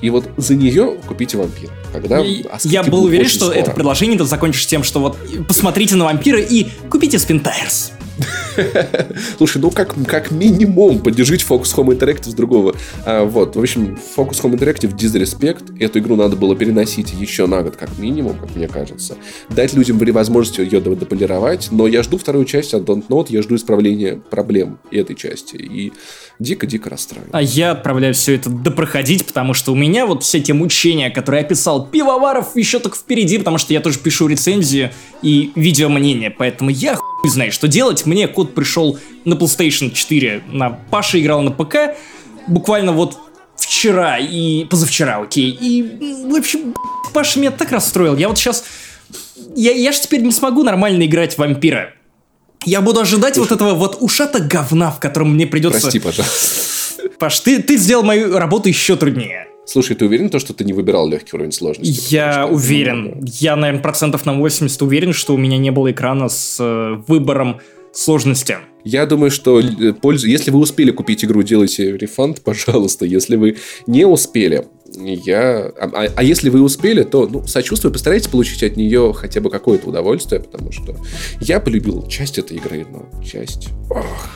и 0.00 0.10
вот 0.10 0.28
за 0.36 0.54
нее 0.54 0.96
купите 1.06 1.36
вампир. 1.36 1.70
Когда 1.92 2.22
я 2.64 2.82
был 2.82 3.04
уверен, 3.04 3.28
что 3.28 3.46
скоро. 3.46 3.56
это 3.56 3.70
предложение 3.70 4.18
ты 4.18 4.24
закончишь 4.24 4.66
тем, 4.66 4.82
что 4.82 5.00
вот 5.00 5.18
посмотрите 5.46 5.96
на 5.96 6.04
вампира 6.04 6.40
и 6.40 6.68
купите 6.88 7.18
Спинтайрс. 7.18 7.92
Слушай, 9.38 9.58
ну 9.58 9.70
как, 9.70 9.94
как 10.06 10.30
минимум 10.30 11.00
поддержите 11.00 11.44
Focus 11.46 11.74
Home 11.76 11.96
Interactive 11.96 12.30
с 12.30 12.34
другого. 12.34 12.74
А, 13.04 13.24
вот, 13.24 13.56
в 13.56 13.60
общем, 13.60 13.98
Focus 14.16 14.42
Home 14.42 14.54
Interactive 14.54 14.94
Disrespect. 14.96 15.78
Эту 15.80 15.98
игру 15.98 16.16
надо 16.16 16.36
было 16.36 16.54
переносить 16.54 17.12
еще 17.12 17.46
на 17.46 17.62
год, 17.62 17.76
как 17.76 17.98
минимум, 17.98 18.38
как 18.38 18.54
мне 18.54 18.68
кажется. 18.68 19.16
Дать 19.50 19.74
людям 19.74 19.98
возможность 19.98 20.58
ее 20.58 20.80
дополировать, 20.80 21.68
но 21.70 21.86
я 21.86 22.02
жду 22.02 22.18
вторую 22.18 22.44
часть 22.44 22.74
от 22.74 22.82
Don't 22.82 23.06
Not, 23.08 23.26
я 23.30 23.42
жду 23.42 23.56
исправления 23.56 24.16
проблем 24.16 24.78
этой 24.90 25.16
части. 25.16 25.56
И 25.56 25.92
дико-дико 26.42 26.90
расстраиваюсь. 26.90 27.32
А 27.32 27.40
я 27.40 27.72
отправляю 27.72 28.14
все 28.14 28.34
это 28.34 28.50
допроходить, 28.50 29.26
потому 29.26 29.54
что 29.54 29.72
у 29.72 29.74
меня 29.74 30.06
вот 30.06 30.22
все 30.22 30.40
те 30.40 30.52
мучения, 30.52 31.10
которые 31.10 31.42
описал 31.42 31.86
Пивоваров, 31.86 32.56
еще 32.56 32.78
только 32.78 32.96
впереди, 32.96 33.38
потому 33.38 33.58
что 33.58 33.72
я 33.72 33.80
тоже 33.80 33.98
пишу 33.98 34.26
рецензии 34.26 34.92
и 35.22 35.52
видео 35.54 35.88
мнение, 35.88 36.30
поэтому 36.30 36.70
я 36.70 36.96
хуй 36.96 37.30
знаю, 37.30 37.52
что 37.52 37.68
делать. 37.68 38.06
Мне 38.06 38.28
код 38.28 38.54
пришел 38.54 38.98
на 39.24 39.34
PlayStation 39.34 39.90
4, 39.92 40.42
на 40.48 40.70
Паша 40.70 41.20
играл 41.20 41.42
на 41.42 41.50
ПК, 41.50 41.96
буквально 42.46 42.92
вот 42.92 43.16
вчера 43.56 44.18
и 44.18 44.64
позавчера, 44.64 45.18
окей. 45.22 45.50
И, 45.60 46.26
в 46.28 46.34
общем, 46.34 46.74
Паша 47.12 47.38
меня 47.38 47.50
так 47.50 47.72
расстроил. 47.72 48.16
Я 48.16 48.28
вот 48.28 48.38
сейчас... 48.38 48.64
Я, 49.54 49.72
я 49.72 49.92
же 49.92 50.00
теперь 50.00 50.22
не 50.22 50.32
смогу 50.32 50.62
нормально 50.62 51.04
играть 51.04 51.34
в 51.34 51.38
вампира. 51.38 51.94
Я 52.64 52.80
буду 52.80 53.00
ожидать 53.00 53.34
Слушай, 53.34 53.48
вот 53.48 53.56
этого 53.56 53.74
вот 53.74 53.96
ушата 54.00 54.40
говна, 54.40 54.90
в 54.90 55.00
котором 55.00 55.34
мне 55.34 55.46
придется... 55.46 55.80
Прости, 55.80 55.98
пожалуйста. 55.98 57.08
Паш, 57.18 57.40
ты, 57.40 57.62
ты 57.62 57.76
сделал 57.76 58.02
мою 58.04 58.38
работу 58.38 58.68
еще 58.68 58.96
труднее. 58.96 59.48
Слушай, 59.64 59.94
ты 59.96 60.04
уверен, 60.04 60.28
то, 60.28 60.38
что 60.38 60.52
ты 60.52 60.64
не 60.64 60.72
выбирал 60.72 61.08
легкий 61.08 61.36
уровень 61.36 61.52
сложности? 61.52 62.12
Я 62.12 62.46
уверен. 62.46 63.24
Я, 63.24 63.56
наверное, 63.56 63.82
процентов 63.82 64.26
на 64.26 64.34
80 64.34 64.82
уверен, 64.82 65.12
что 65.12 65.34
у 65.34 65.38
меня 65.38 65.56
не 65.56 65.70
было 65.70 65.92
экрана 65.92 66.28
с 66.28 66.56
э, 66.58 67.02
выбором 67.06 67.60
сложности. 67.92 68.58
Я 68.84 69.06
думаю, 69.06 69.30
что 69.30 69.60
э, 69.60 69.92
пользу... 69.92 70.26
если 70.26 70.50
вы 70.50 70.58
успели 70.58 70.90
купить 70.90 71.24
игру, 71.24 71.42
делайте 71.42 71.96
рефанд, 71.96 72.42
пожалуйста. 72.42 73.06
Если 73.06 73.36
вы 73.36 73.58
не 73.86 74.04
успели, 74.04 74.66
я... 74.94 75.72
А, 75.78 75.90
а, 75.92 76.08
а 76.16 76.22
если 76.22 76.50
вы 76.50 76.62
успели, 76.62 77.02
то 77.02 77.26
ну, 77.26 77.46
сочувствую, 77.46 77.92
постарайтесь 77.92 78.28
получить 78.28 78.62
от 78.62 78.76
нее 78.76 79.12
хотя 79.14 79.40
бы 79.40 79.50
какое-то 79.50 79.88
удовольствие, 79.88 80.40
потому 80.40 80.72
что 80.72 80.96
я 81.40 81.60
полюбил 81.60 82.06
часть 82.08 82.38
этой 82.38 82.56
игры, 82.56 82.86
но 82.90 83.08
часть... 83.24 83.68
Ох. 83.90 84.28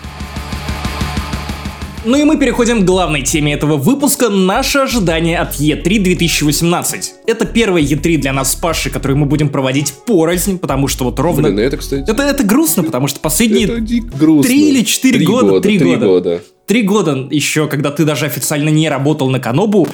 Ну 2.06 2.16
и 2.16 2.22
мы 2.22 2.38
переходим 2.38 2.82
к 2.82 2.84
главной 2.84 3.22
теме 3.22 3.52
этого 3.52 3.76
выпуска– 3.76 4.28
наше 4.30 4.78
ожидание 4.78 5.40
от 5.40 5.54
E3 5.58 5.98
2018. 5.98 7.14
Это 7.26 7.46
первая 7.46 7.82
E3 7.82 8.18
для 8.18 8.32
нас 8.32 8.52
с 8.52 8.54
Пашей, 8.54 8.92
которую 8.92 9.18
мы 9.18 9.26
будем 9.26 9.48
проводить 9.48 9.92
порознь, 10.06 10.60
потому 10.60 10.86
что 10.86 11.02
вот 11.02 11.18
ровно... 11.18 11.48
Блин, 11.48 11.58
это, 11.58 11.78
кстати... 11.78 12.08
Это, 12.08 12.22
это 12.22 12.44
грустно, 12.44 12.84
потому 12.84 13.08
что 13.08 13.18
последние 13.18 13.66
три 13.66 14.68
или 14.68 14.84
четыре 14.84 15.26
года... 15.26 15.60
Три 15.60 15.78
года. 15.78 16.06
года. 16.06 16.42
Три 16.66 16.82
года 16.82 17.26
еще, 17.30 17.66
когда 17.66 17.90
ты 17.90 18.04
даже 18.04 18.26
официально 18.26 18.68
не 18.68 18.88
работал 18.88 19.28
на 19.28 19.40
Канобу. 19.40 19.88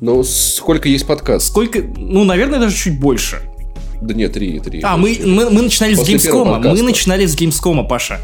Ну, 0.00 0.22
сколько 0.24 0.88
есть 0.88 1.06
подкаст? 1.06 1.46
Сколько? 1.48 1.82
Ну, 1.96 2.24
наверное, 2.24 2.58
даже 2.58 2.76
чуть 2.76 2.98
больше. 2.98 3.40
Да 4.00 4.14
нет, 4.14 4.32
три, 4.32 4.60
три. 4.60 4.80
А, 4.82 4.96
мы, 4.96 5.18
мы, 5.24 5.50
мы 5.50 5.62
начинали 5.62 5.94
После 5.94 6.18
с 6.18 6.26
Gamescom. 6.26 6.74
Мы 6.74 6.82
начинали 6.82 7.26
с 7.26 7.36
Gamescom, 7.36 7.86
Паша. 7.88 8.20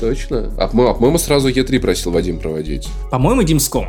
Точно? 0.00 0.52
А, 0.58 0.64
а 0.64 0.68
по-моему, 0.68 1.18
сразу 1.18 1.48
Е3 1.48 1.78
просил 1.78 2.10
Вадим 2.10 2.38
проводить. 2.38 2.88
По-моему, 3.10 3.42
Gamescom. 3.42 3.88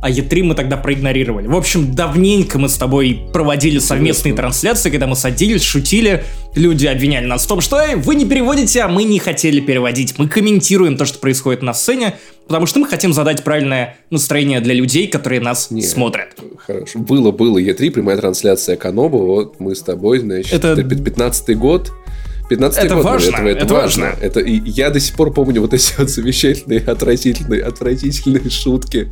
А 0.00 0.10
Е3 0.10 0.44
мы 0.44 0.54
тогда 0.54 0.76
проигнорировали. 0.76 1.48
В 1.48 1.56
общем, 1.56 1.92
давненько 1.94 2.58
мы 2.58 2.68
с 2.68 2.76
тобой 2.76 3.20
проводили 3.32 3.78
совместные 3.78 4.32
трансляции, 4.34 4.90
когда 4.90 5.08
мы 5.08 5.16
садились, 5.16 5.62
шутили, 5.62 6.24
люди 6.54 6.86
обвиняли 6.86 7.26
нас 7.26 7.44
в 7.44 7.48
том, 7.48 7.60
что 7.60 7.78
Эй, 7.78 7.96
вы 7.96 8.14
не 8.14 8.24
переводите, 8.24 8.82
а 8.82 8.88
мы 8.88 9.02
не 9.02 9.18
хотели 9.18 9.60
переводить. 9.60 10.18
Мы 10.18 10.28
комментируем 10.28 10.96
то, 10.96 11.04
что 11.04 11.18
происходит 11.18 11.62
на 11.62 11.74
сцене, 11.74 12.14
потому 12.46 12.66
что 12.66 12.78
мы 12.78 12.86
хотим 12.86 13.12
задать 13.12 13.42
правильное 13.42 13.96
настроение 14.10 14.60
для 14.60 14.74
людей, 14.74 15.08
которые 15.08 15.40
нас 15.40 15.70
Нет, 15.70 15.84
смотрят. 15.84 16.28
Хорошо. 16.64 17.00
Было, 17.00 17.32
было 17.32 17.58
Е3, 17.58 17.90
прямая 17.90 18.16
трансляция 18.16 18.76
Каноба, 18.76 19.16
вот 19.16 19.58
мы 19.58 19.74
с 19.74 19.82
тобой, 19.82 20.20
значит, 20.20 20.52
это 20.52 20.80
15-й 20.80 21.54
год. 21.54 21.92
15 22.48 22.84
это 22.84 22.94
год, 22.94 23.04
важно, 23.04 23.28
этого, 23.28 23.48
это, 23.48 23.64
это 23.64 23.74
важно. 23.74 24.04
важно. 24.06 24.18
Это, 24.20 24.40
и 24.40 24.60
я 24.64 24.90
до 24.90 25.00
сих 25.00 25.14
пор 25.14 25.32
помню 25.32 25.60
вот 25.60 25.74
эти 25.74 25.92
вот 25.98 26.08
замечательные, 26.08 26.80
отвратительные, 26.80 27.62
отвратительные 27.62 28.50
шутки, 28.50 29.08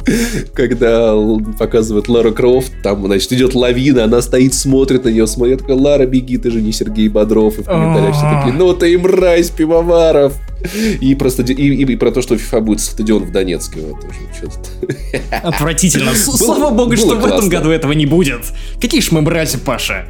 когда 0.55 1.15
показывают 1.59 2.09
Лара 2.09 2.31
Крофт, 2.31 2.73
там, 2.83 3.05
значит, 3.07 3.33
идет 3.33 3.55
лавина, 3.55 4.05
она 4.05 4.23
стоит, 4.23 4.55
смотрит 4.55 5.05
на 5.05 5.11
нее, 5.11 5.27
смотрит, 5.27 5.59
такой, 5.59 5.75
Лара, 5.75 6.07
беги, 6.07 6.39
ты 6.39 6.51
же 6.51 6.63
не 6.63 6.73
Сергей 6.73 7.09
Бодров, 7.09 7.59
и 7.59 7.63
в 7.63 7.67
комментариях 7.67 8.15
все 8.15 8.31
такие, 8.39 8.55
ну 8.55 8.73
ты 8.75 8.93
и 8.93 8.97
мразь, 8.97 9.51
пивоваров. 9.51 10.35
И 11.01 11.15
просто 11.15 11.43
и, 11.43 11.53
и, 11.53 11.85
и 11.85 11.97
про 11.97 12.11
то, 12.11 12.23
что 12.23 12.35
FIFA 12.35 12.61
будет 12.61 12.81
стадион 12.81 13.25
в 13.25 13.31
Донецке. 13.31 13.81
Вот, 13.81 14.01
тоже 14.01 14.15
что-то. 14.35 15.47
Отвратительно. 15.47 16.15
Слава 16.15 16.75
богу, 16.75 16.97
что 16.97 17.15
в 17.15 17.25
этом 17.25 17.49
году 17.49 17.71
этого 17.71 17.93
не 17.93 18.07
будет. 18.07 18.41
Какие 18.81 19.01
ж 19.01 19.13
мы 19.13 19.21
мрази, 19.21 19.59
Паша. 19.59 20.07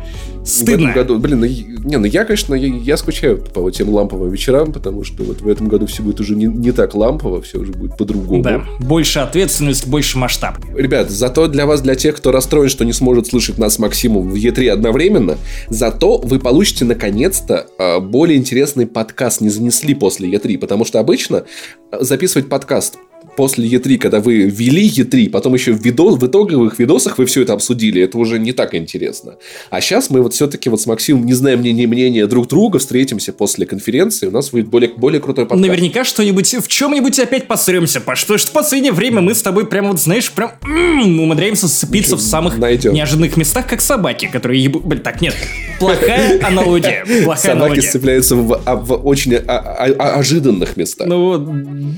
Стыдно. 0.46 0.86
В 0.86 0.90
этом 0.90 0.92
году, 0.94 1.18
блин, 1.18 1.40
ну, 1.40 1.46
не, 1.46 1.98
ну 1.98 2.04
я, 2.04 2.24
конечно, 2.24 2.54
я, 2.54 2.68
я 2.68 2.96
скучаю 2.96 3.38
по 3.38 3.68
тем 3.70 3.88
ламповым 3.88 4.30
вечерам, 4.30 4.72
потому 4.72 5.02
что 5.02 5.24
вот 5.24 5.40
в 5.40 5.48
этом 5.48 5.66
году 5.66 5.86
все 5.86 6.02
будет 6.02 6.20
уже 6.20 6.36
не, 6.36 6.46
не 6.46 6.70
так 6.70 6.94
лампово, 6.94 7.42
все 7.42 7.58
уже 7.58 7.72
будет 7.72 7.96
по-другому. 7.96 8.42
Да, 8.42 8.64
больше 8.78 9.18
ответственность, 9.18 9.88
больше 9.88 10.18
масштаб. 10.18 10.54
Ребят, 10.74 11.10
зато 11.10 11.48
для 11.48 11.66
вас, 11.66 11.80
для 11.80 11.96
тех, 11.96 12.16
кто 12.16 12.30
расстроен, 12.30 12.68
что 12.68 12.84
не 12.84 12.92
сможет 12.92 13.26
слышать 13.26 13.58
нас 13.58 13.80
Максимум 13.80 14.30
в 14.30 14.34
Е3 14.34 14.68
одновременно, 14.68 15.36
зато 15.68 16.18
вы 16.18 16.38
получите 16.38 16.84
наконец-то 16.84 17.66
а, 17.78 17.98
более 17.98 18.38
интересный 18.38 18.86
подкаст 18.86 19.40
не 19.40 19.48
занесли 19.48 19.94
после 19.94 20.30
Е3, 20.30 20.58
потому 20.58 20.84
что 20.84 21.00
обычно 21.00 21.44
а, 21.90 22.04
записывать 22.04 22.48
подкаст 22.48 22.98
после 23.36 23.68
E3, 23.68 23.98
когда 23.98 24.20
вы 24.20 24.42
вели 24.42 24.88
E3, 24.88 25.30
потом 25.30 25.54
еще 25.54 25.72
в, 25.72 25.84
видос, 25.84 26.18
в 26.18 26.26
итоговых 26.26 26.78
видосах 26.78 27.18
вы 27.18 27.26
все 27.26 27.42
это 27.42 27.52
обсудили, 27.52 28.02
это 28.02 28.18
уже 28.18 28.38
не 28.38 28.52
так 28.52 28.74
интересно. 28.74 29.34
А 29.70 29.80
сейчас 29.80 30.10
мы 30.10 30.22
вот 30.22 30.34
все-таки 30.34 30.70
вот 30.70 30.80
с 30.80 30.86
Максимом, 30.86 31.26
не 31.26 31.34
знаем 31.34 31.60
мнения, 31.60 31.86
мнения 31.86 32.26
друг 32.26 32.48
друга, 32.48 32.78
встретимся 32.78 33.32
после 33.32 33.66
конференции, 33.66 34.26
у 34.26 34.30
нас 34.30 34.50
будет 34.50 34.68
более, 34.68 34.90
более 34.90 35.20
крутой 35.20 35.46
подкаст. 35.46 35.68
Наверняка 35.68 36.04
что-нибудь, 36.04 36.54
в 36.54 36.68
чем-нибудь 36.68 37.18
опять 37.18 37.46
поссоримся, 37.46 38.00
Паш, 38.00 38.18
что 38.18 38.36
в 38.38 38.50
последнее 38.50 38.92
время 38.92 39.20
мы 39.20 39.34
с 39.34 39.42
тобой 39.42 39.66
прямо 39.66 39.88
вот, 39.88 40.00
знаешь, 40.00 40.30
прям 40.30 40.52
м-м, 40.62 41.20
умудряемся 41.20 41.68
сцепиться 41.68 42.16
в 42.16 42.20
самых 42.20 42.58
найдем. 42.58 42.94
неожиданных 42.94 43.36
местах, 43.36 43.66
как 43.68 43.80
собаки, 43.80 44.28
которые 44.32 44.62
ебут... 44.62 44.84
Блин, 44.84 45.02
так, 45.02 45.20
нет, 45.20 45.34
плохая 45.78 46.40
аналогия, 46.46 47.04
плохая 47.24 47.54
Собаки 47.54 47.80
сцепляются 47.80 48.36
в, 48.36 48.60
в 48.64 49.06
очень 49.06 49.34
а, 49.34 49.42
а, 49.46 49.94
а, 49.98 50.18
ожиданных 50.18 50.76
местах. 50.76 51.06
Ну, 51.06 51.38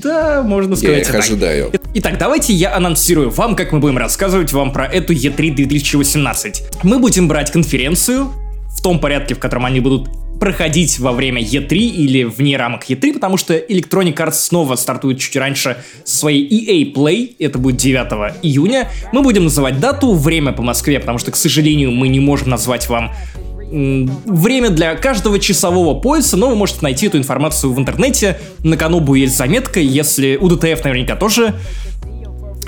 да, 0.03 0.43
можно 0.43 0.75
сказать 0.75 1.08
Я 1.13 1.19
ожидаю. 1.19 1.71
Итак, 1.93 2.17
давайте 2.17 2.53
я 2.53 2.75
анонсирую 2.75 3.29
вам, 3.29 3.55
как 3.55 3.71
мы 3.71 3.79
будем 3.79 3.97
рассказывать 3.97 4.53
вам 4.53 4.71
про 4.71 4.85
эту 4.85 5.13
E3 5.13 5.51
2018. 5.51 6.83
Мы 6.83 6.99
будем 6.99 7.27
брать 7.27 7.51
конференцию 7.51 8.31
в 8.69 8.81
том 8.81 8.99
порядке, 8.99 9.35
в 9.35 9.39
котором 9.39 9.65
они 9.65 9.79
будут 9.79 10.09
проходить 10.39 10.99
во 10.99 11.11
время 11.11 11.41
E3 11.41 11.75
или 11.75 12.23
вне 12.23 12.57
рамок 12.57 12.89
E3, 12.89 13.13
потому 13.13 13.37
что 13.37 13.55
Electronic 13.55 14.15
Arts 14.15 14.33
снова 14.33 14.75
стартует 14.75 15.19
чуть 15.19 15.35
раньше 15.35 15.83
своей 16.05 16.47
EA 16.47 16.93
Play, 16.93 17.35
это 17.39 17.59
будет 17.59 17.77
9 17.77 18.37
июня. 18.41 18.89
Мы 19.11 19.21
будем 19.21 19.43
называть 19.43 19.79
дату, 19.79 20.13
время 20.13 20.53
по 20.53 20.61
Москве, 20.61 20.99
потому 20.99 21.17
что, 21.17 21.31
к 21.31 21.35
сожалению, 21.35 21.91
мы 21.91 22.07
не 22.07 22.19
можем 22.19 22.49
назвать 22.49 22.87
вам 22.87 23.11
время 23.71 24.69
для 24.69 24.95
каждого 24.95 25.39
часового 25.39 25.99
пояса, 25.99 26.37
но 26.37 26.49
вы 26.49 26.55
можете 26.55 26.79
найти 26.81 27.07
эту 27.07 27.17
информацию 27.17 27.73
в 27.73 27.79
интернете. 27.79 28.39
На 28.63 28.77
Канобу 28.77 29.15
есть 29.15 29.37
заметка, 29.37 29.79
если 29.79 30.37
у 30.37 30.47
DTF 30.47 30.83
наверняка 30.83 31.15
тоже 31.15 31.55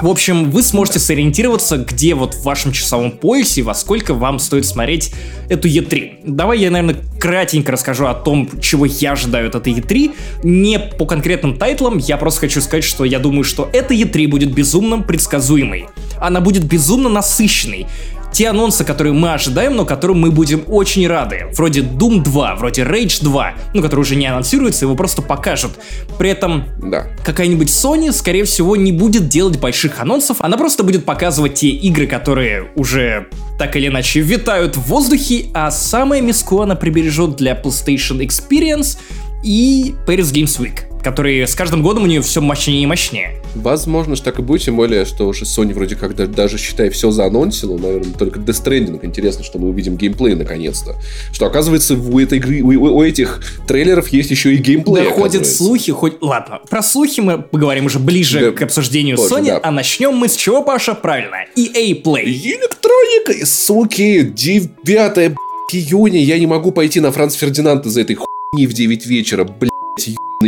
в 0.02 0.08
общем, 0.08 0.50
вы 0.50 0.64
сможете 0.64 0.98
сориентироваться, 0.98 1.78
где 1.78 2.16
вот 2.16 2.34
в 2.34 2.44
вашем 2.44 2.72
часовом 2.72 3.12
поясе, 3.12 3.62
во 3.62 3.76
сколько 3.76 4.16
вам 4.16 4.40
стоит 4.40 4.66
смотреть 4.66 5.14
эту 5.48 5.68
E3. 5.68 6.22
Давай 6.26 6.60
я, 6.60 6.72
наверное, 6.72 7.04
кратенько 7.20 7.72
расскажу 7.72 8.08
о 8.08 8.16
том, 8.16 8.50
чего 8.60 8.86
я 8.86 9.12
ожидаю 9.12 9.50
от 9.50 9.56
этой 9.56 9.74
E3. 9.74 10.12
Не 10.44 10.80
по 10.80 11.06
конкретным 11.06 11.56
тайтлам, 11.56 12.00
я 12.00 12.18
просто 12.18 12.42
хочу 12.42 12.62
сказать, 12.62 12.84
что 12.84 13.06
я 13.06 13.20
думаю, 13.20 13.44
что 13.44 13.70
эта 13.74 13.94
E3 13.94 14.28
будет 14.28 14.52
безумно 14.54 15.00
предсказуемой. 15.04 15.88
Она 16.20 16.42
будет 16.42 16.64
безумно 16.64 17.10
насыщенной 17.10 17.86
те 18.32 18.48
анонсы, 18.50 18.84
которые 18.84 19.14
мы 19.14 19.34
ожидаем, 19.34 19.76
но 19.76 19.86
которым 19.86 20.20
мы 20.20 20.32
будем 20.32 20.64
очень 20.68 21.08
рады. 21.08 21.48
Вроде 21.54 21.82
Doom 21.82 22.24
2, 22.24 22.56
вроде 22.56 22.84
Rage 22.84 23.24
2, 23.24 23.54
ну, 23.74 23.82
который 23.82 24.02
уже 24.02 24.16
не 24.16 24.26
анонсируется, 24.26 24.86
его 24.86 24.96
просто 24.96 25.22
покажут. 25.22 25.72
При 26.18 26.30
этом 26.30 26.66
да. 26.82 27.08
какая-нибудь 27.24 27.68
Sony, 27.70 28.12
скорее 28.12 28.46
всего, 28.46 28.76
не 28.76 28.92
будет 28.92 29.28
делать 29.28 29.60
больших 29.60 30.00
анонсов, 30.00 30.38
она 30.40 30.58
просто 30.58 30.84
будет 30.84 31.06
показывать 31.06 31.56
те 31.56 31.70
игры, 31.70 32.08
которые 32.08 32.72
уже 32.76 33.28
так 33.58 33.76
или 33.76 33.88
иначе 33.88 34.22
витают 34.22 34.78
в 34.78 34.82
воздухе, 34.82 35.48
а 35.54 35.70
самое 35.72 36.22
миску 36.22 36.62
она 36.62 36.76
прибережет 36.76 37.36
для 37.36 37.54
PlayStation 37.54 38.26
Experience 38.26 38.98
и 39.44 39.96
Paris 40.08 40.34
Games 40.34 40.60
Week. 40.60 40.91
Который 41.04 41.48
с 41.48 41.56
каждым 41.56 41.82
годом 41.82 42.04
у 42.04 42.06
нее 42.06 42.22
все 42.22 42.42
мощнее 42.42 42.84
и 42.84 42.86
мощнее. 42.86 43.42
Возможно, 43.56 44.16
что 44.16 44.26
так 44.26 44.40
и 44.40 44.42
будет, 44.42 44.62
тем 44.62 44.76
более, 44.76 45.06
что 45.06 45.28
уже 45.28 45.46
Sony 45.46 45.74
вроде 45.74 45.96
как 45.96 46.16
даже, 46.16 46.58
считай, 46.58 46.90
все 46.90 47.12
заанонсила, 47.12 47.78
наверное, 47.78 48.14
только 48.14 48.40
Death 48.40 48.64
Stranding. 48.64 49.00
Интересно, 49.04 49.44
что 49.44 49.60
мы 49.60 49.70
увидим 49.70 49.98
геймплей 49.98 50.36
наконец-то. 50.36 50.96
Что, 51.32 51.46
оказывается, 51.46 51.96
у 51.96 52.20
этой 52.20 52.38
игры, 52.38 52.62
у, 52.62 52.98
у 52.98 53.04
этих 53.04 53.42
трейлеров 53.68 54.10
есть 54.10 54.32
еще 54.32 54.54
и 54.54 54.58
геймплей. 54.58 55.06
Да, 55.06 55.12
ходят 55.12 55.46
слухи, 55.46 55.92
хоть... 55.92 56.22
Ладно, 56.22 56.60
про 56.70 56.82
слухи 56.82 57.20
мы 57.20 57.40
поговорим 57.40 57.86
уже 57.86 58.00
ближе 58.00 58.40
да, 58.40 58.52
к 58.52 58.62
обсуждению 58.62 59.18
позже, 59.18 59.36
Sony, 59.36 59.48
да. 59.48 59.60
а 59.64 59.72
начнем 59.72 60.14
мы 60.14 60.28
с 60.28 60.36
чего, 60.36 60.64
Паша? 60.64 60.94
Правильно, 60.94 61.46
EA 61.58 62.02
Play. 62.02 62.26
Электроника, 62.26 63.46
суки, 63.46 64.22
9 64.22 65.36
июня 65.74 66.24
я 66.24 66.38
не 66.40 66.48
могу 66.48 66.72
пойти 66.72 67.00
на 67.00 67.12
Франц 67.12 67.36
Фердинанда 67.36 67.90
за 67.90 68.02
этой 68.02 68.16
хуйни 68.16 68.68
в 68.68 68.74
9 68.74 69.06
вечера, 69.06 69.44
блядь, 69.44 69.72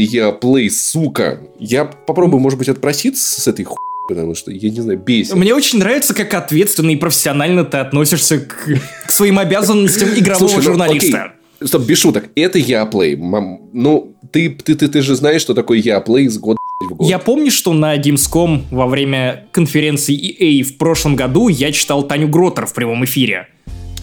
я 0.02 0.32
плей, 0.32 0.70
сука. 0.70 1.40
Я 1.60 1.86
попробую, 1.86 2.40
может 2.40 2.60
быть, 2.60 2.70
отпроситься 2.70 3.42
с 3.42 3.48
этой 3.48 3.66
хуйни 3.66 3.78
потому 4.08 4.36
что, 4.36 4.52
я 4.52 4.70
не 4.70 4.82
знаю, 4.82 5.00
бесит. 5.00 5.34
Мне 5.36 5.56
очень 5.56 5.80
нравится, 5.80 6.14
как 6.14 6.34
ответственно 6.34 6.90
и 6.90 6.96
профессионально 6.96 7.64
ты 7.64 7.78
относишься 7.78 8.40
к, 8.40 8.68
к 9.08 9.12
своим 9.12 9.40
обязанностям 9.40 10.10
игрового 10.10 10.50
Слушай, 10.50 10.56
ну, 10.58 10.62
журналиста. 10.62 11.24
Окей. 11.24 11.68
Стоп, 11.68 11.84
без 11.84 12.00
шуток. 12.00 12.26
Это 12.36 12.60
я 12.60 12.86
плей. 12.86 13.16
Мам, 13.16 13.62
ну, 13.72 14.14
ты, 14.32 14.50
ты, 14.50 14.76
ты, 14.76 14.90
ты 14.90 15.02
же 15.02 15.16
знаешь, 15.16 15.42
что 15.42 15.54
такое 15.54 15.80
я 15.80 16.02
плей 16.02 16.28
с 16.28 16.38
года 16.38 16.58
в 16.82 16.96
год. 16.96 17.08
Я 17.08 17.20
помню, 17.20 17.52
что 17.52 17.74
на 17.74 17.98
Gamescom 17.98 18.64
во 18.72 18.88
время 18.88 19.46
конференции 19.52 20.16
EA 20.16 20.64
в 20.64 20.78
прошлом 20.78 21.16
году 21.16 21.48
я 21.48 21.72
читал 21.72 22.04
Таню 22.04 22.28
Гротер 22.28 22.66
в 22.66 22.74
прямом 22.74 23.06
эфире. 23.06 23.48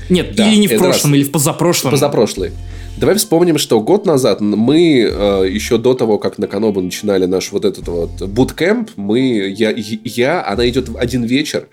Нет, 0.08 0.34
да, 0.34 0.48
или 0.48 0.56
не 0.56 0.66
в 0.66 0.76
прошлом, 0.78 1.12
раз. 1.12 1.18
или 1.18 1.24
в 1.24 1.30
позапрошлом. 1.30 1.90
Позапрошлый. 1.92 2.52
Давай 3.00 3.16
вспомним, 3.16 3.56
что 3.56 3.80
год 3.80 4.04
назад 4.04 4.42
мы 4.42 5.08
э, 5.10 5.46
еще 5.48 5.78
до 5.78 5.94
того, 5.94 6.18
как 6.18 6.36
на 6.36 6.46
Канобу 6.46 6.82
начинали 6.82 7.24
наш 7.24 7.50
вот 7.50 7.64
этот 7.64 7.88
вот 7.88 8.10
буткемп, 8.20 8.90
мы, 8.96 9.48
я, 9.56 9.72
я, 9.74 10.46
она 10.46 10.68
идет 10.68 10.90
в 10.90 10.98
один 10.98 11.24
вечер, 11.24 11.68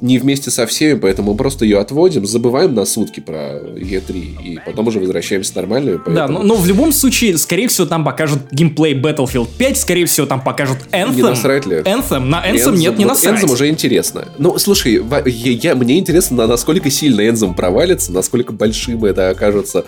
не 0.00 0.18
вместе 0.18 0.50
со 0.50 0.66
всеми, 0.66 0.98
поэтому 0.98 1.32
мы 1.32 1.36
просто 1.38 1.64
ее 1.64 1.78
отводим, 1.78 2.26
забываем 2.26 2.74
на 2.74 2.84
сутки 2.84 3.20
про 3.20 3.60
E3, 3.60 4.42
и 4.44 4.58
потом 4.66 4.88
уже 4.88 4.98
возвращаемся 4.98 5.54
нормально. 5.54 6.00
Поэтому... 6.04 6.16
Да, 6.16 6.26
но, 6.26 6.42
но 6.42 6.56
в 6.56 6.66
любом 6.66 6.90
случае, 6.90 7.38
скорее 7.38 7.68
всего, 7.68 7.86
там 7.86 8.04
покажут 8.04 8.40
геймплей 8.50 9.00
Battlefield 9.00 9.50
5, 9.56 9.78
скорее 9.78 10.06
всего, 10.06 10.26
там 10.26 10.42
покажут 10.42 10.78
Anthem. 10.90 11.14
Не 11.14 11.22
насрать 11.22 11.64
ли? 11.64 11.76
Anthem, 11.76 12.24
на 12.24 12.44
Anthem, 12.44 12.56
Anthem 12.56 12.76
нет, 12.76 12.98
не 12.98 13.04
вот 13.04 13.12
насрать. 13.12 13.40
Anthem 13.40 13.52
уже 13.52 13.68
интересно. 13.68 14.24
Ну, 14.36 14.58
слушай, 14.58 15.00
я, 15.26 15.52
я, 15.52 15.74
мне 15.76 16.00
интересно, 16.00 16.48
насколько 16.48 16.90
сильно 16.90 17.20
Anthem 17.20 17.54
провалится, 17.54 18.10
насколько 18.10 18.52
большим 18.52 19.04
это 19.04 19.30
окажется 19.30 19.84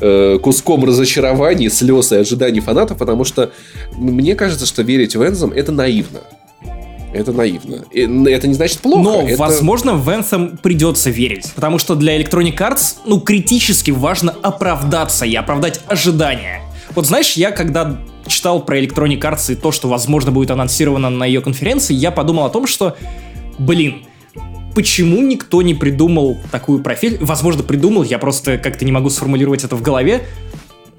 э, 0.00 0.35
куском 0.38 0.84
разочарований, 0.84 1.68
слез 1.70 2.12
и 2.12 2.16
ожиданий 2.16 2.60
фанатов, 2.60 2.98
потому 2.98 3.24
что 3.24 3.52
мне 3.96 4.34
кажется, 4.34 4.66
что 4.66 4.82
верить 4.82 5.16
в 5.16 5.22
Энзом 5.22 5.52
это 5.52 5.72
наивно. 5.72 6.20
Это 7.12 7.32
наивно. 7.32 7.84
Это 7.92 8.46
не 8.46 8.54
значит 8.54 8.80
плохо. 8.80 9.02
Но, 9.02 9.22
это... 9.22 9.38
возможно, 9.38 9.94
в 9.94 10.08
Anthem 10.08 10.58
придется 10.60 11.08
верить. 11.08 11.50
Потому 11.54 11.78
что 11.78 11.94
для 11.94 12.20
Electronic 12.20 12.56
Arts, 12.58 12.96
ну, 13.06 13.20
критически 13.20 13.90
важно 13.90 14.34
оправдаться 14.42 15.24
и 15.24 15.34
оправдать 15.34 15.80
ожидания. 15.86 16.60
Вот 16.94 17.06
знаешь, 17.06 17.32
я 17.32 17.52
когда 17.52 17.98
читал 18.26 18.60
про 18.60 18.78
Electronic 18.80 19.20
Arts 19.20 19.52
и 19.52 19.54
то, 19.54 19.72
что, 19.72 19.88
возможно, 19.88 20.30
будет 20.30 20.50
анонсировано 20.50 21.08
на 21.08 21.24
ее 21.24 21.40
конференции, 21.40 21.94
я 21.94 22.10
подумал 22.10 22.44
о 22.46 22.50
том, 22.50 22.66
что, 22.66 22.96
блин, 23.58 24.02
почему 24.76 25.22
никто 25.22 25.62
не 25.62 25.74
придумал 25.74 26.36
такую 26.50 26.80
профессию? 26.82 27.24
Возможно, 27.24 27.62
придумал, 27.62 28.02
я 28.02 28.18
просто 28.18 28.58
как-то 28.58 28.84
не 28.84 28.92
могу 28.92 29.08
сформулировать 29.08 29.64
это 29.64 29.74
в 29.74 29.80
голове. 29.80 30.24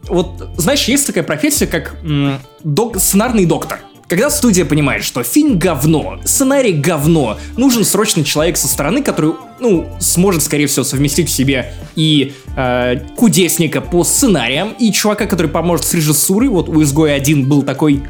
Вот, 0.09 0.49
знаешь, 0.57 0.85
есть 0.85 1.05
такая 1.05 1.23
профессия, 1.23 1.67
как 1.67 1.95
м- 2.03 2.39
док- 2.63 2.97
сценарный 2.99 3.45
доктор. 3.45 3.81
Когда 4.07 4.31
студия 4.31 4.65
понимает, 4.65 5.03
что 5.03 5.21
фильм 5.21 5.59
говно, 5.59 6.19
сценарий 6.25 6.71
говно, 6.73 7.37
нужен 7.55 7.83
срочно 7.85 8.23
человек 8.23 8.57
со 8.57 8.67
стороны, 8.67 9.03
который, 9.03 9.33
ну, 9.59 9.85
сможет, 9.99 10.41
скорее 10.41 10.65
всего, 10.65 10.83
совместить 10.83 11.29
в 11.29 11.31
себе 11.31 11.71
и 11.95 12.33
э, 12.55 12.95
кудесника 13.15 13.79
по 13.81 14.03
сценариям, 14.03 14.73
и 14.79 14.91
чувака, 14.91 15.27
который 15.27 15.51
поможет 15.51 15.85
с 15.85 15.93
режиссурой. 15.93 16.47
Вот 16.47 16.67
у 16.67 16.81
изгоя 16.81 17.13
один 17.13 17.47
был 17.47 17.61
такой 17.61 18.01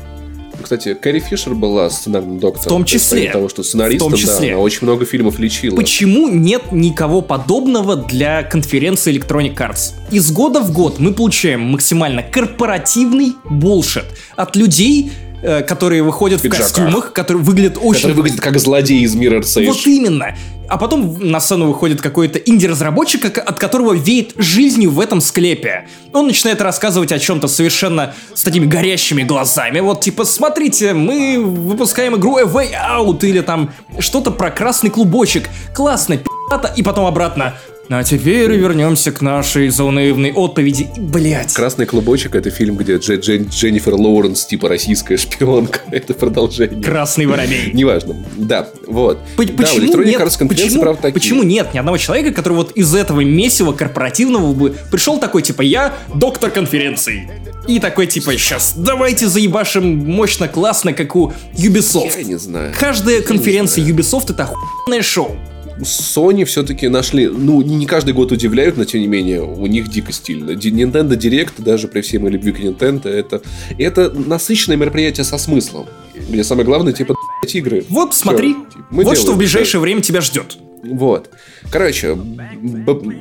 кстати, 0.68 0.96
Кэрри 0.96 1.20
Фишер 1.20 1.56
была 1.56 1.90
сценарным 1.90 2.40
доктором. 2.40 2.66
В 2.66 2.68
том 2.68 2.84
числе. 2.84 3.28
Потому 3.28 3.48
что 3.48 3.64
сценаристом, 3.64 4.10
в 4.10 4.12
том 4.12 4.20
числе. 4.20 4.50
да, 4.50 4.56
она 4.56 4.64
очень 4.64 4.80
много 4.82 5.06
фильмов 5.06 5.40
лечила. 5.40 5.78
Почему 5.78 6.28
нет 6.28 6.74
никого 6.74 7.22
подобного 7.22 7.96
для 7.96 8.44
конференции 8.44 9.18
Electronic 9.18 9.56
Arts? 9.56 9.94
Из 10.12 10.30
года 10.30 10.60
в 10.60 10.74
год 10.74 11.00
мы 11.00 11.14
получаем 11.14 11.62
максимально 11.62 12.22
корпоративный 12.22 13.36
булшит 13.46 14.04
от 14.36 14.58
людей, 14.58 15.10
которые 15.42 16.04
выходят 16.04 16.42
в, 16.42 16.46
в 16.46 16.50
костюмах, 16.50 17.14
которые 17.14 17.44
выглядят 17.44 17.78
очень... 17.78 18.02
Которые 18.02 18.16
выглядят 18.16 18.42
как 18.42 18.60
злодеи 18.60 19.02
из 19.02 19.16
Mirror 19.16 19.42
Edge. 19.42 19.68
Вот 19.68 19.86
именно 19.86 20.36
а 20.68 20.78
потом 20.78 21.18
на 21.20 21.40
сцену 21.40 21.68
выходит 21.68 22.02
какой-то 22.02 22.40
инди-разработчик, 22.40 23.38
от 23.38 23.60
которого 23.60 23.94
веет 23.94 24.34
жизнью 24.38 24.92
в 24.92 25.00
этом 25.00 25.22
склепе. 25.22 25.88
Он 26.14 26.28
начинает 26.28 26.62
рассказывать 26.62 27.12
о 27.12 27.20
чем-то 27.20 27.48
совершенно 27.48 28.14
с 28.34 28.44
такими 28.44 28.66
горящими 28.66 29.24
глазами. 29.24 29.80
Вот 29.80 30.02
типа, 30.02 30.26
смотрите, 30.26 30.94
мы 30.94 31.38
выпускаем 31.40 32.16
игру 32.18 32.38
A 32.38 32.44
Way 32.44 32.72
Out 32.74 33.26
или 33.26 33.42
там 33.42 33.72
что-то 34.00 34.32
про 34.32 34.52
красный 34.52 34.90
клубочек. 34.90 35.50
Классно, 35.74 36.18
пи***то, 36.18 36.74
и 36.76 36.84
потом 36.84 37.06
обратно. 37.06 37.56
А 37.90 38.04
теперь 38.04 38.52
вернемся 38.52 39.12
к 39.12 39.22
нашей 39.22 39.70
заунывной 39.70 40.34
отповеди. 40.34 40.90
Блять. 40.98 41.54
Красный 41.54 41.86
клубочек 41.86 42.36
это 42.36 42.50
фильм, 42.50 42.76
где 42.76 42.98
Дж 42.98 43.18
Дж 43.18 43.48
Дженнифер 43.50 43.96
Лоуренс, 43.96 44.46
типа 44.46 44.68
российская 44.68 45.18
шпионка. 45.18 45.80
это 45.92 46.14
продолжение. 46.14 46.82
Красный 46.82 47.26
воробей. 47.26 47.72
Неважно. 47.74 48.16
Да, 48.36 48.68
вот. 48.88 49.20
П 49.38 49.46
да, 49.46 49.64
почему 49.64 50.04
нет, 50.04 50.22
почему, 50.50 50.82
правда, 50.82 51.02
такие. 51.04 51.14
почему 51.14 51.44
нет 51.44 51.74
ни 51.74 51.78
одного 51.78 51.98
человека, 51.98 52.34
который 52.34 52.54
вот 52.54 52.72
из 52.74 52.94
этого 52.94 53.22
месива 53.22 53.72
корпоративного 53.72 54.54
бы 54.54 54.76
пришел 54.92 55.20
такой, 55.20 55.42
типа, 55.42 55.62
я 55.62 55.94
доктор 56.14 56.52
конференции. 56.52 57.30
И 57.68 57.80
такой, 57.80 58.08
типа, 58.08 58.34
сейчас 58.34 58.74
давайте 58.76 59.28
заебашим 59.28 59.98
мощно, 59.98 60.48
классно, 60.48 60.94
как 60.94 61.16
у 61.16 61.34
Ubisoft. 61.54 62.18
Я 62.18 62.24
не 62.24 62.38
знаю. 62.38 62.74
Каждая 62.78 63.18
я 63.18 63.22
конференция 63.22 63.84
Ubisoft 63.86 64.32
это 64.32 64.44
охуенное 64.44 65.02
шоу. 65.02 65.38
Sony 65.82 66.46
все-таки 66.46 66.88
нашли, 66.88 67.28
ну, 67.28 67.62
не 67.62 67.86
каждый 67.86 68.14
год 68.14 68.32
удивляют, 68.32 68.78
но 68.78 68.86
тем 68.86 69.02
не 69.02 69.08
менее, 69.08 69.42
у 69.42 69.66
них 69.68 69.90
дико 69.90 70.12
стильно. 70.12 70.52
Nintendo 70.52 71.18
Direct, 71.18 71.54
даже 71.58 71.88
при 71.88 72.02
всей 72.02 72.18
моей 72.18 72.34
любви 72.34 72.52
к 72.52 72.60
Nintendo, 72.60 73.10
это, 73.10 73.42
это 73.78 74.10
насыщенное 74.10 74.78
мероприятие 74.78 75.24
со 75.24 75.38
смыслом, 75.38 75.88
где 76.16 76.44
самое 76.44 76.66
главное, 76.66 76.94
типа, 76.94 77.16
игры. 77.54 77.86
Вот, 77.90 78.14
смотри, 78.14 78.54
Все, 78.54 78.72
типа, 78.72 78.86
вот 78.92 79.02
делаем, 79.04 79.22
что 79.22 79.32
в 79.34 79.38
ближайшее 79.38 79.80
да. 79.80 79.84
время 79.84 80.02
тебя 80.02 80.22
ждет. 80.22 80.58
Вот. 80.84 81.30
Короче, 81.72 82.16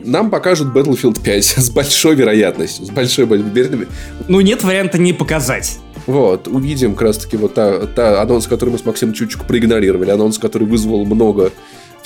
нам 0.05 0.31
покажут 0.31 0.75
Battlefield 0.75 1.23
5 1.23 1.45
с 1.45 1.71
большой 1.71 2.15
вероятностью, 2.15 2.87
с 2.87 2.91
большой 2.91 3.27
вероятностью. 3.27 3.89
Ну, 4.29 4.41
нет 4.41 4.63
варианта 4.63 4.99
не 4.99 5.13
показать. 5.13 5.79
Вот, 6.07 6.47
увидим 6.47 6.93
как 6.93 7.03
раз 7.03 7.19
таки 7.19 7.37
вот 7.37 7.55
та, 7.55 7.87
та 7.87 8.23
анонс, 8.23 8.47
который 8.47 8.71
мы 8.71 8.79
с 8.79 8.85
Максимом 8.85 9.13
чуть-чуть 9.13 9.43
проигнорировали, 9.43 10.11
анонс, 10.11 10.39
который 10.39 10.69
вызвал 10.69 11.05
много 11.05 11.51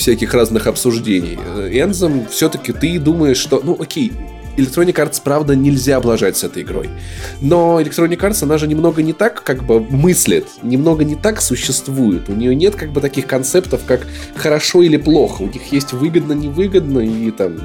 всяких 0.00 0.34
разных 0.34 0.66
обсуждений. 0.66 1.38
Энзом 1.70 2.26
все-таки 2.28 2.72
ты 2.72 2.98
думаешь, 2.98 3.36
что, 3.36 3.60
ну 3.62 3.76
окей, 3.78 4.12
Electronic 4.56 4.94
Arts, 4.94 5.20
правда, 5.22 5.54
нельзя 5.54 5.96
облажать 5.96 6.36
с 6.36 6.44
этой 6.44 6.62
игрой. 6.62 6.90
Но 7.40 7.80
Electronic 7.80 8.18
Arts, 8.18 8.42
она 8.42 8.58
же 8.58 8.66
немного 8.66 9.02
не 9.02 9.12
так 9.12 9.42
как 9.42 9.62
бы 9.64 9.80
мыслит, 9.80 10.46
немного 10.62 11.04
не 11.04 11.14
так 11.14 11.40
существует. 11.40 12.28
У 12.28 12.32
нее 12.32 12.54
нет 12.54 12.74
как 12.74 12.90
бы 12.90 13.00
таких 13.00 13.26
концептов, 13.26 13.82
как 13.86 14.06
хорошо 14.34 14.82
или 14.82 14.96
плохо. 14.96 15.42
У 15.42 15.46
них 15.46 15.72
есть 15.72 15.92
выгодно-невыгодно 15.92 17.00
и 17.00 17.30
там 17.30 17.58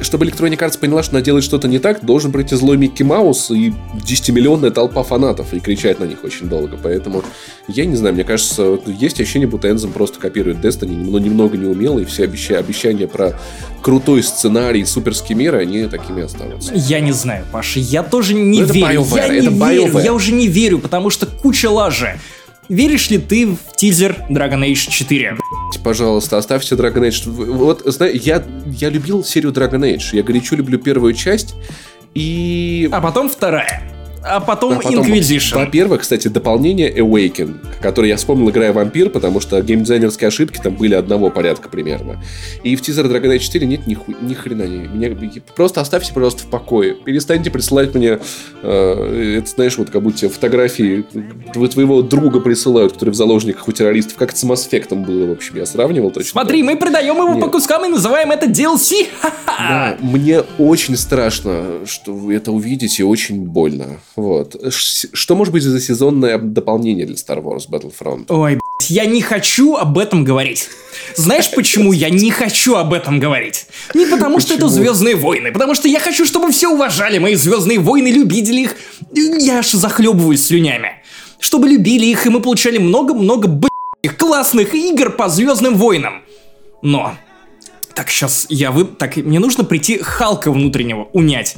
чтобы 0.00 0.26
Electronic 0.26 0.58
Arts 0.58 0.78
поняла, 0.78 1.02
что 1.02 1.16
она 1.16 1.22
делает 1.22 1.44
что-то 1.44 1.68
не 1.68 1.78
так, 1.78 2.04
должен 2.04 2.32
пройти 2.32 2.54
злой 2.56 2.76
Микки 2.76 3.02
Маус 3.02 3.50
и 3.50 3.72
10-миллионная 3.94 4.70
толпа 4.70 5.02
фанатов 5.02 5.52
и 5.52 5.60
кричать 5.60 5.98
на 6.00 6.04
них 6.04 6.24
очень 6.24 6.48
долго. 6.48 6.78
Поэтому, 6.82 7.22
я 7.66 7.84
не 7.84 7.96
знаю, 7.96 8.14
мне 8.14 8.24
кажется, 8.24 8.78
есть 8.86 9.20
ощущение, 9.20 9.48
будто 9.48 9.70
Энзом 9.70 9.92
просто 9.92 10.20
копирует 10.20 10.58
Destiny, 10.58 10.94
но 10.94 11.18
немного 11.18 11.56
не 11.56 11.66
умело, 11.66 11.98
и 11.98 12.04
все 12.04 12.24
обещания, 12.24 12.60
обещания 12.60 13.06
про 13.06 13.38
крутой 13.82 14.22
сценарий, 14.22 14.84
суперский 14.84 15.34
мир, 15.34 15.56
они 15.56 15.86
такими 15.86 16.22
останутся. 16.22 16.72
Я 16.74 17.00
не 17.00 17.12
знаю, 17.12 17.44
Паша, 17.52 17.80
я 17.80 18.02
тоже 18.02 18.34
не 18.34 18.60
ну, 18.60 18.66
верю. 18.66 19.02
BioWare, 19.02 19.34
я 19.34 19.40
не 19.40 19.58
верю, 19.58 19.98
я 19.98 20.12
уже 20.12 20.32
не 20.32 20.46
верю, 20.46 20.78
потому 20.78 21.10
что 21.10 21.26
куча 21.26 21.70
лажи. 21.70 22.18
Веришь 22.68 23.08
ли 23.10 23.18
ты 23.18 23.46
в 23.46 23.76
тизер 23.76 24.16
Dragon 24.28 24.60
Age 24.60 24.90
4? 24.90 25.38
Пожалуйста, 25.82 26.36
оставьте 26.36 26.74
Dragon 26.74 27.08
Age. 27.08 27.28
Вот, 27.28 27.82
знаешь, 27.86 28.20
я, 28.22 28.44
я 28.66 28.90
любил 28.90 29.24
серию 29.24 29.52
Dragon 29.52 29.80
Age. 29.80 30.10
Я 30.12 30.22
горячо 30.22 30.56
люблю 30.56 30.78
первую 30.78 31.14
часть. 31.14 31.54
И... 32.14 32.88
А 32.92 33.00
потом 33.00 33.30
вторая. 33.30 33.82
А 34.28 34.40
потом, 34.40 34.78
а 34.78 34.80
потом 34.80 35.06
Inquisition. 35.06 35.56
Во-первых, 35.56 36.02
кстати, 36.02 36.28
дополнение 36.28 36.92
Awaken, 36.92 37.56
которое 37.80 38.08
я 38.08 38.16
вспомнил, 38.16 38.50
играя 38.50 38.72
Вампир, 38.72 39.10
потому 39.10 39.40
что 39.40 39.60
геймдизайнерские 39.60 40.28
ошибки 40.28 40.58
там 40.62 40.74
были 40.74 40.94
одного 40.94 41.30
порядка 41.30 41.68
примерно. 41.68 42.22
И 42.62 42.76
в 42.76 42.82
тизер 42.82 43.06
Dragon 43.06 43.34
Age 43.34 43.38
4 43.38 43.66
нет 43.66 43.86
ни, 43.86 43.94
ху... 43.94 44.14
ни 44.20 44.34
хрена. 44.34 44.62
Не, 44.62 45.08
меня... 45.08 45.42
Просто 45.56 45.80
оставьте, 45.80 46.12
пожалуйста, 46.12 46.44
в 46.44 46.46
покое. 46.46 46.94
Перестаньте 46.94 47.50
присылать 47.50 47.94
мне, 47.94 48.18
э, 48.62 49.38
это, 49.38 49.50
знаешь, 49.50 49.78
вот 49.78 49.90
как 49.90 50.02
будто 50.02 50.28
фотографии 50.28 51.04
твоего 51.52 52.02
друга 52.02 52.40
присылают, 52.40 52.92
который 52.92 53.10
в 53.10 53.14
заложниках 53.14 53.66
у 53.68 53.72
террористов. 53.72 54.16
Как 54.16 54.30
это 54.30 54.38
с 54.38 54.44
Mass 54.44 54.68
Effect 54.70 54.94
было, 54.94 55.26
в 55.26 55.32
общем, 55.32 55.56
я 55.56 55.66
сравнивал 55.66 56.10
точно. 56.10 56.30
Смотри, 56.30 56.62
так. 56.62 56.70
мы 56.72 56.76
продаем 56.78 57.16
его 57.16 57.34
нет. 57.34 57.40
по 57.40 57.50
кускам 57.50 57.84
и 57.86 57.88
называем 57.88 58.30
это 58.30 58.46
DLC. 58.46 59.06
Да, 59.46 59.96
мне 60.00 60.42
очень 60.58 60.96
страшно, 60.96 61.86
что 61.86 62.12
вы 62.12 62.34
это 62.34 62.52
увидите, 62.52 63.04
очень 63.04 63.44
больно. 63.44 63.98
Вот. 64.18 64.56
Что 64.72 65.36
может 65.36 65.52
быть 65.52 65.62
за 65.62 65.80
сезонное 65.80 66.38
дополнение 66.38 67.06
для 67.06 67.14
Star 67.14 67.40
Wars 67.40 67.68
Battlefront? 67.70 68.24
Ой, 68.30 68.54
блядь, 68.56 68.90
я 68.90 69.06
не 69.06 69.22
хочу 69.22 69.76
об 69.76 69.96
этом 69.96 70.24
говорить. 70.24 70.68
Знаешь, 71.14 71.48
почему 71.54 71.92
я 71.92 72.10
не 72.10 72.32
хочу 72.32 72.74
об 72.74 72.92
этом 72.94 73.20
говорить? 73.20 73.66
Не 73.94 74.06
потому, 74.06 74.40
что 74.40 74.54
это 74.54 74.68
Звездные 74.68 75.14
войны, 75.14 75.52
потому 75.52 75.76
что 75.76 75.86
я 75.86 76.00
хочу, 76.00 76.24
чтобы 76.26 76.50
все 76.50 76.68
уважали 76.68 77.18
мои 77.18 77.36
Звездные 77.36 77.78
войны, 77.78 78.08
любители 78.08 78.62
их. 78.62 78.74
Я 79.14 79.60
аж 79.60 79.70
захлебываюсь 79.70 80.44
слюнями. 80.44 80.94
Чтобы 81.38 81.68
любили 81.68 82.06
их, 82.06 82.26
и 82.26 82.30
мы 82.30 82.40
получали 82.40 82.78
много-много 82.78 83.46
блядь, 83.46 84.16
классных 84.16 84.74
игр 84.74 85.10
по 85.10 85.28
Звездным 85.28 85.76
войнам. 85.76 86.22
Но 86.82 87.12
так, 87.94 88.10
сейчас 88.10 88.46
я 88.48 88.72
вы... 88.72 88.84
Так, 88.84 89.16
мне 89.16 89.38
нужно 89.38 89.62
прийти 89.62 89.98
Халка 89.98 90.50
внутреннего 90.50 91.04
унять. 91.12 91.54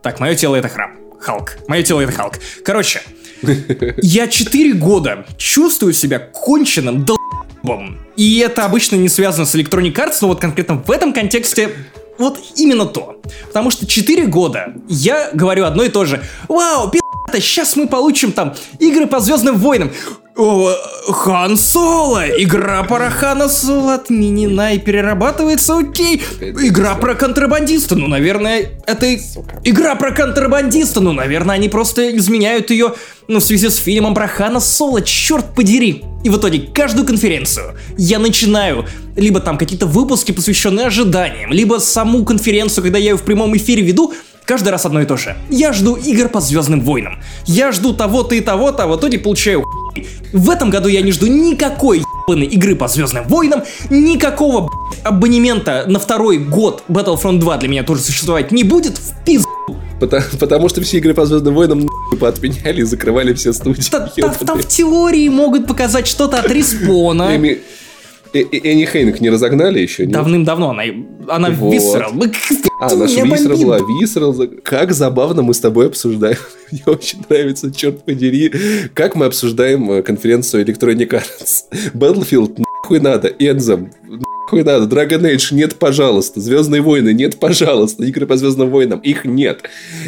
Так, 0.00 0.20
мое 0.20 0.36
тело 0.36 0.54
это 0.54 0.68
храм. 0.68 0.92
Халк. 1.20 1.58
Мое 1.66 1.82
тело 1.82 2.00
это 2.00 2.12
Халк. 2.12 2.34
Короче, 2.64 3.02
я 4.02 4.28
4 4.28 4.72
года 4.74 5.26
чувствую 5.36 5.92
себя 5.92 6.18
конченным 6.18 7.04
долбом. 7.04 7.98
И 8.16 8.38
это 8.38 8.64
обычно 8.64 8.96
не 8.96 9.08
связано 9.08 9.46
с 9.46 9.54
Electronic 9.54 9.94
Arts, 9.94 10.18
но 10.22 10.28
вот 10.28 10.40
конкретно 10.40 10.76
в 10.76 10.90
этом 10.90 11.12
контексте 11.12 11.70
вот 12.18 12.38
именно 12.56 12.86
то. 12.86 13.20
Потому 13.46 13.70
что 13.70 13.86
4 13.86 14.26
года 14.26 14.74
я 14.88 15.30
говорю 15.32 15.64
одно 15.64 15.84
и 15.84 15.88
то 15.88 16.04
же. 16.04 16.22
Вау, 16.48 16.90
пи***то, 16.90 17.40
сейчас 17.40 17.76
мы 17.76 17.88
получим 17.88 18.32
там 18.32 18.54
игры 18.78 19.06
по 19.06 19.20
Звездным 19.20 19.56
войнам. 19.56 19.92
О, 20.38 20.72
Хан 21.08 21.56
Соло! 21.56 22.22
Игра 22.28 22.84
про 22.84 23.10
Хана 23.10 23.48
Соло 23.48 23.94
отменена 23.94 24.74
и 24.74 24.78
перерабатывается, 24.78 25.76
окей. 25.76 26.22
Игра 26.40 26.94
про 26.94 27.16
контрабандиста, 27.16 27.96
ну, 27.96 28.06
наверное, 28.06 28.70
это 28.86 29.16
игра 29.64 29.96
про 29.96 30.12
контрабандиста, 30.12 31.00
ну, 31.00 31.12
наверное, 31.12 31.56
они 31.56 31.68
просто 31.68 32.16
изменяют 32.16 32.70
ее, 32.70 32.94
ну, 33.26 33.40
в 33.40 33.42
связи 33.42 33.68
с 33.68 33.78
фильмом 33.78 34.14
про 34.14 34.28
Хана 34.28 34.60
Соло, 34.60 35.02
черт 35.02 35.56
подери. 35.56 36.04
И 36.22 36.30
в 36.30 36.36
итоге 36.36 36.60
каждую 36.72 37.04
конференцию 37.04 37.74
я 37.96 38.20
начинаю 38.20 38.86
либо 39.16 39.40
там 39.40 39.58
какие-то 39.58 39.86
выпуски, 39.86 40.30
посвященные 40.30 40.86
ожиданиям, 40.86 41.50
либо 41.50 41.78
саму 41.78 42.24
конференцию, 42.24 42.84
когда 42.84 42.98
я 42.98 43.10
ее 43.10 43.16
в 43.16 43.22
прямом 43.22 43.56
эфире 43.56 43.82
веду, 43.82 44.14
каждый 44.48 44.70
раз 44.70 44.86
одно 44.86 45.02
и 45.02 45.04
то 45.04 45.16
же. 45.16 45.36
Я 45.50 45.72
жду 45.72 45.94
игр 45.94 46.28
по 46.28 46.40
Звездным 46.40 46.80
войнам. 46.80 47.22
Я 47.44 47.70
жду 47.70 47.92
того-то 47.92 48.34
и 48.34 48.40
того-то, 48.40 48.84
а 48.84 48.86
в 48.86 48.96
итоге 48.96 49.18
получаю 49.18 49.62
В 50.32 50.50
этом 50.50 50.70
году 50.70 50.88
я 50.88 51.02
не 51.02 51.12
жду 51.12 51.26
никакой 51.26 52.02
ебаной 52.26 52.46
игры 52.46 52.74
по 52.74 52.88
Звездным 52.88 53.28
войнам, 53.28 53.62
никакого 53.90 54.70
абонемента 55.04 55.84
на 55.86 55.98
второй 55.98 56.38
год 56.38 56.82
Battlefront 56.88 57.38
2 57.38 57.58
для 57.58 57.68
меня 57.68 57.82
тоже 57.82 58.02
существовать 58.02 58.50
не 58.50 58.64
будет 58.64 58.96
в 58.96 59.24
пиз... 59.24 59.44
Потому, 60.00 60.22
потому 60.40 60.68
что 60.68 60.80
все 60.80 60.98
игры 60.98 61.12
по 61.12 61.26
Звездным 61.26 61.54
войнам 61.54 61.88
поотменяли 62.18 62.80
и 62.80 62.84
закрывали 62.84 63.34
все 63.34 63.52
студии. 63.52 63.82
Там 64.46 64.58
в 64.58 64.66
теории 64.66 65.28
могут 65.28 65.66
показать 65.66 66.06
что-то 66.06 66.38
от 66.38 66.50
респона. 66.50 67.28
Энни 68.34 68.84
Хейнек 68.84 69.20
не 69.20 69.30
разогнали 69.30 69.80
еще? 69.80 70.06
Давным-давно 70.06 70.70
она, 70.70 70.82
она 71.28 71.50
вот. 71.50 71.72
Висерал. 71.72 72.12
А, 72.80 72.94
наша 72.94 73.22
Висерал 73.22 73.58
была 73.58 73.78
Висерал. 73.78 74.36
Как 74.62 74.92
забавно 74.92 75.42
мы 75.42 75.54
с 75.54 75.60
тобой 75.60 75.86
обсуждаем. 75.86 76.36
Мне 76.72 76.82
очень 76.86 77.24
нравится, 77.28 77.72
черт 77.72 78.04
подери, 78.04 78.52
как 78.94 79.14
мы 79.14 79.26
обсуждаем 79.26 79.90
э, 79.90 80.02
конференцию 80.02 80.64
Electronic 80.64 81.08
Arts. 81.08 81.64
Battlefield, 81.94 82.62
нахуй 82.82 83.00
надо. 83.00 83.28
Энзом, 83.28 83.90
нахуй 84.06 84.64
надо. 84.64 84.84
Dragon 84.94 85.22
Age, 85.22 85.54
нет, 85.54 85.76
пожалуйста. 85.76 86.40
Звездные 86.40 86.82
войны, 86.82 87.12
нет, 87.14 87.38
пожалуйста. 87.38 88.04
Игры 88.04 88.26
по 88.26 88.36
Звездным 88.36 88.70
войнам, 88.70 89.00
их 89.00 89.24
нет. 89.24 89.62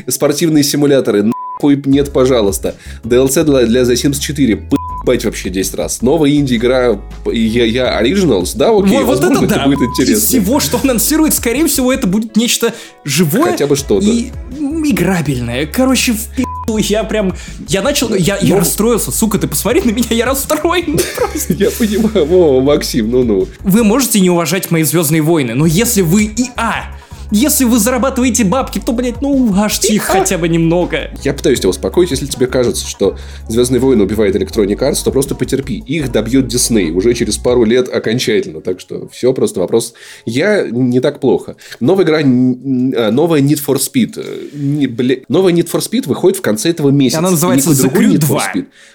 Спортивные 0.07 0.63
симуляторы, 0.63 1.31
нахуй 1.61 1.83
нет, 1.85 2.13
пожалуйста. 2.13 2.75
DLC 3.05 3.45
для, 3.45 3.67
для 3.67 3.83
The 3.83 3.93
Sims 3.93 4.19
4, 4.19 4.69
бать 5.05 5.25
вообще 5.25 5.51
10 5.51 5.75
раз. 5.75 6.03
Новая 6.03 6.31
инди-игра, 6.31 6.99
я, 7.27 7.65
я 7.65 8.03
Originals, 8.03 8.53
да, 8.55 8.71
окей, 8.71 8.99
вот, 8.99 9.07
возможно, 9.07 9.45
это, 9.45 9.55
да. 9.55 9.67
будет 9.67 9.81
интересно. 9.81 10.13
Из 10.13 10.25
всего, 10.25 10.61
что 10.61 10.81
анонсирует, 10.83 11.35
скорее 11.35 11.67
всего, 11.67 11.93
это 11.93 12.07
будет 12.07 12.37
нечто 12.37 12.75
живое. 13.05 13.53
Хотя 13.53 13.67
бы 13.67 13.77
что-то. 13.77 14.07
И 14.07 14.31
играбельное. 14.59 15.67
Короче, 15.67 16.13
в 16.13 16.27
пи***. 16.37 16.45
Я 16.79 17.03
прям, 17.05 17.35
я 17.69 17.83
начал, 17.83 18.15
я, 18.15 18.39
я 18.41 18.55
ну, 18.55 18.61
расстроился, 18.61 19.11
сука, 19.11 19.39
ты 19.39 19.49
посмотри 19.49 19.83
на 19.83 19.91
меня, 19.91 20.09
я 20.11 20.25
расстроен 20.25 20.99
просто. 21.17 21.55
Я 21.55 21.71
понимаю, 21.71 22.61
Максим, 22.61 23.11
ну-ну. 23.11 23.49
Вы 23.61 23.83
можете 23.83 24.21
не 24.21 24.31
уважать 24.31 24.71
мои 24.71 24.85
Звездные 24.85 25.23
войны, 25.23 25.55
но 25.55 25.67
если 25.67 26.03
вы 26.03 26.25
и 26.25 26.47
А, 26.57 26.97
если 27.31 27.65
вы 27.65 27.79
зарабатываете 27.79 28.45
бабки, 28.45 28.81
то, 28.85 28.93
блядь, 28.93 29.21
ну 29.21 29.31
уважьте 29.31 29.95
их 29.95 30.03
хотя 30.03 30.39
бы 30.39 30.49
немного. 30.49 31.11
Я 31.23 31.33
пытаюсь 31.33 31.61
тебя 31.61 31.71
успокоить, 31.71 32.11
если 32.11 32.27
тебе 32.27 32.47
кажется, 32.47 32.87
что 32.87 33.17
Звездные 33.49 33.81
войны 33.81 34.05
убивает 34.05 34.37
Electronic 34.37 34.79
Arts, 34.79 35.03
то 35.05 35.11
просто 35.11 35.35
потерпи. 35.35 35.83
Их 35.87 36.13
добьет 36.13 36.47
Дисней 36.49 36.91
уже 36.91 37.15
через 37.15 37.39
пару 37.39 37.65
лет 37.65 37.89
окончательно. 37.89 38.61
Так 38.61 38.81
что 38.81 39.09
все 39.09 39.33
просто 39.33 39.61
вопрос. 39.61 39.95
Я 40.25 40.67
не 40.71 41.01
так 41.01 41.21
плохо. 41.21 41.57
Новая 41.81 42.05
игра, 42.05 42.19
а, 42.19 43.11
новая 43.11 43.41
Need 43.41 43.61
for 43.67 43.77
Speed. 43.77 44.57
Не, 44.57 44.87
бля... 44.87 45.17
Новая 45.29 45.53
Need 45.53 45.71
for 45.71 45.81
Speed 45.81 46.09
выходит 46.09 46.39
в 46.39 46.43
конце 46.43 46.71
этого 46.71 46.91
месяца. 46.91 47.19
Она 47.19 47.31
называется 47.31 47.71
The 47.71 47.93
Crew 47.93 48.19
2. 48.19 48.53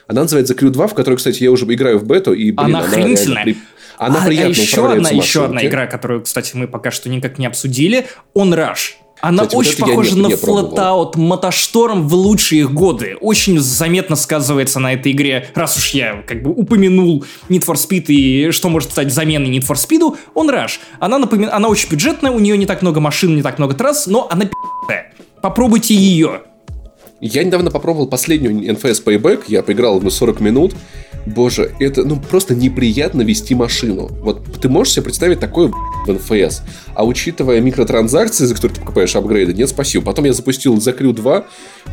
Она 0.07 0.21
называется 0.21 0.53
The 0.53 0.59
Crew 0.59 0.69
2, 0.69 0.87
в 0.87 0.93
которой, 0.93 1.15
кстати, 1.15 1.43
я 1.43 1.51
уже 1.51 1.65
играю 1.65 1.99
в 1.99 2.05
бету. 2.05 2.33
И, 2.33 2.51
блин, 2.51 2.57
она, 2.57 2.79
она 2.79 2.87
охренительная. 2.87 3.55
Она 3.97 4.21
а, 4.21 4.25
приятно 4.25 4.47
а 4.47 4.61
еще 4.61 4.91
одна, 4.91 5.09
еще 5.09 5.45
одна 5.45 5.65
игра, 5.65 5.87
которую, 5.87 6.21
кстати, 6.23 6.55
мы 6.55 6.67
пока 6.67 6.91
что 6.91 7.09
никак 7.09 7.37
не 7.37 7.45
обсудили, 7.45 8.07
On 8.35 8.53
Rush. 8.53 8.95
Она 9.21 9.43
Кстати, 9.43 9.55
очень 9.55 9.79
вот 9.79 9.89
похожа 9.89 10.15
не, 10.15 10.21
на 10.21 10.27
Flatout 10.27 11.17
Мотошторм 11.17 12.07
в 12.07 12.13
лучшие 12.13 12.67
годы. 12.67 13.15
Очень 13.21 13.59
заметно 13.59 14.15
сказывается 14.15 14.79
на 14.79 14.93
этой 14.93 15.13
игре, 15.13 15.49
раз 15.55 15.77
уж 15.77 15.89
я 15.91 16.21
как 16.27 16.43
бы 16.43 16.51
упомянул 16.51 17.23
Need 17.49 17.65
for 17.65 17.75
Speed 17.75 18.05
и 18.07 18.51
что 18.51 18.69
может 18.69 18.91
стать 18.91 19.11
заменой 19.11 19.49
Need 19.49 19.65
for 19.67 19.75
Speed, 19.75 20.17
он 20.33 20.49
Rush. 20.49 20.73
Она, 20.99 21.17
напомин... 21.17 21.49
она 21.51 21.69
очень 21.69 21.89
бюджетная, 21.89 22.31
у 22.31 22.39
нее 22.39 22.57
не 22.57 22.65
так 22.65 22.81
много 22.81 22.99
машин, 22.99 23.35
не 23.35 23.41
так 23.41 23.57
много 23.57 23.73
трасс, 23.73 24.05
но 24.07 24.27
она 24.29 24.45
пи***я. 24.45 25.05
Попробуйте 25.41 25.95
ее. 25.95 26.41
Я 27.21 27.43
недавно 27.43 27.71
попробовал 27.71 28.07
последнюю 28.07 28.55
NFS 28.75 29.03
Payback, 29.03 29.43
я 29.47 29.63
поиграл 29.63 30.01
на 30.01 30.09
40 30.09 30.41
минут. 30.41 30.75
Боже, 31.25 31.73
это 31.79 32.03
ну 32.03 32.19
просто 32.19 32.53
неприятно 32.53 33.23
вести 33.23 33.55
машину. 33.55 34.09
Вот 34.21 34.43
ты 34.61 34.69
можешь 34.69 34.93
себе 34.93 35.03
представить 35.03 35.39
такое 35.39 35.69
в 35.69 36.09
NFS. 36.09 36.61
А 36.93 37.05
учитывая 37.05 37.61
микротранзакции, 37.61 38.45
за 38.45 38.53
которые 38.53 38.75
ты 38.75 38.81
покупаешь 38.81 39.15
апгрейды, 39.15 39.53
нет, 39.53 39.69
спасибо. 39.69 40.03
Потом 40.03 40.25
я 40.25 40.33
запустил 40.33 40.75
Crew 40.75 41.13
2. 41.13 41.45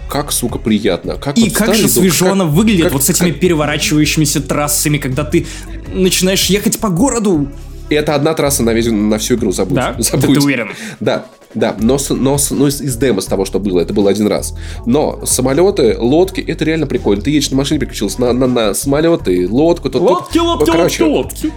Как, 0.08 0.32
сука, 0.32 0.58
приятно. 0.58 1.14
Как 1.14 1.38
И 1.38 1.44
вот 1.44 1.52
как 1.54 1.74
же 1.74 1.88
свежо 1.88 2.26
как, 2.26 2.32
она 2.32 2.44
выглядит 2.44 2.84
как, 2.84 2.92
вот 2.92 3.04
с 3.04 3.10
этими 3.10 3.30
как... 3.30 3.40
переворачивающимися 3.40 4.42
трассами, 4.42 4.98
когда 4.98 5.24
ты 5.24 5.46
начинаешь 5.94 6.46
ехать 6.46 6.78
по 6.78 6.90
городу. 6.90 7.48
И 7.88 7.94
это 7.94 8.14
одна 8.14 8.34
трасса 8.34 8.62
на, 8.62 8.72
весь, 8.72 8.86
на 8.86 9.18
всю 9.18 9.36
игру, 9.36 9.52
забудь. 9.52 9.76
Да? 9.76 9.96
забудь. 9.98 10.34
Ты 10.34 10.40
уверен? 10.40 10.70
Да. 11.00 11.26
Да, 11.54 11.76
но, 11.78 11.98
но, 12.10 12.38
но 12.50 12.68
из, 12.68 12.80
из 12.80 12.96
демо, 12.96 13.20
с 13.20 13.26
того, 13.26 13.44
что 13.44 13.60
было, 13.60 13.80
это 13.80 13.92
было 13.92 14.10
один 14.10 14.26
раз. 14.26 14.54
Но 14.86 15.20
самолеты, 15.24 15.96
лодки, 15.98 16.40
это 16.40 16.64
реально 16.64 16.86
прикольно. 16.86 17.22
Ты 17.22 17.30
едешь 17.30 17.50
на 17.50 17.56
машине, 17.56 17.80
переключился 17.80 18.20
на, 18.20 18.32
на, 18.32 18.46
на 18.46 18.74
самолеты, 18.74 19.48
лодку. 19.48 19.90
То, 19.90 19.98
лодки, 19.98 20.38
тут, 20.38 20.46
лодки, 20.46 20.70
короче, 20.70 21.04
лодки, 21.04 21.46
лодки. 21.46 21.52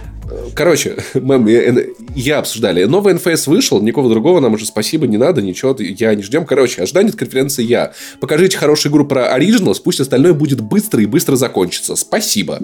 Короче, 0.54 0.96
мы, 1.14 1.94
я 2.14 2.38
обсуждали. 2.38 2.84
Новый 2.84 3.14
НФС 3.14 3.46
вышел, 3.46 3.80
никого 3.80 4.08
другого 4.08 4.40
нам 4.40 4.54
уже 4.54 4.66
спасибо 4.66 5.06
не 5.06 5.16
надо, 5.16 5.42
ничего, 5.42 5.76
я 5.78 6.14
не 6.14 6.22
ждем. 6.22 6.44
Короче, 6.44 6.82
ожидание 6.82 7.10
от 7.10 7.16
конференции 7.16 7.62
я. 7.62 7.92
Покажите 8.20 8.56
хорошую 8.58 8.92
игру 8.92 9.06
про 9.06 9.36
Originals, 9.36 9.80
пусть 9.82 10.00
остальное 10.00 10.34
будет 10.34 10.60
быстро 10.60 11.02
и 11.02 11.06
быстро 11.06 11.36
закончится. 11.36 11.96
Спасибо. 11.96 12.60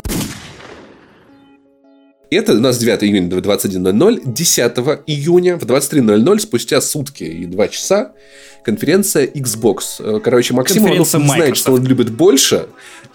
Это 2.35 2.53
у 2.55 2.61
нас 2.61 2.79
9 2.79 3.05
июня 3.05 3.29
21.00, 3.29 4.23
10 4.25 4.73
июня 5.07 5.59
в 5.59 5.65
23.00, 5.65 6.39
спустя 6.39 6.81
сутки 6.81 7.25
и 7.25 7.45
2 7.45 7.69
часа, 7.69 8.13
конференция 8.65 9.27
Xbox. 9.27 9.77
Э, 9.99 10.19
короче, 10.19 10.55
Максим 10.55 10.87
не 10.87 11.05
знает, 11.05 11.59
что 11.59 11.73
он 11.73 11.85
любит 11.85 12.11
больше, 12.11 12.69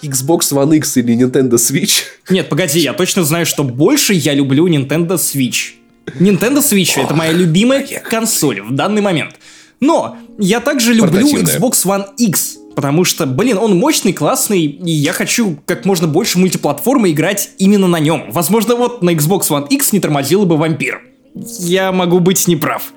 Xbox 0.04 0.52
One 0.52 0.78
X 0.78 0.98
или 0.98 1.16
Nintendo 1.16 1.54
Switch. 1.54 2.04
Нет, 2.30 2.48
погоди, 2.50 2.80
я 2.80 2.94
точно 2.94 3.24
знаю, 3.24 3.48
что 3.48 3.64
больше 3.64 4.14
я 4.14 4.36
люблю 4.36 4.68
Nintendo 4.68 5.16
Switch. 5.16 5.74
Nintendo 6.20 6.60
Switch 6.60 7.02
это 7.02 7.16
моя 7.16 7.32
любимая 7.32 7.86
консоль 8.08 8.62
в 8.62 8.76
данный 8.76 9.02
момент. 9.02 9.36
Но 9.80 10.18
я 10.38 10.60
также 10.60 10.94
люблю 10.94 11.28
Xbox 11.28 11.86
One 11.86 12.06
X 12.18 12.60
потому 12.78 13.06
что, 13.06 13.26
блин, 13.26 13.58
он 13.58 13.76
мощный, 13.76 14.14
классный, 14.14 14.62
и 14.62 14.92
я 14.92 15.12
хочу 15.12 15.58
как 15.66 15.84
можно 15.84 16.08
больше 16.08 16.38
мультиплатформы 16.38 17.10
играть 17.10 17.50
именно 17.58 17.88
на 17.88 18.00
нем. 18.00 18.26
Возможно, 18.30 18.76
вот 18.76 19.02
на 19.02 19.16
Xbox 19.16 19.50
One 19.50 19.68
X 19.68 19.94
не 19.94 20.00
тормозил 20.00 20.46
бы 20.46 20.58
вампир. 20.58 21.02
Я 21.34 21.92
могу 21.92 22.20
быть 22.20 22.48
неправ. 22.48 22.94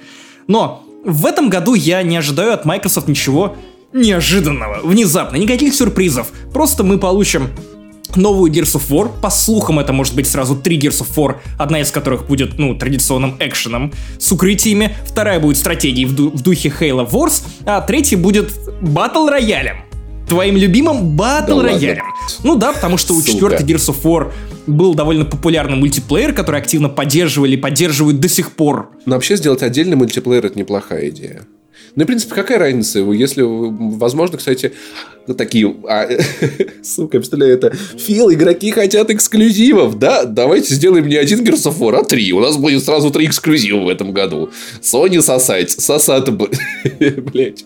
Но 0.49 0.85
в 1.03 1.25
этом 1.25 1.49
году 1.49 1.73
я 1.73 2.03
не 2.03 2.19
ожидаю 2.19 2.53
от 2.53 2.67
Microsoft 2.67 3.09
ничего 3.09 3.57
неожиданного, 3.95 4.81
внезапно, 4.83 5.37
никаких 5.37 5.75
сюрпризов. 5.75 6.31
Просто 6.53 6.85
мы 6.85 6.99
получим 6.99 7.49
новую 8.17 8.53
Gears 8.53 8.77
of 8.77 8.89
War. 8.91 9.11
По 9.21 9.31
слухам, 9.31 9.79
это 9.79 9.93
может 9.93 10.15
быть 10.15 10.27
сразу 10.29 10.57
три 10.57 10.79
Gears 10.79 11.03
of 11.03 11.09
War, 11.17 11.37
одна 11.59 11.81
из 11.81 11.91
которых 11.91 12.27
будет, 12.27 12.59
ну, 12.59 12.75
традиционным 12.75 13.37
экшеном 13.41 13.93
с 14.19 14.31
укрытиями, 14.33 14.95
вторая 15.07 15.41
будет 15.41 15.57
стратегией 15.57 16.07
в, 16.07 16.15
ду- 16.15 16.31
в 16.31 16.43
духе 16.43 16.73
Halo 16.81 17.09
Wars, 17.09 17.43
а 17.65 17.81
третья 17.81 18.17
будет 18.17 18.53
батл 18.81 19.29
роялем. 19.29 19.77
Твоим 20.29 20.57
любимым 20.57 21.17
батл 21.17 21.61
роялем. 21.61 22.05
ну 22.45 22.55
да, 22.57 22.73
потому 22.73 22.97
что 22.97 23.15
у 23.15 23.23
четвертой 23.23 23.67
Gears 23.67 23.89
of 23.93 24.03
War 24.03 24.33
был 24.67 24.95
довольно 24.95 25.25
популярный 25.25 25.77
мультиплеер, 25.77 26.33
который 26.33 26.61
активно 26.61 26.89
поддерживали 26.89 27.55
и 27.55 27.57
поддерживают 27.57 28.21
до 28.21 28.29
сих 28.29 28.53
пор. 28.53 28.91
Но 29.07 29.15
вообще 29.17 29.37
сделать 29.37 29.63
отдельный 29.63 29.97
мультиплеер 29.97 30.47
это 30.47 30.57
неплохая 30.59 31.09
идея. 31.09 31.43
Ну, 31.97 32.05
в 32.05 32.07
принципе, 32.07 32.35
какая 32.37 32.59
разница? 32.59 33.01
Если, 33.01 33.43
возможно, 33.43 34.39
кстати, 34.39 34.73
ну, 35.27 35.35
такие... 35.35 35.75
А, 35.89 36.09
сука, 36.83 37.19
представляю, 37.19 37.55
это... 37.55 37.73
Фил, 37.97 38.33
игроки 38.33 38.71
хотят 38.73 39.11
эксклюзивов, 39.11 39.99
да? 39.99 40.25
Давайте 40.25 40.75
сделаем 40.75 41.07
не 41.09 41.17
один 41.17 41.41
Gears 41.45 41.71
of 41.71 41.79
War, 41.79 42.01
а 42.01 42.05
три. 42.05 42.33
У 42.33 42.41
нас 42.41 42.57
будет 42.57 42.83
сразу 42.85 43.11
три 43.11 43.27
эксклюзива 43.27 43.81
в 43.81 43.89
этом 43.89 44.13
году. 44.13 44.51
Sony 44.83 45.21
сосать, 45.21 45.71
сосать... 45.71 46.29
Блять. 47.33 47.65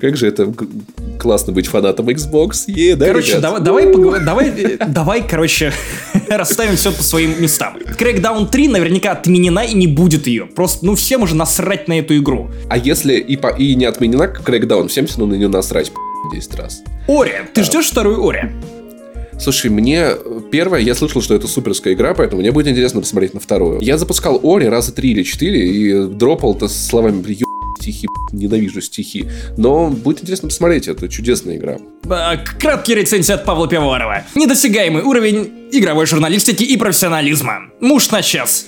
Как 0.00 0.16
же 0.16 0.26
это 0.26 0.52
классно 1.18 1.52
быть 1.52 1.66
фанатом 1.66 2.08
Xbox. 2.08 2.64
Е, 2.66 2.96
да, 2.96 3.06
короче, 3.06 3.38
давай, 3.38 3.60
давай, 3.60 3.86
давай, 4.24 4.78
давай, 4.88 5.28
короче, 5.28 5.72
расставим 6.28 6.76
все 6.76 6.92
по 6.92 7.02
своим 7.02 7.40
местам. 7.40 7.78
Crackdown 7.98 8.50
3 8.50 8.68
наверняка 8.68 9.12
отменена 9.12 9.64
и 9.64 9.74
не 9.74 9.86
будет 9.86 10.26
ее. 10.26 10.46
Просто, 10.46 10.84
ну, 10.84 10.94
всем 10.94 11.22
уже 11.22 11.34
насрать 11.34 11.88
на 11.88 11.98
эту 11.98 12.16
игру. 12.16 12.50
А 12.68 12.76
если 12.76 13.14
и, 13.14 13.36
по... 13.36 13.48
и 13.48 13.74
не 13.74 13.84
отменена 13.84 14.26
Crackdown, 14.26 14.88
всем 14.88 15.06
все 15.06 15.18
равно 15.18 15.34
на 15.34 15.38
нее 15.38 15.48
насрать 15.48 15.92
10 16.32 16.54
раз. 16.54 16.82
Ори, 17.08 17.32
ты 17.54 17.62
ждешь 17.62 17.90
вторую 17.90 18.26
Ори? 18.26 18.50
Слушай, 19.38 19.70
мне 19.70 20.12
первое, 20.50 20.80
я 20.80 20.94
слышал, 20.94 21.20
что 21.20 21.34
это 21.34 21.46
суперская 21.46 21.92
игра, 21.94 22.14
поэтому 22.14 22.40
мне 22.40 22.52
будет 22.52 22.68
интересно 22.68 23.00
посмотреть 23.00 23.34
на 23.34 23.40
вторую. 23.40 23.80
Я 23.82 23.98
запускал 23.98 24.40
Ори 24.42 24.66
раза 24.66 24.92
три 24.92 25.10
или 25.10 25.22
четыре 25.22 25.68
и 25.68 26.06
дропал-то 26.08 26.68
словами 26.68 27.22
стихи, 27.86 28.08
ненавижу 28.32 28.80
стихи. 28.80 29.26
Но 29.56 29.90
будет 29.90 30.22
интересно 30.22 30.48
посмотреть, 30.48 30.88
это 30.88 31.08
чудесная 31.08 31.56
игра. 31.56 31.78
А, 32.08 32.36
краткий 32.36 32.94
рецензия 32.94 33.36
от 33.36 33.44
Павла 33.44 33.68
Пивоварова. 33.68 34.24
Недосягаемый 34.34 35.02
уровень 35.02 35.68
игровой 35.70 36.06
журналистики 36.06 36.64
и 36.64 36.76
профессионализма. 36.76 37.70
Муж 37.80 38.10
на 38.10 38.22
час. 38.22 38.66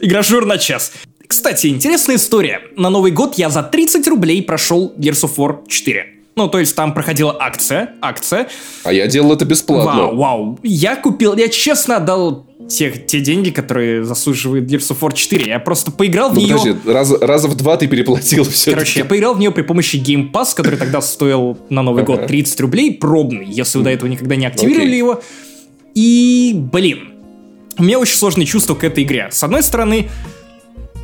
Игражур 0.00 0.46
на 0.46 0.58
час. 0.58 0.92
Кстати, 1.26 1.68
интересная 1.68 2.16
история. 2.16 2.60
На 2.76 2.90
Новый 2.90 3.12
год 3.12 3.34
я 3.36 3.50
за 3.50 3.62
30 3.62 4.06
рублей 4.08 4.42
прошел 4.42 4.92
Gears 4.96 5.24
of 5.24 5.36
War 5.36 5.66
4. 5.68 6.15
Ну, 6.38 6.48
то 6.48 6.58
есть 6.58 6.76
там 6.76 6.92
проходила 6.92 7.34
акция, 7.40 7.94
акция. 8.02 8.48
А 8.84 8.92
я 8.92 9.06
делал 9.06 9.32
это 9.32 9.46
бесплатно. 9.46 10.02
Вау, 10.02 10.16
вау. 10.16 10.58
Я 10.62 10.94
купил, 10.96 11.34
я 11.34 11.48
честно 11.48 11.96
отдал 11.96 12.46
те, 12.68 12.90
те 12.90 13.20
деньги, 13.20 13.48
которые 13.48 14.04
заслуживает 14.04 14.70
Gears 14.70 14.90
of 14.90 14.98
War 15.00 15.14
4. 15.14 15.46
Я 15.46 15.58
просто 15.60 15.90
поиграл 15.90 16.28
ну, 16.28 16.34
в 16.34 16.38
нее... 16.38 16.56
Подожди, 16.58 16.90
раз, 16.90 17.10
раза 17.22 17.48
в 17.48 17.56
два 17.56 17.78
ты 17.78 17.86
переплатил 17.86 18.44
все 18.50 18.72
Короче, 18.72 18.98
я 18.98 19.06
поиграл 19.06 19.32
в 19.32 19.38
нее 19.38 19.50
при 19.50 19.62
помощи 19.62 19.96
Game 19.96 20.30
Pass, 20.30 20.54
который 20.54 20.78
тогда 20.78 21.00
стоил 21.00 21.56
на 21.70 21.80
Новый 21.80 22.02
ага. 22.02 22.16
год 22.16 22.26
30 22.26 22.60
рублей, 22.60 22.92
пробный, 22.92 23.46
если 23.46 23.78
вы 23.78 23.84
до 23.84 23.90
этого 23.90 24.10
никогда 24.10 24.36
не 24.36 24.44
активировали 24.44 24.92
okay. 24.92 24.98
его. 24.98 25.22
И, 25.94 26.52
блин, 26.54 27.14
у 27.78 27.82
меня 27.82 27.98
очень 27.98 28.18
сложные 28.18 28.44
чувства 28.44 28.74
к 28.74 28.84
этой 28.84 29.04
игре. 29.04 29.28
С 29.30 29.42
одной 29.42 29.62
стороны, 29.62 30.10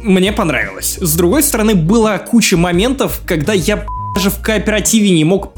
мне 0.02 0.30
понравилось. 0.30 0.98
С 1.00 1.16
другой 1.16 1.42
стороны, 1.42 1.74
была 1.74 2.18
куча 2.18 2.58
моментов, 2.58 3.22
когда 3.24 3.54
я 3.54 3.86
даже 4.14 4.30
в 4.30 4.40
кооперативе 4.40 5.10
не 5.10 5.24
мог 5.24 5.52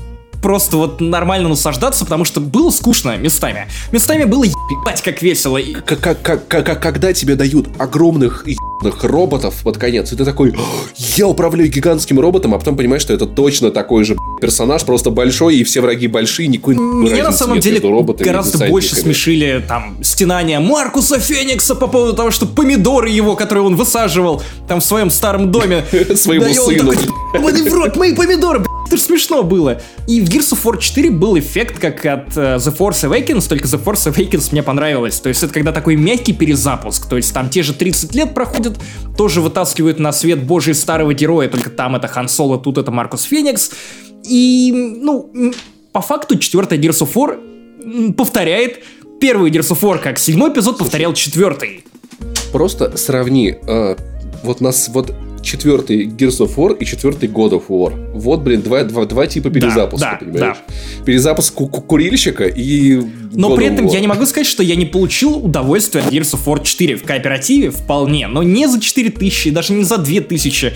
просто 0.44 0.76
вот 0.76 1.00
нормально 1.00 1.48
наслаждаться, 1.48 2.04
потому 2.04 2.26
что 2.26 2.38
было 2.38 2.70
скучно 2.70 3.16
местами. 3.16 3.66
Местами 3.92 4.24
было 4.24 4.44
ебать 4.44 5.00
как 5.02 5.22
весело. 5.22 5.58
Как, 5.86 6.00
как, 6.00 6.22
как, 6.22 6.46
как, 6.48 6.82
когда 6.82 7.14
тебе 7.14 7.34
дают 7.34 7.68
огромных 7.78 8.44
роботов 9.02 9.54
под 9.62 9.78
конец, 9.78 10.12
и 10.12 10.16
ты 10.16 10.24
такой, 10.24 10.54
я 11.16 11.26
управляю 11.26 11.70
гигантским 11.70 12.20
роботом, 12.20 12.54
а 12.54 12.58
потом 12.58 12.76
понимаешь, 12.76 13.02
что 13.02 13.12
это 13.12 13.26
точно 13.26 13.70
такой 13.70 14.04
же 14.04 14.16
персонаж, 14.40 14.84
просто 14.84 15.10
большой, 15.10 15.56
и 15.56 15.64
все 15.64 15.80
враги 15.80 16.06
большие, 16.06 16.48
никакой 16.48 16.76
Меня 16.76 17.24
на 17.24 17.32
самом 17.32 17.60
деле 17.60 17.80
гораздо 17.80 18.66
больше 18.68 18.96
смешили 18.96 19.64
там 19.66 19.96
стенания 20.02 20.60
Маркуса 20.60 21.18
Феникса 21.18 21.74
по 21.74 21.86
поводу 21.86 22.14
того, 22.14 22.30
что 22.30 22.46
помидоры 22.46 23.08
его, 23.08 23.36
которые 23.36 23.64
он 23.64 23.76
высаживал 23.76 24.42
там 24.68 24.80
в 24.80 24.84
своем 24.84 25.10
старом 25.10 25.50
доме, 25.50 25.84
своему 26.16 26.52
сыну. 26.52 26.92
Такой, 27.32 27.52
в 27.70 27.74
рот, 27.74 27.96
мои 27.96 28.14
помидоры, 28.14 28.64
это 28.86 28.96
же 28.96 29.02
смешно 29.02 29.42
было. 29.42 29.80
И 30.06 30.20
в 30.20 30.28
Gears 30.28 30.52
of 30.52 30.62
War 30.64 30.78
4 30.78 31.10
был 31.10 31.38
эффект, 31.38 31.78
как 31.78 32.04
от 32.04 32.28
uh, 32.36 32.56
The 32.58 32.76
Force 32.76 33.08
Awakens, 33.08 33.48
только 33.48 33.66
The 33.66 33.82
Force 33.82 34.12
Awakens 34.12 34.48
мне 34.52 34.62
понравилось. 34.62 35.18
То 35.20 35.30
есть 35.30 35.42
это 35.42 35.52
когда 35.52 35.72
такой 35.72 35.96
мягкий 35.96 36.32
перезапуск. 36.32 37.08
То 37.08 37.16
есть 37.16 37.32
там 37.32 37.48
те 37.48 37.62
же 37.62 37.72
30 37.72 38.14
лет 38.14 38.34
проходят, 38.64 39.16
тоже 39.16 39.40
вытаскивают 39.40 39.98
на 39.98 40.12
свет 40.12 40.42
божий 40.42 40.74
старого 40.74 41.14
героя, 41.14 41.48
только 41.48 41.70
там 41.70 41.96
это 41.96 42.08
Хан 42.08 42.28
Соло, 42.28 42.58
тут 42.58 42.78
это 42.78 42.90
Маркус 42.90 43.22
Феникс. 43.22 43.70
И, 44.24 44.72
ну, 44.72 45.30
по 45.92 46.00
факту 46.00 46.38
четвертая 46.38 46.78
Gears 46.78 47.06
of 47.06 47.12
War 47.14 48.12
повторяет 48.12 48.82
первый 49.20 49.50
Gears 49.50 49.70
of 49.72 49.80
War, 49.80 49.98
как 49.98 50.18
седьмой 50.18 50.50
эпизод 50.52 50.78
повторял 50.78 51.12
четвертый. 51.14 51.84
Просто 52.52 52.96
сравни, 52.96 53.56
э, 53.66 53.96
вот 54.42 54.60
нас, 54.60 54.88
вот 54.88 55.12
четвертый 55.44 56.06
Gears 56.06 56.38
of 56.40 56.56
War 56.56 56.76
и 56.78 56.84
четвертый 56.84 57.28
God 57.28 57.50
of 57.52 57.64
War. 57.68 58.12
Вот, 58.14 58.40
блин, 58.42 58.62
два, 58.62 58.82
два, 58.84 59.04
два 59.04 59.26
типа 59.26 59.50
перезапуска, 59.50 60.18
да, 60.20 60.26
понимаешь? 60.26 60.56
Да. 60.66 61.04
Перезапуск 61.04 61.54
ку- 61.54 61.68
курильщика 61.68 62.44
и 62.44 63.00
Но 63.32 63.52
God 63.52 63.56
при 63.56 63.66
этом 63.66 63.86
я 63.86 64.00
не 64.00 64.06
могу 64.06 64.26
сказать, 64.26 64.46
что 64.46 64.62
я 64.62 64.74
не 64.76 64.86
получил 64.86 65.36
удовольствие 65.44 66.04
от 66.04 66.12
Gears 66.12 66.34
of 66.34 66.40
War 66.46 66.64
4 66.64 66.96
в 66.96 67.02
кооперативе 67.04 67.70
вполне, 67.70 68.26
но 68.26 68.42
не 68.42 68.66
за 68.66 68.80
4000, 68.80 69.50
даже 69.50 69.72
не 69.72 69.84
за 69.84 69.98
2000. 69.98 70.72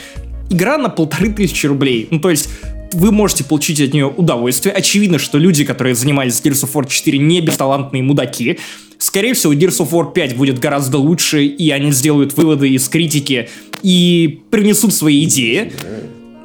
Игра 0.51 0.79
на 0.79 0.89
полторы 0.89 1.31
тысячи 1.33 1.67
рублей. 1.67 2.09
Ну, 2.11 2.21
то 2.21 2.31
есть, 2.31 2.49
вы 2.93 3.13
можете 3.13 3.45
получить 3.45 3.81
от 3.81 3.93
нее 3.93 4.07
удовольствие. 4.07 4.75
Очевидно, 4.75 5.19
что 5.19 5.39
люди, 5.39 5.65
которые 5.65 5.95
занимались 5.95 6.41
Gears 6.43 6.65
of 6.65 6.73
War 6.73 6.89
4, 6.89 7.19
не 7.19 7.41
бесталантные 7.41 8.03
мудаки. 8.03 8.59
Скорее 8.99 9.35
всего, 9.35 9.53
Gears 9.53 9.79
of 9.81 9.91
War 9.91 10.13
5 10.13 10.37
будет 10.37 10.59
гораздо 10.59 10.99
лучше, 10.99 11.45
и 11.45 11.71
они 11.71 11.93
сделают 11.93 12.37
выводы 12.37 12.71
из 12.71 12.89
критики 12.89 13.49
и 13.83 14.41
принесут 14.51 14.95
свои 14.95 15.25
идеи. 15.25 15.73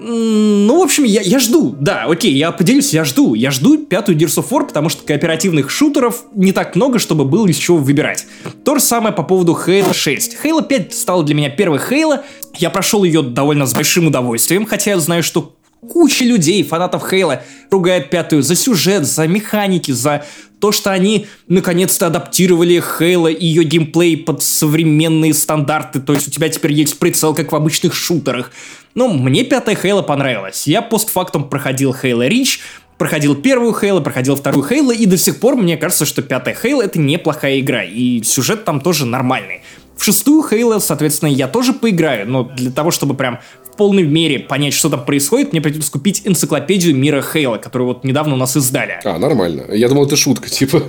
Ну, 0.05 0.80
в 0.80 0.84
общем, 0.84 1.05
я, 1.05 1.22
я 1.22 1.39
жду. 1.39 1.73
Да, 1.80 2.03
окей, 2.10 2.34
я 2.34 2.51
поделюсь, 2.51 2.93
я 2.93 3.05
жду. 3.05 3.35
Я 3.35 3.51
жду 3.51 3.77
пятую 3.77 4.18
Gears 4.18 4.43
of 4.43 4.49
War, 4.49 4.68
потому 4.68 4.89
что 4.89 5.05
кооперативных 5.05 5.69
шутеров 5.69 6.26
не 6.35 6.51
так 6.51 6.76
много, 6.76 6.99
чтобы 6.99 7.23
было 7.23 7.47
из 7.47 7.55
чего 7.55 7.77
выбирать. 7.77 8.26
То 8.65 8.76
же 8.76 8.81
самое 8.81 9.15
по 9.15 9.23
поводу 9.23 9.53
Halo 9.53 9.93
6. 9.93 10.38
Halo 10.43 10.65
5 10.68 10.93
стала 10.93 11.23
для 11.23 11.35
меня 11.35 11.49
первой 11.49 11.80
Halo. 11.80 12.19
Я 12.57 12.69
прошел 12.69 13.05
ее 13.05 13.22
довольно 13.22 13.65
с 13.65 13.73
большим 13.73 14.07
удовольствием, 14.07 14.65
хотя 14.65 14.91
я 14.91 14.99
знаю, 14.99 15.23
что 15.23 15.55
куча 15.89 16.26
людей, 16.26 16.64
фанатов 16.64 17.03
Хейла, 17.10 17.43
ругает 17.72 18.10
пятую 18.10 18.43
за 18.43 18.55
сюжет, 18.55 19.05
за 19.05 19.27
механики, 19.27 19.91
за 19.91 20.26
то, 20.64 20.72
что 20.72 20.94
они 20.94 21.27
наконец-то 21.49 22.07
адаптировали 22.07 22.81
Хейла 22.81 23.27
и 23.27 23.45
ее 23.45 23.65
геймплей 23.65 24.15
под 24.15 24.41
современные 24.41 25.34
стандарты, 25.34 25.99
то 25.99 26.14
есть 26.14 26.30
у 26.30 26.31
тебя 26.31 26.48
теперь 26.48 26.72
есть 26.72 26.98
прицел, 26.99 27.35
как 27.35 27.52
в 27.52 27.56
обычных 27.57 27.94
шутерах. 27.94 28.49
Ну, 28.95 29.11
мне 29.11 29.44
пятая 29.44 29.76
Хейла 29.76 30.03
понравилась. 30.03 30.65
Я 30.65 30.81
постфактум 30.81 31.49
проходил 31.49 31.94
Хейла 31.94 32.27
Рич, 32.27 32.61
проходил 32.98 33.35
первую 33.35 33.73
Хейла, 33.77 33.99
проходил 33.99 34.38
вторую 34.38 34.65
Хейла, 34.65 34.94
и 34.94 35.06
до 35.06 35.18
сих 35.18 35.41
пор 35.41 35.57
мне 35.57 35.76
кажется, 35.76 36.06
что 36.06 36.22
пятая 36.22 36.56
Хейла 36.56 36.84
это 36.84 36.98
неплохая 36.98 37.60
игра, 37.60 37.84
и 37.84 38.23
сюжет 38.23 38.64
там 38.64 38.80
тоже 38.80 39.06
нормальный. 39.06 39.64
В 39.98 40.03
шестую 40.06 40.48
Хейла, 40.48 40.80
соответственно, 40.80 41.27
я 41.30 41.49
тоже 41.49 41.73
поиграю, 41.73 42.26
но 42.26 42.44
для 42.44 42.72
того, 42.72 42.91
чтобы 42.91 43.15
прям 43.15 43.41
в 43.74 43.76
полной 43.76 44.04
мере 44.04 44.40
понять, 44.40 44.74
что 44.74 44.88
там 44.88 45.04
происходит, 45.04 45.52
мне 45.52 45.60
придется 45.60 45.91
купить 45.91 46.22
энциклопедию 46.26 46.95
мира 46.95 47.24
Хейла, 47.24 47.58
которую 47.58 47.88
вот 47.88 48.04
недавно 48.04 48.36
у 48.36 48.38
нас 48.38 48.56
издали. 48.56 49.00
А, 49.04 49.18
нормально. 49.18 49.66
Я 49.74 49.90
думал, 49.90 50.06
это 50.06 50.16
шутка, 50.16 50.48
типа. 50.48 50.84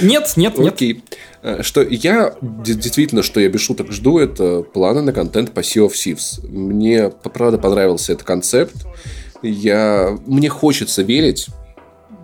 Нет, 0.00 0.32
нет, 0.36 0.58
нет. 0.58 0.72
Окей. 0.72 1.02
Э, 1.42 1.62
что 1.62 1.82
я 1.82 2.34
действительно, 2.40 3.22
что 3.22 3.38
я 3.40 3.48
без 3.48 3.60
шуток 3.60 3.92
жду, 3.92 4.18
это 4.18 4.62
планы 4.62 5.02
на 5.02 5.12
контент 5.12 5.52
по 5.52 5.60
Sea 5.60 5.86
of 5.86 5.92
Thieves. 5.92 6.46
Мне, 6.48 7.10
правда, 7.10 7.58
понравился 7.58 8.12
этот 8.12 8.26
концепт. 8.26 8.74
Я... 9.42 10.18
Мне 10.26 10.48
хочется 10.48 11.02
верить, 11.02 11.48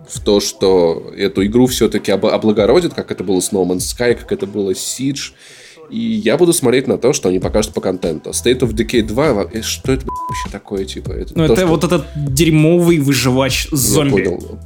в 0.09 0.19
то, 0.19 0.39
что 0.39 1.13
эту 1.15 1.45
игру 1.45 1.67
все-таки 1.67 2.11
облагородит, 2.11 2.93
как 2.93 3.11
это 3.11 3.23
было 3.23 3.39
с 3.39 3.51
No 3.51 3.65
Man's 3.65 3.95
Sky, 3.95 4.15
как 4.15 4.31
это 4.31 4.45
было 4.45 4.73
с 4.73 4.99
Siege, 4.99 5.33
И 5.89 5.99
я 5.99 6.37
буду 6.37 6.53
смотреть 6.53 6.87
на 6.87 6.97
то, 6.97 7.13
что 7.13 7.29
они 7.29 7.39
покажут 7.39 7.73
по 7.73 7.81
контенту. 7.81 8.31
State 8.31 8.59
of 8.59 8.73
Decay 8.73 9.03
2, 9.03 9.49
э, 9.53 9.61
что 9.61 9.91
это 9.91 10.05
вообще 10.05 10.49
такое, 10.51 10.85
типа? 10.85 11.11
Это 11.11 11.33
ну, 11.35 11.47
то, 11.47 11.53
это 11.53 11.61
что... 11.61 11.67
вот 11.67 11.83
этот 11.83 12.05
дерьмовый 12.15 12.99
выживач 12.99 13.67
зомби. 13.71 14.21
Я 14.21 14.29
понял. 14.31 14.59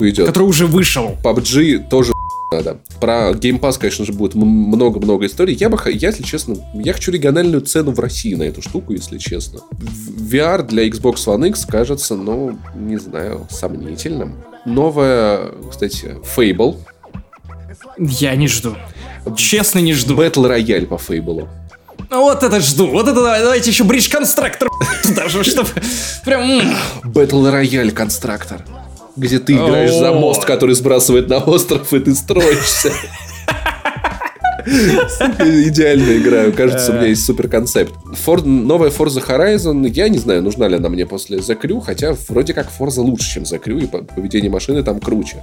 Идет. 0.00 0.26
Который 0.26 0.44
уже 0.44 0.66
вышел. 0.66 1.16
PUBG 1.22 1.88
тоже 1.88 2.12
надо. 2.52 2.78
Про 3.00 3.30
Game 3.32 3.60
Pass, 3.60 3.78
конечно 3.78 4.04
же, 4.04 4.12
будет 4.12 4.34
много-много 4.34 5.26
историй. 5.26 5.54
Я 5.54 5.68
бы, 5.68 5.78
я, 5.86 6.08
если 6.08 6.22
честно, 6.22 6.56
я 6.74 6.92
хочу 6.92 7.12
региональную 7.12 7.60
цену 7.60 7.92
в 7.92 8.00
России 8.00 8.34
на 8.34 8.44
эту 8.44 8.62
штуку, 8.62 8.92
если 8.92 9.18
честно. 9.18 9.60
VR 9.72 10.66
для 10.66 10.88
Xbox 10.88 11.26
One 11.26 11.48
X 11.48 11.64
кажется, 11.66 12.16
ну, 12.16 12.58
не 12.74 12.96
знаю, 12.96 13.46
сомнительным. 13.50 14.36
Новая, 14.66 15.52
кстати, 15.70 16.16
Fable. 16.36 16.76
Я 17.98 18.34
не 18.36 18.48
жду. 18.48 18.76
Честно 19.36 19.78
не 19.78 19.92
жду. 19.92 20.14
Battle 20.14 20.48
Royale 20.48 20.86
по 20.86 20.94
Fable. 20.94 21.48
Вот 22.10 22.42
это 22.42 22.60
жду. 22.60 22.86
Вот 22.88 23.08
это 23.08 23.22
давайте 23.22 23.70
еще 23.70 23.84
Бридж 23.84 24.10
Констрактор 24.10 24.68
даже, 25.16 25.44
чтобы 25.44 25.68
прям... 26.24 26.60
Battle 27.04 27.52
Royale 27.52 27.90
Констрактор 27.92 28.64
где 29.16 29.38
ты 29.38 29.52
играешь 29.52 29.94
за 29.94 30.12
мост, 30.12 30.44
который 30.44 30.74
сбрасывает 30.74 31.28
на 31.28 31.38
остров, 31.38 31.92
и 31.92 32.00
ты 32.00 32.14
строишься. 32.14 32.92
Идеально 34.66 36.18
играю. 36.18 36.52
Кажется, 36.52 36.92
у 36.92 36.94
меня 36.94 37.06
есть 37.06 37.24
супер 37.24 37.48
концепт. 37.48 37.92
Новая 38.44 38.90
Forza 38.90 39.24
Horizon, 39.26 39.88
я 39.88 40.08
не 40.08 40.18
знаю, 40.18 40.42
нужна 40.42 40.68
ли 40.68 40.76
она 40.76 40.88
мне 40.88 41.06
после 41.06 41.38
The 41.38 41.60
Crew, 41.60 41.80
хотя 41.80 42.14
вроде 42.28 42.54
как 42.54 42.68
Forza 42.78 43.00
лучше, 43.00 43.34
чем 43.34 43.42
The 43.44 43.62
Crew, 43.62 43.82
и 43.82 43.86
поведение 43.86 44.50
машины 44.50 44.82
там 44.82 45.00
круче. 45.00 45.42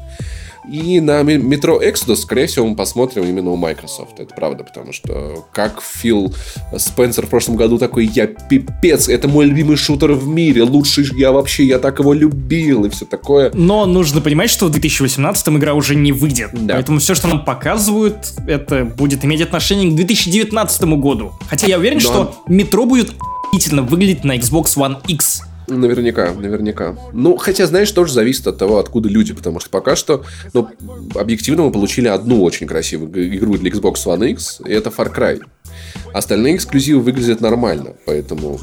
И 0.69 0.99
на 0.99 1.23
метро 1.23 1.81
Exodus, 1.81 2.17
скорее 2.17 2.47
всего, 2.47 2.67
мы 2.67 2.75
посмотрим 2.75 3.23
именно 3.23 3.51
у 3.51 3.55
Microsoft. 3.55 4.19
Это 4.19 4.33
правда, 4.33 4.63
потому 4.63 4.93
что 4.93 5.45
как 5.53 5.81
Фил 5.81 6.33
Спенсер 6.77 7.25
в 7.25 7.29
прошлом 7.29 7.55
году 7.55 7.77
такой, 7.77 8.05
я 8.05 8.27
пипец, 8.27 9.07
это 9.07 9.27
мой 9.27 9.45
любимый 9.45 9.77
шутер 9.77 10.13
в 10.13 10.27
мире, 10.27 10.63
лучший 10.63 11.07
я 11.17 11.31
вообще, 11.31 11.65
я 11.65 11.79
так 11.79 11.99
его 11.99 12.13
любил 12.13 12.85
и 12.85 12.89
все 12.89 13.05
такое. 13.05 13.51
Но 13.53 13.85
нужно 13.85 14.21
понимать, 14.21 14.49
что 14.49 14.65
в 14.65 14.71
2018 14.71 15.47
игра 15.49 15.73
уже 15.73 15.95
не 15.95 16.11
выйдет. 16.11 16.49
Да. 16.53 16.75
Поэтому 16.75 16.99
все, 16.99 17.15
что 17.15 17.27
нам 17.27 17.45
показывают, 17.45 18.33
это 18.47 18.83
будет 18.85 19.23
иметь 19.25 19.41
отношение 19.41 19.91
к 19.91 19.95
2019 19.95 20.83
году. 20.83 21.31
Хотя 21.47 21.67
я 21.67 21.77
уверен, 21.77 21.97
Но... 21.97 22.01
что 22.01 22.43
метро 22.47 22.85
будет 22.85 23.13
охуительно 23.47 23.81
выглядеть 23.81 24.23
на 24.23 24.37
Xbox 24.37 24.75
One 24.75 24.97
X. 25.07 25.41
Наверняка, 25.67 26.33
наверняка. 26.33 26.95
Ну, 27.13 27.35
хотя, 27.37 27.65
знаешь, 27.65 27.91
тоже 27.91 28.13
зависит 28.13 28.47
от 28.47 28.57
того, 28.57 28.79
откуда 28.79 29.09
люди, 29.09 29.33
потому 29.33 29.59
что 29.59 29.69
пока 29.69 29.95
что, 29.95 30.23
ну, 30.53 30.69
объективно 31.15 31.63
мы 31.63 31.71
получили 31.71 32.07
одну 32.07 32.41
очень 32.41 32.67
красивую 32.67 33.35
игру 33.35 33.57
для 33.57 33.71
Xbox 33.71 33.95
One 34.05 34.31
X, 34.31 34.61
и 34.65 34.71
это 34.71 34.89
Far 34.89 35.13
Cry. 35.13 35.41
Остальные 36.13 36.55
эксклюзивы 36.55 37.01
выглядят 37.01 37.41
нормально, 37.41 37.95
поэтому 38.05 38.59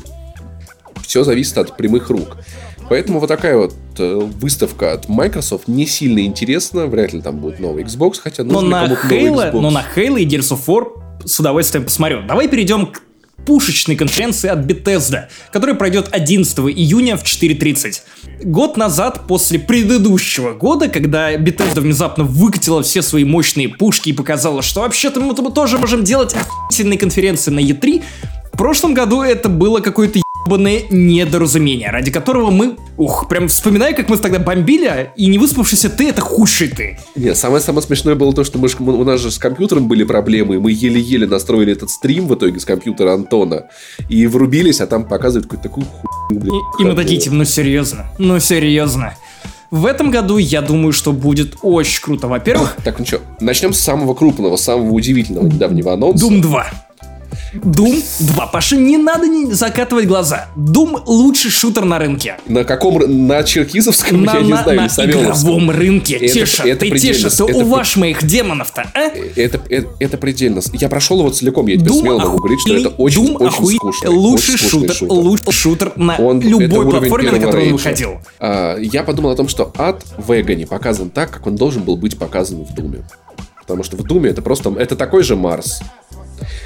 все 1.02 1.24
зависит 1.24 1.58
от 1.58 1.76
прямых 1.76 2.08
рук. 2.08 2.38
Поэтому 2.88 3.20
вот 3.20 3.28
такая 3.28 3.56
вот 3.56 3.74
э, 3.98 4.14
выставка 4.40 4.92
от 4.92 5.08
Microsoft 5.08 5.68
не 5.68 5.86
сильно 5.86 6.20
интересна, 6.20 6.86
вряд 6.86 7.12
ли 7.12 7.22
там 7.22 7.38
будет 7.38 7.60
новый 7.60 7.84
Xbox, 7.84 8.14
хотя 8.22 8.44
нужно 8.44 8.60
но 8.62 8.68
на 8.68 8.92
Halo, 8.92 9.60
Но 9.60 9.70
на 9.70 9.84
Halo 9.94 10.20
и 10.20 10.26
Gears 10.26 10.52
of 10.52 10.66
War 10.66 10.86
с 11.24 11.40
удовольствием 11.40 11.84
посмотрю. 11.84 12.22
Давай 12.26 12.48
перейдем 12.48 12.86
к 12.86 13.00
пушечной 13.46 13.96
конференции 13.96 14.48
от 14.48 14.60
Bethesda, 14.60 15.24
которая 15.52 15.76
пройдет 15.76 16.08
11 16.10 16.58
июня 16.58 17.16
в 17.16 17.24
4.30. 17.24 18.00
Год 18.44 18.76
назад, 18.76 19.26
после 19.26 19.58
предыдущего 19.58 20.52
года, 20.52 20.88
когда 20.88 21.34
Bethesda 21.34 21.80
внезапно 21.80 22.24
выкатила 22.24 22.82
все 22.82 23.02
свои 23.02 23.24
мощные 23.24 23.68
пушки 23.68 24.10
и 24.10 24.12
показала, 24.12 24.62
что 24.62 24.80
вообще-то 24.80 25.20
мы 25.20 25.34
тоже 25.34 25.78
можем 25.78 26.04
делать 26.04 26.34
охуительные 26.34 26.98
конференции 26.98 27.50
на 27.50 27.60
E3, 27.60 28.02
в 28.52 28.56
прошлом 28.56 28.94
году 28.94 29.22
это 29.22 29.48
было 29.48 29.80
какое-то 29.80 30.23
ебаное 30.46 30.82
недоразумение, 30.90 31.90
ради 31.90 32.10
которого 32.10 32.50
мы, 32.50 32.76
ух, 32.96 33.28
прям 33.28 33.48
вспоминаю, 33.48 33.94
как 33.96 34.08
мы 34.08 34.16
тогда 34.16 34.38
бомбили, 34.38 35.10
и 35.16 35.26
не 35.26 35.38
выспавшийся 35.38 35.88
ты— 35.90 36.08
это 36.10 36.20
худший 36.20 36.68
ты. 36.68 36.98
Не, 37.14 37.34
самое-самое 37.34 37.82
смешное 37.82 38.14
было 38.14 38.32
то, 38.32 38.44
что 38.44 38.58
мы, 38.58 38.68
у 38.78 39.04
нас 39.04 39.20
же 39.20 39.30
с 39.30 39.38
компьютером 39.38 39.88
были 39.88 40.04
проблемы, 40.04 40.56
и 40.56 40.58
мы 40.58 40.72
еле-еле 40.72 41.26
настроили 41.26 41.72
этот 41.72 41.90
стрим 41.90 42.28
в 42.28 42.34
итоге 42.34 42.60
с 42.60 42.64
компьютера 42.64 43.14
Антона, 43.14 43.66
и 44.08 44.26
врубились, 44.26 44.80
а 44.80 44.86
там 44.86 45.04
показывают 45.04 45.46
какую-то 45.46 45.68
такую 45.68 45.86
хуйню. 45.86 46.62
И, 46.78 46.82
и 46.82 46.86
мы 46.86 46.94
такие, 46.94 47.20
ну 47.30 47.44
серьезно, 47.44 48.06
ну 48.18 48.38
серьезно. 48.38 49.14
В 49.70 49.86
этом 49.86 50.12
году 50.12 50.38
я 50.38 50.62
думаю, 50.62 50.92
что 50.92 51.12
будет 51.12 51.56
очень 51.62 52.00
круто. 52.00 52.28
Во-первых... 52.28 52.76
Так, 52.84 53.00
ну 53.00 53.04
что, 53.06 53.20
начнем 53.40 53.72
с 53.72 53.80
самого 53.80 54.14
крупного, 54.14 54.56
самого 54.56 54.92
удивительного 54.92 55.46
недавнего 55.46 55.92
анонса. 55.92 56.24
Doom 56.24 56.40
2. 56.40 56.66
Doom 57.54 58.02
2. 58.20 58.46
Паша, 58.46 58.76
не 58.76 58.96
надо 58.96 59.26
не 59.26 59.52
закатывать 59.52 60.06
глаза. 60.06 60.48
Doom 60.56 61.02
лучший 61.06 61.50
шутер 61.50 61.84
на 61.84 61.98
рынке. 61.98 62.36
На 62.46 62.64
каком? 62.64 63.26
На 63.26 63.42
Черкизовском? 63.42 64.24
На, 64.24 64.34
я 64.34 64.40
не 64.42 64.52
знаю, 64.52 64.90
на 64.96 65.04
игровом 65.04 65.70
рынке. 65.70 66.14
Это, 66.14 66.32
Тише, 66.32 66.62
это 66.62 66.80
ты 66.80 66.98
тише, 66.98 67.30
ты 67.30 67.44
уваж 67.44 67.96
моих 67.96 68.24
демонов-то, 68.24 68.86
а? 68.94 69.10
Это, 69.36 69.60
это, 69.68 69.88
это 69.98 70.18
предельно. 70.18 70.60
Я 70.72 70.88
прошел 70.88 71.18
его 71.20 71.30
целиком, 71.30 71.66
я 71.66 71.76
тебе 71.76 71.90
смело 71.90 72.18
могу 72.18 72.38
говорить, 72.38 72.60
что 72.60 72.74
это 72.74 72.88
очень, 72.88 73.34
Doom 73.34 73.36
очень 73.36 73.76
скучный. 73.76 74.10
Лучший 74.10 74.54
очень 74.54 74.68
шутер, 74.68 74.94
шутер, 74.94 75.12
лучший 75.12 75.52
шутер 75.52 75.92
на 75.96 76.16
он, 76.16 76.40
любой 76.40 76.90
платформе, 76.90 77.30
на 77.32 77.38
которой 77.38 77.66
он 77.66 77.72
выходил. 77.72 78.20
А, 78.38 78.76
я 78.78 79.02
подумал 79.02 79.30
о 79.30 79.36
том, 79.36 79.48
что 79.48 79.72
ад 79.76 80.04
в 80.16 80.30
Эго 80.32 80.54
показан 80.66 81.10
так, 81.10 81.30
как 81.30 81.46
он 81.46 81.56
должен 81.56 81.82
был 81.82 81.96
быть 81.96 82.18
показан 82.18 82.64
в 82.64 82.74
Думе. 82.74 83.04
Потому 83.60 83.82
что 83.82 83.96
в 83.96 84.02
Думе 84.02 84.28
это 84.28 84.42
просто... 84.42 84.70
Это 84.78 84.94
такой 84.94 85.22
же 85.22 85.36
Марс. 85.36 85.80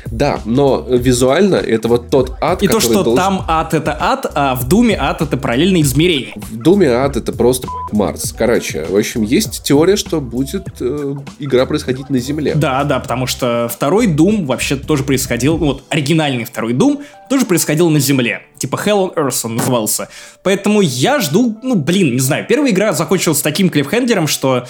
Да, 0.07 0.41
но 0.45 0.85
визуально 0.89 1.57
это 1.57 1.89
вот 1.89 2.11
тот 2.11 2.37
ад, 2.41 2.63
И 2.63 2.69
то, 2.69 2.81
что 2.81 3.03
должен... 3.03 3.17
там 3.17 3.45
ад 3.49 3.75
это 3.75 3.97
ад, 3.99 4.31
а 4.35 4.55
в 4.55 4.69
Думе 4.69 4.97
ад 4.99 5.23
это 5.23 5.37
параллельное 5.37 5.83
измерение. 5.83 6.33
В 6.37 6.57
Думе 6.57 6.91
ад 6.91 7.17
это 7.17 7.33
просто 7.33 7.69
Марс. 7.93 8.35
Короче, 8.37 8.85
в 8.85 8.97
общем, 8.97 9.23
есть 9.23 9.63
теория, 9.63 9.97
что 9.97 10.21
будет 10.21 10.67
э, 10.81 11.15
игра 11.39 11.67
происходить 11.67 12.11
на 12.11 12.19
Земле. 12.19 12.55
Да, 12.55 12.85
да, 12.85 13.01
потому 13.01 13.27
что 13.27 13.69
второй 13.73 14.07
Дум 14.07 14.47
вообще 14.47 14.77
тоже 14.77 15.05
происходил, 15.05 15.57
вот 15.57 15.85
оригинальный 15.89 16.45
второй 16.45 16.73
Дум 16.73 17.01
тоже 17.29 17.45
происходил 17.47 17.91
на 17.91 18.01
Земле. 18.01 18.43
Типа 18.59 18.81
Hell 18.85 19.11
on 19.11 19.15
Earth 19.15 19.41
он 19.45 19.57
назывался. 19.57 20.09
Поэтому 20.43 20.81
я 20.81 21.21
жду, 21.21 21.59
ну 21.63 21.75
блин, 21.75 22.15
не 22.15 22.21
знаю, 22.21 22.47
первая 22.49 22.71
игра 22.71 22.93
закончилась 22.93 23.41
таким 23.43 23.71
клиффхендером, 23.71 24.27
что 24.27 24.67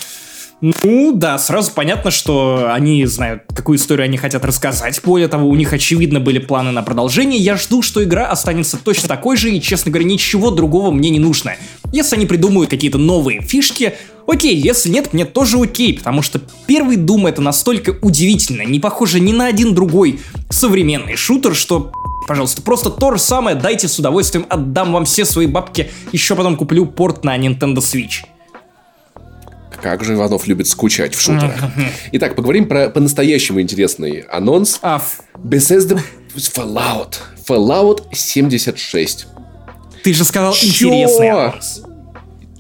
ну, 0.60 1.12
да, 1.14 1.39
сразу 1.39 1.70
понятно, 1.72 2.10
что 2.10 2.72
они 2.72 3.05
знают, 3.06 3.43
какую 3.55 3.78
историю 3.78 4.06
они 4.06 4.16
хотят 4.16 4.44
рассказать. 4.44 5.01
Более 5.05 5.28
того, 5.28 5.48
у 5.48 5.55
них, 5.55 5.72
очевидно, 5.72 6.18
были 6.18 6.39
планы 6.39 6.72
на 6.72 6.82
продолжение. 6.82 7.39
Я 7.39 7.56
жду, 7.56 7.80
что 7.80 8.02
игра 8.02 8.26
останется 8.26 8.76
точно 8.76 9.09
такой 9.09 9.36
же, 9.36 9.51
и, 9.51 9.60
честно 9.60 9.93
говоря, 9.93 10.09
ничего 10.09 10.51
другого 10.51 10.90
мне 10.90 11.10
не 11.10 11.20
нужно. 11.20 11.55
Если 11.93 12.16
они 12.16 12.26
придумают 12.26 12.70
какие-то 12.70 12.98
новые 12.98 13.40
фишки, 13.40 13.94
окей, 14.26 14.56
если 14.56 14.90
нет, 14.90 15.12
мне 15.12 15.24
тоже 15.24 15.59
окей, 15.59 15.94
потому 15.97 16.22
что 16.22 16.40
первый 16.66 16.97
Doom 16.97 17.28
это 17.28 17.40
настолько 17.40 17.97
удивительно, 18.02 18.62
не 18.62 18.80
похоже 18.80 19.20
ни 19.20 19.32
на 19.32 19.47
один 19.47 19.74
другой 19.74 20.20
современный 20.51 21.16
шутер, 21.16 21.55
что 21.55 21.93
пожалуйста, 22.26 22.60
просто 22.62 22.90
то 22.90 23.12
же 23.12 23.18
самое, 23.18 23.56
дайте 23.56 23.89
с 23.89 23.98
удовольствием, 23.98 24.44
отдам 24.51 24.93
вам 24.93 25.06
все 25.06 25.24
свои 25.24 25.47
бабки, 25.47 25.90
еще 26.12 26.35
потом 26.35 26.56
куплю 26.56 26.85
порт 26.85 27.24
на 27.24 27.39
Nintendo 27.39 27.76
Switch. 27.76 28.26
Как 29.82 30.05
же 30.05 30.14
Иванов 30.14 30.46
любит 30.46 30.66
скучать 30.68 31.14
в 31.14 31.20
шутерах. 31.20 31.55
Итак, 32.12 32.34
поговорим 32.34 32.66
про 32.66 32.90
по-настоящему 32.90 33.60
интересный 33.60 34.20
анонс. 34.20 34.78
А, 34.82 35.00
Bethesda 35.36 36.00
Fallout. 36.34 37.14
Fallout 37.46 38.02
76. 38.12 39.26
Ты 40.02 40.14
же 40.14 40.24
сказал 40.24 40.52
Чё? 40.52 40.88
интересный 40.88 41.30
анонс. 41.30 41.82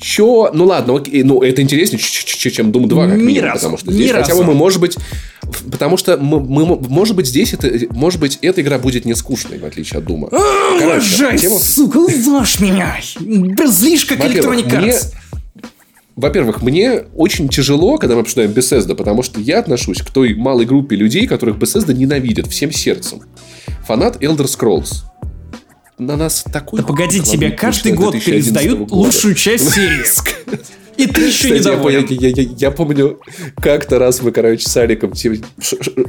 Чё? 0.00 0.50
Ну 0.52 0.64
ладно, 0.64 0.96
окей, 0.96 1.24
ну 1.24 1.42
это 1.42 1.60
интереснее, 1.60 2.00
чем 2.00 2.70
Doom 2.70 2.86
2, 2.86 3.08
как 3.08 3.16
минимум, 3.16 3.52
потому 3.52 3.78
что 3.78 3.92
здесь 3.92 4.12
хотя 4.12 4.34
бы 4.34 4.44
мы, 4.44 4.54
может 4.54 4.80
быть, 4.80 4.96
потому 5.70 5.96
что 5.96 6.16
мы, 6.16 6.40
мы, 6.40 6.76
может 6.76 7.16
быть, 7.16 7.26
здесь 7.26 7.52
это, 7.52 7.70
может 7.90 8.20
быть, 8.20 8.38
эта 8.42 8.60
игра 8.60 8.78
будет 8.78 9.04
не 9.04 9.14
скучной, 9.14 9.58
в 9.58 9.64
отличие 9.64 9.98
от 9.98 10.04
Дума. 10.04 10.28
Короче, 10.78 11.36
тема... 11.36 11.58
сука, 11.58 11.96
уважь 11.98 12.60
меня! 12.60 12.96
Злишь 13.66 14.04
как 14.04 14.20
Arts. 14.20 15.12
Во-первых, 16.18 16.62
мне 16.62 17.04
очень 17.14 17.48
тяжело, 17.48 17.96
когда 17.96 18.16
мы 18.16 18.22
обсуждаем 18.22 18.50
Bethesda, 18.50 18.96
потому 18.96 19.22
что 19.22 19.40
я 19.40 19.60
отношусь 19.60 20.02
к 20.02 20.10
той 20.10 20.34
малой 20.34 20.66
группе 20.66 20.96
людей, 20.96 21.28
которых 21.28 21.58
Bethesda 21.58 21.94
ненавидит 21.94 22.48
всем 22.48 22.72
сердцем. 22.72 23.20
Фанат 23.86 24.20
Elder 24.20 24.46
Scrolls. 24.46 25.04
На 25.96 26.16
нас 26.16 26.44
такой... 26.52 26.80
Да 26.80 26.86
погоди, 26.86 27.20
тебе 27.20 27.52
каждый 27.52 27.92
год 27.92 28.14
пересдают 28.20 28.90
лучшую 28.90 29.36
часть 29.36 29.70
серии. 29.74 30.04
И 30.98 31.06
ты 31.06 31.20
еще 31.26 31.44
Кстати, 31.44 31.60
недоволен. 31.60 32.06
Я, 32.10 32.28
я, 32.28 32.42
я, 32.42 32.48
я 32.58 32.70
помню, 32.72 33.20
как-то 33.62 34.00
раз 34.00 34.20
мы, 34.20 34.32
короче, 34.32 34.68
с 34.68 34.76
Аликом, 34.76 35.12
типа, 35.12 35.46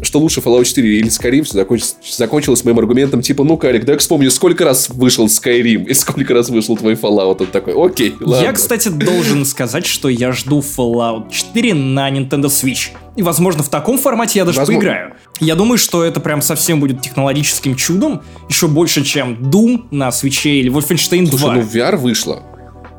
что 0.02 0.20
лучше 0.20 0.40
Fallout 0.40 0.66
4 0.66 0.98
или 0.98 1.07
Skyrim, 1.10 1.45
закончилось, 1.48 1.95
закончилось 2.18 2.66
моим 2.66 2.80
аргументом, 2.80 3.22
типа, 3.22 3.44
ну, 3.44 3.60
Алик, 3.64 3.86
дай 3.86 3.98
вспомню, 3.98 4.32
сколько 4.32 4.66
раз 4.66 4.90
вышел 4.90 5.28
Skyrim 5.28 5.86
и 5.86 5.94
сколько 5.94 6.34
раз 6.34 6.49
вышел 6.49 6.76
твой 6.76 6.95
Fallout. 6.95 7.38
Он 7.40 7.48
такой, 7.48 7.76
окей, 7.76 8.16
ладно. 8.20 8.44
Я, 8.44 8.52
кстати, 8.52 8.90
должен 8.90 9.45
сказать, 9.45 9.86
что 9.86 10.10
я 10.10 10.32
жду 10.32 10.61
Fallout 10.61 11.30
4 11.30 11.76
на 11.76 12.10
Nintendo 12.10 12.45
Switch. 12.45 12.90
И, 13.16 13.22
возможно, 13.22 13.61
в 13.61 13.70
таком 13.70 13.99
формате 13.99 14.40
я 14.40 14.45
даже 14.45 14.57
возможно. 14.57 14.82
поиграю. 14.82 15.14
Я 15.40 15.53
думаю, 15.53 15.78
что 15.78 16.03
это 16.03 16.20
прям 16.20 16.41
совсем 16.41 16.80
будет 16.80 17.02
технологическим 17.02 17.76
чудом, 17.76 18.24
еще 18.49 18.68
больше, 18.68 19.03
чем 19.03 19.36
Doom 19.36 19.86
на 19.91 20.10
Switch 20.10 20.49
или 20.49 20.72
Wolfenstein 20.72 21.28
2. 21.30 21.38
Слушай, 21.38 21.56
ну 21.56 21.61
VR 21.61 21.95
вышло. 21.95 22.44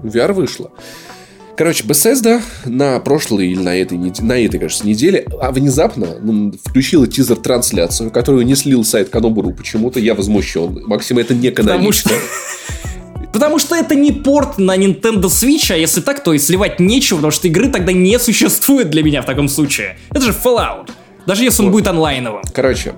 VR 0.05 0.33
вышло. 0.33 0.71
Короче, 1.61 1.85
Bethesda 1.85 2.41
на 2.65 2.99
прошлой 3.01 3.49
или 3.49 3.61
на 3.61 3.77
этой, 3.77 3.99
на 3.99 4.33
этой, 4.33 4.59
кажется, 4.59 4.87
неделе 4.87 5.27
а 5.43 5.53
внезапно 5.53 6.17
ну, 6.19 6.55
включила 6.65 7.07
тизер-трансляцию, 7.07 8.11
которую 8.11 8.47
не 8.47 8.55
слил 8.55 8.83
сайт 8.83 9.11
Канобуру 9.11 9.53
почему-то. 9.53 10.01
Я 10.01 10.15
возмущен. 10.15 10.83
Максим, 10.87 11.19
это 11.19 11.35
не 11.35 11.51
канонично. 11.51 12.13
Потому 13.35 13.59
что 13.59 13.77
это 13.77 13.95
не 13.95 14.11
порт 14.11 14.57
на 14.57 14.75
Nintendo 14.75 15.25
Switch, 15.25 15.71
а 15.71 15.77
если 15.77 16.01
так, 16.01 16.25
то 16.25 16.33
и 16.33 16.39
сливать 16.39 16.81
нечего, 16.81 17.19
потому 17.19 17.31
что 17.31 17.47
игры 17.47 17.69
тогда 17.69 17.93
не 17.93 18.19
существует 18.19 18.89
для 18.89 19.03
меня 19.03 19.21
в 19.21 19.27
таком 19.27 19.47
случае. 19.47 19.99
Это 20.09 20.23
же 20.23 20.33
Fallout. 20.33 20.89
Даже 21.27 21.45
если 21.45 21.63
он 21.63 21.71
будет 21.73 21.89
онлайновым. 21.89 22.41
Короче, 22.55 22.95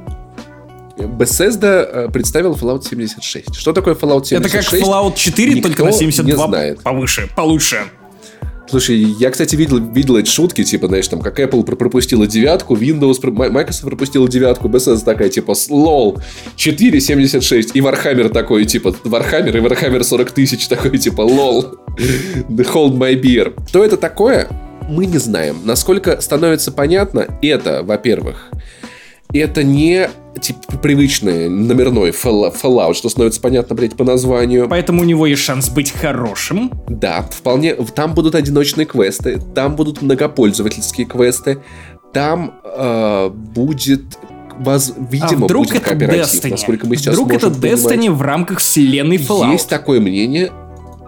Bethesda 0.96 2.06
э, 2.06 2.08
представила 2.12 2.54
Fallout 2.54 2.84
76. 2.88 3.56
Что 3.56 3.72
такое 3.72 3.96
Fallout 3.96 4.26
76? 4.26 4.72
Это 4.72 4.78
как 4.78 4.88
Fallout 4.88 5.16
4, 5.16 5.62
только 5.62 5.84
на 5.84 5.90
72 5.90 6.64
не 6.68 6.74
повыше, 6.76 7.28
получше. 7.34 7.88
Слушай, 8.72 9.00
я, 9.00 9.30
кстати, 9.30 9.54
видел, 9.54 9.80
видел 9.80 10.16
эти 10.16 10.30
шутки, 10.30 10.64
типа, 10.64 10.88
знаешь, 10.88 11.06
там, 11.06 11.20
как 11.20 11.38
Apple 11.38 11.62
пропустила 11.62 12.26
девятку, 12.26 12.74
Windows, 12.74 13.20
Microsoft 13.22 13.84
пропустила 13.84 14.26
девятку, 14.26 14.68
Bethesda 14.68 15.04
такая, 15.04 15.28
типа, 15.28 15.52
лол, 15.68 16.18
4.76, 16.56 17.72
и 17.74 17.80
Warhammer 17.80 18.30
такой, 18.30 18.64
типа, 18.64 18.96
Warhammer 19.04 19.54
и 19.54 19.60
Warhammer 19.60 20.02
40 20.02 20.30
тысяч 20.30 20.66
такой, 20.68 20.96
типа, 20.96 21.20
лол, 21.20 21.74
hold 22.48 22.96
my 22.96 23.14
beer. 23.20 23.52
Что 23.68 23.84
это 23.84 23.98
такое? 23.98 24.48
Мы 24.88 25.04
не 25.04 25.18
знаем. 25.18 25.58
Насколько 25.66 26.22
становится 26.22 26.72
понятно, 26.72 27.26
это, 27.42 27.82
во-первых, 27.82 28.48
это 29.34 29.62
не 29.62 30.08
типа 30.42 30.76
привычный 30.78 31.48
номерной 31.48 32.10
Fallout, 32.10 32.94
что 32.94 33.08
становится 33.08 33.40
понятно, 33.40 33.74
блядь, 33.74 33.96
по 33.96 34.04
названию. 34.04 34.68
Поэтому 34.68 35.02
у 35.02 35.04
него 35.04 35.26
есть 35.26 35.42
шанс 35.42 35.68
быть 35.70 35.92
хорошим. 35.92 36.70
Да, 36.88 37.22
вполне. 37.30 37.74
Там 37.74 38.14
будут 38.14 38.34
одиночные 38.34 38.84
квесты, 38.86 39.40
там 39.54 39.76
будут 39.76 40.02
многопользовательские 40.02 41.06
квесты, 41.06 41.58
там 42.12 42.54
э, 42.64 43.30
будет 43.30 44.02
воз, 44.58 44.92
видимо, 45.10 45.44
а 45.44 45.44
вдруг 45.44 45.66
будет 45.66 45.76
это 45.76 45.90
кооператив, 45.90 46.44
Destiny? 46.44 46.50
насколько 46.50 46.86
мы 46.86 46.96
сейчас 46.96 47.14
Вдруг 47.14 47.32
это 47.32 47.46
Destiny 47.46 47.88
понимать. 47.88 48.18
в 48.18 48.22
рамках 48.22 48.58
вселенной 48.58 49.16
Fallout? 49.16 49.52
Есть 49.52 49.68
такое 49.68 50.00
мнение, 50.00 50.52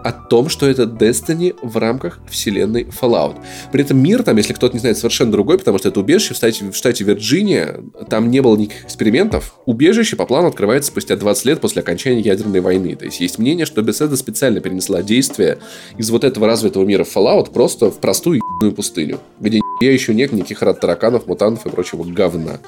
о 0.05 0.11
том, 0.11 0.49
что 0.49 0.67
это 0.67 0.83
Destiny 0.83 1.55
в 1.63 1.77
рамках 1.77 2.19
вселенной 2.29 2.83
Fallout. 2.83 3.37
При 3.71 3.81
этом 3.81 3.97
мир 3.97 4.21
там, 4.21 4.37
если 4.37 4.53
кто-то 4.53 4.75
не 4.75 4.79
знает, 4.79 4.99
совершенно 4.99 5.31
другой, 5.31 5.57
потому 5.57 5.79
что 5.79 5.89
это 5.89 5.99
убежище 5.99 6.35
в 6.35 6.37
штате, 6.37 6.69
в 6.69 6.75
штате 6.75 7.03
Вирджиния, 7.03 7.79
там 8.07 8.29
не 8.29 8.39
было 8.39 8.55
никаких 8.55 8.85
экспериментов. 8.85 9.55
Убежище 9.65 10.15
по 10.15 10.27
плану 10.27 10.49
открывается 10.49 10.91
спустя 10.91 11.15
20 11.15 11.45
лет 11.45 11.59
после 11.59 11.81
окончания 11.81 12.19
ядерной 12.19 12.59
войны. 12.59 12.95
То 12.95 13.05
есть 13.05 13.19
есть 13.19 13.39
мнение, 13.39 13.65
что 13.65 13.81
Bethesda 13.81 14.15
специально 14.15 14.59
перенесла 14.59 15.01
действие 15.01 15.57
из 15.97 16.11
вот 16.11 16.23
этого 16.23 16.45
развитого 16.45 16.85
мира 16.85 17.03
Fallout 17.03 17.51
просто 17.51 17.89
в 17.89 17.97
простую 17.97 18.37
ебаную 18.37 18.75
пустыню, 18.75 19.19
где 19.39 19.59
я 19.81 19.91
еще 19.91 20.13
нет 20.13 20.31
никаких 20.33 20.61
рад 20.61 20.79
тараканов, 20.79 21.25
мутантов 21.25 21.65
и 21.65 21.69
прочего 21.69 22.03
говна. 22.03 22.59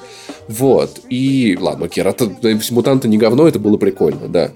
Вот. 0.48 1.02
И, 1.08 1.56
ладно, 1.60 1.86
окей, 1.86 2.02
рад, 2.02 2.20
мутанты 2.72 3.06
не 3.06 3.16
говно, 3.16 3.46
это 3.46 3.60
было 3.60 3.76
прикольно, 3.76 4.26
да. 4.26 4.50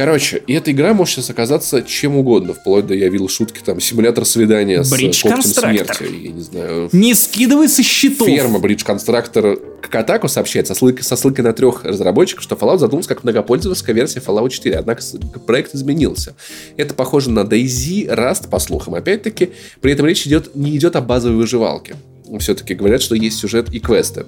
Короче, 0.00 0.42
и 0.46 0.54
эта 0.54 0.72
игра 0.72 0.94
может 0.94 1.16
сейчас 1.16 1.28
оказаться 1.28 1.82
чем 1.82 2.16
угодно, 2.16 2.54
вплоть 2.54 2.86
до, 2.86 2.94
я 2.94 3.10
видел 3.10 3.28
шутки, 3.28 3.60
там, 3.62 3.82
симулятор 3.82 4.24
свидания 4.24 4.82
Бридж 4.90 5.18
с 5.18 5.22
когтем 5.22 5.42
смерти, 5.42 6.04
я 6.24 6.32
не 6.32 6.40
знаю. 6.40 6.88
Не 6.92 7.12
скидывай 7.12 7.68
со 7.68 7.82
счетов. 7.82 8.26
Ферма 8.26 8.60
Бридж 8.60 8.82
Конструктор 8.82 9.58
к 9.58 9.94
атаку 9.94 10.28
сообщает 10.28 10.66
со 10.66 10.74
ссылкой, 10.74 11.04
со 11.04 11.16
ссылкой 11.16 11.44
на 11.44 11.52
трех 11.52 11.84
разработчиков, 11.84 12.42
что 12.42 12.54
Fallout 12.54 12.78
задумался 12.78 13.10
как 13.10 13.24
многопользовательская 13.24 13.94
версия 13.94 14.20
Fallout 14.20 14.48
4, 14.48 14.74
однако 14.74 15.02
проект 15.46 15.74
изменился. 15.74 16.34
Это 16.78 16.94
похоже 16.94 17.28
на 17.28 17.40
DayZ, 17.40 18.06
Rust, 18.06 18.48
по 18.48 18.58
слухам. 18.58 18.94
Опять-таки, 18.94 19.50
при 19.82 19.92
этом 19.92 20.06
речь 20.06 20.26
идет, 20.26 20.56
не 20.56 20.74
идет 20.78 20.96
о 20.96 21.02
базовой 21.02 21.36
выживалке. 21.36 21.96
Все-таки 22.38 22.74
говорят, 22.74 23.02
что 23.02 23.16
есть 23.16 23.36
сюжет 23.36 23.68
и 23.70 23.78
квесты. 23.78 24.24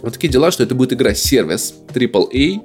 Вот 0.00 0.12
такие 0.12 0.28
дела, 0.28 0.52
что 0.52 0.62
это 0.62 0.76
будет 0.76 0.92
игра-сервис 0.92 1.74
AAA, 1.92 2.60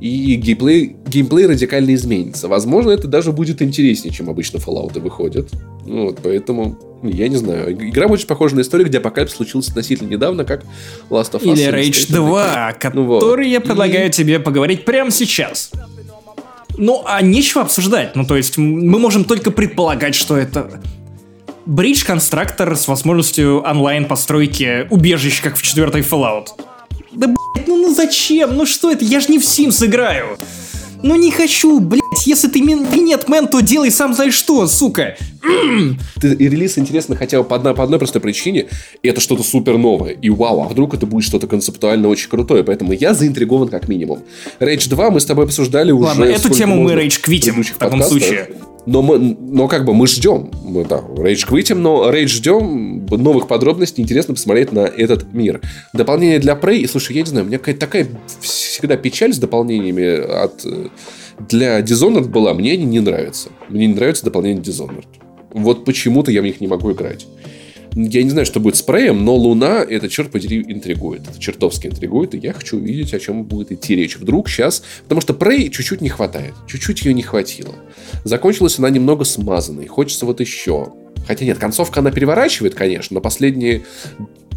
и 0.00 0.36
геймплей, 0.36 0.96
геймплей 1.06 1.46
радикально 1.46 1.94
изменится. 1.94 2.48
Возможно, 2.48 2.90
это 2.90 3.08
даже 3.08 3.32
будет 3.32 3.62
интереснее, 3.62 4.12
чем 4.12 4.30
обычно 4.30 4.58
Fallout 4.58 4.98
выходят. 5.00 5.50
Ну, 5.86 6.06
вот, 6.06 6.20
поэтому, 6.22 6.78
я 7.02 7.28
не 7.28 7.36
знаю. 7.36 7.72
Игра 7.72 8.06
очень 8.06 8.26
похожа 8.26 8.54
на 8.54 8.60
историю, 8.60 8.88
где 8.88 8.98
апокалипс 8.98 9.34
случился 9.34 9.70
относительно 9.70 10.08
недавно, 10.08 10.44
как 10.44 10.64
Last 11.10 11.32
of 11.32 11.42
Us. 11.42 11.52
Или 11.52 11.68
Rage 11.68 12.12
2, 12.12 12.74
который 12.74 12.96
ну, 12.96 13.04
вот. 13.06 13.40
я 13.40 13.60
предлагаю 13.60 14.08
и... 14.08 14.10
тебе 14.10 14.38
поговорить 14.38 14.84
прямо 14.84 15.10
сейчас. 15.10 15.72
Ну, 16.76 17.02
а 17.04 17.20
нечего 17.22 17.62
обсуждать. 17.62 18.14
Ну, 18.14 18.24
то 18.24 18.36
есть, 18.36 18.56
мы 18.56 18.98
можем 19.00 19.24
только 19.24 19.50
предполагать, 19.50 20.14
что 20.14 20.36
это 20.36 20.80
бридж-конструктор 21.66 22.76
с 22.76 22.86
возможностью 22.88 23.62
онлайн-постройки 23.62 24.86
убежищ, 24.90 25.42
как 25.42 25.56
в 25.56 25.62
четвертой 25.62 26.02
Fallout. 26.02 26.46
Ну, 27.88 27.94
зачем? 27.94 28.54
Ну 28.54 28.66
что 28.66 28.92
это? 28.92 29.02
Я 29.02 29.18
же 29.18 29.28
не 29.28 29.38
в 29.38 29.44
Sims 29.44 29.84
играю. 29.84 30.36
Ну 31.02 31.14
не 31.14 31.30
хочу, 31.30 31.80
блядь, 31.80 32.26
если 32.26 32.48
ты 32.48 32.60
минет 32.60 33.28
мен, 33.28 33.48
то 33.48 33.60
делай 33.60 33.90
сам 33.90 34.12
знаешь 34.12 34.34
что, 34.34 34.66
сука. 34.66 35.16
Ты, 36.20 36.34
и 36.34 36.48
релиз 36.48 36.76
интересно 36.76 37.16
хотя 37.16 37.38
бы 37.38 37.48
по 37.48 37.56
одной, 37.56 37.74
по 37.74 37.82
одной 37.82 37.98
простой 37.98 38.20
причине. 38.20 38.66
Это 39.02 39.22
что-то 39.22 39.42
супер 39.42 39.78
новое. 39.78 40.10
И 40.10 40.28
вау, 40.28 40.64
а 40.64 40.68
вдруг 40.68 40.92
это 40.92 41.06
будет 41.06 41.24
что-то 41.24 41.46
концептуально 41.46 42.08
очень 42.08 42.28
крутое. 42.28 42.62
Поэтому 42.62 42.92
я 42.92 43.14
заинтригован 43.14 43.68
как 43.68 43.88
минимум. 43.88 44.22
Rage 44.60 44.90
2 44.90 45.10
мы 45.10 45.20
с 45.20 45.24
тобой 45.24 45.46
обсуждали 45.46 45.90
Ладно, 45.90 46.24
уже... 46.24 46.34
эту 46.34 46.50
тему 46.50 46.82
мы 46.82 46.92
Rage 46.92 47.20
квитим 47.22 47.62
в 47.62 47.78
таком 47.78 48.00
подкастах. 48.00 48.08
случае. 48.08 48.48
Но, 48.88 49.02
мы, 49.02 49.18
но 49.18 49.68
как 49.68 49.84
бы 49.84 49.92
мы 49.92 50.06
ждем. 50.06 50.50
Мы, 50.64 50.82
да, 50.82 51.00
Rage 51.00 51.46
квитим, 51.46 51.82
но 51.82 52.10
Rage 52.10 52.28
ждем 52.28 53.04
новых 53.04 53.46
подробностей. 53.46 54.02
Интересно 54.02 54.32
посмотреть 54.32 54.72
на 54.72 54.80
этот 54.80 55.30
мир. 55.34 55.60
Дополнение 55.92 56.38
для 56.38 56.54
Prey. 56.54 56.88
Слушай, 56.88 57.16
я 57.16 57.22
не 57.22 57.28
знаю, 57.28 57.44
у 57.44 57.48
меня 57.48 57.58
какая-то 57.58 57.80
такая 57.80 58.08
всегда 58.40 58.96
печаль 58.96 59.34
с 59.34 59.38
дополнениями 59.38 60.42
от 60.42 60.64
для 61.50 61.80
Dishonored 61.80 62.28
была. 62.28 62.54
Мне 62.54 62.72
они 62.72 62.84
не 62.86 63.00
нравятся. 63.00 63.50
Мне 63.68 63.86
не 63.88 63.94
нравится 63.94 64.24
дополнение 64.24 64.62
Dishonored. 64.62 65.06
Вот 65.50 65.84
почему-то 65.84 66.30
я 66.30 66.40
в 66.40 66.44
них 66.44 66.62
не 66.62 66.66
могу 66.66 66.92
играть. 66.92 67.26
Я 67.94 68.22
не 68.22 68.30
знаю, 68.30 68.46
что 68.46 68.60
будет 68.60 68.76
с 68.76 68.82
Преем, 68.82 69.24
но 69.24 69.34
Луна, 69.34 69.82
это, 69.82 70.08
черт 70.08 70.30
подери, 70.30 70.64
интригует. 70.66 71.22
Это 71.28 71.38
чертовски 71.38 71.88
интригует, 71.88 72.34
и 72.34 72.38
я 72.38 72.52
хочу 72.52 72.76
увидеть, 72.76 73.14
о 73.14 73.20
чем 73.20 73.44
будет 73.44 73.72
идти 73.72 73.96
речь. 73.96 74.16
Вдруг 74.16 74.48
сейчас... 74.48 74.82
Потому 75.04 75.20
что 75.20 75.34
Прей 75.34 75.70
чуть-чуть 75.70 76.00
не 76.00 76.08
хватает. 76.08 76.54
Чуть-чуть 76.66 77.02
ее 77.04 77.14
не 77.14 77.22
хватило. 77.22 77.74
Закончилась 78.24 78.78
она 78.78 78.90
немного 78.90 79.24
смазанной. 79.24 79.86
Хочется 79.86 80.26
вот 80.26 80.40
еще. 80.40 80.92
Хотя 81.26 81.44
нет, 81.44 81.58
концовка 81.58 82.00
она 82.00 82.10
переворачивает, 82.10 82.74
конечно, 82.74 83.14
но 83.14 83.20
последние 83.20 83.84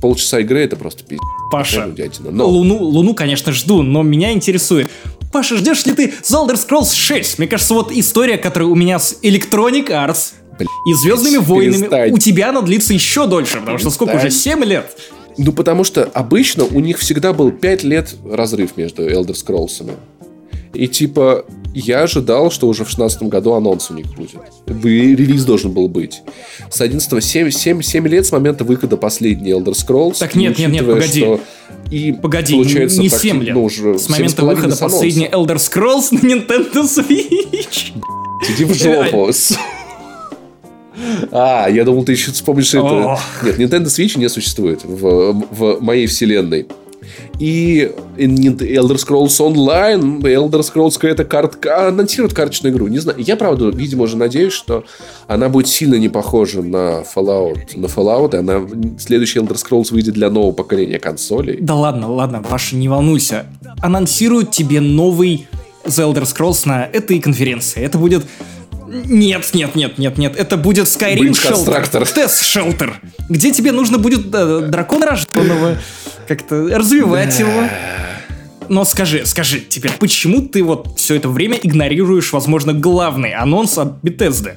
полчаса 0.02 0.40
игры 0.40 0.62
это 0.62 0.76
просто 0.76 1.04
пиздец. 1.04 1.22
Паша, 1.52 1.94
но... 2.30 2.48
Луну, 2.48 2.78
Луну, 2.78 3.14
конечно, 3.14 3.52
жду, 3.52 3.82
но 3.82 4.04
меня 4.04 4.32
интересует. 4.32 4.90
Паша, 5.32 5.58
ждешь 5.58 5.86
ли 5.86 5.94
ты 5.94 6.08
The 6.08 6.48
Elder 6.48 6.56
Scrolls 6.56 6.94
6? 6.94 7.40
Мне 7.40 7.48
кажется, 7.48 7.74
вот 7.74 7.92
история, 7.92 8.38
которая 8.38 8.70
у 8.70 8.76
меня 8.76 9.00
с 9.00 9.18
Electronic 9.22 9.88
Arts 9.90 10.34
и 10.86 10.94
Звездными 10.94 11.38
войнами, 11.38 11.82
перестань. 11.82 12.12
у 12.12 12.18
тебя 12.18 12.50
она 12.50 12.62
длится 12.62 12.94
еще 12.94 13.28
дольше, 13.28 13.60
потому 13.60 13.78
что 13.78 13.90
сколько 13.90 14.16
уже, 14.16 14.30
7 14.30 14.64
лет? 14.64 14.96
Ну, 15.38 15.54
потому 15.54 15.84
что 15.84 16.04
обычно 16.04 16.66
у 16.66 16.80
них 16.80 17.00
всегда 17.00 17.34
был 17.34 17.52
5 17.52 17.84
лет 17.84 18.16
разрыв 18.30 18.78
между 18.78 19.08
Elder 19.08 19.34
Scrolls. 19.34 19.92
И 20.74 20.88
типа, 20.88 21.46
я 21.74 22.04
ожидал, 22.04 22.52
что 22.52 22.68
уже 22.68 22.86
в 22.86 22.90
16 22.90 23.24
году 23.24 23.54
анонс 23.54 23.90
у 23.92 23.94
них 23.94 24.08
будет. 24.16 24.42
Релиз 24.68 25.44
должен 25.44 25.72
был 25.72 25.88
быть. 25.88 26.22
С 26.70 26.82
11 26.82 27.24
7, 27.24 27.50
7, 27.50 27.82
7 27.82 28.08
лет 28.08 28.26
с 28.26 28.32
момента 28.32 28.64
выхода 28.64 28.98
последней 28.98 29.52
Elder 29.52 29.74
Scrolls. 29.74 30.18
Так 30.20 30.36
нет, 30.36 30.58
нет, 30.58 30.72
нет, 30.72 30.86
погоди. 30.86 31.22
Что 31.22 31.42
и 31.90 32.14
погоди, 32.14 32.54
получается, 32.54 33.02
не 33.02 33.10
7 33.10 33.44
лет. 33.44 33.56
Ну, 33.56 33.66
уже 33.66 34.00
с 34.00 34.10
момента 34.10 34.46
выхода 34.46 34.76
последней 34.76 35.28
Elder 35.28 35.56
Scrolls 35.56 36.08
на 36.12 36.20
Nintendo 36.20 36.84
Switch. 36.84 37.92
Иди 38.50 38.66
в 38.66 38.74
жопу. 38.74 39.30
А, 41.32 41.68
я 41.70 41.84
думал, 41.84 42.04
ты 42.04 42.12
еще 42.14 42.32
вспомнишь 42.32 42.74
это. 42.74 43.18
Нет, 43.44 43.60
Nintendo 43.60 43.86
Switch 43.86 44.18
не 44.18 44.30
существует 44.30 44.84
в, 44.84 45.34
в 45.52 45.82
моей 45.82 46.08
вселенной. 46.08 46.68
И 47.40 47.92
Elder 48.18 48.98
Scrolls 48.98 49.40
Online, 49.40 50.22
Elder 50.22 50.62
Scrolls 50.62 50.94
какая-то 50.94 51.26
картка, 51.26 51.88
анонсируют 51.88 52.34
карточную 52.34 52.74
игру. 52.74 52.88
Не 52.88 53.00
знаю. 53.00 53.18
Я, 53.20 53.36
правда, 53.36 53.70
видимо, 53.70 54.04
уже 54.04 54.18
надеюсь, 54.18 54.54
что 54.54 54.84
она 55.28 55.50
будет 55.50 55.68
сильно 55.68 55.96
не 55.96 56.10
похожа 56.10 56.62
на 56.62 57.02
Fallout. 57.02 57.76
На 57.76 57.88
Fallout, 57.88 58.36
и 58.36 58.38
она 58.38 58.62
следующий 59.00 59.40
Elder 59.40 59.56
Scrolls 59.56 59.92
выйдет 59.92 60.14
для 60.14 60.30
нового 60.30 60.52
поколения 60.52 61.00
консолей. 61.00 61.58
Да 61.60 61.76
ладно, 61.76 62.12
ладно, 62.12 62.44
Паша, 62.48 62.76
не 62.76 62.88
волнуйся. 62.88 63.48
Анонсируют 63.82 64.52
тебе 64.52 64.80
новый 64.80 65.48
The 65.84 66.14
Elder 66.14 66.24
Scrolls 66.24 66.68
на 66.68 66.86
этой 66.86 67.20
конференции. 67.20 67.82
Это 67.82 67.98
будет 67.98 68.24
нет, 68.92 69.50
нет, 69.54 69.76
нет, 69.76 69.98
нет, 69.98 70.18
нет. 70.18 70.36
Это 70.36 70.58
будет 70.58 70.88
Skyrim 70.88 71.32
Shelter. 71.32 72.14
Тест 72.14 72.44
Shelter. 72.44 72.94
Где 73.30 73.52
тебе 73.52 73.72
нужно 73.72 73.98
будет 73.98 74.34
э, 74.34 74.68
дракона 74.70 75.06
рожденного 75.06 75.78
как-то 76.28 76.68
развивать 76.78 77.40
его. 77.40 77.64
Но 78.70 78.86
скажи, 78.86 79.26
скажи 79.26 79.60
теперь, 79.60 79.92
почему 80.00 80.42
ты 80.48 80.64
вот 80.64 80.98
все 80.98 81.16
это 81.16 81.28
время 81.28 81.58
игнорируешь, 81.62 82.32
возможно, 82.32 82.74
главный 82.74 83.34
анонс 83.34 83.78
от 83.78 84.02
Bethesda? 84.02 84.56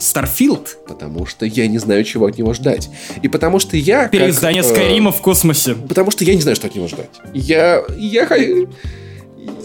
Starfield? 0.00 0.68
Потому 0.86 1.26
что 1.26 1.44
я 1.44 1.66
не 1.66 1.78
знаю, 1.78 2.04
чего 2.04 2.26
от 2.26 2.38
него 2.38 2.54
ждать. 2.54 2.88
И 3.22 3.28
потому 3.28 3.58
что 3.58 3.76
я... 3.76 4.08
Переиздание 4.08 4.62
как, 4.62 4.72
Скайрима 4.72 5.10
э, 5.10 5.12
в 5.12 5.20
космосе. 5.20 5.74
Потому 5.74 6.10
что 6.10 6.24
я 6.24 6.34
не 6.34 6.40
знаю, 6.40 6.56
что 6.56 6.68
от 6.68 6.74
него 6.74 6.88
ждать. 6.88 7.10
Я... 7.34 7.82
Я... 7.96 8.28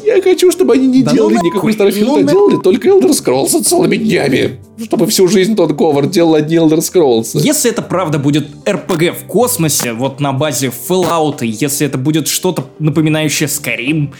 Я 0.04 0.22
хочу, 0.22 0.52
чтобы 0.52 0.74
они 0.74 0.88
не 0.88 1.04
да 1.04 1.14
делали 1.14 1.36
ну, 1.36 1.46
никакой 1.46 1.74
Starfield, 1.74 2.06
ну, 2.06 2.18
а 2.18 2.24
делали 2.24 2.58
только 2.62 2.90
Elder 2.90 3.12
Scrolls 3.12 3.64
целыми 3.64 3.96
днями. 3.96 4.60
Чтобы 4.84 5.08
всю 5.08 5.28
жизнь 5.28 5.56
тот 5.56 5.72
Говард 5.72 6.12
делал 6.12 6.36
одни 6.36 6.58
Elder 6.58 6.80
Scrolls. 6.80 7.40
Если 7.42 7.72
это 7.72 7.82
правда 7.82 8.20
будет 8.20 8.48
RPG 8.66 9.14
в 9.14 9.28
космосе, 9.28 9.94
вот 9.94 10.20
на 10.20 10.34
базе 10.34 10.72
Fallout, 10.90 11.38
если 11.42 11.88
это 11.88 11.98
будет 11.98 12.28
что-то 12.28 12.66
напоминающее 12.80 13.48
Skyrim, 13.48 14.14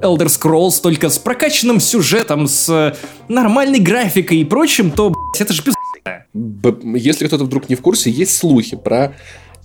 Elder 0.00 0.26
Scrolls, 0.26 0.80
только 0.82 1.10
с 1.10 1.18
прокачанным 1.18 1.80
сюжетом, 1.80 2.48
с 2.48 2.96
нормальной 3.28 3.78
графикой 3.78 4.38
и 4.38 4.44
прочим, 4.44 4.90
то, 4.90 5.10
блядь, 5.10 5.40
это 5.40 5.52
же 5.52 5.62
пиздец. 5.62 5.76
Если 6.82 7.26
кто-то 7.26 7.44
вдруг 7.44 7.68
не 7.68 7.74
в 7.74 7.80
курсе, 7.80 8.10
есть 8.10 8.36
слухи 8.36 8.76
про 8.76 9.14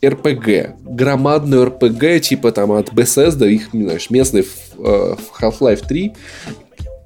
РПГ, 0.04 0.76
громадную 0.84 1.66
РПГ, 1.66 2.22
типа 2.22 2.52
там 2.52 2.72
от 2.72 2.90
Bethesda, 2.90 3.50
их, 3.50 3.70
знаешь, 3.72 4.10
местный 4.10 4.44
в, 4.44 4.78
в 4.78 5.42
Half-Life 5.42 5.86
3, 5.88 6.14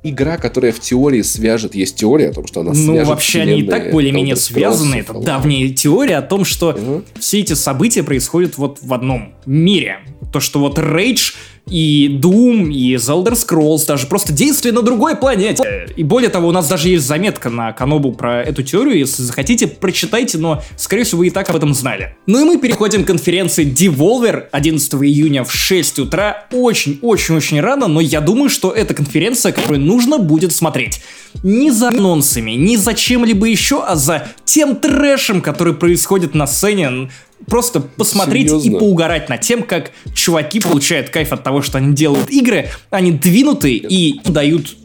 игра, 0.03 0.37
которая 0.37 0.71
в 0.71 0.79
теории 0.79 1.21
свяжет, 1.21 1.75
есть 1.75 1.97
теория 1.97 2.29
о 2.29 2.33
том, 2.33 2.47
что 2.47 2.61
она 2.61 2.71
ну, 2.71 2.75
свяжет 2.75 3.03
Ну, 3.03 3.09
вообще 3.09 3.41
они 3.41 3.59
и 3.59 3.63
так 3.63 3.91
более-менее 3.91 4.35
связаны. 4.35 4.95
Это 4.95 5.13
давняя 5.13 5.69
теория 5.69 6.17
о 6.17 6.21
том, 6.21 6.45
что 6.45 6.69
угу. 6.69 7.03
все 7.19 7.39
эти 7.41 7.53
события 7.53 8.03
происходят 8.03 8.57
вот 8.57 8.79
в 8.81 8.93
одном 8.93 9.33
мире. 9.45 9.99
То, 10.31 10.39
что 10.39 10.59
вот 10.59 10.77
Rage 10.77 11.33
и 11.67 12.19
Doom, 12.21 12.71
и 12.71 12.95
The 12.95 13.23
Elder 13.23 13.33
Scrolls, 13.33 13.85
даже 13.87 14.07
просто 14.07 14.33
действие 14.33 14.73
на 14.73 14.81
другой 14.81 15.15
планете. 15.15 15.87
И 15.95 16.03
более 16.03 16.29
того, 16.29 16.49
у 16.49 16.51
нас 16.51 16.67
даже 16.67 16.89
есть 16.89 17.05
заметка 17.05 17.49
на 17.49 17.73
Канобу 17.73 18.11
про 18.11 18.41
эту 18.41 18.63
теорию, 18.63 18.97
если 18.97 19.23
захотите, 19.23 19.67
прочитайте, 19.67 20.37
но, 20.37 20.61
скорее 20.77 21.03
всего, 21.03 21.19
вы 21.19 21.27
и 21.27 21.29
так 21.31 21.49
об 21.49 21.55
этом 21.55 21.73
знали. 21.73 22.15
Ну 22.27 22.41
и 22.41 22.43
мы 22.43 22.57
переходим 22.57 23.03
к 23.03 23.07
конференции 23.07 23.65
Devolver 23.65 24.45
11 24.51 24.93
июня 24.95 25.43
в 25.43 25.51
6 25.51 25.99
утра. 25.99 26.45
Очень-очень-очень 26.51 27.59
рано, 27.61 27.87
но 27.87 27.99
я 27.99 28.21
думаю, 28.21 28.49
что 28.49 28.71
это 28.71 28.93
конференция, 28.93 29.51
которую 29.51 29.79
нужно 29.79 30.17
будет 30.17 30.53
смотреть. 30.53 31.01
Не 31.43 31.71
за 31.71 31.89
анонсами, 31.89 32.51
не 32.51 32.77
за 32.77 32.93
чем-либо 32.93 33.47
еще, 33.47 33.83
а 33.83 33.95
за 33.95 34.27
тем 34.45 34.75
трэшем, 34.75 35.41
который 35.41 35.73
происходит 35.73 36.33
на 36.35 36.47
сцене 36.47 37.09
просто 37.47 37.79
посмотреть 37.79 38.49
Серьезно? 38.49 38.75
и 38.75 38.79
поугарать 38.79 39.29
над 39.29 39.41
тем, 39.41 39.63
как 39.63 39.91
чуваки 40.13 40.59
получают 40.59 41.09
кайф 41.09 41.31
от 41.33 41.43
того, 41.43 41.61
что 41.61 41.77
они 41.77 41.93
делают 41.93 42.29
игры, 42.29 42.69
они 42.89 43.11
двинуты 43.11 43.75
и 43.75 44.19
дают 44.25 44.75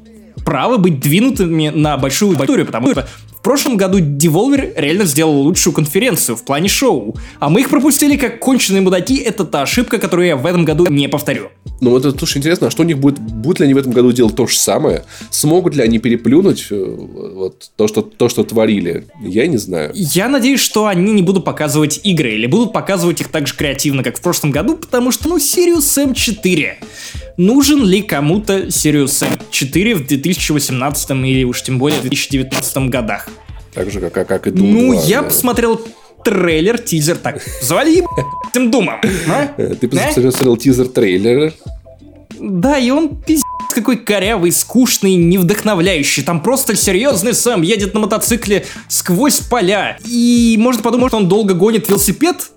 право 0.44 0.77
быть 0.77 1.01
двинутыми 1.01 1.68
на 1.68 1.97
большую 1.97 2.32
аудиторию, 2.32 2.66
потому 2.66 2.90
что 2.93 3.09
в 3.41 3.43
прошлом 3.43 3.79
году 3.79 3.99
Devolver 4.01 4.75
реально 4.77 5.07
сделал 5.07 5.41
лучшую 5.41 5.73
конференцию 5.73 6.37
в 6.37 6.45
плане 6.45 6.69
шоу, 6.69 7.17
а 7.39 7.49
мы 7.49 7.62
их 7.62 7.71
пропустили 7.71 8.17
как 8.17 8.39
конченые 8.39 8.83
мудаки, 8.83 9.17
это 9.17 9.47
та 9.47 9.62
ошибка, 9.62 9.97
которую 9.97 10.29
я 10.29 10.37
в 10.37 10.45
этом 10.45 10.67
году 10.67 10.87
не 10.89 11.09
повторю. 11.09 11.49
Ну 11.81 11.89
вот 11.89 12.05
это 12.05 12.12
тоже 12.12 12.37
интересно, 12.37 12.67
а 12.67 12.71
что 12.71 12.83
у 12.83 12.85
них 12.85 12.99
будет, 12.99 13.19
будут 13.19 13.61
ли 13.61 13.65
они 13.65 13.73
в 13.73 13.79
этом 13.79 13.93
году 13.93 14.12
делать 14.12 14.37
то 14.37 14.47
же 14.47 14.57
самое? 14.57 15.05
Смогут 15.31 15.75
ли 15.75 15.83
они 15.83 15.99
переплюнуть 15.99 16.67
э, 16.71 16.75
вот 16.77 17.71
то, 17.77 17.89
что, 17.89 18.03
то, 18.03 18.29
что 18.29 18.45
творили? 18.45 19.07
Я 19.23 19.47
не 19.47 19.57
знаю. 19.57 19.93
Я 19.95 20.29
надеюсь, 20.29 20.61
что 20.61 20.87
они 20.87 21.11
не 21.15 21.23
будут 21.23 21.47
показывать 21.47 22.01
игры, 22.05 22.33
или 22.33 22.47
будут 22.47 22.75
показывать 22.75 23.23
их 23.23 23.29
так 23.29 23.47
же 23.47 23.55
креативно, 23.55 24.03
как 24.03 24.19
в 24.19 24.21
прошлом 24.21 24.51
году, 24.51 24.77
потому 24.77 25.12
что, 25.12 25.31
ну, 25.31 25.39
Sirius 25.39 25.79
Sam 25.79 26.12
4 26.12 26.79
нужен 27.41 27.85
ли 27.85 28.03
кому-то 28.03 28.67
Sirius 28.67 29.07
Sam 29.07 29.41
4 29.51 29.95
в 29.95 30.07
2018 30.07 31.11
или 31.11 31.45
уж 31.45 31.62
тем 31.62 31.79
более 31.79 31.99
в 31.99 32.03
2019 32.03 32.77
годах. 32.91 33.29
Так 33.75 33.91
же, 33.91 34.01
как, 34.01 34.27
как 34.29 34.47
и 34.47 34.51
Doom 34.51 34.62
Ну, 34.62 34.93
2, 34.93 35.03
я 35.05 35.23
да. 35.23 35.29
посмотрел 35.29 35.81
трейлер, 36.25 36.79
тизер, 36.79 37.17
так, 37.17 37.43
завали 37.62 38.03
этим 38.51 38.71
думом. 38.71 39.01
А? 39.29 39.47
Ты 39.81 39.89
посмотрел 39.89 40.57
тизер-трейлер? 40.57 41.55
Да, 42.39 42.79
и 42.79 42.91
он 42.91 43.17
пиздец 43.23 43.45
какой 43.75 43.97
корявый, 43.97 44.51
скучный, 44.53 45.15
невдохновляющий. 45.15 46.23
Там 46.23 46.43
просто 46.43 46.75
серьезный 46.75 47.33
Сэм 47.35 47.62
едет 47.62 47.95
на 47.95 48.01
мотоцикле 48.01 48.67
сквозь 48.89 49.39
поля. 49.39 49.99
И 50.05 50.57
можно 50.59 50.83
подумать, 50.83 51.11
что 51.11 51.19
он 51.19 51.29
долго 51.29 51.55
гонит 51.55 51.89
велосипед, 51.89 52.51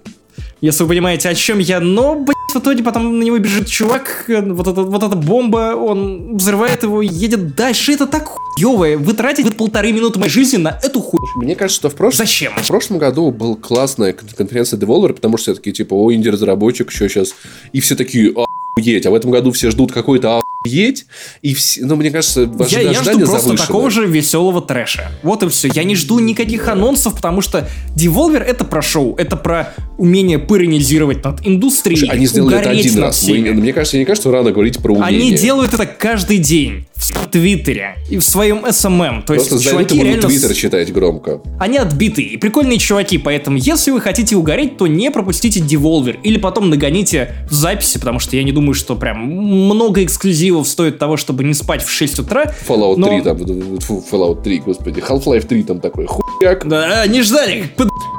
если 0.63 0.83
вы 0.83 0.89
понимаете, 0.89 1.27
о 1.27 1.35
чем 1.35 1.59
я. 1.59 1.81
Но, 1.81 2.15
блядь, 2.15 2.37
в 2.53 2.59
итоге 2.59 2.83
потом 2.83 3.19
на 3.19 3.23
него 3.23 3.37
бежит 3.37 3.67
чувак, 3.67 4.25
э, 4.29 4.41
вот, 4.41 4.65
эта, 4.65 4.81
вот 4.81 5.03
эта 5.03 5.15
бомба, 5.15 5.75
он 5.75 6.37
взрывает 6.37 6.83
его, 6.83 7.01
едет 7.01 7.55
дальше. 7.55 7.91
Это 7.91 8.07
так 8.07 8.27
хуёвое. 8.27 8.97
Вы 8.97 9.13
тратите 9.13 9.51
полторы 9.51 9.91
минуты 9.91 10.19
моей 10.19 10.31
жизни 10.31 10.57
на 10.57 10.79
эту 10.81 11.01
хуй. 11.01 11.19
Мне 11.35 11.55
кажется, 11.55 11.81
что 11.81 11.89
в 11.89 11.95
прошлом... 11.95 12.25
Зачем? 12.25 12.53
В 12.55 12.67
прошлом 12.67 12.97
году 12.97 13.31
был 13.31 13.57
классная 13.57 14.13
конференция 14.13 14.79
Devolver, 14.79 15.11
потому 15.13 15.35
что 15.35 15.51
все 15.51 15.55
такие, 15.55 15.73
типа, 15.73 15.95
о, 15.95 16.13
инди-разработчик, 16.13 16.91
что 16.91 17.09
сейчас? 17.09 17.35
И 17.73 17.81
все 17.81 17.95
такие, 17.97 18.33
охуеть. 18.75 19.05
А 19.05 19.11
в 19.11 19.15
этом 19.15 19.31
году 19.31 19.51
все 19.51 19.71
ждут 19.71 19.91
какой-то 19.91 20.41
охуеть. 20.63 21.05
И 21.41 21.53
все, 21.53 21.85
ну, 21.85 21.95
мне 21.95 22.11
кажется, 22.11 22.49
я, 22.69 22.81
я 22.81 22.93
жду 22.93 23.19
просто 23.19 23.25
завышенное. 23.25 23.57
такого 23.57 23.89
же 23.89 24.05
веселого 24.05 24.61
трэша. 24.61 25.11
Вот 25.21 25.43
и 25.43 25.49
все. 25.49 25.69
Я 25.73 25.83
не 25.83 25.95
жду 25.95 26.19
никаких 26.19 26.67
анонсов, 26.67 27.15
потому 27.15 27.41
что 27.41 27.67
Devolver 27.95 28.39
это 28.39 28.63
про 28.63 28.81
шоу, 28.81 29.15
это 29.17 29.35
про 29.35 29.73
умение 29.97 30.39
пыронизировать 30.39 31.23
над 31.23 31.45
индустрией. 31.45 31.99
Слушай, 31.99 32.15
они 32.15 32.25
сделали 32.25 32.57
это 32.57 32.69
один 32.69 32.99
раз. 32.99 33.23
Вы, 33.23 33.39
мне 33.39 33.73
кажется, 33.73 33.97
мне 33.97 34.05
кажется, 34.05 34.31
рано 34.31 34.51
говорить 34.51 34.79
про 34.79 34.93
умение. 34.93 35.07
Они 35.07 35.37
делают 35.37 35.73
это 35.73 35.85
каждый 35.85 36.37
день 36.37 36.85
в 36.95 37.27
Твиттере 37.29 37.97
и 38.09 38.17
в 38.17 38.23
своем 38.23 38.65
SMM. 38.65 39.23
То 39.25 39.33
Просто 39.33 39.55
есть 39.55 39.69
чуваки 39.69 40.01
реально... 40.01 40.27
Твиттер 40.27 40.53
читать 40.53 40.91
громко. 40.93 41.41
Они 41.59 41.77
отбитые 41.77 42.27
и 42.29 42.37
прикольные 42.37 42.79
чуваки, 42.79 43.17
поэтому 43.17 43.57
если 43.57 43.91
вы 43.91 43.99
хотите 43.99 44.35
угореть, 44.35 44.77
то 44.77 44.87
не 44.87 45.11
пропустите 45.11 45.59
Devolver 45.59 46.17
или 46.23 46.37
потом 46.37 46.69
нагоните 46.69 47.35
в 47.49 47.53
записи, 47.53 47.99
потому 47.99 48.19
что 48.19 48.35
я 48.37 48.43
не 48.43 48.51
думаю, 48.51 48.62
что 48.71 48.95
прям 48.95 49.17
много 49.17 50.03
эксклюзивов 50.03 50.67
стоит 50.67 50.97
того, 50.97 51.17
чтобы 51.17 51.43
не 51.43 51.53
спать 51.53 51.83
в 51.83 51.89
6 51.89 52.19
утра. 52.19 52.53
Fallout 52.67 52.95
но... 52.95 53.07
3 53.07 53.21
там, 53.21 53.79
фу, 53.79 54.03
Fallout 54.09 54.43
3, 54.43 54.59
господи, 54.59 55.01
Half-Life 55.01 55.45
3 55.45 55.63
там 55.63 55.79
такой, 55.81 56.05
хуяк. 56.05 56.65
Да, 56.67 57.05
не 57.07 57.21
ждали, 57.21 57.65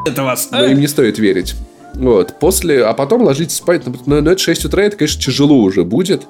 это 0.07 0.23
вас. 0.23 0.49
Но 0.51 0.59
а? 0.59 0.67
им 0.67 0.81
не 0.81 0.89
стоит 0.89 1.19
верить. 1.19 1.55
Вот, 1.95 2.41
после, 2.41 2.85
а 2.85 2.93
потом 2.93 3.23
ложитесь 3.23 3.57
спать, 3.57 3.83
но, 3.87 4.21
но 4.21 4.31
это 4.33 4.39
6 4.39 4.65
утра, 4.65 4.83
это, 4.83 4.97
конечно, 4.97 5.23
тяжело 5.23 5.59
уже 5.59 5.85
будет. 5.85 6.27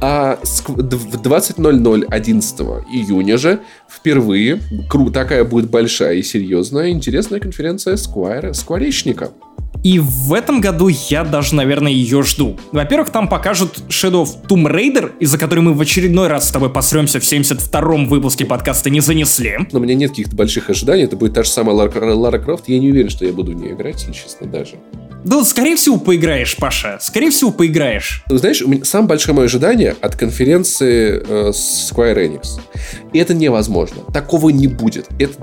А 0.00 0.38
в 0.42 0.68
20.00 0.68 2.04
11 2.08 2.60
июня 2.92 3.36
же 3.36 3.60
впервые 3.88 4.60
кру 4.88 5.10
такая 5.10 5.44
будет 5.44 5.68
большая 5.68 6.14
и 6.14 6.22
серьезная 6.22 6.90
интересная 6.90 7.40
конференция 7.40 7.96
Сквайра, 7.96 8.52
Скворечника. 8.52 9.30
И 9.82 9.98
в 9.98 10.32
этом 10.34 10.60
году 10.60 10.88
я 10.88 11.24
даже, 11.24 11.54
наверное, 11.54 11.92
ее 11.92 12.22
жду. 12.22 12.58
Во-первых, 12.72 13.10
там 13.10 13.28
покажут 13.28 13.82
Shadow 13.88 14.24
of 14.24 14.46
Tomb 14.46 14.70
Raider, 14.70 15.12
из-за 15.18 15.38
которой 15.38 15.60
мы 15.60 15.72
в 15.72 15.80
очередной 15.80 16.28
раз 16.28 16.48
с 16.48 16.50
тобой 16.50 16.70
посремся 16.70 17.18
в 17.20 17.22
72-м 17.22 18.08
выпуске 18.08 18.44
подкаста 18.44 18.90
не 18.90 19.00
занесли. 19.00 19.58
Но 19.72 19.78
у 19.78 19.82
меня 19.82 19.94
нет 19.94 20.10
каких-то 20.10 20.36
больших 20.36 20.70
ожиданий. 20.70 21.04
Это 21.04 21.16
будет 21.16 21.34
та 21.34 21.42
же 21.42 21.48
самая 21.48 21.74
Лара, 21.74 22.14
Лара 22.14 22.38
Крофт. 22.38 22.68
Я 22.68 22.78
не 22.78 22.90
уверен, 22.90 23.10
что 23.10 23.24
я 23.24 23.32
буду 23.32 23.52
в 23.52 23.54
нее 23.54 23.72
играть, 23.72 24.00
если 24.00 24.12
честно, 24.12 24.46
даже. 24.46 24.76
Да, 25.24 25.44
скорее 25.44 25.76
всего, 25.76 25.98
поиграешь, 25.98 26.56
Паша. 26.56 26.98
Скорее 27.00 27.30
всего, 27.30 27.50
поиграешь. 27.50 28.24
Знаешь, 28.28 28.62
самое 28.84 29.08
большое 29.08 29.34
мое 29.34 29.46
ожидание 29.46 29.94
от 30.00 30.16
конференции 30.16 31.22
э, 31.26 31.50
Square 31.50 32.16
Enix. 32.16 32.60
И 33.12 33.18
это 33.18 33.34
невозможно. 33.34 34.02
Такого 34.12 34.50
не 34.50 34.66
будет. 34.66 35.08
Это... 35.18 35.34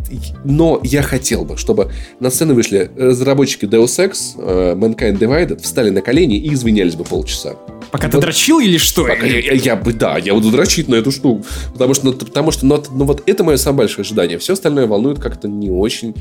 Но 0.44 0.80
я 0.84 1.02
хотел 1.02 1.46
бы, 1.46 1.58
чтобы 1.58 1.92
на 2.20 2.30
сцену 2.30 2.56
вышли 2.56 2.90
разработчики 2.98 3.66
Deus 3.66 3.98
Ex, 4.00 4.36
э, 4.38 4.76
Mankind 4.76 5.20
Divided, 5.20 5.62
встали 5.62 5.90
на 5.90 6.02
колени 6.02 6.38
и 6.38 6.54
извинялись 6.54 6.96
бы 6.96 7.04
полчаса. 7.04 7.56
Пока 7.92 8.08
вот, 8.08 8.14
ты 8.14 8.20
дрочил 8.20 8.60
или 8.60 8.78
что? 8.78 9.04
Пока 9.06 9.26
я, 9.26 9.40
я, 9.40 9.54
я 9.54 9.76
бы, 9.76 9.94
да, 9.94 10.18
я 10.18 10.34
буду 10.34 10.52
дрочить 10.52 10.88
на 10.88 10.96
эту 10.96 11.12
штуку. 11.12 11.46
Потому 11.74 11.94
что, 11.94 12.06
ну, 12.06 12.14
потому 12.14 12.52
что 12.52 12.66
ну, 12.66 12.84
ну, 12.92 13.06
вот 13.06 13.24
это 13.26 13.44
мое 13.44 13.58
самое 13.58 13.80
большое 13.80 14.04
ожидание. 14.04 14.38
Все 14.38 14.54
остальное 14.54 14.88
волнует 14.88 15.20
как-то 15.20 15.48
не 15.48 15.70
очень, 15.70 16.16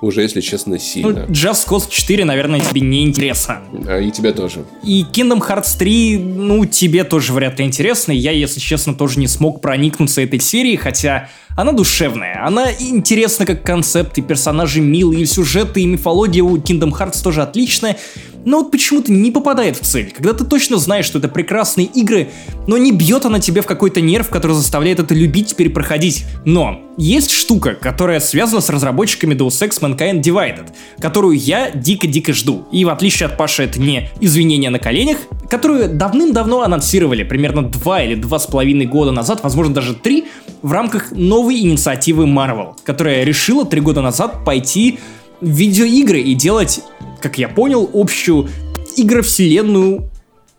уже, 0.00 0.22
если 0.22 0.40
честно, 0.40 0.78
сильно. 0.78 1.26
Ну, 1.28 1.34
Just 1.34 1.68
Cause 1.68 1.88
4, 1.90 2.24
наверное, 2.24 2.60
тебе 2.60 2.80
не 2.80 3.04
интересно. 3.04 3.60
А, 3.86 3.98
и 3.98 4.10
тебе 4.10 4.32
тоже. 4.32 4.64
И 4.82 5.04
Kingdom 5.12 5.40
Hearts 5.40 5.78
3, 5.78 6.18
ну, 6.18 6.64
тебе 6.64 7.04
тоже 7.04 7.32
вряд 7.32 7.58
ли 7.58 7.64
интересно. 7.64 8.12
Я, 8.12 8.32
если 8.32 8.60
честно, 8.60 8.94
тоже 8.94 9.18
не 9.18 9.28
смог 9.28 9.60
проникнуться 9.60 10.22
этой 10.22 10.40
серией, 10.40 10.76
хотя 10.76 11.28
она 11.56 11.72
душевная, 11.72 12.44
она 12.46 12.72
интересна 12.72 13.46
как 13.46 13.62
концепт, 13.62 14.16
и 14.18 14.22
персонажи 14.22 14.80
милые, 14.80 15.22
и 15.22 15.26
сюжеты, 15.26 15.82
и 15.82 15.86
мифология 15.86 16.42
у 16.42 16.56
Kingdom 16.56 16.90
Hearts 16.90 17.22
тоже 17.22 17.42
отличная, 17.42 17.98
но 18.44 18.60
вот 18.60 18.70
почему-то 18.70 19.12
не 19.12 19.30
попадает 19.30 19.76
в 19.76 19.80
цель. 19.80 20.12
Когда 20.16 20.32
ты 20.32 20.44
точно 20.44 20.78
знаешь, 20.78 21.04
что 21.04 21.18
это 21.18 21.28
прекрасные 21.28 21.86
игры, 21.86 22.30
но 22.66 22.78
не 22.78 22.92
бьет 22.92 23.26
она 23.26 23.40
тебе 23.40 23.60
в 23.60 23.66
какой-то 23.66 24.00
нерв, 24.00 24.30
который 24.30 24.52
заставляет 24.52 25.00
это 25.00 25.14
любить 25.14 25.48
теперь 25.48 25.70
проходить. 25.70 26.24
Но 26.44 26.80
есть 27.00 27.30
штука, 27.30 27.74
которая 27.74 28.20
связана 28.20 28.60
с 28.60 28.68
разработчиками 28.68 29.34
Deus 29.34 29.60
Ex 29.60 29.80
Mankind 29.80 30.20
Divided, 30.22 30.66
которую 31.00 31.36
я 31.36 31.70
дико-дико 31.70 32.32
жду. 32.32 32.66
И 32.72 32.84
в 32.84 32.90
отличие 32.90 33.26
от 33.26 33.36
Паши, 33.36 33.64
это 33.64 33.80
не 33.80 34.10
извинения 34.20 34.70
на 34.70 34.78
коленях, 34.78 35.18
которую 35.48 35.88
давным-давно 35.88 36.62
анонсировали, 36.62 37.22
примерно 37.22 37.62
два 37.62 38.02
или 38.02 38.14
два 38.14 38.38
с 38.38 38.46
половиной 38.46 38.86
года 38.86 39.12
назад, 39.12 39.42
возможно 39.42 39.74
даже 39.74 39.94
три, 39.94 40.26
в 40.62 40.72
рамках 40.72 41.12
новой 41.12 41.60
инициативы 41.60 42.24
Marvel, 42.24 42.74
которая 42.84 43.24
решила 43.24 43.64
три 43.64 43.80
года 43.80 44.02
назад 44.02 44.44
пойти 44.44 44.98
в 45.40 45.48
видеоигры 45.48 46.20
и 46.20 46.34
делать 46.34 46.82
как 47.20 47.38
я 47.38 47.48
понял, 47.48 47.88
общую 47.92 48.48
игровселенную 48.96 50.10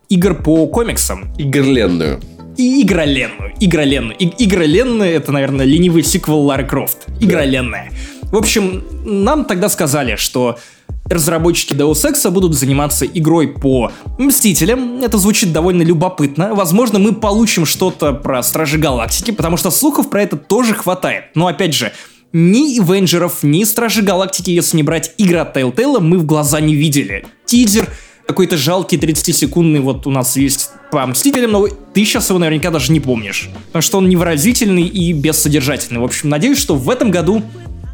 игр 0.09 0.35
по 0.35 0.67
комиксам. 0.67 1.33
Игрленную. 1.37 2.19
И 2.57 2.83
игроленную. 2.83 3.53
Игроленную. 3.59 4.17
И, 4.17 4.45
игроленная 4.45 5.11
это, 5.11 5.31
наверное, 5.31 5.65
ленивый 5.65 6.03
сиквел 6.03 6.41
Лары 6.41 6.65
Крофт. 6.65 7.07
Игроленная. 7.19 7.91
В 8.23 8.37
общем, 8.37 8.83
нам 9.03 9.45
тогда 9.45 9.69
сказали, 9.69 10.15
что 10.15 10.57
разработчики 11.05 11.73
Deus 11.73 12.05
Ex 12.09 12.29
будут 12.29 12.53
заниматься 12.53 13.05
игрой 13.05 13.47
по 13.47 13.91
Мстителям. 14.17 15.01
Это 15.01 15.17
звучит 15.17 15.51
довольно 15.51 15.81
любопытно. 15.81 16.53
Возможно, 16.53 16.99
мы 16.99 17.13
получим 17.13 17.65
что-то 17.65 18.13
про 18.13 18.41
Стражи 18.43 18.77
Галактики, 18.77 19.31
потому 19.31 19.57
что 19.57 19.71
слухов 19.71 20.09
про 20.09 20.23
это 20.23 20.37
тоже 20.37 20.73
хватает. 20.73 21.25
Но 21.35 21.47
опять 21.47 21.73
же, 21.73 21.91
ни 22.33 22.79
Авенджеров, 22.79 23.43
ни 23.43 23.63
Стражи 23.63 24.01
Галактики, 24.01 24.51
если 24.51 24.77
не 24.77 24.83
брать 24.83 25.13
игра 25.17 25.49
Telltale, 25.53 25.99
мы 25.99 26.17
в 26.17 26.25
глаза 26.25 26.61
не 26.61 26.75
видели. 26.75 27.25
Тизер 27.45 27.89
какой-то 28.27 28.57
жалкий 28.57 28.97
30-секундный 28.97 29.79
вот 29.79 30.07
у 30.07 30.11
нас 30.11 30.35
есть 30.37 30.69
по 30.91 31.05
Мстителям, 31.05 31.51
но 31.51 31.67
ты 31.67 32.05
сейчас 32.05 32.29
его 32.29 32.39
наверняка 32.39 32.69
даже 32.69 32.91
не 32.91 32.99
помнишь. 32.99 33.49
Потому 33.67 33.81
что 33.81 33.97
он 33.97 34.09
невыразительный 34.09 34.83
и 34.83 35.13
бессодержательный. 35.13 35.99
В 35.99 36.03
общем, 36.03 36.29
надеюсь, 36.29 36.57
что 36.57 36.75
в 36.75 36.89
этом 36.89 37.11
году 37.11 37.43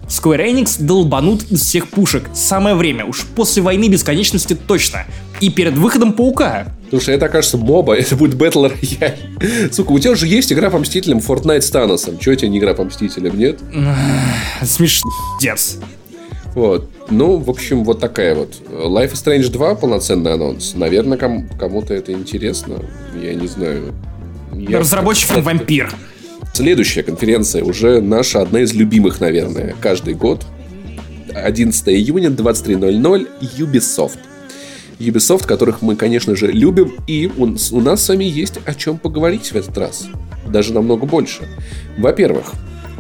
Square 0.08 0.52
Enix 0.52 0.82
долбанут 0.82 1.44
из 1.52 1.62
всех 1.62 1.90
пушек. 1.90 2.30
Самое 2.34 2.76
время, 2.76 3.06
уж 3.06 3.26
после 3.36 3.62
войны 3.62 3.90
бесконечности 3.90 4.56
точно. 4.56 5.06
И 5.42 5.50
перед 5.50 5.74
выходом 5.74 6.14
Паука. 6.14 6.74
Слушай, 6.90 7.16
это 7.16 7.26
окажется 7.26 7.58
моба, 7.58 7.96
это 7.98 8.16
будет 8.16 8.36
Battle 8.36 8.74
Royale. 8.74 9.74
Сука, 9.74 9.92
у 9.92 10.00
тебя 10.00 10.12
уже 10.12 10.28
есть 10.28 10.52
игра 10.54 10.70
по 10.70 10.80
Мстителям 10.80 11.20
Fortnite 11.20 11.62
с 11.62 11.70
Таносом. 11.70 12.18
Чего 12.20 12.36
тебе 12.36 12.50
не 12.50 12.60
игра 12.60 12.74
по 12.74 12.84
Мстителям, 12.84 13.38
нет? 13.38 13.60
Смешно. 14.64 15.12
Вот. 16.58 16.90
Ну, 17.12 17.38
в 17.38 17.52
общем, 17.52 17.84
вот 17.84 18.00
такая 18.00 18.34
вот. 18.34 18.56
Life 18.68 19.14
is 19.14 19.24
Strange 19.24 19.52
2 19.52 19.76
полноценный 19.76 20.34
анонс. 20.34 20.74
Наверное, 20.74 21.16
ком- 21.16 21.48
кому-то 21.50 21.94
это 21.94 22.12
интересно. 22.12 22.82
Я 23.22 23.36
не 23.36 23.46
знаю. 23.46 23.94
Я 24.52 24.80
Разработчиком 24.80 25.44
вампир. 25.44 25.92
Следующая 26.56 27.04
конференция 27.04 27.64
уже 27.64 28.02
наша 28.02 28.42
одна 28.42 28.62
из 28.62 28.74
любимых, 28.74 29.22
наверное, 29.22 29.76
каждый 29.80 30.16
год. 30.16 30.48
11 31.32 31.90
июня, 31.90 32.30
23.00, 32.30 33.28
Ubisoft. 33.60 34.18
Ubisoft, 34.98 35.46
которых 35.46 35.84
мы, 35.84 35.96
конечно 35.96 36.36
же, 36.36 36.48
любим, 36.48 36.96
и 37.06 37.30
у, 37.38 37.44
у 37.44 37.82
нас 37.82 38.04
с 38.04 38.10
вами 38.10 38.24
есть 38.24 38.56
о 38.66 38.74
чем 38.74 38.98
поговорить 38.98 39.52
в 39.52 39.56
этот 39.56 39.78
раз. 39.78 40.08
Даже 40.48 40.74
намного 40.74 41.06
больше. 41.06 41.48
Во-первых, 42.00 42.54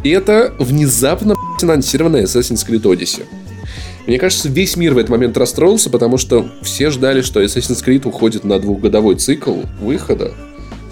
это 0.04 0.54
внезапно 0.60 1.34
анонсированная 1.60 2.26
Assassin's 2.26 2.64
Creed 2.64 2.84
Odyssey. 2.84 3.24
Мне 4.08 4.18
кажется, 4.20 4.48
весь 4.48 4.78
мир 4.78 4.94
в 4.94 4.98
этот 4.98 5.10
момент 5.10 5.38
расстроился, 5.38 5.90
потому 5.90 6.18
что 6.18 6.50
все 6.62 6.90
ждали, 6.92 7.22
что 7.22 7.44
Assassin's 7.44 7.86
Creed 7.86 8.08
уходит 8.08 8.46
на 8.46 8.58
двухгодовой 8.58 9.16
цикл 9.16 9.64
выхода, 9.82 10.34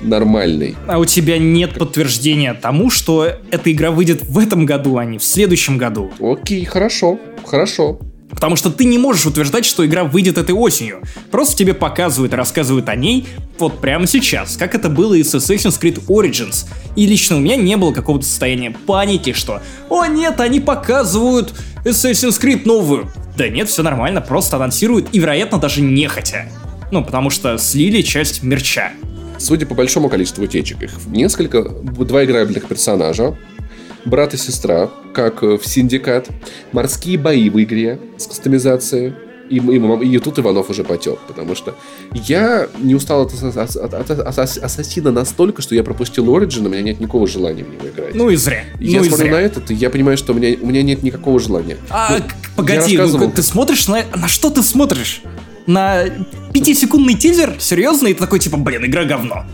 нормальный. 0.02 0.76
А 0.86 1.00
у 1.00 1.06
тебя 1.06 1.38
нет 1.38 1.76
подтверждения 1.76 2.54
тому, 2.54 2.90
что 2.90 3.26
эта 3.52 3.72
игра 3.72 3.92
выйдет 3.92 4.24
в 4.26 4.38
этом 4.38 4.66
году, 4.66 4.98
а 4.98 5.06
не 5.06 5.18
в 5.18 5.24
следующем 5.24 5.78
году. 5.78 6.12
Окей, 6.20 6.66
хорошо, 6.66 7.18
хорошо. 7.46 8.00
Потому 8.30 8.58
что 8.58 8.70
ты 8.70 8.84
не 8.84 8.98
можешь 8.98 9.26
утверждать, 9.26 9.66
что 9.66 9.86
игра 9.86 10.04
выйдет 10.04 10.38
этой 10.38 10.54
осенью. 10.54 11.02
Просто 11.32 11.56
тебе 11.56 11.74
показывают 11.74 12.34
и 12.34 12.36
рассказывают 12.36 12.90
о 12.90 12.96
ней 12.96 13.28
вот 13.60 13.80
прямо 13.80 14.08
сейчас, 14.08 14.58
как 14.58 14.76
это 14.76 14.90
было 14.90 15.14
и 15.14 15.24
с 15.24 15.34
Assassin's 15.34 15.80
Creed 15.80 16.06
Origins. 16.08 16.66
И 16.98 17.08
лично 17.08 17.38
у 17.38 17.40
меня 17.40 17.56
не 17.56 17.78
было 17.78 17.94
какого-то 17.94 18.26
состояния 18.26 18.76
паники, 18.86 19.32
что 19.32 19.62
«О 19.90 20.06
нет, 20.06 20.42
они 20.42 20.60
показывают 20.60 21.54
Assassin's 21.86 22.41
Creed 22.41 22.64
новую». 22.66 23.10
Да 23.38 23.48
нет, 23.48 23.70
все 23.70 23.84
нормально, 23.84 24.22
просто 24.22 24.57
анонсируют 24.57 25.10
и, 25.12 25.20
вероятно, 25.20 25.60
даже 25.60 25.82
нехотя. 25.82 26.45
Ну, 26.91 27.03
потому 27.03 27.30
что 27.30 27.57
слили 27.57 28.02
часть 28.02 28.44
мерча. 28.44 28.91
Судя 29.38 29.66
по 29.66 29.76
большому 29.76 30.10
количеству 30.10 30.44
утечек, 30.44 30.84
их 30.84 30.91
несколько, 31.07 31.62
два 31.64 32.24
играбельных 32.24 32.68
персонажа, 32.68 33.38
брат 34.06 34.34
и 34.34 34.38
сестра, 34.38 34.90
как 35.14 35.41
в 35.41 35.62
Syndicate, 35.64 36.30
морские 36.72 37.18
бои 37.18 37.49
в 37.49 37.62
игре 37.62 37.99
с 38.18 38.28
кастомизацией, 38.28 39.14
и, 39.50 39.58
и, 39.58 40.16
и 40.16 40.20
тут 40.20 40.40
Иванов 40.40 40.70
уже 40.70 40.84
потек, 40.84 41.20
потому 41.28 41.56
что 41.56 41.76
я 42.14 42.68
не 42.80 42.96
устал 42.96 43.24
от, 43.24 43.34
от, 43.34 43.94
от, 43.94 44.10
от 44.10 44.40
Ассасина 44.40 45.12
настолько, 45.12 45.62
что 45.62 45.76
я 45.76 45.84
пропустил 45.84 46.26
Origin, 46.36 46.66
у 46.66 46.70
меня 46.70 46.82
нет 46.82 47.00
никакого 47.00 47.28
желания 47.28 47.64
в 47.64 47.70
него 47.70 47.88
играть. 47.88 48.16
Ну 48.16 48.30
и 48.30 48.36
зря. 48.36 48.64
Я 48.80 49.00
ну 49.00 49.06
смотрю 49.06 49.28
зря. 49.28 49.36
на 49.36 49.42
этот, 49.42 49.72
и 49.72 49.74
я 49.74 49.90
понимаю, 49.90 50.18
что 50.18 50.34
у 50.34 50.36
меня, 50.36 50.58
у 50.62 50.66
меня 50.66 50.84
нет 50.84 51.04
никакого 51.04 51.40
желания. 51.40 51.78
А, 51.90 52.18
ну, 52.18 52.24
погоди, 52.56 52.98
ну, 52.98 53.32
ты 53.32 53.44
смотришь 53.44 53.88
на... 53.88 54.04
На 54.16 54.28
что 54.28 54.50
ты 54.50 54.64
смотришь? 54.64 55.22
На 55.68 56.06
пятисекундный 56.54 57.16
тизер? 57.16 57.56
Серьезно? 57.60 58.08
И 58.08 58.14
ты 58.14 58.20
такой, 58.20 58.40
типа, 58.40 58.58
блин, 58.58 58.86
игра 58.86 59.06
говно. 59.06 59.46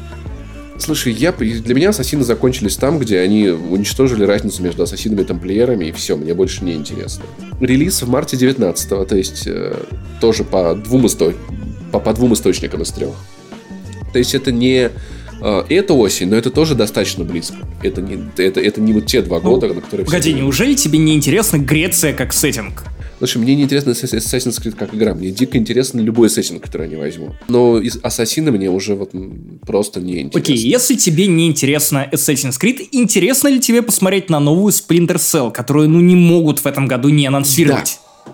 Слушай, 0.82 1.14
я, 1.14 1.32
для 1.32 1.76
меня 1.76 1.90
ассасины 1.90 2.24
закончились 2.24 2.76
там, 2.76 2.98
где 2.98 3.20
они 3.20 3.50
уничтожили 3.50 4.24
разницу 4.24 4.64
между 4.64 4.82
ассасинами 4.82 5.22
и 5.22 5.26
тамплиерами, 5.26 5.86
и 5.86 5.92
все, 5.92 6.18
мне 6.18 6.34
больше 6.34 6.64
не 6.64 6.74
интересно. 6.74 7.24
Релиз 7.60 8.02
в 8.02 8.10
марте 8.10 8.36
19 8.36 8.90
то 8.90 9.16
есть 9.16 9.44
э, 9.46 9.76
тоже 10.20 10.44
по 10.44 10.74
двум, 10.74 11.06
исто... 11.06 11.34
по, 11.92 12.00
по 12.00 12.14
двум 12.14 12.34
источникам 12.34 12.82
из 12.82 12.90
трех. 12.90 13.14
То 14.12 14.18
есть 14.18 14.34
это 14.34 14.52
не 14.52 14.90
э, 15.42 15.64
эта 15.70 15.94
осень, 15.94 16.30
но 16.30 16.36
это 16.36 16.50
тоже 16.50 16.74
достаточно 16.74 17.26
близко. 17.26 17.58
Это 17.84 18.02
не, 18.02 18.18
это, 18.38 18.60
это 18.60 18.82
не 18.82 18.94
вот 18.94 19.06
те 19.06 19.22
два 19.22 19.40
ну, 19.40 19.52
года, 19.52 19.68
на 19.68 19.82
которые... 19.82 20.06
Погоди, 20.06 20.34
неужели 20.34 20.74
тебе 20.74 20.98
не 20.98 21.14
интересна 21.14 21.58
Греция 21.58 22.14
как 22.14 22.34
сеттинг? 22.34 22.86
Слушай, 23.22 23.38
мне 23.38 23.54
не 23.54 23.62
интересно 23.62 23.92
Assassin's 23.92 24.60
Creed 24.60 24.76
как 24.76 24.96
игра. 24.96 25.14
Мне 25.14 25.30
дико 25.30 25.56
интересно 25.56 26.00
любой 26.00 26.28
Assassin, 26.28 26.60
который 26.60 26.88
они 26.88 26.96
возьму. 26.96 27.36
Но 27.50 27.80
из 27.80 28.00
Ассасина 28.02 28.52
мне 28.52 28.68
уже 28.72 28.96
вот 28.96 29.12
просто 29.64 30.02
не 30.02 30.22
интересно. 30.22 30.42
Окей, 30.42 30.56
okay, 30.56 30.68
если 30.68 30.96
тебе 30.96 31.28
не 31.28 31.48
интересно 31.48 32.10
Assassin's 32.12 32.60
Creed, 32.60 32.88
интересно 32.92 33.50
ли 33.50 33.60
тебе 33.60 33.84
посмотреть 33.84 34.32
на 34.32 34.40
новую 34.40 34.74
Splinter 34.74 35.18
Cell, 35.18 35.52
которую, 35.52 35.88
ну, 35.88 36.00
не 36.00 36.16
могут 36.16 36.58
в 36.58 36.66
этом 36.66 36.88
году 36.88 37.10
не 37.10 37.28
анонсировать? 37.28 38.00
Да. 38.26 38.34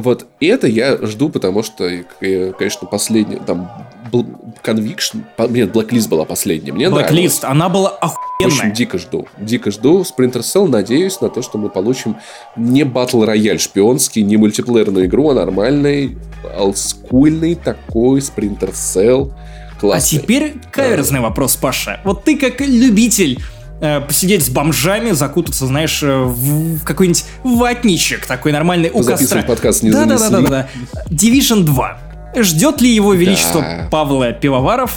Вот 0.00 0.26
это 0.40 0.66
я 0.66 0.96
жду, 1.02 1.28
потому 1.28 1.62
что, 1.62 1.90
конечно, 2.18 2.86
последний, 2.86 3.36
там, 3.46 3.70
Conviction, 4.10 5.24
нет, 5.50 5.74
Blacklist 5.74 6.08
была 6.08 6.24
последняя, 6.24 6.72
мне 6.72 6.86
Blacklist, 6.86 7.44
она 7.44 7.68
была 7.68 7.90
охуенная. 7.90 8.18
В 8.40 8.46
общем, 8.46 8.72
дико 8.72 8.98
жду. 8.98 9.26
Дико 9.38 9.70
жду 9.70 10.02
Splinter 10.02 10.40
Cell, 10.40 10.68
надеюсь 10.68 11.20
на 11.20 11.28
то, 11.28 11.42
что 11.42 11.58
мы 11.58 11.68
получим 11.68 12.16
не 12.56 12.84
батл 12.84 13.24
рояль 13.24 13.58
шпионский, 13.58 14.22
не 14.22 14.36
мультиплеерную 14.36 15.06
игру, 15.06 15.30
а 15.30 15.34
нормальный, 15.34 16.18
олдскульный 16.56 17.54
такой 17.54 18.20
Splinter 18.20 18.72
Cell. 18.72 19.32
Классный. 19.80 20.18
А 20.18 20.22
теперь 20.22 20.54
каверзный 20.72 21.20
да. 21.20 21.26
вопрос, 21.26 21.56
Паша. 21.56 22.00
Вот 22.04 22.24
ты 22.24 22.36
как 22.36 22.60
любитель 22.60 23.40
э, 23.80 24.00
посидеть 24.00 24.44
с 24.44 24.48
бомжами, 24.48 25.12
закутаться, 25.12 25.66
знаешь, 25.66 26.02
э, 26.02 26.24
в 26.24 26.82
какой-нибудь 26.84 27.24
ватничек 27.44 28.26
такой 28.26 28.52
нормальный 28.52 28.90
у 28.92 29.04
костра. 29.04 29.42
подкаст 29.42 29.82
не 29.84 29.90
да, 29.90 30.04
да, 30.04 30.18
да, 30.18 30.30
да, 30.30 30.40
да, 30.40 30.48
да. 30.48 30.68
Division 31.10 31.62
2. 31.62 32.07
Ждет 32.42 32.80
ли 32.80 32.90
его 32.90 33.14
величество 33.14 33.60
да. 33.60 33.88
Павла 33.90 34.32
Пивоваров 34.32 34.92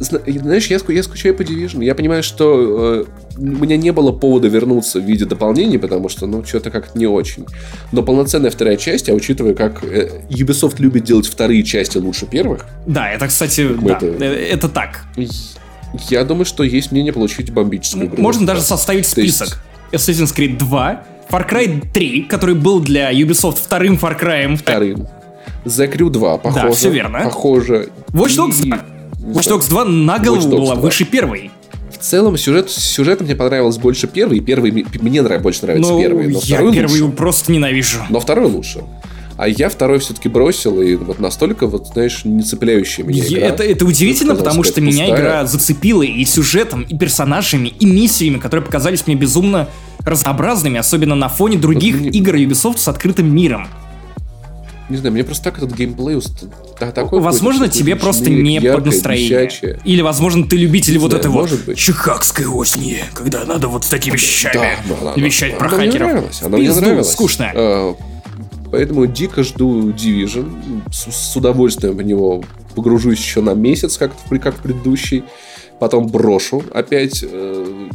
знаешь, 0.00 0.66
я, 0.68 0.78
я 0.88 1.02
скучаю 1.02 1.34
по 1.34 1.42
Division. 1.42 1.84
Я 1.84 1.94
понимаю, 1.94 2.22
что 2.22 3.04
э, 3.36 3.36
у 3.36 3.42
меня 3.42 3.76
не 3.76 3.92
было 3.92 4.12
повода 4.12 4.48
вернуться 4.48 4.98
в 4.98 5.04
виде 5.04 5.26
дополнений, 5.26 5.78
потому 5.78 6.08
что, 6.08 6.26
ну, 6.26 6.42
что-то 6.44 6.70
как-то 6.70 6.98
не 6.98 7.06
очень. 7.06 7.46
Но 7.92 8.02
полноценная 8.02 8.50
вторая 8.50 8.76
часть, 8.76 9.10
а 9.10 9.12
учитывая, 9.12 9.54
как 9.54 9.84
э, 9.84 10.22
Ubisoft 10.30 10.76
любит 10.78 11.04
делать 11.04 11.26
вторые 11.26 11.62
части 11.62 11.98
лучше 11.98 12.26
первых. 12.26 12.66
Да, 12.86 13.10
это, 13.10 13.28
кстати, 13.28 13.68
да, 13.68 13.96
это, 13.96 14.06
э, 14.06 14.48
это 14.52 14.68
так. 14.68 15.04
Я 16.08 16.24
думаю, 16.24 16.46
что 16.46 16.62
есть 16.62 16.92
мнение 16.92 17.12
получить 17.12 17.52
бомбическую 17.52 18.06
игру. 18.06 18.22
Можно 18.22 18.46
даже 18.46 18.62
составить 18.62 19.06
список. 19.06 19.58
Есть... 19.92 20.08
Assassin's 20.08 20.34
Creed 20.34 20.56
2, 20.56 21.02
Far 21.30 21.50
Cry 21.50 21.84
3, 21.92 22.22
который 22.22 22.54
был 22.54 22.80
для 22.80 23.12
Ubisoft 23.12 23.58
вторым 23.62 23.96
Far 23.96 24.18
Cry. 24.18 24.56
Вторым. 24.56 25.06
The 25.64 25.92
Crew 25.92 26.10
2, 26.10 26.38
похоже. 26.38 26.66
Да, 26.66 26.72
все 26.72 26.90
верно. 26.90 27.20
Похоже. 27.24 27.88
Watch 28.12 28.36
Dogs, 28.36 28.64
и... 28.64 28.70
Watch 29.22 29.50
Dogs 29.50 29.68
2 29.68 29.84
на 29.84 30.18
голову 30.18 30.48
была 30.48 30.74
2. 30.74 30.82
выше 30.82 31.04
первой. 31.04 31.50
В 31.90 31.98
целом 32.02 32.36
сюжет, 32.38 32.70
сюжет 32.70 33.20
мне 33.20 33.34
понравилось 33.34 33.76
больше 33.76 34.06
первый, 34.06 34.40
первый 34.40 34.86
мне 35.00 35.20
нравится, 35.22 35.42
больше 35.42 35.62
нравится 35.66 35.92
ну, 35.92 36.00
первый, 36.00 36.28
но 36.28 36.40
я 36.42 36.56
второй 36.56 36.72
первый 36.72 37.00
лучше. 37.02 37.16
просто 37.16 37.52
ненавижу. 37.52 37.98
Но 38.08 38.20
второй 38.20 38.50
лучше. 38.50 38.84
А 39.36 39.48
я 39.48 39.70
второй 39.70 40.00
все-таки 40.00 40.28
бросил, 40.28 40.82
и 40.82 40.96
вот 40.96 41.18
настолько, 41.18 41.66
вот, 41.66 41.88
знаешь, 41.94 42.24
не 42.24 42.42
цепляющая 42.42 43.04
меня 43.04 43.26
игра. 43.26 43.46
Это, 43.46 43.62
это 43.62 43.86
удивительно, 43.86 44.34
потому 44.34 44.62
что 44.64 44.80
меня 44.80 45.08
игра 45.08 45.46
зацепила 45.46 46.02
и 46.02 46.24
сюжетом, 46.24 46.82
и 46.82 46.96
персонажами, 46.96 47.68
и 47.68 47.86
миссиями, 47.86 48.38
которые 48.38 48.64
показались 48.64 49.06
мне 49.06 49.16
безумно 49.16 49.68
разнообразными, 50.00 50.78
особенно 50.78 51.14
на 51.14 51.28
фоне 51.28 51.56
других 51.58 51.94
вот 51.96 52.08
мне... 52.08 52.10
игр 52.18 52.34
Ubisoft 52.34 52.78
с 52.78 52.88
открытым 52.88 53.34
миром. 53.34 53.68
Не 54.90 54.96
знаю, 54.96 55.12
мне 55.12 55.22
просто 55.22 55.44
так 55.44 55.58
этот 55.58 55.72
геймплей 55.72 56.20
такой 56.78 57.20
Возможно, 57.20 57.68
тебе 57.68 57.94
просто 57.94 58.28
не 58.28 58.54
яркое, 58.54 58.74
под 58.74 58.86
настроение. 58.86 59.44
Вещачее. 59.44 59.80
Или, 59.84 60.02
возможно, 60.02 60.46
ты 60.46 60.56
любитель 60.56 60.94
не 60.94 60.98
вот 60.98 61.12
знаю, 61.12 61.20
этого 61.20 61.34
может 61.34 61.64
быть. 61.64 61.78
чикагской 61.78 62.46
осени, 62.46 62.98
когда 63.14 63.44
надо 63.44 63.68
вот 63.68 63.84
с 63.84 63.88
такими 63.88 64.14
вещами 64.14 64.76
да, 65.04 65.14
вещать 65.14 65.52
она, 65.52 65.58
про 65.60 65.68
она 65.68 65.76
хакеров. 65.76 65.94
Мне 65.94 66.12
нравилась, 66.12 66.42
она 66.42 66.58
мне 66.58 66.72
нравилась. 66.72 67.12
скучная. 67.12 67.52
А, 67.54 67.96
поэтому 68.72 69.06
дико 69.06 69.44
жду 69.44 69.90
Division. 69.90 70.82
С, 70.92 71.14
с 71.14 71.36
удовольствием 71.36 71.96
в 71.96 72.02
него 72.02 72.42
погружусь 72.74 73.18
еще 73.18 73.42
на 73.42 73.54
месяц, 73.54 73.96
как, 73.96 74.10
как 74.42 74.56
предыдущий. 74.56 75.22
Потом 75.78 76.08
брошу 76.08 76.64
опять. 76.74 77.24
Э, 77.26 77.88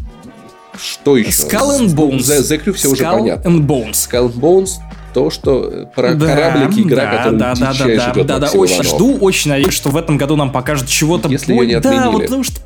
что 0.81 1.17
еще? 1.17 1.29
Skull 1.29 1.81
and 1.81 1.95
Bones. 1.95 2.21
За, 2.21 2.41
за 2.41 2.57
все 2.57 2.71
Skull 2.71 2.91
уже 2.91 3.03
понятно. 3.03 3.49
And 3.49 3.65
Bones. 3.65 3.91
Skull 3.91 4.33
and 4.33 4.39
Bones 4.39 4.69
то, 5.15 5.29
что 5.29 5.69
э, 5.71 5.85
про 5.95 6.13
да, 6.13 6.27
кораблики 6.27 6.81
игра, 6.81 7.03
да, 7.05 7.11
которая 7.11 7.39
да, 7.39 7.55
да, 7.55 7.73
да, 7.73 8.13
да, 8.13 8.23
да, 8.23 8.39
да, 8.39 8.51
очень 8.51 8.83
жду, 8.83 9.17
очень 9.17 9.49
надеюсь, 9.49 9.73
что 9.73 9.87
в 9.87 9.95
этом 9.95 10.17
году 10.17 10.35
нам 10.35 10.51
покажут 10.51 10.89
чего-то. 10.89 11.29
Если 11.29 11.53
ее 11.53 11.65
не 11.65 11.73
отменили. 11.75 12.01
Да, 12.01 12.11
вот 12.11 12.23
потому 12.23 12.43
что, 12.43 12.59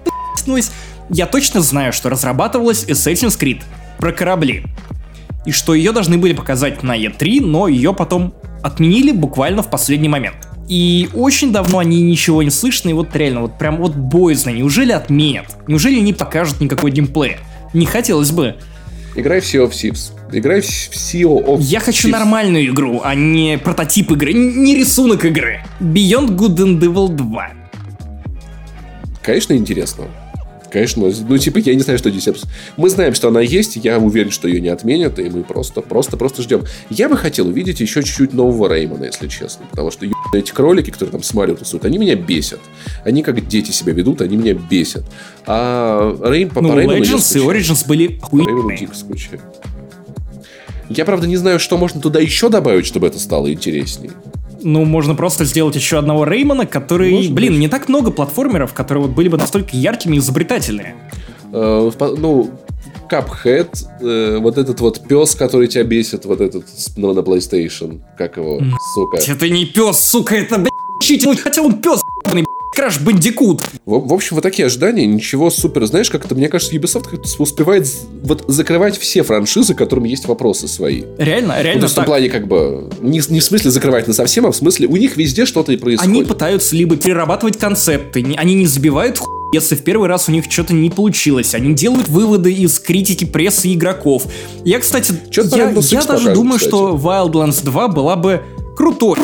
я 1.12 1.28
точно 1.28 1.62
знаю, 1.62 1.94
что 1.94 2.10
разрабатывалась 2.10 2.86
Assassin's 2.86 3.40
Creed 3.40 3.62
про 4.00 4.12
корабли. 4.12 4.64
И 5.46 5.52
что 5.52 5.76
ее 5.76 5.92
должны 5.92 6.18
были 6.18 6.34
показать 6.34 6.82
на 6.82 6.98
E3, 6.98 7.42
но 7.42 7.68
ее 7.68 7.94
потом 7.94 8.34
отменили 8.64 9.12
буквально 9.12 9.62
в 9.62 9.70
последний 9.70 10.10
момент. 10.10 10.48
И 10.68 11.08
очень 11.14 11.52
давно 11.52 11.78
они 11.78 12.02
ничего 12.02 12.42
не 12.42 12.50
слышно, 12.50 12.90
и 12.90 12.94
вот 12.94 13.16
реально, 13.16 13.42
вот 13.42 13.60
прям 13.60 13.78
вот 13.78 13.96
боязно. 13.96 14.50
Неужели 14.50 14.92
отменят? 14.92 15.56
Неужели 15.68 16.00
не 16.00 16.14
покажут 16.14 16.62
никакой 16.62 16.90
геймплея? 16.90 17.38
Не 17.74 17.86
хотелось 17.86 18.32
бы. 18.32 18.56
Играй 19.16 19.40
в 19.40 19.44
Sea 19.44 19.68
of 19.68 19.72
Thieves. 19.72 20.19
Играй 20.32 20.62
в 20.62 20.66
Sea 20.66 21.24
of 21.24 21.62
Я 21.62 21.80
хочу 21.80 22.08
нормальную 22.10 22.68
игру, 22.68 23.02
а 23.04 23.16
не 23.16 23.58
прототип 23.58 24.12
игры, 24.12 24.34
не 24.34 24.76
рисунок 24.76 25.26
игры. 25.26 25.62
Beyond 25.80 26.36
Good 26.36 26.56
and 26.58 26.80
Evil 26.80 27.10
2. 27.10 27.52
Конечно, 29.24 29.54
интересно. 29.54 30.06
Конечно, 30.72 31.12
ну, 31.28 31.38
типа, 31.38 31.58
я 31.58 31.74
не 31.74 31.82
знаю, 31.82 31.98
что 31.98 32.12
здесь... 32.12 32.30
Мы 32.78 32.90
знаем, 32.90 33.16
что 33.16 33.30
она 33.30 33.42
есть, 33.42 33.76
я 33.78 33.98
уверен, 33.98 34.30
что 34.30 34.48
ее 34.48 34.62
не 34.62 34.70
отменят, 34.70 35.18
и 35.18 35.28
мы 35.30 35.44
просто, 35.44 35.82
просто, 35.82 36.16
просто 36.16 36.44
ждем. 36.44 36.64
Я 36.92 37.10
бы 37.10 37.18
хотел 37.18 37.48
увидеть 37.48 37.80
еще 37.80 38.04
чуть-чуть 38.04 38.34
нового 38.34 38.72
Реймона, 38.72 39.06
если 39.06 39.28
честно, 39.28 39.66
потому 39.72 39.90
что 39.90 40.06
эти 40.34 40.52
кролики, 40.52 40.92
которые 40.92 41.14
там 41.14 41.24
с 41.24 41.34
Марио 41.34 41.56
тусуют, 41.56 41.86
они 41.86 41.98
меня 41.98 42.16
бесят. 42.16 42.60
Они 43.04 43.24
как 43.24 43.48
дети 43.48 43.72
себя 43.72 43.94
ведут, 43.94 44.22
они 44.22 44.38
меня 44.38 44.54
бесят. 44.54 45.04
А 45.48 46.16
Рейм 46.24 46.50
по, 46.50 46.62
ну, 46.62 46.70
по 46.70 46.80
Реймону 46.80 47.00
Legends 47.02 47.36
и 47.36 47.42
Origins 47.42 47.88
были 47.88 48.20
Реймону 48.32 48.78
дико 48.78 48.94
скучаю. 48.94 49.42
Я, 50.90 51.06
правда, 51.06 51.28
не 51.28 51.38
знаю, 51.38 51.60
что 51.60 51.78
можно 51.78 52.02
туда 52.02 52.20
еще 52.20 52.50
добавить, 52.50 52.86
чтобы 52.86 53.08
это 53.08 53.20
стало 53.20 53.52
интереснее. 53.52 54.12
Ну, 54.62 54.86
можно 54.86 55.16
просто 55.16 55.46
сделать 55.46 55.76
еще 55.76 55.98
одного 55.98 56.26
Реймона, 56.26 56.66
который... 56.66 57.12
Может 57.12 57.34
блин, 57.34 57.54
быть. 57.54 57.62
не 57.62 57.68
так 57.68 57.88
много 57.88 58.12
платформеров, 58.12 58.74
которые 58.74 59.06
вот 59.06 59.16
были 59.16 59.30
бы 59.30 59.38
настолько 59.38 59.78
яркими 59.78 60.16
и 60.16 60.20
изобретательными. 60.20 60.96
Э, 61.54 61.92
ну, 62.18 62.52
Cuphead, 63.10 63.70
э, 64.02 64.38
вот 64.40 64.58
этот 64.58 64.82
вот 64.82 65.08
пес, 65.08 65.36
который 65.36 65.68
тебя 65.68 65.84
бесит, 65.84 66.26
вот 66.26 66.42
этот 66.42 66.66
ну, 66.98 67.14
на 67.14 67.20
PlayStation, 67.20 68.02
как 68.18 68.38
его, 68.38 68.62
сука. 68.94 69.18
Это 69.18 69.50
не 69.50 69.66
пес, 69.66 70.00
сука, 70.00 70.36
это, 70.36 70.58
блядь, 70.58 70.70
читинг, 71.02 71.40
хотя 71.40 71.62
он 71.62 71.82
пес, 71.82 72.02
Краш 72.76 73.00
Бандикут. 73.00 73.62
В, 73.86 74.08
в 74.08 74.14
общем, 74.14 74.36
вот 74.36 74.42
такие 74.42 74.68
ожидания, 74.68 75.06
ничего 75.06 75.50
супер. 75.50 75.86
Знаешь, 75.86 76.10
как-то, 76.10 76.36
мне 76.36 76.48
кажется, 76.48 76.76
Ubisoft 76.76 77.08
успевает 77.40 77.88
вот 78.24 78.46
закрывать 78.48 78.98
все 78.98 79.24
франшизы, 79.24 79.74
которым 79.74 80.06
есть 80.06 80.28
вопросы 80.28 80.68
свои. 80.68 81.04
Реально, 81.18 81.62
реально. 81.62 81.74
Ну, 81.74 81.80
то 81.80 81.86
есть, 81.86 81.98
в 81.98 82.04
плане, 82.04 82.30
как 82.30 82.48
бы, 82.48 82.90
не, 83.02 83.22
не 83.30 83.40
в 83.40 83.44
смысле 83.44 83.72
закрывать 83.72 84.08
на 84.08 84.14
совсем, 84.14 84.46
а 84.46 84.52
в 84.52 84.56
смысле, 84.56 84.88
у 84.88 84.96
них 84.98 85.18
везде 85.18 85.46
что-то 85.46 85.72
и 85.72 85.78
происходит. 85.78 86.14
Они 86.14 86.24
пытаются 86.24 86.76
либо 86.76 86.96
перерабатывать 86.96 87.58
концепты, 87.58 88.26
они 88.38 88.54
не 88.54 88.68
забивают 88.68 89.18
в 89.18 89.26
если 89.52 89.76
в 89.76 89.84
первый 89.84 90.08
раз 90.08 90.30
у 90.30 90.32
них 90.32 90.46
что-то 90.48 90.74
не 90.74 90.92
получилось. 90.92 91.56
Они 91.56 91.74
делают 91.74 92.08
выводы 92.08 92.54
из 92.54 92.78
критики 92.80 93.26
прессы 93.26 93.70
и 93.70 93.74
игроков. 93.74 94.28
Я, 94.64 94.80
кстати, 94.80 95.14
я, 95.32 95.72
я 95.72 96.04
даже 96.04 96.34
думаю, 96.34 96.60
кстати. 96.60 96.70
что 96.70 96.96
Wildlands 96.96 97.64
2 97.64 97.88
была 97.88 98.16
бы 98.16 98.44
крутой 98.78 99.18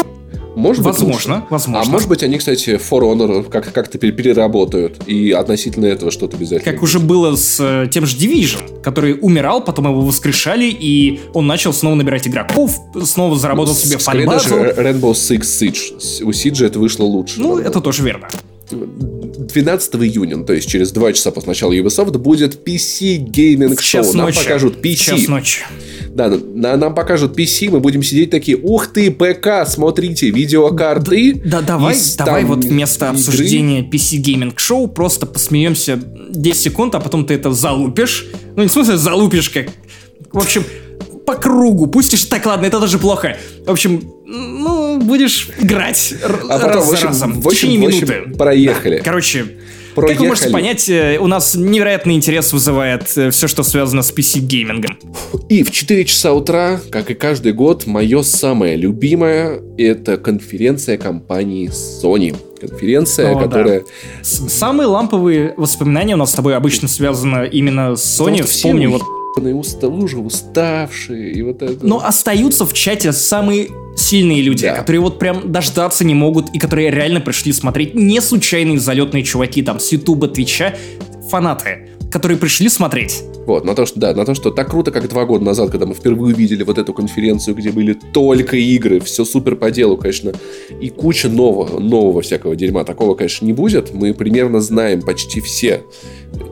может 0.56 0.84
возможно, 0.84 1.42
быть, 1.42 1.52
возможно. 1.52 1.82
А 1.82 1.92
может 1.92 2.10
быть, 2.10 2.24
они, 2.24 2.38
кстати, 2.38 2.72
For 2.72 3.02
Honor 3.02 3.50
как- 3.50 3.72
как-то 3.72 3.98
переработают 3.98 5.08
и 5.08 5.32
относительно 5.32 5.86
этого 5.86 6.12
что-то 6.12 6.38
обязательно. 6.38 6.72
Как 6.72 6.82
уже 6.82 7.00
было 7.00 7.36
с 7.36 7.58
э, 7.60 7.88
тем 7.92 8.06
же 8.06 8.16
Division, 8.18 8.82
который 8.82 9.18
умирал, 9.20 9.64
потом 9.64 9.86
его 9.86 10.02
воскрешали, 10.02 10.66
и 10.66 11.20
он 11.34 11.48
начал 11.48 11.74
снова 11.74 11.96
набирать 11.96 12.28
игроков, 12.28 12.78
снова 13.04 13.36
заработал 13.36 13.74
ну, 13.74 13.80
себе 13.80 13.98
фанбазу. 13.98 14.50
даже 14.50 14.72
Rainbow 14.78 15.12
Six 15.12 15.42
Siege. 15.42 16.24
У 16.24 16.30
Siege 16.30 16.66
это 16.66 16.80
вышло 16.80 17.04
лучше. 17.04 17.40
Ну, 17.40 17.58
это 17.58 17.82
тоже 17.82 18.04
верно. 18.04 18.28
12 18.72 19.96
июня, 19.96 20.44
то 20.44 20.54
есть 20.54 20.68
через 20.68 20.92
два 20.92 21.14
часа 21.14 21.32
после 21.32 21.50
начала 21.50 21.72
Ubisoft, 21.74 22.18
будет 22.18 22.68
PC 22.68 23.18
Gaming 23.18 23.78
Show. 23.78 24.14
Нам 24.14 24.28
ночи. 24.28 24.40
покажут 24.40 24.84
PC. 24.84 24.96
час 24.96 25.28
ночи. 25.28 25.62
Да, 26.16 26.30
на, 26.30 26.78
нам 26.78 26.96
покажут 26.96 27.38
PC, 27.38 27.70
мы 27.70 27.82
будем 27.82 28.02
сидеть 28.02 28.30
такие, 28.30 28.56
ух 28.56 28.88
ты, 28.88 29.12
ПК, 29.12 29.68
смотрите, 29.68 30.30
видеокарты. 30.30 31.34
Да, 31.44 31.60
да 31.60 31.62
давай, 31.62 31.98
давай 32.18 32.46
вот 32.46 32.64
вместо 32.64 33.08
игры. 33.08 33.18
обсуждения 33.18 33.82
PC 33.82 34.22
Gaming 34.24 34.56
Show 34.56 34.88
просто 34.88 35.26
посмеемся 35.26 36.00
10 36.30 36.62
секунд, 36.62 36.96
а 36.96 37.02
потом 37.02 37.26
ты 37.26 37.34
это 37.34 37.52
залупишь. 37.52 38.28
Ну, 38.56 38.64
не 38.64 38.70
в 38.70 38.72
смысле 38.72 38.96
залупишь, 38.96 39.50
как... 39.50 39.68
В 40.32 40.38
общем, 40.38 40.64
по 41.26 41.36
кругу, 41.36 41.88
пустишь... 41.88 42.24
Так, 42.24 42.46
ладно, 42.46 42.66
это 42.66 42.80
даже 42.80 42.98
плохо. 42.98 43.36
В 43.66 43.72
общем, 43.72 44.02
ну, 44.26 45.02
будешь 45.02 45.50
играть 45.60 46.14
а 46.24 46.60
потом, 46.60 46.76
раз 46.76 46.86
в 46.86 46.92
общем, 46.92 47.02
за 47.02 47.08
разом. 47.08 47.42
В, 47.42 47.48
общем, 47.48 47.68
в 47.68 47.72
течение 47.72 47.90
минуты. 47.90 48.38
проехали. 48.38 48.98
Да, 49.00 49.04
короче, 49.04 49.48
Проехали. 49.96 50.14
Как 50.14 50.22
вы 50.22 50.28
можете 50.28 50.50
понять, 50.50 50.90
э, 50.90 51.18
у 51.20 51.28
нас 51.28 51.56
невероятный 51.56 52.16
интерес 52.16 52.54
вызывает 52.54 53.18
э, 53.18 53.32
все, 53.32 53.48
что 53.48 53.64
связано 53.64 54.02
с 54.02 54.14
PC-геймингом. 54.14 54.98
И 55.50 55.64
в 55.64 55.72
4 55.72 56.06
часа 56.06 56.34
утра, 56.34 56.80
как 56.92 57.10
и 57.10 57.14
каждый 57.14 57.54
год, 57.54 57.88
мое 57.88 58.22
самое 58.24 58.76
любимое— 58.76 59.62
это 59.78 60.18
конференция 60.18 60.98
компании 60.98 61.70
Sony. 61.70 62.36
Конференция, 62.68 63.36
О, 63.36 63.40
которая... 63.40 63.82
Да. 63.82 63.86
Самые 64.24 64.88
ламповые 64.88 65.54
воспоминания 65.58 66.16
у 66.16 66.18
нас 66.18 66.32
с 66.32 66.34
тобой 66.34 66.56
обычно 66.56 66.88
связаны 66.88 67.48
именно 67.52 67.96
с 67.96 68.20
Sony. 68.20 68.44
Вспомни 68.44 68.88
вот 68.88 69.02
уста, 69.38 69.88
уже 69.88 70.18
уставшие 70.18 71.34
и 71.34 71.42
вот 71.42 71.62
это. 71.62 71.86
Но 71.86 72.00
остаются 72.04 72.66
в 72.66 72.74
чате 72.74 73.12
самые 73.12 73.70
сильные 73.96 74.42
люди, 74.42 74.66
да. 74.66 74.76
которые 74.76 75.02
вот 75.02 75.20
прям 75.20 75.52
дождаться 75.52 76.06
не 76.06 76.14
могут 76.14 76.50
и 76.52 76.60
которые 76.60 76.92
реально 76.92 77.22
пришли 77.22 77.52
смотреть. 77.52 77.96
Не 77.96 78.22
случайные 78.22 78.80
залетные 78.80 79.24
чуваки 79.24 79.62
там 79.62 79.80
с 79.80 79.92
Ютуба, 79.92 80.28
Твича, 80.28 80.76
фанаты, 81.30 81.90
которые 82.12 82.38
пришли 82.38 82.70
смотреть. 82.70 83.24
Вот, 83.46 83.64
на 83.64 83.76
то, 83.76 83.86
что, 83.86 84.00
да, 84.00 84.14
на 84.14 84.26
то, 84.26 84.34
что 84.34 84.52
так 84.52 84.70
круто, 84.70 84.92
как 84.92 85.08
два 85.08 85.26
года 85.26 85.46
назад, 85.46 85.70
когда 85.70 85.86
мы 85.86 85.94
впервые 85.94 86.34
увидели 86.36 86.64
вот 86.64 86.78
эту 86.78 86.94
конференцию, 86.94 87.56
где 87.56 87.72
были 87.72 87.94
только 87.94 88.58
игры, 88.58 89.00
все 89.00 89.24
супер 89.24 89.56
по 89.56 89.70
делу, 89.70 89.98
конечно, 89.98 90.34
и 90.82 90.90
куча 90.90 91.30
нового, 91.30 91.80
нового 91.80 92.22
всякого 92.22 92.56
дерьма. 92.56 92.84
Такого, 92.84 93.16
конечно, 93.16 93.46
не 93.46 93.54
будет. 93.54 93.94
Мы 93.94 94.14
примерно 94.14 94.62
знаем 94.62 95.02
почти 95.02 95.42
все 95.42 95.84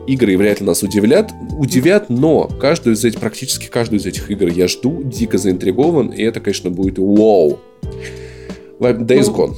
игры 0.06 0.34
и 0.34 0.36
вряд 0.36 0.60
ли 0.60 0.66
нас 0.66 0.82
удивлят, 0.82 1.32
удивят, 1.58 2.10
но 2.10 2.46
каждую 2.60 2.94
из 2.94 3.04
этих, 3.04 3.20
практически 3.20 3.66
каждую 3.66 4.00
из 4.00 4.06
этих 4.06 4.30
игр 4.30 4.48
я 4.48 4.68
жду, 4.68 5.02
дико 5.02 5.38
заинтригован, 5.38 6.08
и 6.08 6.22
это, 6.22 6.40
конечно, 6.40 6.70
будет 6.70 6.98
вау. 6.98 7.58
Days 8.80 9.24
ну, 9.26 9.36
Gone. 9.36 9.54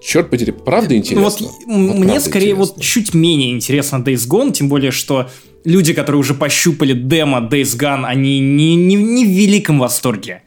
черт 0.00 0.28
подери, 0.28 0.52
правда 0.52 0.96
интересно? 0.96 1.24
Вот, 1.24 1.40
вот 1.40 1.50
мне 1.66 2.04
правда 2.04 2.20
скорее 2.20 2.50
интересно. 2.50 2.74
вот 2.74 2.80
чуть 2.80 3.14
менее 3.14 3.52
интересно 3.52 3.96
Days 3.96 4.28
Gone, 4.28 4.52
тем 4.52 4.68
более, 4.68 4.90
что 4.90 5.30
люди, 5.66 5.92
которые 5.92 6.20
уже 6.20 6.32
пощупали 6.32 6.94
демо 6.94 7.38
Days 7.38 7.76
Gone, 7.76 8.04
они 8.04 8.38
не, 8.38 8.76
не, 8.76 8.94
не 8.94 9.24
в 9.26 9.28
великом 9.28 9.80
восторге. 9.80 10.42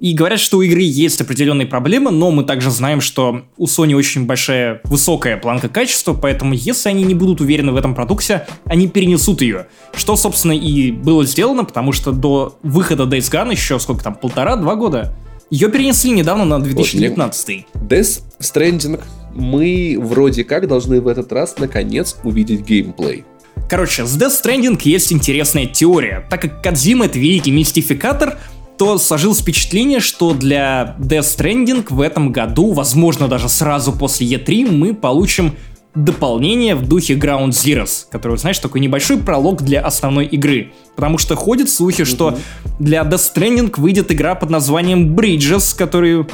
И 0.00 0.12
говорят, 0.12 0.40
что 0.40 0.58
у 0.58 0.62
игры 0.62 0.80
есть 0.82 1.20
определенные 1.20 1.66
проблемы, 1.66 2.10
но 2.10 2.30
мы 2.30 2.42
также 2.44 2.70
знаем, 2.70 3.00
что 3.00 3.42
у 3.56 3.66
Sony 3.66 3.94
очень 3.94 4.26
большая, 4.26 4.80
высокая 4.84 5.36
планка 5.36 5.68
качества, 5.68 6.14
поэтому 6.14 6.54
если 6.54 6.88
они 6.88 7.04
не 7.04 7.14
будут 7.14 7.40
уверены 7.40 7.72
в 7.72 7.76
этом 7.76 7.94
продукте, 7.94 8.46
они 8.64 8.88
перенесут 8.88 9.40
ее. 9.40 9.66
Что, 9.94 10.16
собственно, 10.16 10.52
и 10.52 10.90
было 10.90 11.24
сделано, 11.24 11.64
потому 11.64 11.92
что 11.92 12.10
до 12.10 12.58
выхода 12.62 13.04
Days 13.04 13.30
Gone 13.30 13.52
еще 13.52 13.78
сколько 13.78 14.02
там, 14.02 14.14
полтора-два 14.14 14.74
года? 14.74 15.16
Ее 15.50 15.70
перенесли 15.70 16.10
недавно 16.10 16.44
на 16.44 16.58
2019. 16.58 17.66
Вот, 17.74 17.82
Death 17.84 18.22
Stranding 18.40 19.00
мы 19.34 19.96
вроде 20.00 20.42
как 20.42 20.66
должны 20.66 21.00
в 21.00 21.06
этот 21.06 21.32
раз 21.32 21.56
наконец 21.58 22.16
увидеть 22.24 22.62
геймплей. 22.62 23.24
Короче, 23.68 24.04
с 24.04 24.16
Death 24.16 24.42
Stranding 24.42 24.78
есть 24.84 25.12
интересная 25.12 25.66
теория. 25.66 26.26
Так 26.30 26.42
как 26.42 26.62
Кадзима 26.62 27.06
это 27.06 27.18
великий 27.18 27.50
мистификатор, 27.50 28.38
то 28.78 28.98
сложилось 28.98 29.40
впечатление, 29.40 30.00
что 30.00 30.34
для 30.34 30.96
Death 30.98 31.36
Stranding 31.38 31.86
в 31.88 32.00
этом 32.00 32.32
году, 32.32 32.72
возможно 32.72 33.28
даже 33.28 33.48
сразу 33.48 33.92
после 33.92 34.26
E3, 34.26 34.70
мы 34.70 34.94
получим 34.94 35.54
дополнение 35.94 36.74
в 36.74 36.86
духе 36.86 37.14
Ground 37.14 37.50
Zeroes, 37.50 38.06
который, 38.10 38.36
знаешь, 38.36 38.58
такой 38.58 38.80
небольшой 38.80 39.18
пролог 39.18 39.62
для 39.62 39.80
основной 39.80 40.26
игры. 40.26 40.72
Потому 40.96 41.18
что 41.18 41.36
ходят 41.36 41.70
слухи, 41.70 42.02
mm-hmm. 42.02 42.04
что 42.04 42.38
для 42.80 43.02
Death 43.02 43.32
Stranding 43.34 43.72
выйдет 43.76 44.10
игра 44.10 44.34
под 44.34 44.50
названием 44.50 45.14
Bridges, 45.14 45.76
которую 45.76 46.28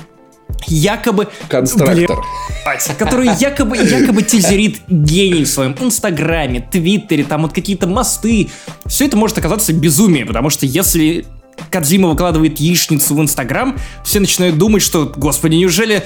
якобы... 0.67 1.29
Конструктор. 1.49 2.19
Блядь, 2.65 2.97
который 2.99 3.29
якобы, 3.39 3.77
якобы 3.77 4.23
тизерит 4.23 4.81
гений 4.89 5.45
в 5.45 5.49
своем 5.49 5.75
инстаграме, 5.81 6.61
твиттере, 6.61 7.25
там 7.25 7.43
вот 7.43 7.53
какие-то 7.53 7.87
мосты. 7.87 8.51
Все 8.87 9.07
это 9.07 9.17
может 9.17 9.39
оказаться 9.39 9.73
безумием, 9.73 10.27
потому 10.27 10.51
что 10.51 10.67
если 10.67 11.27
Кадзима 11.71 12.09
выкладывает 12.09 12.59
яичницу 12.59 13.15
в 13.15 13.21
Инстаграм, 13.21 13.79
все 14.05 14.21
начинают 14.21 14.59
думать, 14.59 14.83
что, 14.83 15.13
господи, 15.17 15.57
неужели 15.57 16.05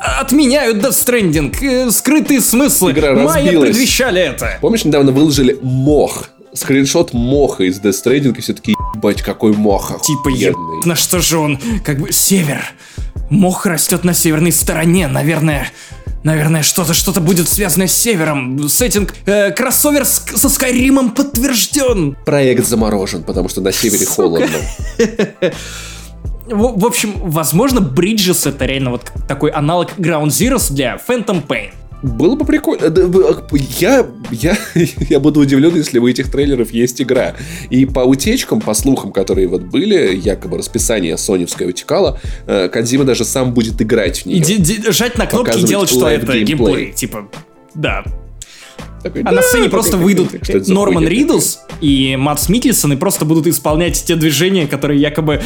отменяют 0.00 0.78
Death 0.78 0.92
Stranding, 0.92 1.54
э, 1.60 1.90
скрытые 1.90 2.40
смыслы. 2.40 2.92
Игра 2.92 3.14
Майя 3.14 3.60
предвещали 3.60 4.20
это. 4.20 4.58
Помнишь, 4.60 4.84
недавно 4.84 5.12
выложили 5.12 5.58
мох, 5.60 6.30
скриншот 6.54 7.12
моха 7.12 7.64
из 7.64 7.80
Death 7.80 8.02
Stranding, 8.04 8.36
и 8.36 8.40
все 8.40 8.54
таки 8.54 8.74
ебать, 8.94 9.22
какой 9.22 9.52
моха. 9.52 9.98
Типа, 10.02 10.28
еб... 10.28 10.56
на 10.84 10.96
что 10.96 11.20
же 11.20 11.38
он, 11.38 11.58
как 11.84 11.98
бы, 11.98 12.12
север. 12.12 12.64
Мох 13.30 13.64
растет 13.66 14.04
на 14.04 14.12
северной 14.12 14.52
стороне, 14.52 15.08
наверное, 15.08 15.68
Наверное, 16.22 16.62
что-то 16.62 16.92
что-то 16.92 17.20
будет 17.20 17.48
связано 17.48 17.86
с 17.86 17.94
Севером. 17.94 18.68
Сеттинг 18.68 19.14
э, 19.24 19.52
кроссовер 19.52 20.04
с, 20.04 20.22
со 20.36 20.50
Скайримом 20.50 21.12
подтвержден. 21.12 22.14
Проект 22.26 22.66
заморожен, 22.66 23.22
потому 23.22 23.48
что 23.48 23.62
на 23.62 23.72
Севере 23.72 24.04
Сука. 24.04 24.12
холодно. 24.12 24.58
В, 26.46 26.80
в 26.80 26.84
общем, 26.84 27.14
возможно, 27.16 27.78
Bridges 27.78 28.48
это 28.48 28.66
реально 28.66 28.90
вот 28.90 29.12
такой 29.28 29.50
аналог 29.50 29.92
Ground 29.98 30.26
Zeroes 30.26 30.72
для 30.72 30.96
Phantom 30.96 31.46
Pain. 31.46 31.70
Было 32.02 32.34
бы 32.34 32.44
прикольно. 32.44 32.92
Я, 33.78 34.06
я, 34.30 34.56
я 35.08 35.20
буду 35.20 35.40
удивлен, 35.40 35.74
если 35.74 35.98
у 35.98 36.08
этих 36.08 36.30
трейлеров 36.30 36.70
есть 36.70 37.00
игра. 37.02 37.34
И 37.68 37.86
по 37.86 38.00
утечкам, 38.00 38.60
по 38.60 38.74
слухам, 38.74 39.12
которые 39.12 39.48
вот 39.48 39.62
были, 39.62 40.16
якобы 40.16 40.58
расписание 40.58 41.16
соневское 41.18 41.68
утекало, 41.68 42.18
э, 42.46 42.68
Кадзима 42.68 43.04
даже 43.04 43.24
сам 43.24 43.52
будет 43.52 43.80
играть 43.82 44.22
в 44.22 44.26
нее. 44.26 44.92
Жать 44.92 45.18
на 45.18 45.26
кнопки 45.26 45.58
и 45.58 45.62
делать, 45.62 45.90
что 45.90 46.08
это 46.08 46.38
геймплей. 46.38 46.92
Типа, 46.92 47.28
да, 47.74 48.04
такой, 49.02 49.22
а 49.22 49.32
на 49.32 49.42
сцене 49.42 49.68
просто 49.68 49.96
выйдут 49.96 50.30
Норман 50.68 51.06
Ридус 51.06 51.60
и 51.80 52.16
Матс 52.16 52.48
Микельсон 52.48 52.92
и 52.92 52.96
просто 52.96 53.24
будут 53.24 53.46
исполнять 53.46 54.04
те 54.04 54.16
движения, 54.16 54.66
которые 54.66 55.00
якобы 55.00 55.42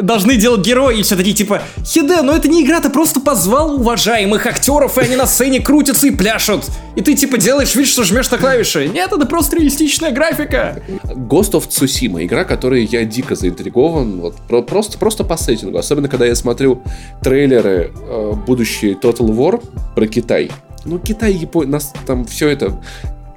должны 0.00 0.36
делать 0.36 0.64
герои, 0.64 0.98
и 0.98 1.02
все 1.02 1.16
такие 1.16 1.34
типа, 1.34 1.62
Хиде, 1.84 2.22
но 2.22 2.34
это 2.34 2.48
не 2.48 2.64
игра, 2.64 2.80
ты 2.80 2.90
просто 2.90 3.20
позвал 3.20 3.76
уважаемых 3.76 4.46
актеров, 4.46 4.98
и 4.98 5.00
они 5.02 5.16
на 5.16 5.26
сцене 5.26 5.60
крутятся 5.60 6.06
и 6.06 6.10
пляшут. 6.10 6.64
И 6.96 7.00
ты 7.00 7.14
типа 7.14 7.38
делаешь 7.38 7.74
вид, 7.74 7.86
что 7.86 8.02
жмешь 8.02 8.30
на 8.30 8.38
клавиши. 8.38 8.88
Нет, 8.88 9.12
это 9.12 9.24
просто 9.26 9.56
реалистичная 9.56 10.10
графика. 10.10 10.82
Ghost 11.04 11.52
of 11.52 11.68
Tsushima, 11.68 12.24
игра, 12.24 12.44
которой 12.44 12.84
я 12.84 13.04
дико 13.04 13.34
заинтригован, 13.34 14.20
вот 14.20 14.34
про 14.48 14.62
просто, 14.62 14.98
просто 14.98 15.24
по 15.24 15.36
сеттингу. 15.36 15.78
Особенно, 15.78 16.08
когда 16.08 16.26
я 16.26 16.34
смотрю 16.34 16.82
трейлеры 17.22 17.92
э, 17.94 18.32
будущей 18.46 18.92
Total 18.92 19.28
War 19.28 19.62
про 19.94 20.06
Китай. 20.06 20.50
Ну, 20.84 20.98
Китай, 20.98 21.32
Япония, 21.32 21.72
нас 21.72 21.92
там 22.06 22.24
все 22.24 22.48
это 22.48 22.80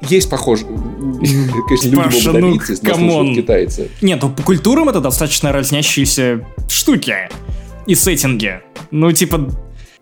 есть 0.02 0.30
похоже. 0.30 0.66
Конечно, 0.66 1.88
люди 1.88 2.04
Паша, 2.04 2.34
ну, 2.34 3.36
китайцы. 3.36 3.90
Нет, 4.02 4.20
ну 4.22 4.30
по 4.30 4.44
культурам 4.44 4.90
это 4.90 5.00
достаточно 5.00 5.52
разнящиеся 5.52 6.46
штуки 6.68 7.30
и 7.86 7.96
сеттинги. 7.96 8.62
Ну, 8.90 9.12
типа... 9.12 9.50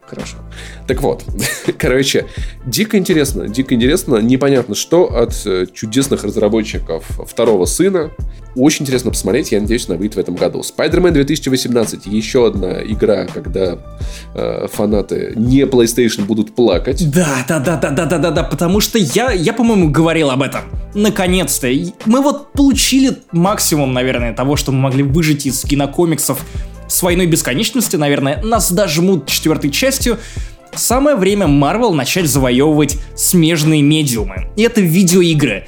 Хорошо. 0.09 0.37
Так 0.87 1.01
вот, 1.01 1.23
короче, 1.77 2.25
дико 2.65 2.97
интересно, 2.97 3.47
дико 3.47 3.75
интересно, 3.75 4.17
непонятно 4.17 4.73
что 4.73 5.05
от 5.05 5.33
э, 5.45 5.67
чудесных 5.71 6.23
разработчиков 6.23 7.05
второго 7.27 7.65
сына. 7.65 8.11
Очень 8.55 8.83
интересно 8.83 9.11
посмотреть, 9.11 9.51
я 9.51 9.61
надеюсь, 9.61 9.87
она 9.87 9.97
выйдет 9.97 10.15
в 10.15 10.19
этом 10.19 10.33
году. 10.33 10.61
Spider-Man 10.61 11.11
2018, 11.11 12.07
еще 12.07 12.47
одна 12.47 12.81
игра, 12.81 13.27
когда 13.27 13.77
э, 14.33 14.67
фанаты 14.71 15.33
не 15.35 15.61
PlayStation 15.61 16.25
будут 16.25 16.55
плакать. 16.55 17.09
Да, 17.11 17.45
да, 17.47 17.59
да, 17.59 17.77
да, 17.77 17.91
да, 17.91 18.05
да, 18.05 18.17
да, 18.17 18.31
да, 18.31 18.43
потому 18.43 18.79
что 18.79 18.97
я, 18.97 19.31
я, 19.31 19.53
по-моему, 19.53 19.91
говорил 19.91 20.31
об 20.31 20.41
этом. 20.41 20.61
Наконец-то. 20.95 21.67
Мы 22.05 22.21
вот 22.21 22.51
получили 22.53 23.19
максимум, 23.31 23.93
наверное, 23.93 24.33
того, 24.33 24.55
что 24.55 24.71
мы 24.71 24.79
могли 24.79 25.03
выжить 25.03 25.45
из 25.45 25.61
кинокомиксов 25.61 26.43
с 26.89 27.01
войной 27.01 27.27
бесконечности, 27.27 27.95
наверное, 27.95 28.41
нас 28.43 28.71
дожмут 28.71 29.27
четвертой 29.27 29.71
частью, 29.71 30.17
Самое 30.75 31.15
время 31.15 31.47
Marvel 31.47 31.93
начать 31.93 32.27
завоевывать 32.27 32.97
смежные 33.15 33.81
медиумы. 33.81 34.49
И 34.55 34.61
это 34.61 34.81
видеоигры. 34.81 35.65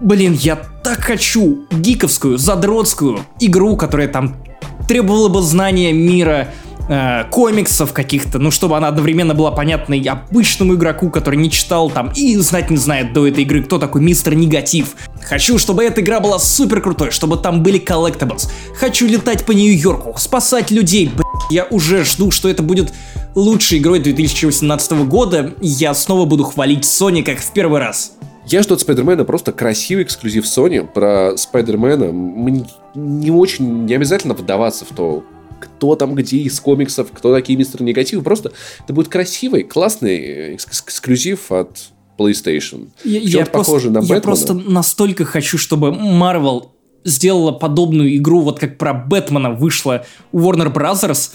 Блин, 0.00 0.32
я 0.32 0.56
так 0.56 1.00
хочу 1.00 1.66
гиковскую, 1.70 2.38
задротскую 2.38 3.20
игру, 3.38 3.76
которая 3.76 4.08
там 4.08 4.42
требовала 4.88 5.28
бы 5.28 5.42
знания 5.42 5.92
мира, 5.92 6.48
э, 6.90 7.24
комиксов 7.30 7.92
каких-то, 7.92 8.38
ну, 8.38 8.50
чтобы 8.50 8.76
она 8.76 8.88
одновременно 8.88 9.34
была 9.34 9.52
понятной 9.52 10.00
обычному 10.02 10.74
игроку, 10.74 11.10
который 11.10 11.36
не 11.36 11.50
читал 11.50 11.88
там 11.88 12.12
и 12.14 12.36
знать 12.36 12.70
не 12.70 12.76
знает 12.76 13.12
до 13.12 13.26
этой 13.26 13.44
игры, 13.44 13.62
кто 13.62 13.78
такой 13.78 14.02
мистер 14.02 14.34
Негатив. 14.34 14.96
Хочу, 15.22 15.58
чтобы 15.58 15.84
эта 15.84 16.00
игра 16.00 16.20
была 16.20 16.38
супер 16.38 16.82
крутой, 16.82 17.12
чтобы 17.12 17.36
там 17.36 17.62
были 17.62 17.78
collectibles. 17.78 18.50
Хочу 18.74 19.06
летать 19.06 19.46
по 19.46 19.52
Нью-Йорку, 19.52 20.14
спасать 20.18 20.70
людей. 20.70 21.06
Блин, 21.06 21.24
я 21.50 21.64
уже 21.70 22.04
жду, 22.04 22.30
что 22.30 22.48
это 22.48 22.62
будет 22.62 22.92
лучшей 23.34 23.78
игрой 23.78 24.00
2018 24.00 24.92
года, 25.06 25.54
и 25.60 25.68
я 25.68 25.94
снова 25.94 26.24
буду 26.24 26.44
хвалить 26.44 26.84
Sony 26.84 27.22
как 27.22 27.38
в 27.38 27.52
первый 27.52 27.80
раз. 27.80 28.12
Я 28.46 28.62
жду 28.62 28.74
от 28.74 28.80
Спайдермена 28.80 29.24
просто 29.24 29.52
красивый 29.52 30.02
эксклюзив 30.02 30.44
Sony. 30.44 30.84
Про 30.84 31.36
Спайдермена 31.36 32.06
мне 32.12 32.66
не 32.96 33.30
очень, 33.30 33.84
не 33.84 33.94
обязательно 33.94 34.34
вдаваться 34.34 34.84
в 34.84 34.88
то, 34.88 35.22
кто 35.60 35.94
там 35.94 36.14
где 36.14 36.38
из 36.38 36.58
комиксов, 36.60 37.08
кто 37.12 37.34
такие 37.34 37.58
мистер 37.58 37.82
негативы. 37.82 38.22
Просто 38.22 38.52
это 38.82 38.92
будет 38.92 39.08
красивый, 39.08 39.62
классный 39.62 40.56
эксклюзив 40.56 41.52
от 41.52 41.90
PlayStation. 42.18 42.88
Я, 43.04 43.20
я, 43.20 43.46
просто, 43.46 43.90
на 43.90 44.00
я 44.00 44.20
просто 44.20 44.54
настолько 44.54 45.24
хочу, 45.24 45.58
чтобы 45.58 45.88
Marvel 45.88 46.68
сделала 47.04 47.52
подобную 47.52 48.16
игру, 48.16 48.40
вот 48.40 48.58
как 48.58 48.76
про 48.76 48.92
Бэтмена 48.92 49.50
вышла 49.50 50.04
у 50.32 50.40
Warner 50.40 50.72
Brothers, 50.72 51.30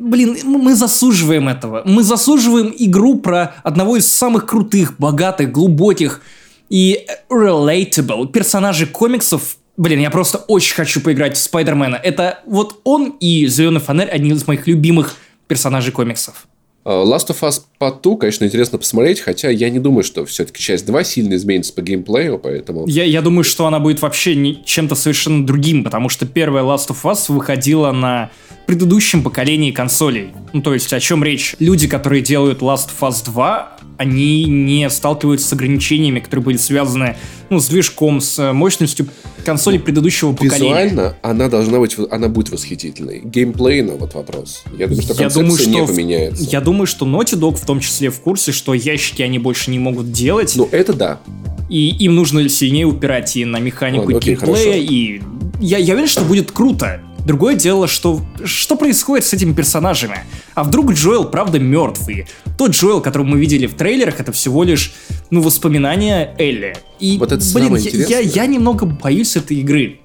Блин, 0.00 0.38
мы 0.44 0.74
заслуживаем 0.74 1.46
этого. 1.46 1.82
Мы 1.84 2.02
заслуживаем 2.02 2.72
игру 2.78 3.18
про 3.18 3.54
одного 3.62 3.98
из 3.98 4.10
самых 4.10 4.46
крутых, 4.46 4.94
богатых, 4.98 5.52
глубоких 5.52 6.22
и 6.70 7.06
relatable 7.28 8.26
персонажей 8.28 8.86
комиксов. 8.86 9.58
Блин, 9.80 9.98
я 10.00 10.10
просто 10.10 10.36
очень 10.36 10.74
хочу 10.74 11.00
поиграть 11.00 11.38
в 11.38 11.40
Спайдермена. 11.40 11.96
Это 11.96 12.40
вот 12.44 12.82
он 12.84 13.16
и 13.18 13.46
Зеленый 13.46 13.80
фонарь 13.80 14.10
одни 14.10 14.32
из 14.32 14.46
моих 14.46 14.66
любимых 14.66 15.16
персонажей 15.48 15.90
комиксов. 15.90 16.46
А, 16.84 17.02
Last 17.02 17.28
of 17.28 17.40
Us 17.40 17.62
по 17.78 17.90
2, 17.90 18.16
конечно, 18.18 18.44
интересно 18.44 18.76
посмотреть, 18.76 19.20
хотя 19.20 19.48
я 19.48 19.70
не 19.70 19.78
думаю, 19.78 20.04
что 20.04 20.26
все-таки 20.26 20.62
часть 20.62 20.84
2 20.84 21.02
сильно 21.04 21.34
изменится 21.34 21.72
по 21.72 21.80
геймплею, 21.80 22.38
поэтому... 22.38 22.86
Я, 22.88 23.04
я 23.04 23.22
думаю, 23.22 23.42
что 23.42 23.66
она 23.66 23.80
будет 23.80 24.02
вообще 24.02 24.34
не, 24.34 24.62
чем-то 24.66 24.94
совершенно 24.94 25.46
другим, 25.46 25.82
потому 25.82 26.10
что 26.10 26.26
первая 26.26 26.62
Last 26.62 26.88
of 26.88 27.02
Us 27.04 27.32
выходила 27.32 27.90
на 27.90 28.30
предыдущем 28.66 29.22
поколении 29.22 29.70
консолей. 29.70 30.34
Ну, 30.52 30.60
то 30.60 30.74
есть, 30.74 30.92
о 30.92 31.00
чем 31.00 31.24
речь? 31.24 31.56
Люди, 31.58 31.88
которые 31.88 32.20
делают 32.20 32.60
Last 32.60 32.90
of 32.90 33.08
Us 33.08 33.24
2, 33.24 33.78
они 34.00 34.46
не 34.46 34.88
сталкиваются 34.88 35.46
с 35.46 35.52
ограничениями, 35.52 36.20
которые 36.20 36.42
были 36.42 36.56
связаны 36.56 37.16
ну, 37.50 37.60
с 37.60 37.66
движком, 37.66 38.22
с 38.22 38.50
мощностью 38.54 39.06
консоли 39.44 39.76
ну, 39.76 39.84
предыдущего 39.84 40.32
поколения. 40.32 40.56
Визуально 40.56 41.16
она 41.20 41.50
должна 41.50 41.78
быть, 41.78 41.96
она 42.10 42.28
будет 42.28 42.50
восхитительной. 42.50 43.20
Геймплейно 43.22 43.96
вот 43.96 44.14
вопрос. 44.14 44.62
Я 44.78 44.86
думаю, 44.86 45.02
что 45.02 45.22
я 45.22 45.28
думаю, 45.28 45.58
что 45.58 45.68
не 45.68 45.86
поменяется. 45.86 46.44
Я 46.44 46.62
думаю, 46.62 46.86
что 46.86 47.04
Naughty 47.04 47.38
Dog 47.38 47.56
в 47.56 47.66
том 47.66 47.80
числе 47.80 48.08
в 48.08 48.20
курсе, 48.20 48.52
что 48.52 48.72
ящики 48.72 49.20
они 49.20 49.38
больше 49.38 49.70
не 49.70 49.78
могут 49.78 50.10
делать. 50.12 50.54
Ну, 50.56 50.66
это 50.72 50.94
да. 50.94 51.20
И 51.68 51.90
им 51.90 52.14
нужно 52.14 52.48
сильнее 52.48 52.86
упирать 52.86 53.36
и 53.36 53.44
на 53.44 53.58
механику 53.58 54.04
Ладно, 54.14 54.18
геймплея, 54.18 54.54
хорошо. 54.54 54.72
и 54.72 55.20
я, 55.60 55.76
я 55.76 55.92
уверен, 55.92 56.08
что 56.08 56.24
будет 56.24 56.52
круто. 56.52 57.02
Другое 57.24 57.54
дело, 57.54 57.86
что 57.86 58.22
что 58.44 58.76
происходит 58.76 59.26
с 59.26 59.32
этими 59.32 59.52
персонажами? 59.52 60.20
А 60.54 60.64
вдруг 60.64 60.92
Джоэл 60.92 61.24
правда 61.24 61.58
мертвый? 61.58 62.26
Тот 62.56 62.70
Джоэл, 62.70 63.00
которого 63.00 63.26
мы 63.26 63.38
видели 63.40 63.66
в 63.66 63.74
трейлерах, 63.74 64.20
это 64.20 64.32
всего 64.32 64.64
лишь, 64.64 64.92
ну, 65.30 65.40
воспоминания 65.40 66.34
Элли. 66.38 66.76
И, 66.98 67.18
вот 67.18 67.32
это 67.32 67.44
блин, 67.54 67.76
я, 67.76 68.18
я, 68.18 68.18
я 68.20 68.46
немного 68.46 68.86
боюсь 68.86 69.36
этой 69.36 69.58
игры. 69.58 70.00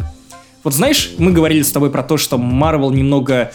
Вот 0.64 0.74
знаешь, 0.74 1.14
мы 1.18 1.32
говорили 1.32 1.62
с 1.62 1.72
тобой 1.72 1.92
про 1.92 2.04
то, 2.04 2.18
что 2.18 2.38
Марвел 2.38 2.92
немного 2.92 3.52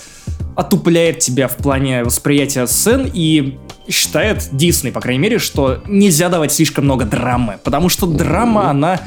отупляет 0.57 1.19
тебя 1.19 1.49
в 1.49 1.57
плане 1.57 2.05
восприятия 2.05 2.67
сцен 2.67 3.11
и 3.13 3.59
считает, 3.89 4.49
Дисней, 4.53 4.93
по 4.93 5.01
крайней 5.01 5.21
мере, 5.21 5.39
что 5.39 5.83
нельзя 5.87 6.29
давать 6.29 6.53
слишком 6.53 6.85
много 6.85 7.05
драмы, 7.05 7.59
потому 7.65 7.89
что 7.89 8.07
драма, 8.07 8.71
она 8.71 9.01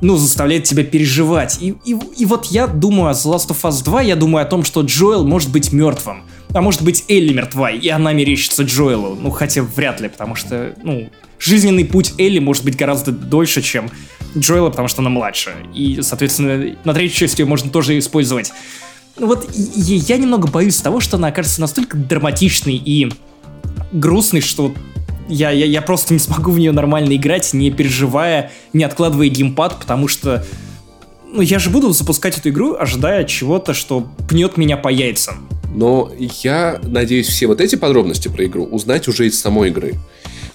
ну, 0.00 0.16
заставляет 0.16 0.64
тебя 0.64 0.84
переживать. 0.84 1.58
И, 1.60 1.74
и, 1.84 1.96
и 2.16 2.26
вот 2.26 2.46
я 2.46 2.66
думаю 2.66 3.10
о 3.10 3.12
The 3.12 3.34
Last 3.34 3.48
of 3.48 3.60
Us 3.62 3.84
2, 3.84 4.02
я 4.02 4.16
думаю 4.16 4.42
о 4.42 4.46
том, 4.46 4.64
что 4.64 4.80
Джоэл 4.82 5.26
может 5.26 5.50
быть 5.50 5.72
мертвым. 5.72 6.22
А 6.52 6.60
может 6.62 6.82
быть 6.82 7.04
Элли 7.08 7.32
мертва, 7.32 7.70
и 7.70 7.88
она 7.88 8.12
мерещится 8.12 8.64
Джоэлу. 8.64 9.14
Ну, 9.14 9.30
хотя 9.30 9.62
вряд 9.62 10.00
ли, 10.00 10.08
потому 10.08 10.34
что, 10.34 10.74
ну, 10.82 11.08
жизненный 11.38 11.84
путь 11.84 12.14
Элли 12.18 12.38
может 12.38 12.64
быть 12.64 12.76
гораздо 12.76 13.12
дольше, 13.12 13.62
чем 13.62 13.90
Джоэла, 14.36 14.70
потому 14.70 14.88
что 14.88 15.00
она 15.00 15.10
младше. 15.10 15.52
И, 15.74 16.00
соответственно, 16.02 16.76
на 16.84 16.94
третью 16.94 17.18
часть 17.18 17.38
ее 17.38 17.46
можно 17.46 17.70
тоже 17.70 17.98
использовать. 17.98 18.52
Вот 19.16 19.48
и, 19.54 19.94
я 19.96 20.16
немного 20.16 20.48
боюсь 20.48 20.76
того, 20.76 21.00
что 21.00 21.16
она 21.16 21.28
окажется 21.28 21.60
настолько 21.60 21.96
драматичной 21.96 22.76
и 22.76 23.12
грустный, 23.92 24.40
что 24.40 24.72
я, 25.30 25.50
я, 25.50 25.66
я 25.66 25.82
просто 25.82 26.12
не 26.12 26.20
смогу 26.20 26.50
в 26.50 26.58
нее 26.58 26.72
нормально 26.72 27.16
играть, 27.16 27.52
не 27.54 27.70
переживая, 27.70 28.50
не 28.72 28.84
откладывая 28.84 29.28
геймпад, 29.28 29.78
потому 29.78 30.08
что 30.08 30.44
ну, 31.32 31.40
я 31.42 31.58
же 31.58 31.70
буду 31.70 31.92
запускать 31.92 32.36
эту 32.38 32.48
игру, 32.50 32.76
ожидая 32.78 33.24
чего-то, 33.24 33.72
что 33.72 34.08
пнет 34.28 34.56
меня 34.56 34.76
по 34.76 34.88
яйцам. 34.88 35.48
Но 35.74 36.10
я 36.42 36.80
надеюсь 36.82 37.28
все 37.28 37.46
вот 37.46 37.60
эти 37.60 37.76
подробности 37.76 38.28
про 38.28 38.44
игру 38.44 38.64
узнать 38.64 39.06
уже 39.06 39.26
из 39.28 39.40
самой 39.40 39.68
игры. 39.68 39.94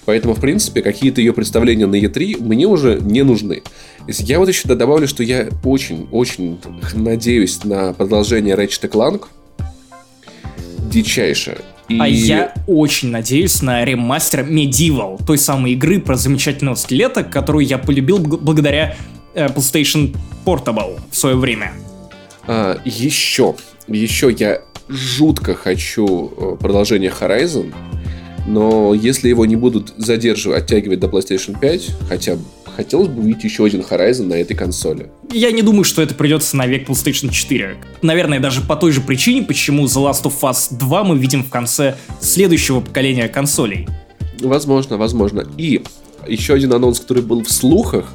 Поэтому, 0.03 0.35
в 0.35 0.41
принципе, 0.41 0.81
какие-то 0.81 1.21
ее 1.21 1.33
представления 1.33 1.87
на 1.87 1.95
E3 1.95 2.43
мне 2.43 2.67
уже 2.67 2.99
не 3.01 3.23
нужны. 3.23 3.63
Я 4.07 4.39
вот 4.39 4.49
еще 4.49 4.67
добавлю, 4.67 5.07
что 5.07 5.23
я 5.23 5.49
очень-очень 5.63 6.59
надеюсь 6.93 7.63
на 7.63 7.93
продолжение 7.93 8.55
Ratchet 8.55 8.91
Clank. 8.91 9.23
Дичайше. 10.91 11.57
И... 11.87 11.99
А 11.99 12.07
я 12.07 12.53
очень 12.67 13.09
надеюсь 13.09 13.61
на 13.61 13.85
ремастер 13.85 14.41
Medieval, 14.41 15.23
той 15.23 15.37
самой 15.37 15.73
игры 15.73 15.99
про 15.99 16.15
замечательного 16.15 16.75
скелета, 16.75 17.23
которую 17.23 17.65
я 17.65 17.77
полюбил 17.77 18.19
благодаря 18.19 18.95
э, 19.33 19.47
PlayStation 19.47 20.15
Portable 20.45 20.99
в 21.11 21.15
свое 21.15 21.35
время. 21.35 21.73
А, 22.47 22.79
еще, 22.85 23.55
еще 23.87 24.31
я 24.31 24.61
жутко 24.87 25.53
хочу 25.53 26.31
э, 26.37 26.57
продолжение 26.59 27.11
Horizon, 27.11 27.73
но 28.47 28.93
если 28.93 29.29
его 29.29 29.45
не 29.45 29.55
будут 29.55 29.93
задерживать, 29.97 30.63
оттягивать 30.63 30.99
до 30.99 31.07
PlayStation 31.07 31.59
5, 31.59 31.91
хотя 32.09 32.37
хотелось 32.75 33.07
бы 33.07 33.21
увидеть 33.21 33.43
еще 33.43 33.65
один 33.65 33.81
Horizon 33.81 34.23
на 34.23 34.35
этой 34.35 34.55
консоли. 34.55 35.09
Я 35.31 35.51
не 35.51 35.61
думаю, 35.61 35.83
что 35.83 36.01
это 36.01 36.13
придется 36.13 36.55
на 36.57 36.67
век 36.67 36.87
PlayStation 36.87 37.31
4. 37.31 37.77
Наверное, 38.01 38.39
даже 38.39 38.61
по 38.61 38.75
той 38.75 38.91
же 38.91 39.01
причине, 39.01 39.43
почему 39.43 39.85
The 39.85 40.09
Last 40.09 40.23
of 40.23 40.39
Us 40.41 40.75
2 40.77 41.03
мы 41.03 41.17
видим 41.17 41.43
в 41.43 41.49
конце 41.49 41.95
следующего 42.19 42.81
поколения 42.81 43.27
консолей. 43.27 43.87
Возможно, 44.41 44.97
возможно. 44.97 45.47
И 45.57 45.81
еще 46.27 46.53
один 46.53 46.73
анонс, 46.73 46.99
который 46.99 47.23
был 47.23 47.43
в 47.43 47.51
слухах, 47.51 48.05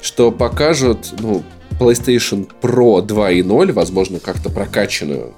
что 0.00 0.30
покажут, 0.30 0.98
ну, 1.20 1.42
PlayStation 1.82 2.48
Pro 2.60 3.04
2.0, 3.04 3.72
возможно, 3.72 4.20
как-то 4.20 4.50
прокачанную. 4.50 5.32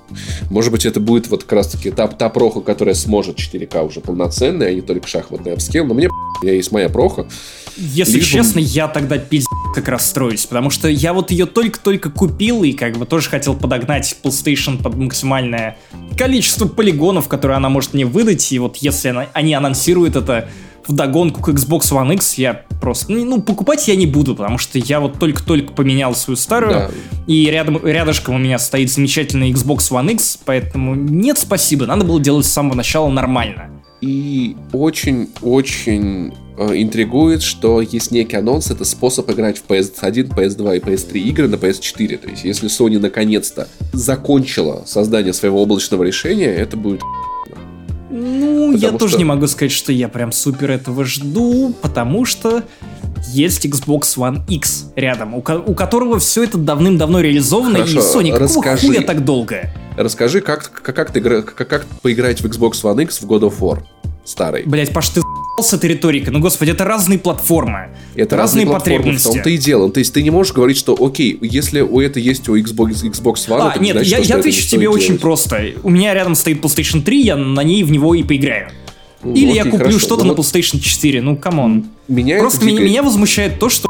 Может 0.50 0.72
быть, 0.72 0.86
это 0.86 1.00
будет 1.00 1.28
вот 1.28 1.44
как 1.44 1.52
раз-таки 1.52 1.90
та, 1.90 2.08
та 2.08 2.28
проха, 2.28 2.60
которая 2.60 2.94
сможет 2.94 3.38
4К 3.38 3.86
уже 3.86 4.00
полноценная, 4.00 4.68
а 4.68 4.72
не 4.72 4.82
только 4.82 5.08
шахматный 5.08 5.52
upscale. 5.52 5.86
Но 5.86 5.94
мне 5.94 6.08
меня 6.44 6.54
есть 6.54 6.72
моя 6.72 6.88
проха. 6.88 7.26
Если 7.76 8.18
Лишь 8.18 8.28
честно, 8.28 8.60
бы... 8.60 8.66
я 8.66 8.86
тогда 8.86 9.18
пиздец 9.18 9.48
как 9.74 9.88
расстроюсь, 9.88 10.46
потому 10.46 10.70
что 10.70 10.88
я 10.88 11.12
вот 11.12 11.30
ее 11.32 11.46
только-только 11.46 12.10
купил 12.10 12.62
и 12.62 12.72
как 12.72 12.96
бы 12.96 13.06
тоже 13.06 13.28
хотел 13.28 13.56
подогнать 13.56 14.16
PlayStation 14.22 14.80
под 14.80 14.94
максимальное 14.94 15.76
количество 16.16 16.68
полигонов, 16.68 17.26
которые 17.26 17.56
она 17.56 17.68
может 17.68 17.94
мне 17.94 18.06
выдать, 18.06 18.52
и 18.52 18.58
вот 18.60 18.76
если 18.76 19.08
она, 19.08 19.26
они 19.32 19.54
анонсируют 19.54 20.14
это 20.14 20.48
в 20.86 20.92
догонку 20.92 21.40
к 21.40 21.48
Xbox 21.48 21.90
One 21.92 22.14
X 22.14 22.34
я 22.34 22.62
просто... 22.80 23.12
Ну, 23.12 23.24
ну, 23.24 23.42
покупать 23.42 23.88
я 23.88 23.96
не 23.96 24.06
буду, 24.06 24.34
потому 24.34 24.58
что 24.58 24.78
я 24.78 25.00
вот 25.00 25.18
только-только 25.18 25.72
поменял 25.72 26.14
свою 26.14 26.36
старую, 26.36 26.72
да. 26.72 26.90
и 27.26 27.46
рядом, 27.46 27.84
рядышком 27.84 28.34
у 28.34 28.38
меня 28.38 28.58
стоит 28.58 28.90
замечательный 28.90 29.50
Xbox 29.52 29.90
One 29.90 30.12
X, 30.12 30.38
поэтому 30.44 30.94
нет, 30.94 31.38
спасибо, 31.38 31.86
надо 31.86 32.04
было 32.04 32.20
делать 32.20 32.46
с 32.46 32.52
самого 32.52 32.74
начала 32.74 33.08
нормально. 33.10 33.70
И 34.00 34.54
очень-очень 34.72 36.34
э, 36.58 36.82
интригует, 36.82 37.42
что 37.42 37.80
есть 37.80 38.10
некий 38.10 38.36
анонс, 38.36 38.70
это 38.70 38.84
способ 38.84 39.30
играть 39.30 39.56
в 39.56 39.66
PS1, 39.66 40.34
PS2 40.34 40.76
и 40.76 40.80
PS3 40.80 41.18
игры 41.20 41.48
на 41.48 41.54
PS4. 41.54 42.18
То 42.18 42.28
есть, 42.28 42.44
если 42.44 42.68
Sony 42.68 42.98
наконец-то 42.98 43.66
закончила 43.94 44.82
создание 44.86 45.32
своего 45.32 45.62
облачного 45.62 46.02
решения, 46.02 46.52
это 46.52 46.76
будет 46.76 47.00
ну, 48.14 48.72
потому 48.72 48.76
я 48.76 48.88
что... 48.90 48.98
тоже 48.98 49.18
не 49.18 49.24
могу 49.24 49.48
сказать, 49.48 49.72
что 49.72 49.90
я 49.90 50.08
прям 50.08 50.30
супер 50.30 50.70
этого 50.70 51.04
жду, 51.04 51.74
потому 51.82 52.24
что 52.24 52.62
есть 53.32 53.66
Xbox 53.66 54.16
One 54.16 54.42
X 54.48 54.92
рядом, 54.94 55.34
у, 55.34 55.42
ко- 55.42 55.58
у 55.58 55.74
которого 55.74 56.20
все 56.20 56.44
это 56.44 56.56
давным-давно 56.56 57.20
реализовано, 57.20 57.78
Хорошо, 57.80 57.98
и 57.98 58.02
Sony, 58.02 58.30
какого 58.30 58.38
расскажи, 58.38 58.86
хуя 58.86 59.02
так 59.02 59.24
долго? 59.24 59.72
Расскажи, 59.96 60.40
как, 60.42 60.70
как, 60.70 60.94
как, 60.94 61.10
ты, 61.10 61.20
как, 61.20 61.54
как 61.68 61.86
поиграть 62.02 62.40
в 62.40 62.46
Xbox 62.46 62.82
One 62.84 63.02
X 63.02 63.20
в 63.20 63.24
God 63.28 63.40
of 63.40 63.58
War 63.58 63.82
старый? 64.24 64.64
Блять, 64.64 64.92
Паш, 64.92 65.10
ты 65.10 65.20
с 65.62 65.72
этой 65.72 65.90
риторикой. 65.90 66.32
Ну, 66.32 66.40
господи, 66.40 66.70
это 66.72 66.84
разные 66.84 67.18
платформы. 67.18 67.90
Это 68.14 68.36
разные, 68.36 68.64
разные 68.64 68.66
потребности. 68.66 69.28
В 69.28 69.32
том-то 69.32 69.50
и 69.50 69.56
дело. 69.56 69.90
То 69.90 70.00
есть 70.00 70.12
ты 70.12 70.22
не 70.22 70.30
можешь 70.30 70.52
говорить, 70.52 70.76
что 70.76 70.96
окей, 70.98 71.38
если 71.40 71.80
у 71.80 72.00
этого 72.00 72.22
есть 72.22 72.48
у 72.48 72.56
Xbox, 72.56 73.04
Xbox 73.04 73.48
One, 73.48 73.72
а, 73.74 73.78
нет, 73.78 73.92
значит, 73.94 74.12
я, 74.12 74.18
я 74.18 74.36
отвечу 74.36 74.66
тебе 74.66 74.88
очень 74.88 75.08
делать. 75.08 75.20
просто. 75.20 75.72
У 75.82 75.90
меня 75.90 76.12
рядом 76.14 76.34
стоит 76.34 76.60
PlayStation 76.60 77.02
3, 77.02 77.22
я 77.22 77.36
на 77.36 77.62
ней 77.62 77.84
в 77.84 77.90
него 77.90 78.14
и 78.14 78.22
поиграю. 78.22 78.70
Ну, 79.22 79.32
Или 79.32 79.58
окей, 79.58 79.64
я 79.64 79.64
куплю 79.70 79.98
что-то 79.98 80.24
ну, 80.24 80.34
на 80.34 80.36
PlayStation 80.36 80.80
4. 80.80 81.22
Ну, 81.22 81.36
come 81.36 81.65
on. 81.65 81.86
Меня 82.08 82.38
Просто 82.38 82.64
меня, 82.64 82.80
меня 82.80 83.02
возмущает 83.02 83.58
то, 83.58 83.68
что 83.68 83.88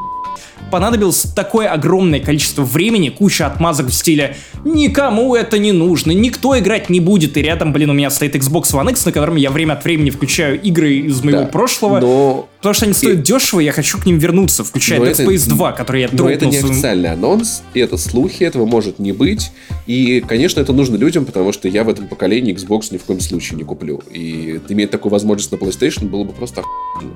понадобилось 0.70 1.23
такое 1.35 1.69
огромное 1.69 2.20
количество 2.20 2.62
времени, 2.62 3.09
куча 3.09 3.47
отмазок 3.47 3.89
в 3.89 3.95
стиле 3.95 4.36
«Никому 4.65 5.35
это 5.35 5.59
не 5.59 5.73
нужно, 5.73 6.12
никто 6.12 6.59
играть 6.59 6.91
не 6.91 7.01
будет», 7.01 7.36
и 7.36 7.43
рядом, 7.43 7.73
блин, 7.73 7.91
у 7.91 7.93
меня 7.93 8.11
стоит 8.11 8.35
Xbox 8.35 8.73
One 8.73 8.91
X, 8.91 9.05
на 9.05 9.12
котором 9.12 9.36
я 9.36 9.51
время 9.51 9.74
от 9.74 9.85
времени 9.85 10.11
включаю 10.11 10.61
игры 10.61 10.95
из 10.95 11.23
моего 11.23 11.43
да, 11.43 11.47
прошлого, 11.47 12.01
но... 12.01 12.49
потому 12.59 12.74
что 12.74 12.86
они 12.86 12.95
стоят 12.95 13.19
и... 13.19 13.23
дешево, 13.23 13.61
я 13.61 13.73
хочу 13.73 13.99
к 13.99 14.07
ним 14.07 14.19
вернуться, 14.19 14.65
включая 14.65 15.01
но 15.01 15.07
Dead 15.07 15.11
это... 15.11 15.23
Space 15.24 15.49
2, 15.49 15.73
который 15.73 16.03
я 16.03 16.09
дропнул. 16.09 16.28
Но 16.28 16.35
это 16.35 16.47
не 16.47 16.59
официальный 16.59 17.11
анонс, 17.11 17.62
и 17.74 17.81
это 17.81 17.97
слухи, 17.97 18.43
этого 18.43 18.66
может 18.66 18.99
не 18.99 19.12
быть, 19.12 19.53
и, 19.86 20.24
конечно, 20.27 20.61
это 20.61 20.73
нужно 20.73 20.97
людям, 20.97 21.24
потому 21.24 21.53
что 21.53 21.69
я 21.69 21.85
в 21.85 21.89
этом 21.89 22.09
поколении 22.09 22.55
Xbox 22.55 22.89
ни 22.91 22.99
в 22.99 23.05
коем 23.05 23.20
случае 23.20 23.59
не 23.59 23.65
куплю, 23.65 24.03
и 24.11 24.61
иметь 24.69 24.91
такую 24.91 25.12
возможность 25.12 25.53
на 25.53 25.57
PlayStation 25.57 26.09
было 26.09 26.24
бы 26.24 26.32
просто 26.32 26.62
охуенно. 26.62 27.15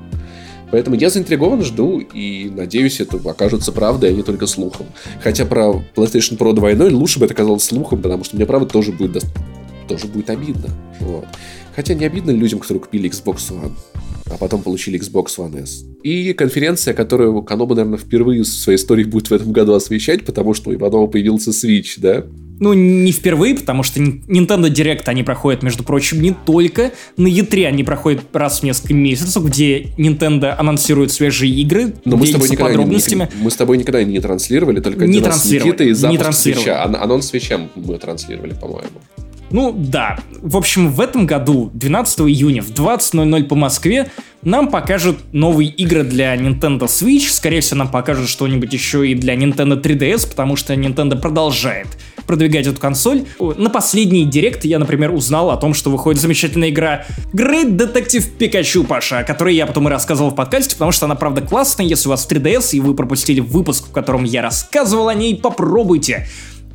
Поэтому 0.71 0.97
я 0.97 1.09
заинтригован, 1.09 1.63
жду 1.63 1.99
и 1.99 2.51
надеюсь, 2.51 3.01
это 3.01 3.17
окажется 3.29 3.73
правдой, 3.73 4.11
а 4.11 4.13
не 4.13 4.23
только 4.23 4.47
слухом. 4.47 4.87
Хотя 5.23 5.47
про 5.47 5.83
PlayStation 5.95 6.37
Pro 6.37 6.53
2.0 6.53 6.91
лучше 6.93 7.19
бы 7.19 7.25
это 7.25 7.35
оказалось 7.35 7.65
слухом, 7.65 8.03
потому 8.03 8.25
что 8.25 8.37
мне, 8.37 8.45
правда, 8.45 8.67
тоже 8.67 8.93
будет, 8.93 9.13
до... 9.13 9.21
тоже 9.89 10.07
будет 10.07 10.29
обидно. 10.31 10.69
Вот. 11.01 11.27
Хотя 11.75 11.95
не 11.95 12.05
обидно 12.05 12.33
людям, 12.33 12.59
которые 12.59 12.83
купили 12.83 13.09
Xbox 13.09 13.51
One, 13.51 13.73
а 14.31 14.37
потом 14.37 14.63
получили 14.63 15.01
Xbox 15.01 15.39
One 15.39 15.63
S. 15.63 15.85
И 16.03 16.33
конференция, 16.33 16.95
которую 16.95 17.43
Каноба, 17.43 17.75
наверное, 17.75 17.99
впервые 17.99 18.43
в 18.43 18.47
своей 18.47 18.79
истории 18.79 19.05
будет 19.05 19.31
в 19.31 19.33
этом 19.33 19.53
году 19.53 19.75
освещать, 19.75 20.25
потому 20.25 20.55
что 20.55 20.71
у 20.71 20.75
Иванова 20.75 21.07
появился 21.07 21.51
Switch, 21.51 21.95
да? 21.99 22.25
Ну, 22.61 22.73
не 22.73 23.13
впервые, 23.13 23.55
потому 23.55 23.83
что 23.83 24.01
Nintendo 24.01 24.69
Direct 24.69 25.05
они 25.07 25.23
проходят, 25.23 25.63
между 25.63 25.85
прочим, 25.85 26.21
не 26.21 26.35
только 26.35 26.93
на 27.17 27.29
E3, 27.29 27.67
они 27.67 27.85
проходят 27.85 28.23
раз 28.33 28.61
в 28.61 28.63
несколько 28.65 28.95
месяцев, 28.95 29.45
где 29.45 29.93
Nintendo 29.97 30.55
анонсирует 30.59 31.13
свежие 31.13 31.53
игры, 31.53 31.95
Но 32.05 32.17
мы 32.17 32.27
с 32.27 32.33
тобой 32.33 32.49
никогда 32.49 32.71
подробностями. 32.71 33.29
Не, 33.33 33.45
мы 33.45 33.51
с 33.51 33.57
тобой 33.57 33.79
никогда 33.79 34.03
не 34.03 34.19
транслировали, 34.21 34.81
только 34.81 35.07
не 35.07 35.19
один 35.19 35.25
транслировали, 35.25 35.71
раз 35.71 35.79
Никита 35.79 35.85
и 35.85 35.93
запуск 35.93 36.27
не 36.27 36.55
свеча. 36.55 36.83
Анонс 36.83 37.27
свеча 37.27 37.61
мы 37.77 37.99
транслировали, 37.99 38.55
по-моему. 38.55 39.01
Ну 39.51 39.73
да. 39.77 40.19
В 40.43 40.57
общем, 40.57 40.93
в 40.93 41.01
этом 41.01 41.27
году, 41.27 41.71
12 41.75 42.21
июня 42.21 42.63
в 42.63 42.71
20.00 42.71 43.45
по 43.45 43.55
Москве, 43.55 44.11
нам 44.43 44.69
покажут 44.69 45.19
новые 45.33 45.71
игры 45.71 46.05
для 46.05 46.37
Nintendo 46.37 46.83
Switch. 46.83 47.31
Скорее 47.31 47.61
всего, 47.61 47.79
нам 47.79 47.91
покажут 47.91 48.29
что-нибудь 48.29 48.73
еще 48.73 49.09
и 49.09 49.15
для 49.15 49.35
Nintendo 49.35 49.81
3DS, 49.81 50.29
потому 50.29 50.57
что 50.57 50.75
Nintendo 50.75 51.19
продолжает 51.19 51.87
продвигать 52.27 52.67
эту 52.67 52.79
консоль. 52.79 53.25
На 53.41 53.71
последний 53.71 54.25
директ 54.25 54.65
я, 54.65 54.79
например, 54.79 55.13
узнал 55.13 55.51
о 55.51 55.57
том, 55.57 55.75
что 55.75 55.91
выходит 55.91 56.21
замечательная 56.21 56.69
игра 56.69 57.07
Great 57.33 57.77
Detective 57.77 58.27
Pikachu, 58.39 58.87
Паша, 58.87 59.21
о 59.21 59.25
которой 59.25 59.55
я 59.55 59.67
потом 59.67 59.89
и 59.89 59.91
рассказывал 59.91 60.31
в 60.31 60.35
подкасте, 60.35 60.75
потому 60.75 60.93
что 60.93 61.07
она, 61.07 61.15
правда, 61.15 61.41
классная. 61.41 61.87
Если 61.87 62.07
у 62.07 62.11
вас 62.11 62.29
3DS 62.31 62.77
и 62.77 62.81
вы 62.81 62.95
пропустили 62.95 63.41
выпуск, 63.41 63.89
в 63.89 63.93
котором 63.93 64.25
я 64.25 64.43
рассказывал 64.43 65.09
о 65.09 65.15
ней, 65.15 65.37
попробуйте. 65.37 66.29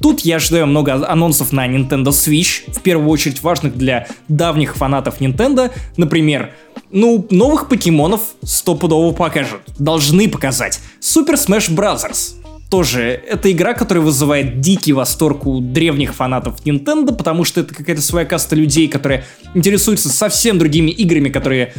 Тут 0.03 0.19
я 0.19 0.35
ожидаю 0.35 0.67
много 0.67 1.09
анонсов 1.09 1.53
на 1.53 1.65
Nintendo 1.65 2.09
Switch, 2.09 2.69
в 2.69 2.81
первую 2.81 3.09
очередь 3.09 3.41
важных 3.41 3.77
для 3.77 4.07
давних 4.27 4.75
фанатов 4.75 5.21
Nintendo. 5.21 5.71
Например, 5.95 6.51
ну, 6.91 7.25
новых 7.29 7.69
покемонов 7.69 8.19
стопудово 8.43 9.13
покажут. 9.13 9.61
Должны 9.79 10.29
показать. 10.29 10.81
Super 10.99 11.35
Smash 11.35 11.73
Bros. 11.73 12.35
Тоже, 12.69 13.01
это 13.01 13.49
игра, 13.49 13.73
которая 13.73 14.03
вызывает 14.03 14.59
дикий 14.59 14.91
восторг 14.91 15.47
у 15.47 15.61
древних 15.61 16.13
фанатов 16.13 16.55
Nintendo, 16.65 17.15
потому 17.15 17.45
что 17.45 17.61
это 17.61 17.73
какая-то 17.73 18.01
своя 18.01 18.25
каста 18.25 18.57
людей, 18.57 18.89
которые 18.89 19.23
интересуются 19.53 20.09
совсем 20.09 20.59
другими 20.59 20.91
играми, 20.91 21.29
которые 21.29 21.73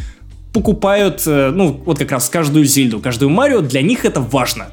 покупают, 0.51 1.21
э, 1.27 1.51
ну, 1.53 1.79
вот 1.85 1.99
как 1.99 2.11
раз 2.11 2.27
каждую 2.29 2.65
Зельду, 2.65 2.99
каждую 2.99 3.29
Марио, 3.29 3.61
для 3.61 3.83
них 3.83 4.03
это 4.03 4.19
важно. 4.19 4.69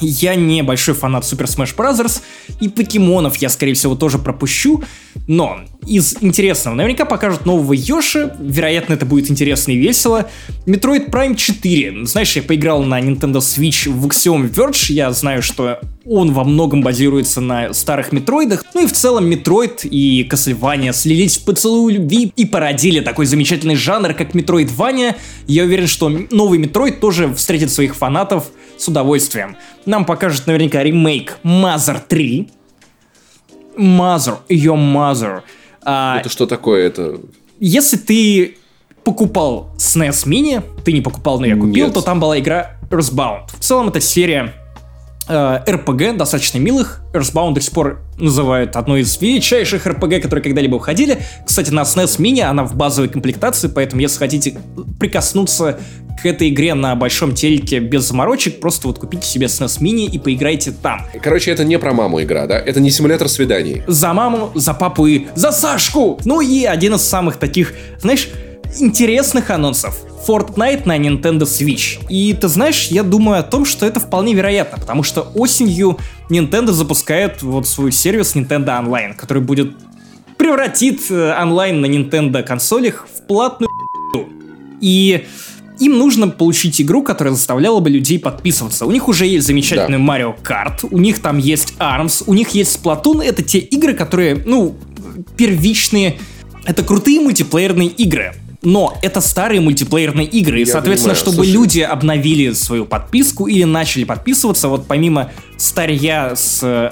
Я 0.00 0.34
не 0.34 0.62
большой 0.62 0.94
фанат 0.94 1.24
Super 1.24 1.46
Smash 1.46 1.74
Bros. 1.76 2.20
и 2.60 2.68
покемонов 2.68 3.36
я, 3.36 3.48
скорее 3.48 3.74
всего, 3.74 3.94
тоже 3.94 4.18
пропущу. 4.18 4.82
Но 5.26 5.60
из 5.86 6.16
интересного, 6.20 6.74
наверняка 6.74 7.04
покажут 7.04 7.46
нового 7.46 7.72
Йоши, 7.72 8.34
вероятно, 8.38 8.94
это 8.94 9.06
будет 9.06 9.30
интересно 9.30 9.72
и 9.72 9.76
весело. 9.76 10.28
Metroid 10.66 11.10
Prime 11.10 11.34
4. 11.34 12.06
Знаешь, 12.06 12.36
я 12.36 12.42
поиграл 12.42 12.82
на 12.82 13.00
Nintendo 13.00 13.38
Switch 13.38 13.90
в 13.90 14.06
Axiom 14.06 14.50
Verge, 14.50 14.92
я 14.92 15.10
знаю, 15.12 15.42
что 15.42 15.80
он 16.04 16.32
во 16.32 16.44
многом 16.44 16.82
базируется 16.82 17.40
на 17.40 17.72
старых 17.72 18.12
метроидах. 18.12 18.64
Ну 18.74 18.84
и 18.84 18.86
в 18.86 18.92
целом 18.92 19.26
Метроид 19.28 19.84
и 19.84 20.26
Castlevania 20.30 20.92
слились 20.92 21.38
в 21.38 21.44
поцелуй 21.44 21.94
любви 21.94 22.32
и 22.36 22.44
породили 22.44 23.00
такой 23.00 23.26
замечательный 23.26 23.74
жанр, 23.74 24.14
как 24.14 24.34
Метроидвания. 24.34 25.16
Я 25.46 25.64
уверен, 25.64 25.86
что 25.86 26.08
новый 26.08 26.58
Метроид 26.58 27.00
тоже 27.00 27.32
встретит 27.34 27.70
своих 27.70 27.96
фанатов 27.96 28.50
с 28.76 28.88
удовольствием. 28.88 29.56
Нам 29.84 30.04
покажут 30.04 30.46
наверняка 30.46 30.82
ремейк 30.82 31.38
Mother 31.42 32.00
3. 32.06 32.48
Mother, 33.78 34.38
Your 34.48 34.76
Mother. 34.76 35.42
А, 35.82 36.18
это 36.20 36.28
что 36.28 36.46
такое? 36.46 36.86
Это... 36.86 37.20
Если 37.60 37.96
ты 37.96 38.58
покупал 39.04 39.70
SNES 39.76 40.26
Mini, 40.26 40.62
ты 40.84 40.92
не 40.92 41.00
покупал, 41.00 41.38
но 41.38 41.46
я 41.46 41.56
купил, 41.56 41.86
Нет. 41.86 41.94
то 41.94 42.02
там 42.02 42.18
была 42.18 42.38
игра 42.38 42.76
Earthbound. 42.90 43.48
В 43.58 43.60
целом 43.60 43.88
это 43.88 44.00
серия 44.00 44.54
э, 45.28 45.60
RPG, 45.66 46.16
достаточно 46.16 46.58
милых. 46.58 47.02
Earthbound 47.12 47.54
до 47.54 47.60
сих 47.60 47.72
пор 47.72 48.00
называют 48.18 48.76
одной 48.76 49.00
из 49.00 49.20
величайших 49.20 49.86
RPG, 49.86 50.20
которые 50.20 50.42
когда-либо 50.42 50.74
выходили. 50.74 51.18
Кстати, 51.44 51.70
на 51.70 51.82
SNES 51.82 52.18
Mini 52.18 52.42
она 52.42 52.64
в 52.64 52.74
базовой 52.74 53.08
комплектации, 53.08 53.68
поэтому 53.68 54.02
если 54.02 54.18
хотите 54.18 54.58
прикоснуться 54.98 55.78
к 56.22 56.26
этой 56.26 56.48
игре 56.48 56.74
на 56.74 56.94
большом 56.94 57.34
телеке 57.34 57.78
без 57.78 58.04
заморочек, 58.04 58.60
просто 58.60 58.88
вот 58.88 58.98
купите 58.98 59.26
себе 59.26 59.46
SNES 59.46 59.80
Mini 59.80 60.06
и 60.06 60.18
поиграйте 60.18 60.72
там. 60.72 61.06
Короче, 61.22 61.50
это 61.50 61.64
не 61.64 61.78
про 61.78 61.92
маму 61.92 62.22
игра, 62.22 62.46
да? 62.46 62.58
Это 62.58 62.80
не 62.80 62.90
симулятор 62.90 63.28
свиданий. 63.28 63.82
За 63.86 64.12
маму, 64.12 64.50
за 64.54 64.74
папу 64.74 65.06
и 65.06 65.26
за 65.34 65.52
Сашку! 65.52 66.18
Ну 66.24 66.40
и 66.40 66.64
один 66.64 66.94
из 66.94 67.02
самых 67.02 67.36
таких, 67.36 67.74
знаешь, 68.00 68.28
интересных 68.78 69.50
анонсов. 69.50 70.05
Fortnite 70.26 70.82
на 70.86 70.98
Nintendo 70.98 71.42
Switch. 71.42 72.04
И 72.08 72.32
ты 72.32 72.48
знаешь, 72.48 72.88
я 72.88 73.02
думаю 73.02 73.40
о 73.40 73.42
том, 73.42 73.64
что 73.64 73.86
это 73.86 74.00
вполне 74.00 74.34
вероятно, 74.34 74.78
потому 74.78 75.02
что 75.02 75.22
осенью 75.34 75.98
Nintendo 76.28 76.72
запускает 76.72 77.42
вот 77.42 77.66
свой 77.66 77.92
сервис 77.92 78.34
Nintendo 78.34 78.82
Online, 78.82 79.14
который 79.14 79.42
будет 79.42 79.74
превратит 80.36 81.10
э, 81.10 81.34
онлайн 81.40 81.80
на 81.80 81.86
Nintendo 81.86 82.42
консолях 82.42 83.06
в 83.12 83.26
платную 83.26 83.68
и 84.80 85.24
им 85.78 85.98
нужно 85.98 86.28
получить 86.28 86.80
игру, 86.80 87.02
которая 87.02 87.34
заставляла 87.34 87.80
бы 87.80 87.90
людей 87.90 88.18
подписываться. 88.18 88.86
У 88.86 88.90
них 88.90 89.08
уже 89.08 89.26
есть 89.26 89.46
замечательный 89.46 89.98
да. 89.98 90.04
Mario 90.04 90.34
Kart, 90.42 90.86
у 90.90 90.98
них 90.98 91.20
там 91.20 91.38
есть 91.38 91.74
ARMS, 91.78 92.24
у 92.26 92.34
них 92.34 92.50
есть 92.50 92.78
Splatoon. 92.78 93.22
Это 93.22 93.42
те 93.42 93.58
игры, 93.58 93.92
которые, 93.94 94.42
ну, 94.46 94.74
первичные. 95.36 96.18
Это 96.64 96.82
крутые 96.82 97.20
мультиплеерные 97.20 97.88
игры. 97.88 98.34
Но 98.62 98.96
это 99.02 99.20
старые 99.20 99.60
мультиплеерные 99.60 100.26
игры, 100.26 100.62
и, 100.62 100.66
Я 100.66 100.72
соответственно, 100.72 101.14
понимаю, 101.14 101.32
чтобы 101.32 101.44
слушай. 101.44 101.52
люди 101.52 101.80
обновили 101.80 102.52
свою 102.52 102.84
подписку 102.86 103.46
или 103.46 103.64
начали 103.64 104.04
подписываться, 104.04 104.68
вот 104.68 104.86
помимо 104.86 105.30
старья 105.56 106.34
с 106.34 106.60
э, 106.62 106.90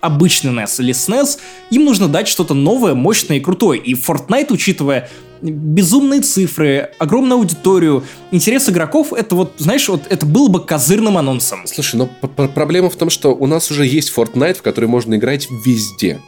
обычный 0.00 0.52
NES 0.52 0.80
или 0.80 0.92
SNES, 0.92 1.38
им 1.70 1.84
нужно 1.84 2.08
дать 2.08 2.28
что-то 2.28 2.54
новое, 2.54 2.94
мощное 2.94 3.38
и 3.38 3.40
крутое. 3.40 3.80
И 3.80 3.94
Fortnite, 3.94 4.52
учитывая 4.52 5.08
безумные 5.40 6.20
цифры, 6.20 6.90
огромную 6.98 7.38
аудиторию, 7.38 8.04
интерес 8.30 8.68
игроков, 8.68 9.12
это 9.12 9.34
вот, 9.34 9.54
знаешь, 9.58 9.88
вот 9.88 10.02
это 10.08 10.24
было 10.24 10.48
бы 10.48 10.60
козырным 10.60 11.18
анонсом. 11.18 11.60
Слушай, 11.66 11.96
но 11.96 12.08
проблема 12.48 12.88
в 12.88 12.96
том, 12.96 13.10
что 13.10 13.34
у 13.34 13.46
нас 13.46 13.70
уже 13.70 13.86
есть 13.86 14.12
Fortnite, 14.16 14.54
в 14.54 14.62
который 14.62 14.88
можно 14.88 15.14
играть 15.14 15.48
везде. 15.64 16.20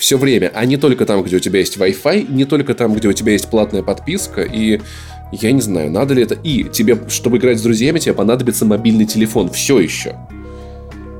Все 0.00 0.16
время, 0.16 0.50
а 0.54 0.64
не 0.64 0.78
только 0.78 1.04
там, 1.04 1.22
где 1.22 1.36
у 1.36 1.40
тебя 1.40 1.58
есть 1.58 1.76
Wi-Fi, 1.76 2.32
не 2.32 2.46
только 2.46 2.72
там, 2.72 2.94
где 2.94 3.06
у 3.06 3.12
тебя 3.12 3.32
есть 3.32 3.50
платная 3.50 3.82
подписка, 3.82 4.40
и 4.40 4.80
я 5.30 5.52
не 5.52 5.60
знаю, 5.60 5.90
надо 5.90 6.14
ли 6.14 6.22
это. 6.22 6.34
И 6.36 6.64
тебе, 6.64 6.98
чтобы 7.10 7.36
играть 7.36 7.58
с 7.58 7.62
друзьями, 7.62 7.98
тебе 7.98 8.14
понадобится 8.14 8.64
мобильный 8.64 9.04
телефон. 9.04 9.50
Все 9.50 9.78
еще. 9.78 10.16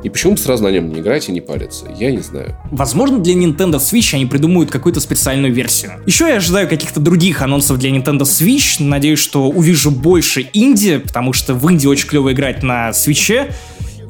И 0.02 0.09
почему 0.09 0.32
бы 0.32 0.39
сразу 0.39 0.65
на 0.65 0.69
нем 0.69 0.89
не 0.89 1.01
играть 1.01 1.28
и 1.28 1.32
не 1.32 1.43
париться? 1.43 1.85
Я 1.98 2.11
не 2.11 2.23
знаю. 2.23 2.57
Возможно, 2.70 3.19
для 3.19 3.35
Nintendo 3.35 3.77
Switch 3.77 4.15
они 4.15 4.24
придумают 4.24 4.70
какую-то 4.70 4.98
специальную 5.01 5.52
версию. 5.52 5.93
Еще 6.07 6.27
я 6.27 6.36
ожидаю 6.36 6.66
каких-то 6.66 7.01
других 7.01 7.43
анонсов 7.43 7.78
для 7.78 7.90
Nintendo 7.90 8.23
Switch. 8.23 8.82
Надеюсь, 8.82 9.19
что 9.19 9.51
увижу 9.51 9.90
больше 9.90 10.48
инди, 10.55 10.97
потому 10.97 11.35
что 11.35 11.52
в 11.52 11.70
инди 11.70 11.86
очень 11.86 12.09
клево 12.09 12.32
играть 12.32 12.62
на 12.62 12.94
свече. 12.94 13.51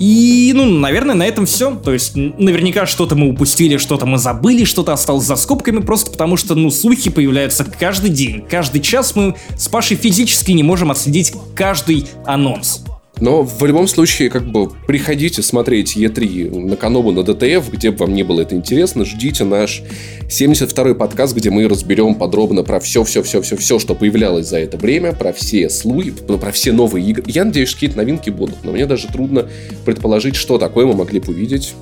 И, 0.01 0.53
ну, 0.55 0.65
наверное, 0.65 1.15
на 1.15 1.27
этом 1.27 1.45
все. 1.45 1.77
То 1.77 1.93
есть, 1.93 2.17
наверняка 2.17 2.87
что-то 2.87 3.15
мы 3.15 3.29
упустили, 3.29 3.77
что-то 3.77 4.07
мы 4.07 4.17
забыли, 4.17 4.65
что-то 4.65 4.95
осталось 4.95 5.27
за 5.27 5.37
скобками, 5.37 5.81
просто 5.81 6.11
потому 6.11 6.39
что, 6.39 6.55
ну, 6.55 6.71
слухи 6.71 7.11
появляются 7.11 7.65
каждый 7.65 8.11
день. 8.11 8.43
Каждый 8.49 8.81
час 8.81 9.15
мы 9.15 9.37
с 9.57 9.69
Пашей 9.69 9.99
физически 9.99 10.53
не 10.53 10.63
можем 10.63 10.91
отследить 10.91 11.35
каждый 11.55 12.07
анонс. 12.25 12.83
Но 13.21 13.43
в 13.43 13.63
любом 13.65 13.87
случае, 13.87 14.31
как 14.31 14.47
бы, 14.47 14.71
приходите 14.87 15.43
смотреть 15.43 15.97
Е3 15.97 16.59
на 16.59 16.77
Канобу, 16.77 17.13
на 17.13 17.23
ДТФ, 17.23 17.71
где 17.71 17.91
бы 17.91 17.99
вам 17.99 18.15
не 18.15 18.23
было 18.23 18.41
это 18.41 18.55
интересно, 18.55 19.05
ждите 19.05 19.45
наш 19.45 19.83
72-й 20.29 20.95
подкаст, 20.95 21.37
где 21.37 21.51
мы 21.51 21.69
разберем 21.69 22.15
подробно 22.15 22.63
про 22.63 22.81
все-все-все-все-все, 22.81 23.79
что 23.79 23.95
появлялось 23.95 24.47
за 24.47 24.59
это 24.59 24.79
время, 24.79 25.13
про 25.13 25.33
все 25.33 25.69
слухи, 25.69 26.13
про 26.13 26.51
все 26.51 26.73
новые 26.73 27.07
игры. 27.07 27.25
Я 27.27 27.45
надеюсь, 27.45 27.69
что 27.69 27.77
какие-то 27.77 27.99
новинки 27.99 28.31
будут, 28.31 28.65
но 28.65 28.73
мне 28.73 28.87
даже 28.87 29.09
трудно 29.09 29.49
предположить, 29.85 30.37
что 30.37 30.57
такое 30.57 30.87
мы 30.87 30.95
могли 30.95 31.21
бы 31.21 31.33
увидеть. 31.33 31.75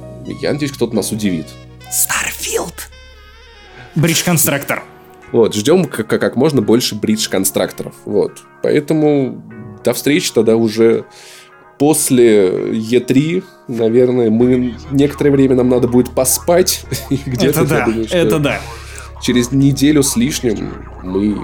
Я 0.43 0.53
надеюсь, 0.53 0.73
кто-то 0.73 0.95
нас 0.95 1.13
удивит. 1.13 1.47
Starfield. 1.89 2.75
Бридж 3.95 4.25
Конструктор. 4.25 4.83
Вот, 5.33 5.55
ждем 5.55 5.85
как, 5.85 6.09
как 6.09 6.37
можно 6.37 6.63
больше 6.63 6.95
бридж-констракторов. 6.95 7.95
Вот. 8.07 8.39
Поэтому 8.63 9.43
до 9.85 9.93
встречи 9.93 10.33
тогда 10.33 10.57
уже 10.57 11.05
после 11.79 12.49
Е3, 12.73 13.45
наверное, 13.69 14.31
мы 14.31 14.75
некоторое 14.91 15.31
время 15.31 15.55
нам 15.55 15.69
надо 15.69 15.89
будет 15.89 16.11
поспать. 16.11 16.85
Это 17.11 17.65
да, 17.65 17.85
думаю, 17.87 18.07
это 18.11 18.39
да. 18.39 18.61
Через 19.23 19.51
неделю 19.53 20.03
с 20.03 20.17
лишним 20.17 20.73
мы 21.03 21.35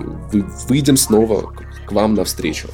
выйдем 0.68 0.96
снова 0.96 1.52
к 1.86 1.92
вам 1.92 2.14
навстречу. 2.14 2.68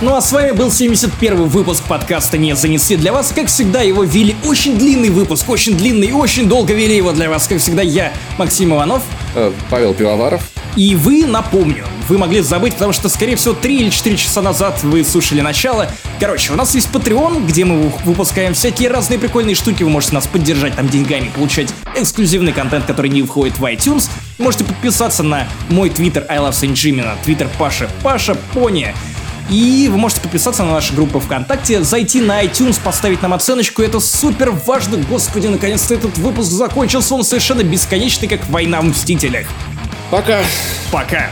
Ну 0.00 0.14
а 0.14 0.20
с 0.20 0.30
вами 0.30 0.52
был 0.52 0.70
71 0.70 1.48
выпуск 1.48 1.82
подкаста 1.82 2.38
«Не 2.38 2.54
занесли». 2.54 2.96
Для 2.96 3.12
вас, 3.12 3.32
как 3.34 3.48
всегда, 3.48 3.82
его 3.82 4.04
вели 4.04 4.36
очень 4.44 4.78
длинный 4.78 5.10
выпуск, 5.10 5.48
очень 5.48 5.76
длинный 5.76 6.06
и 6.06 6.12
очень 6.12 6.48
долго 6.48 6.72
вели 6.72 6.96
его 6.96 7.10
для 7.10 7.28
вас, 7.28 7.48
как 7.48 7.58
всегда, 7.58 7.82
я, 7.82 8.12
Максим 8.38 8.72
Иванов. 8.72 9.02
Э, 9.34 9.50
Павел 9.68 9.94
Пивоваров. 9.94 10.40
И 10.76 10.94
вы, 10.94 11.26
напомню, 11.26 11.84
вы 12.08 12.16
могли 12.16 12.42
забыть, 12.42 12.74
потому 12.74 12.92
что, 12.92 13.08
скорее 13.08 13.34
всего, 13.34 13.54
3 13.54 13.76
или 13.76 13.90
4 13.90 14.16
часа 14.16 14.40
назад 14.40 14.84
вы 14.84 15.02
слушали 15.02 15.40
начало. 15.40 15.90
Короче, 16.20 16.52
у 16.52 16.56
нас 16.56 16.76
есть 16.76 16.90
Patreon, 16.92 17.44
где 17.44 17.64
мы 17.64 17.92
выпускаем 18.04 18.54
всякие 18.54 18.90
разные 18.90 19.18
прикольные 19.18 19.56
штуки. 19.56 19.82
Вы 19.82 19.90
можете 19.90 20.14
нас 20.14 20.28
поддержать 20.28 20.76
там 20.76 20.88
деньгами, 20.88 21.28
получать 21.34 21.74
эксклюзивный 21.96 22.52
контент, 22.52 22.84
который 22.84 23.10
не 23.10 23.24
входит 23.24 23.58
в 23.58 23.64
iTunes. 23.64 24.08
Можете 24.38 24.62
подписаться 24.62 25.24
на 25.24 25.48
мой 25.68 25.90
твиттер 25.90 26.24
I 26.28 26.38
Love 26.38 26.52
Saint 26.52 26.74
Jimmy, 26.74 27.04
на 27.04 27.16
твиттер 27.24 27.48
Паша 27.58 27.88
Паша 28.04 28.36
Пони. 28.54 28.94
И 29.48 29.88
вы 29.90 29.96
можете 29.96 30.20
подписаться 30.20 30.62
на 30.62 30.72
наши 30.72 30.92
группы 30.92 31.20
ВКонтакте, 31.20 31.82
зайти 31.82 32.20
на 32.20 32.44
iTunes, 32.44 32.78
поставить 32.82 33.22
нам 33.22 33.32
оценочку. 33.32 33.80
Это 33.80 33.98
супер 33.98 34.50
важно. 34.50 34.98
Господи, 34.98 35.46
наконец-то 35.46 35.94
этот 35.94 36.18
выпуск 36.18 36.50
закончился. 36.50 37.14
Он 37.14 37.24
совершенно 37.24 37.62
бесконечный, 37.62 38.28
как 38.28 38.46
война 38.50 38.80
в 38.82 38.84
Мстителях. 38.84 39.46
Пока. 40.10 40.42
Пока. 40.92 41.30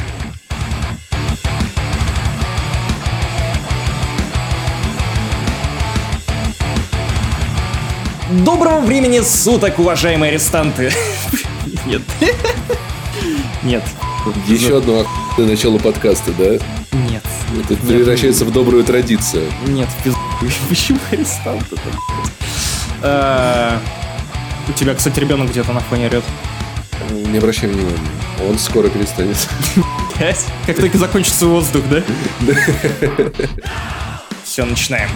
Доброго 8.31 8.81
времени 8.81 9.21
суток, 9.21 9.79
уважаемые 9.79 10.31
арестанты. 10.31 10.91
Нет. 11.87 12.03
Нет. 13.63 13.83
Еще 14.47 14.79
одно 14.79 15.01
охуенное 15.01 15.55
начало 15.55 15.79
подкаста, 15.79 16.33
да? 16.39 16.59
Нет. 17.11 17.23
Это 17.69 17.77
превращается 17.77 18.45
в 18.45 18.53
добрую 18.53 18.85
традицию. 18.85 19.51
Нет, 19.67 19.89
пиз... 20.03 20.15
Почему 20.69 20.99
арестанты 21.11 21.77
У 24.69 24.73
тебя, 24.73 24.95
кстати, 24.95 25.21
ребенок 25.21 25.51
где-то 25.51 25.73
на 25.73 25.81
фоне 25.81 26.07
орет. 26.07 26.25
Не 27.11 27.39
обращай 27.39 27.69
внимания. 27.69 27.99
Он 28.49 28.59
скоро 28.59 28.89
перестанет. 28.89 29.37
Как 30.67 30.77
только 30.77 30.99
закончится 30.99 31.47
воздух, 31.47 31.83
да? 31.91 32.03
Все, 34.45 34.65
начинаем. 34.65 35.11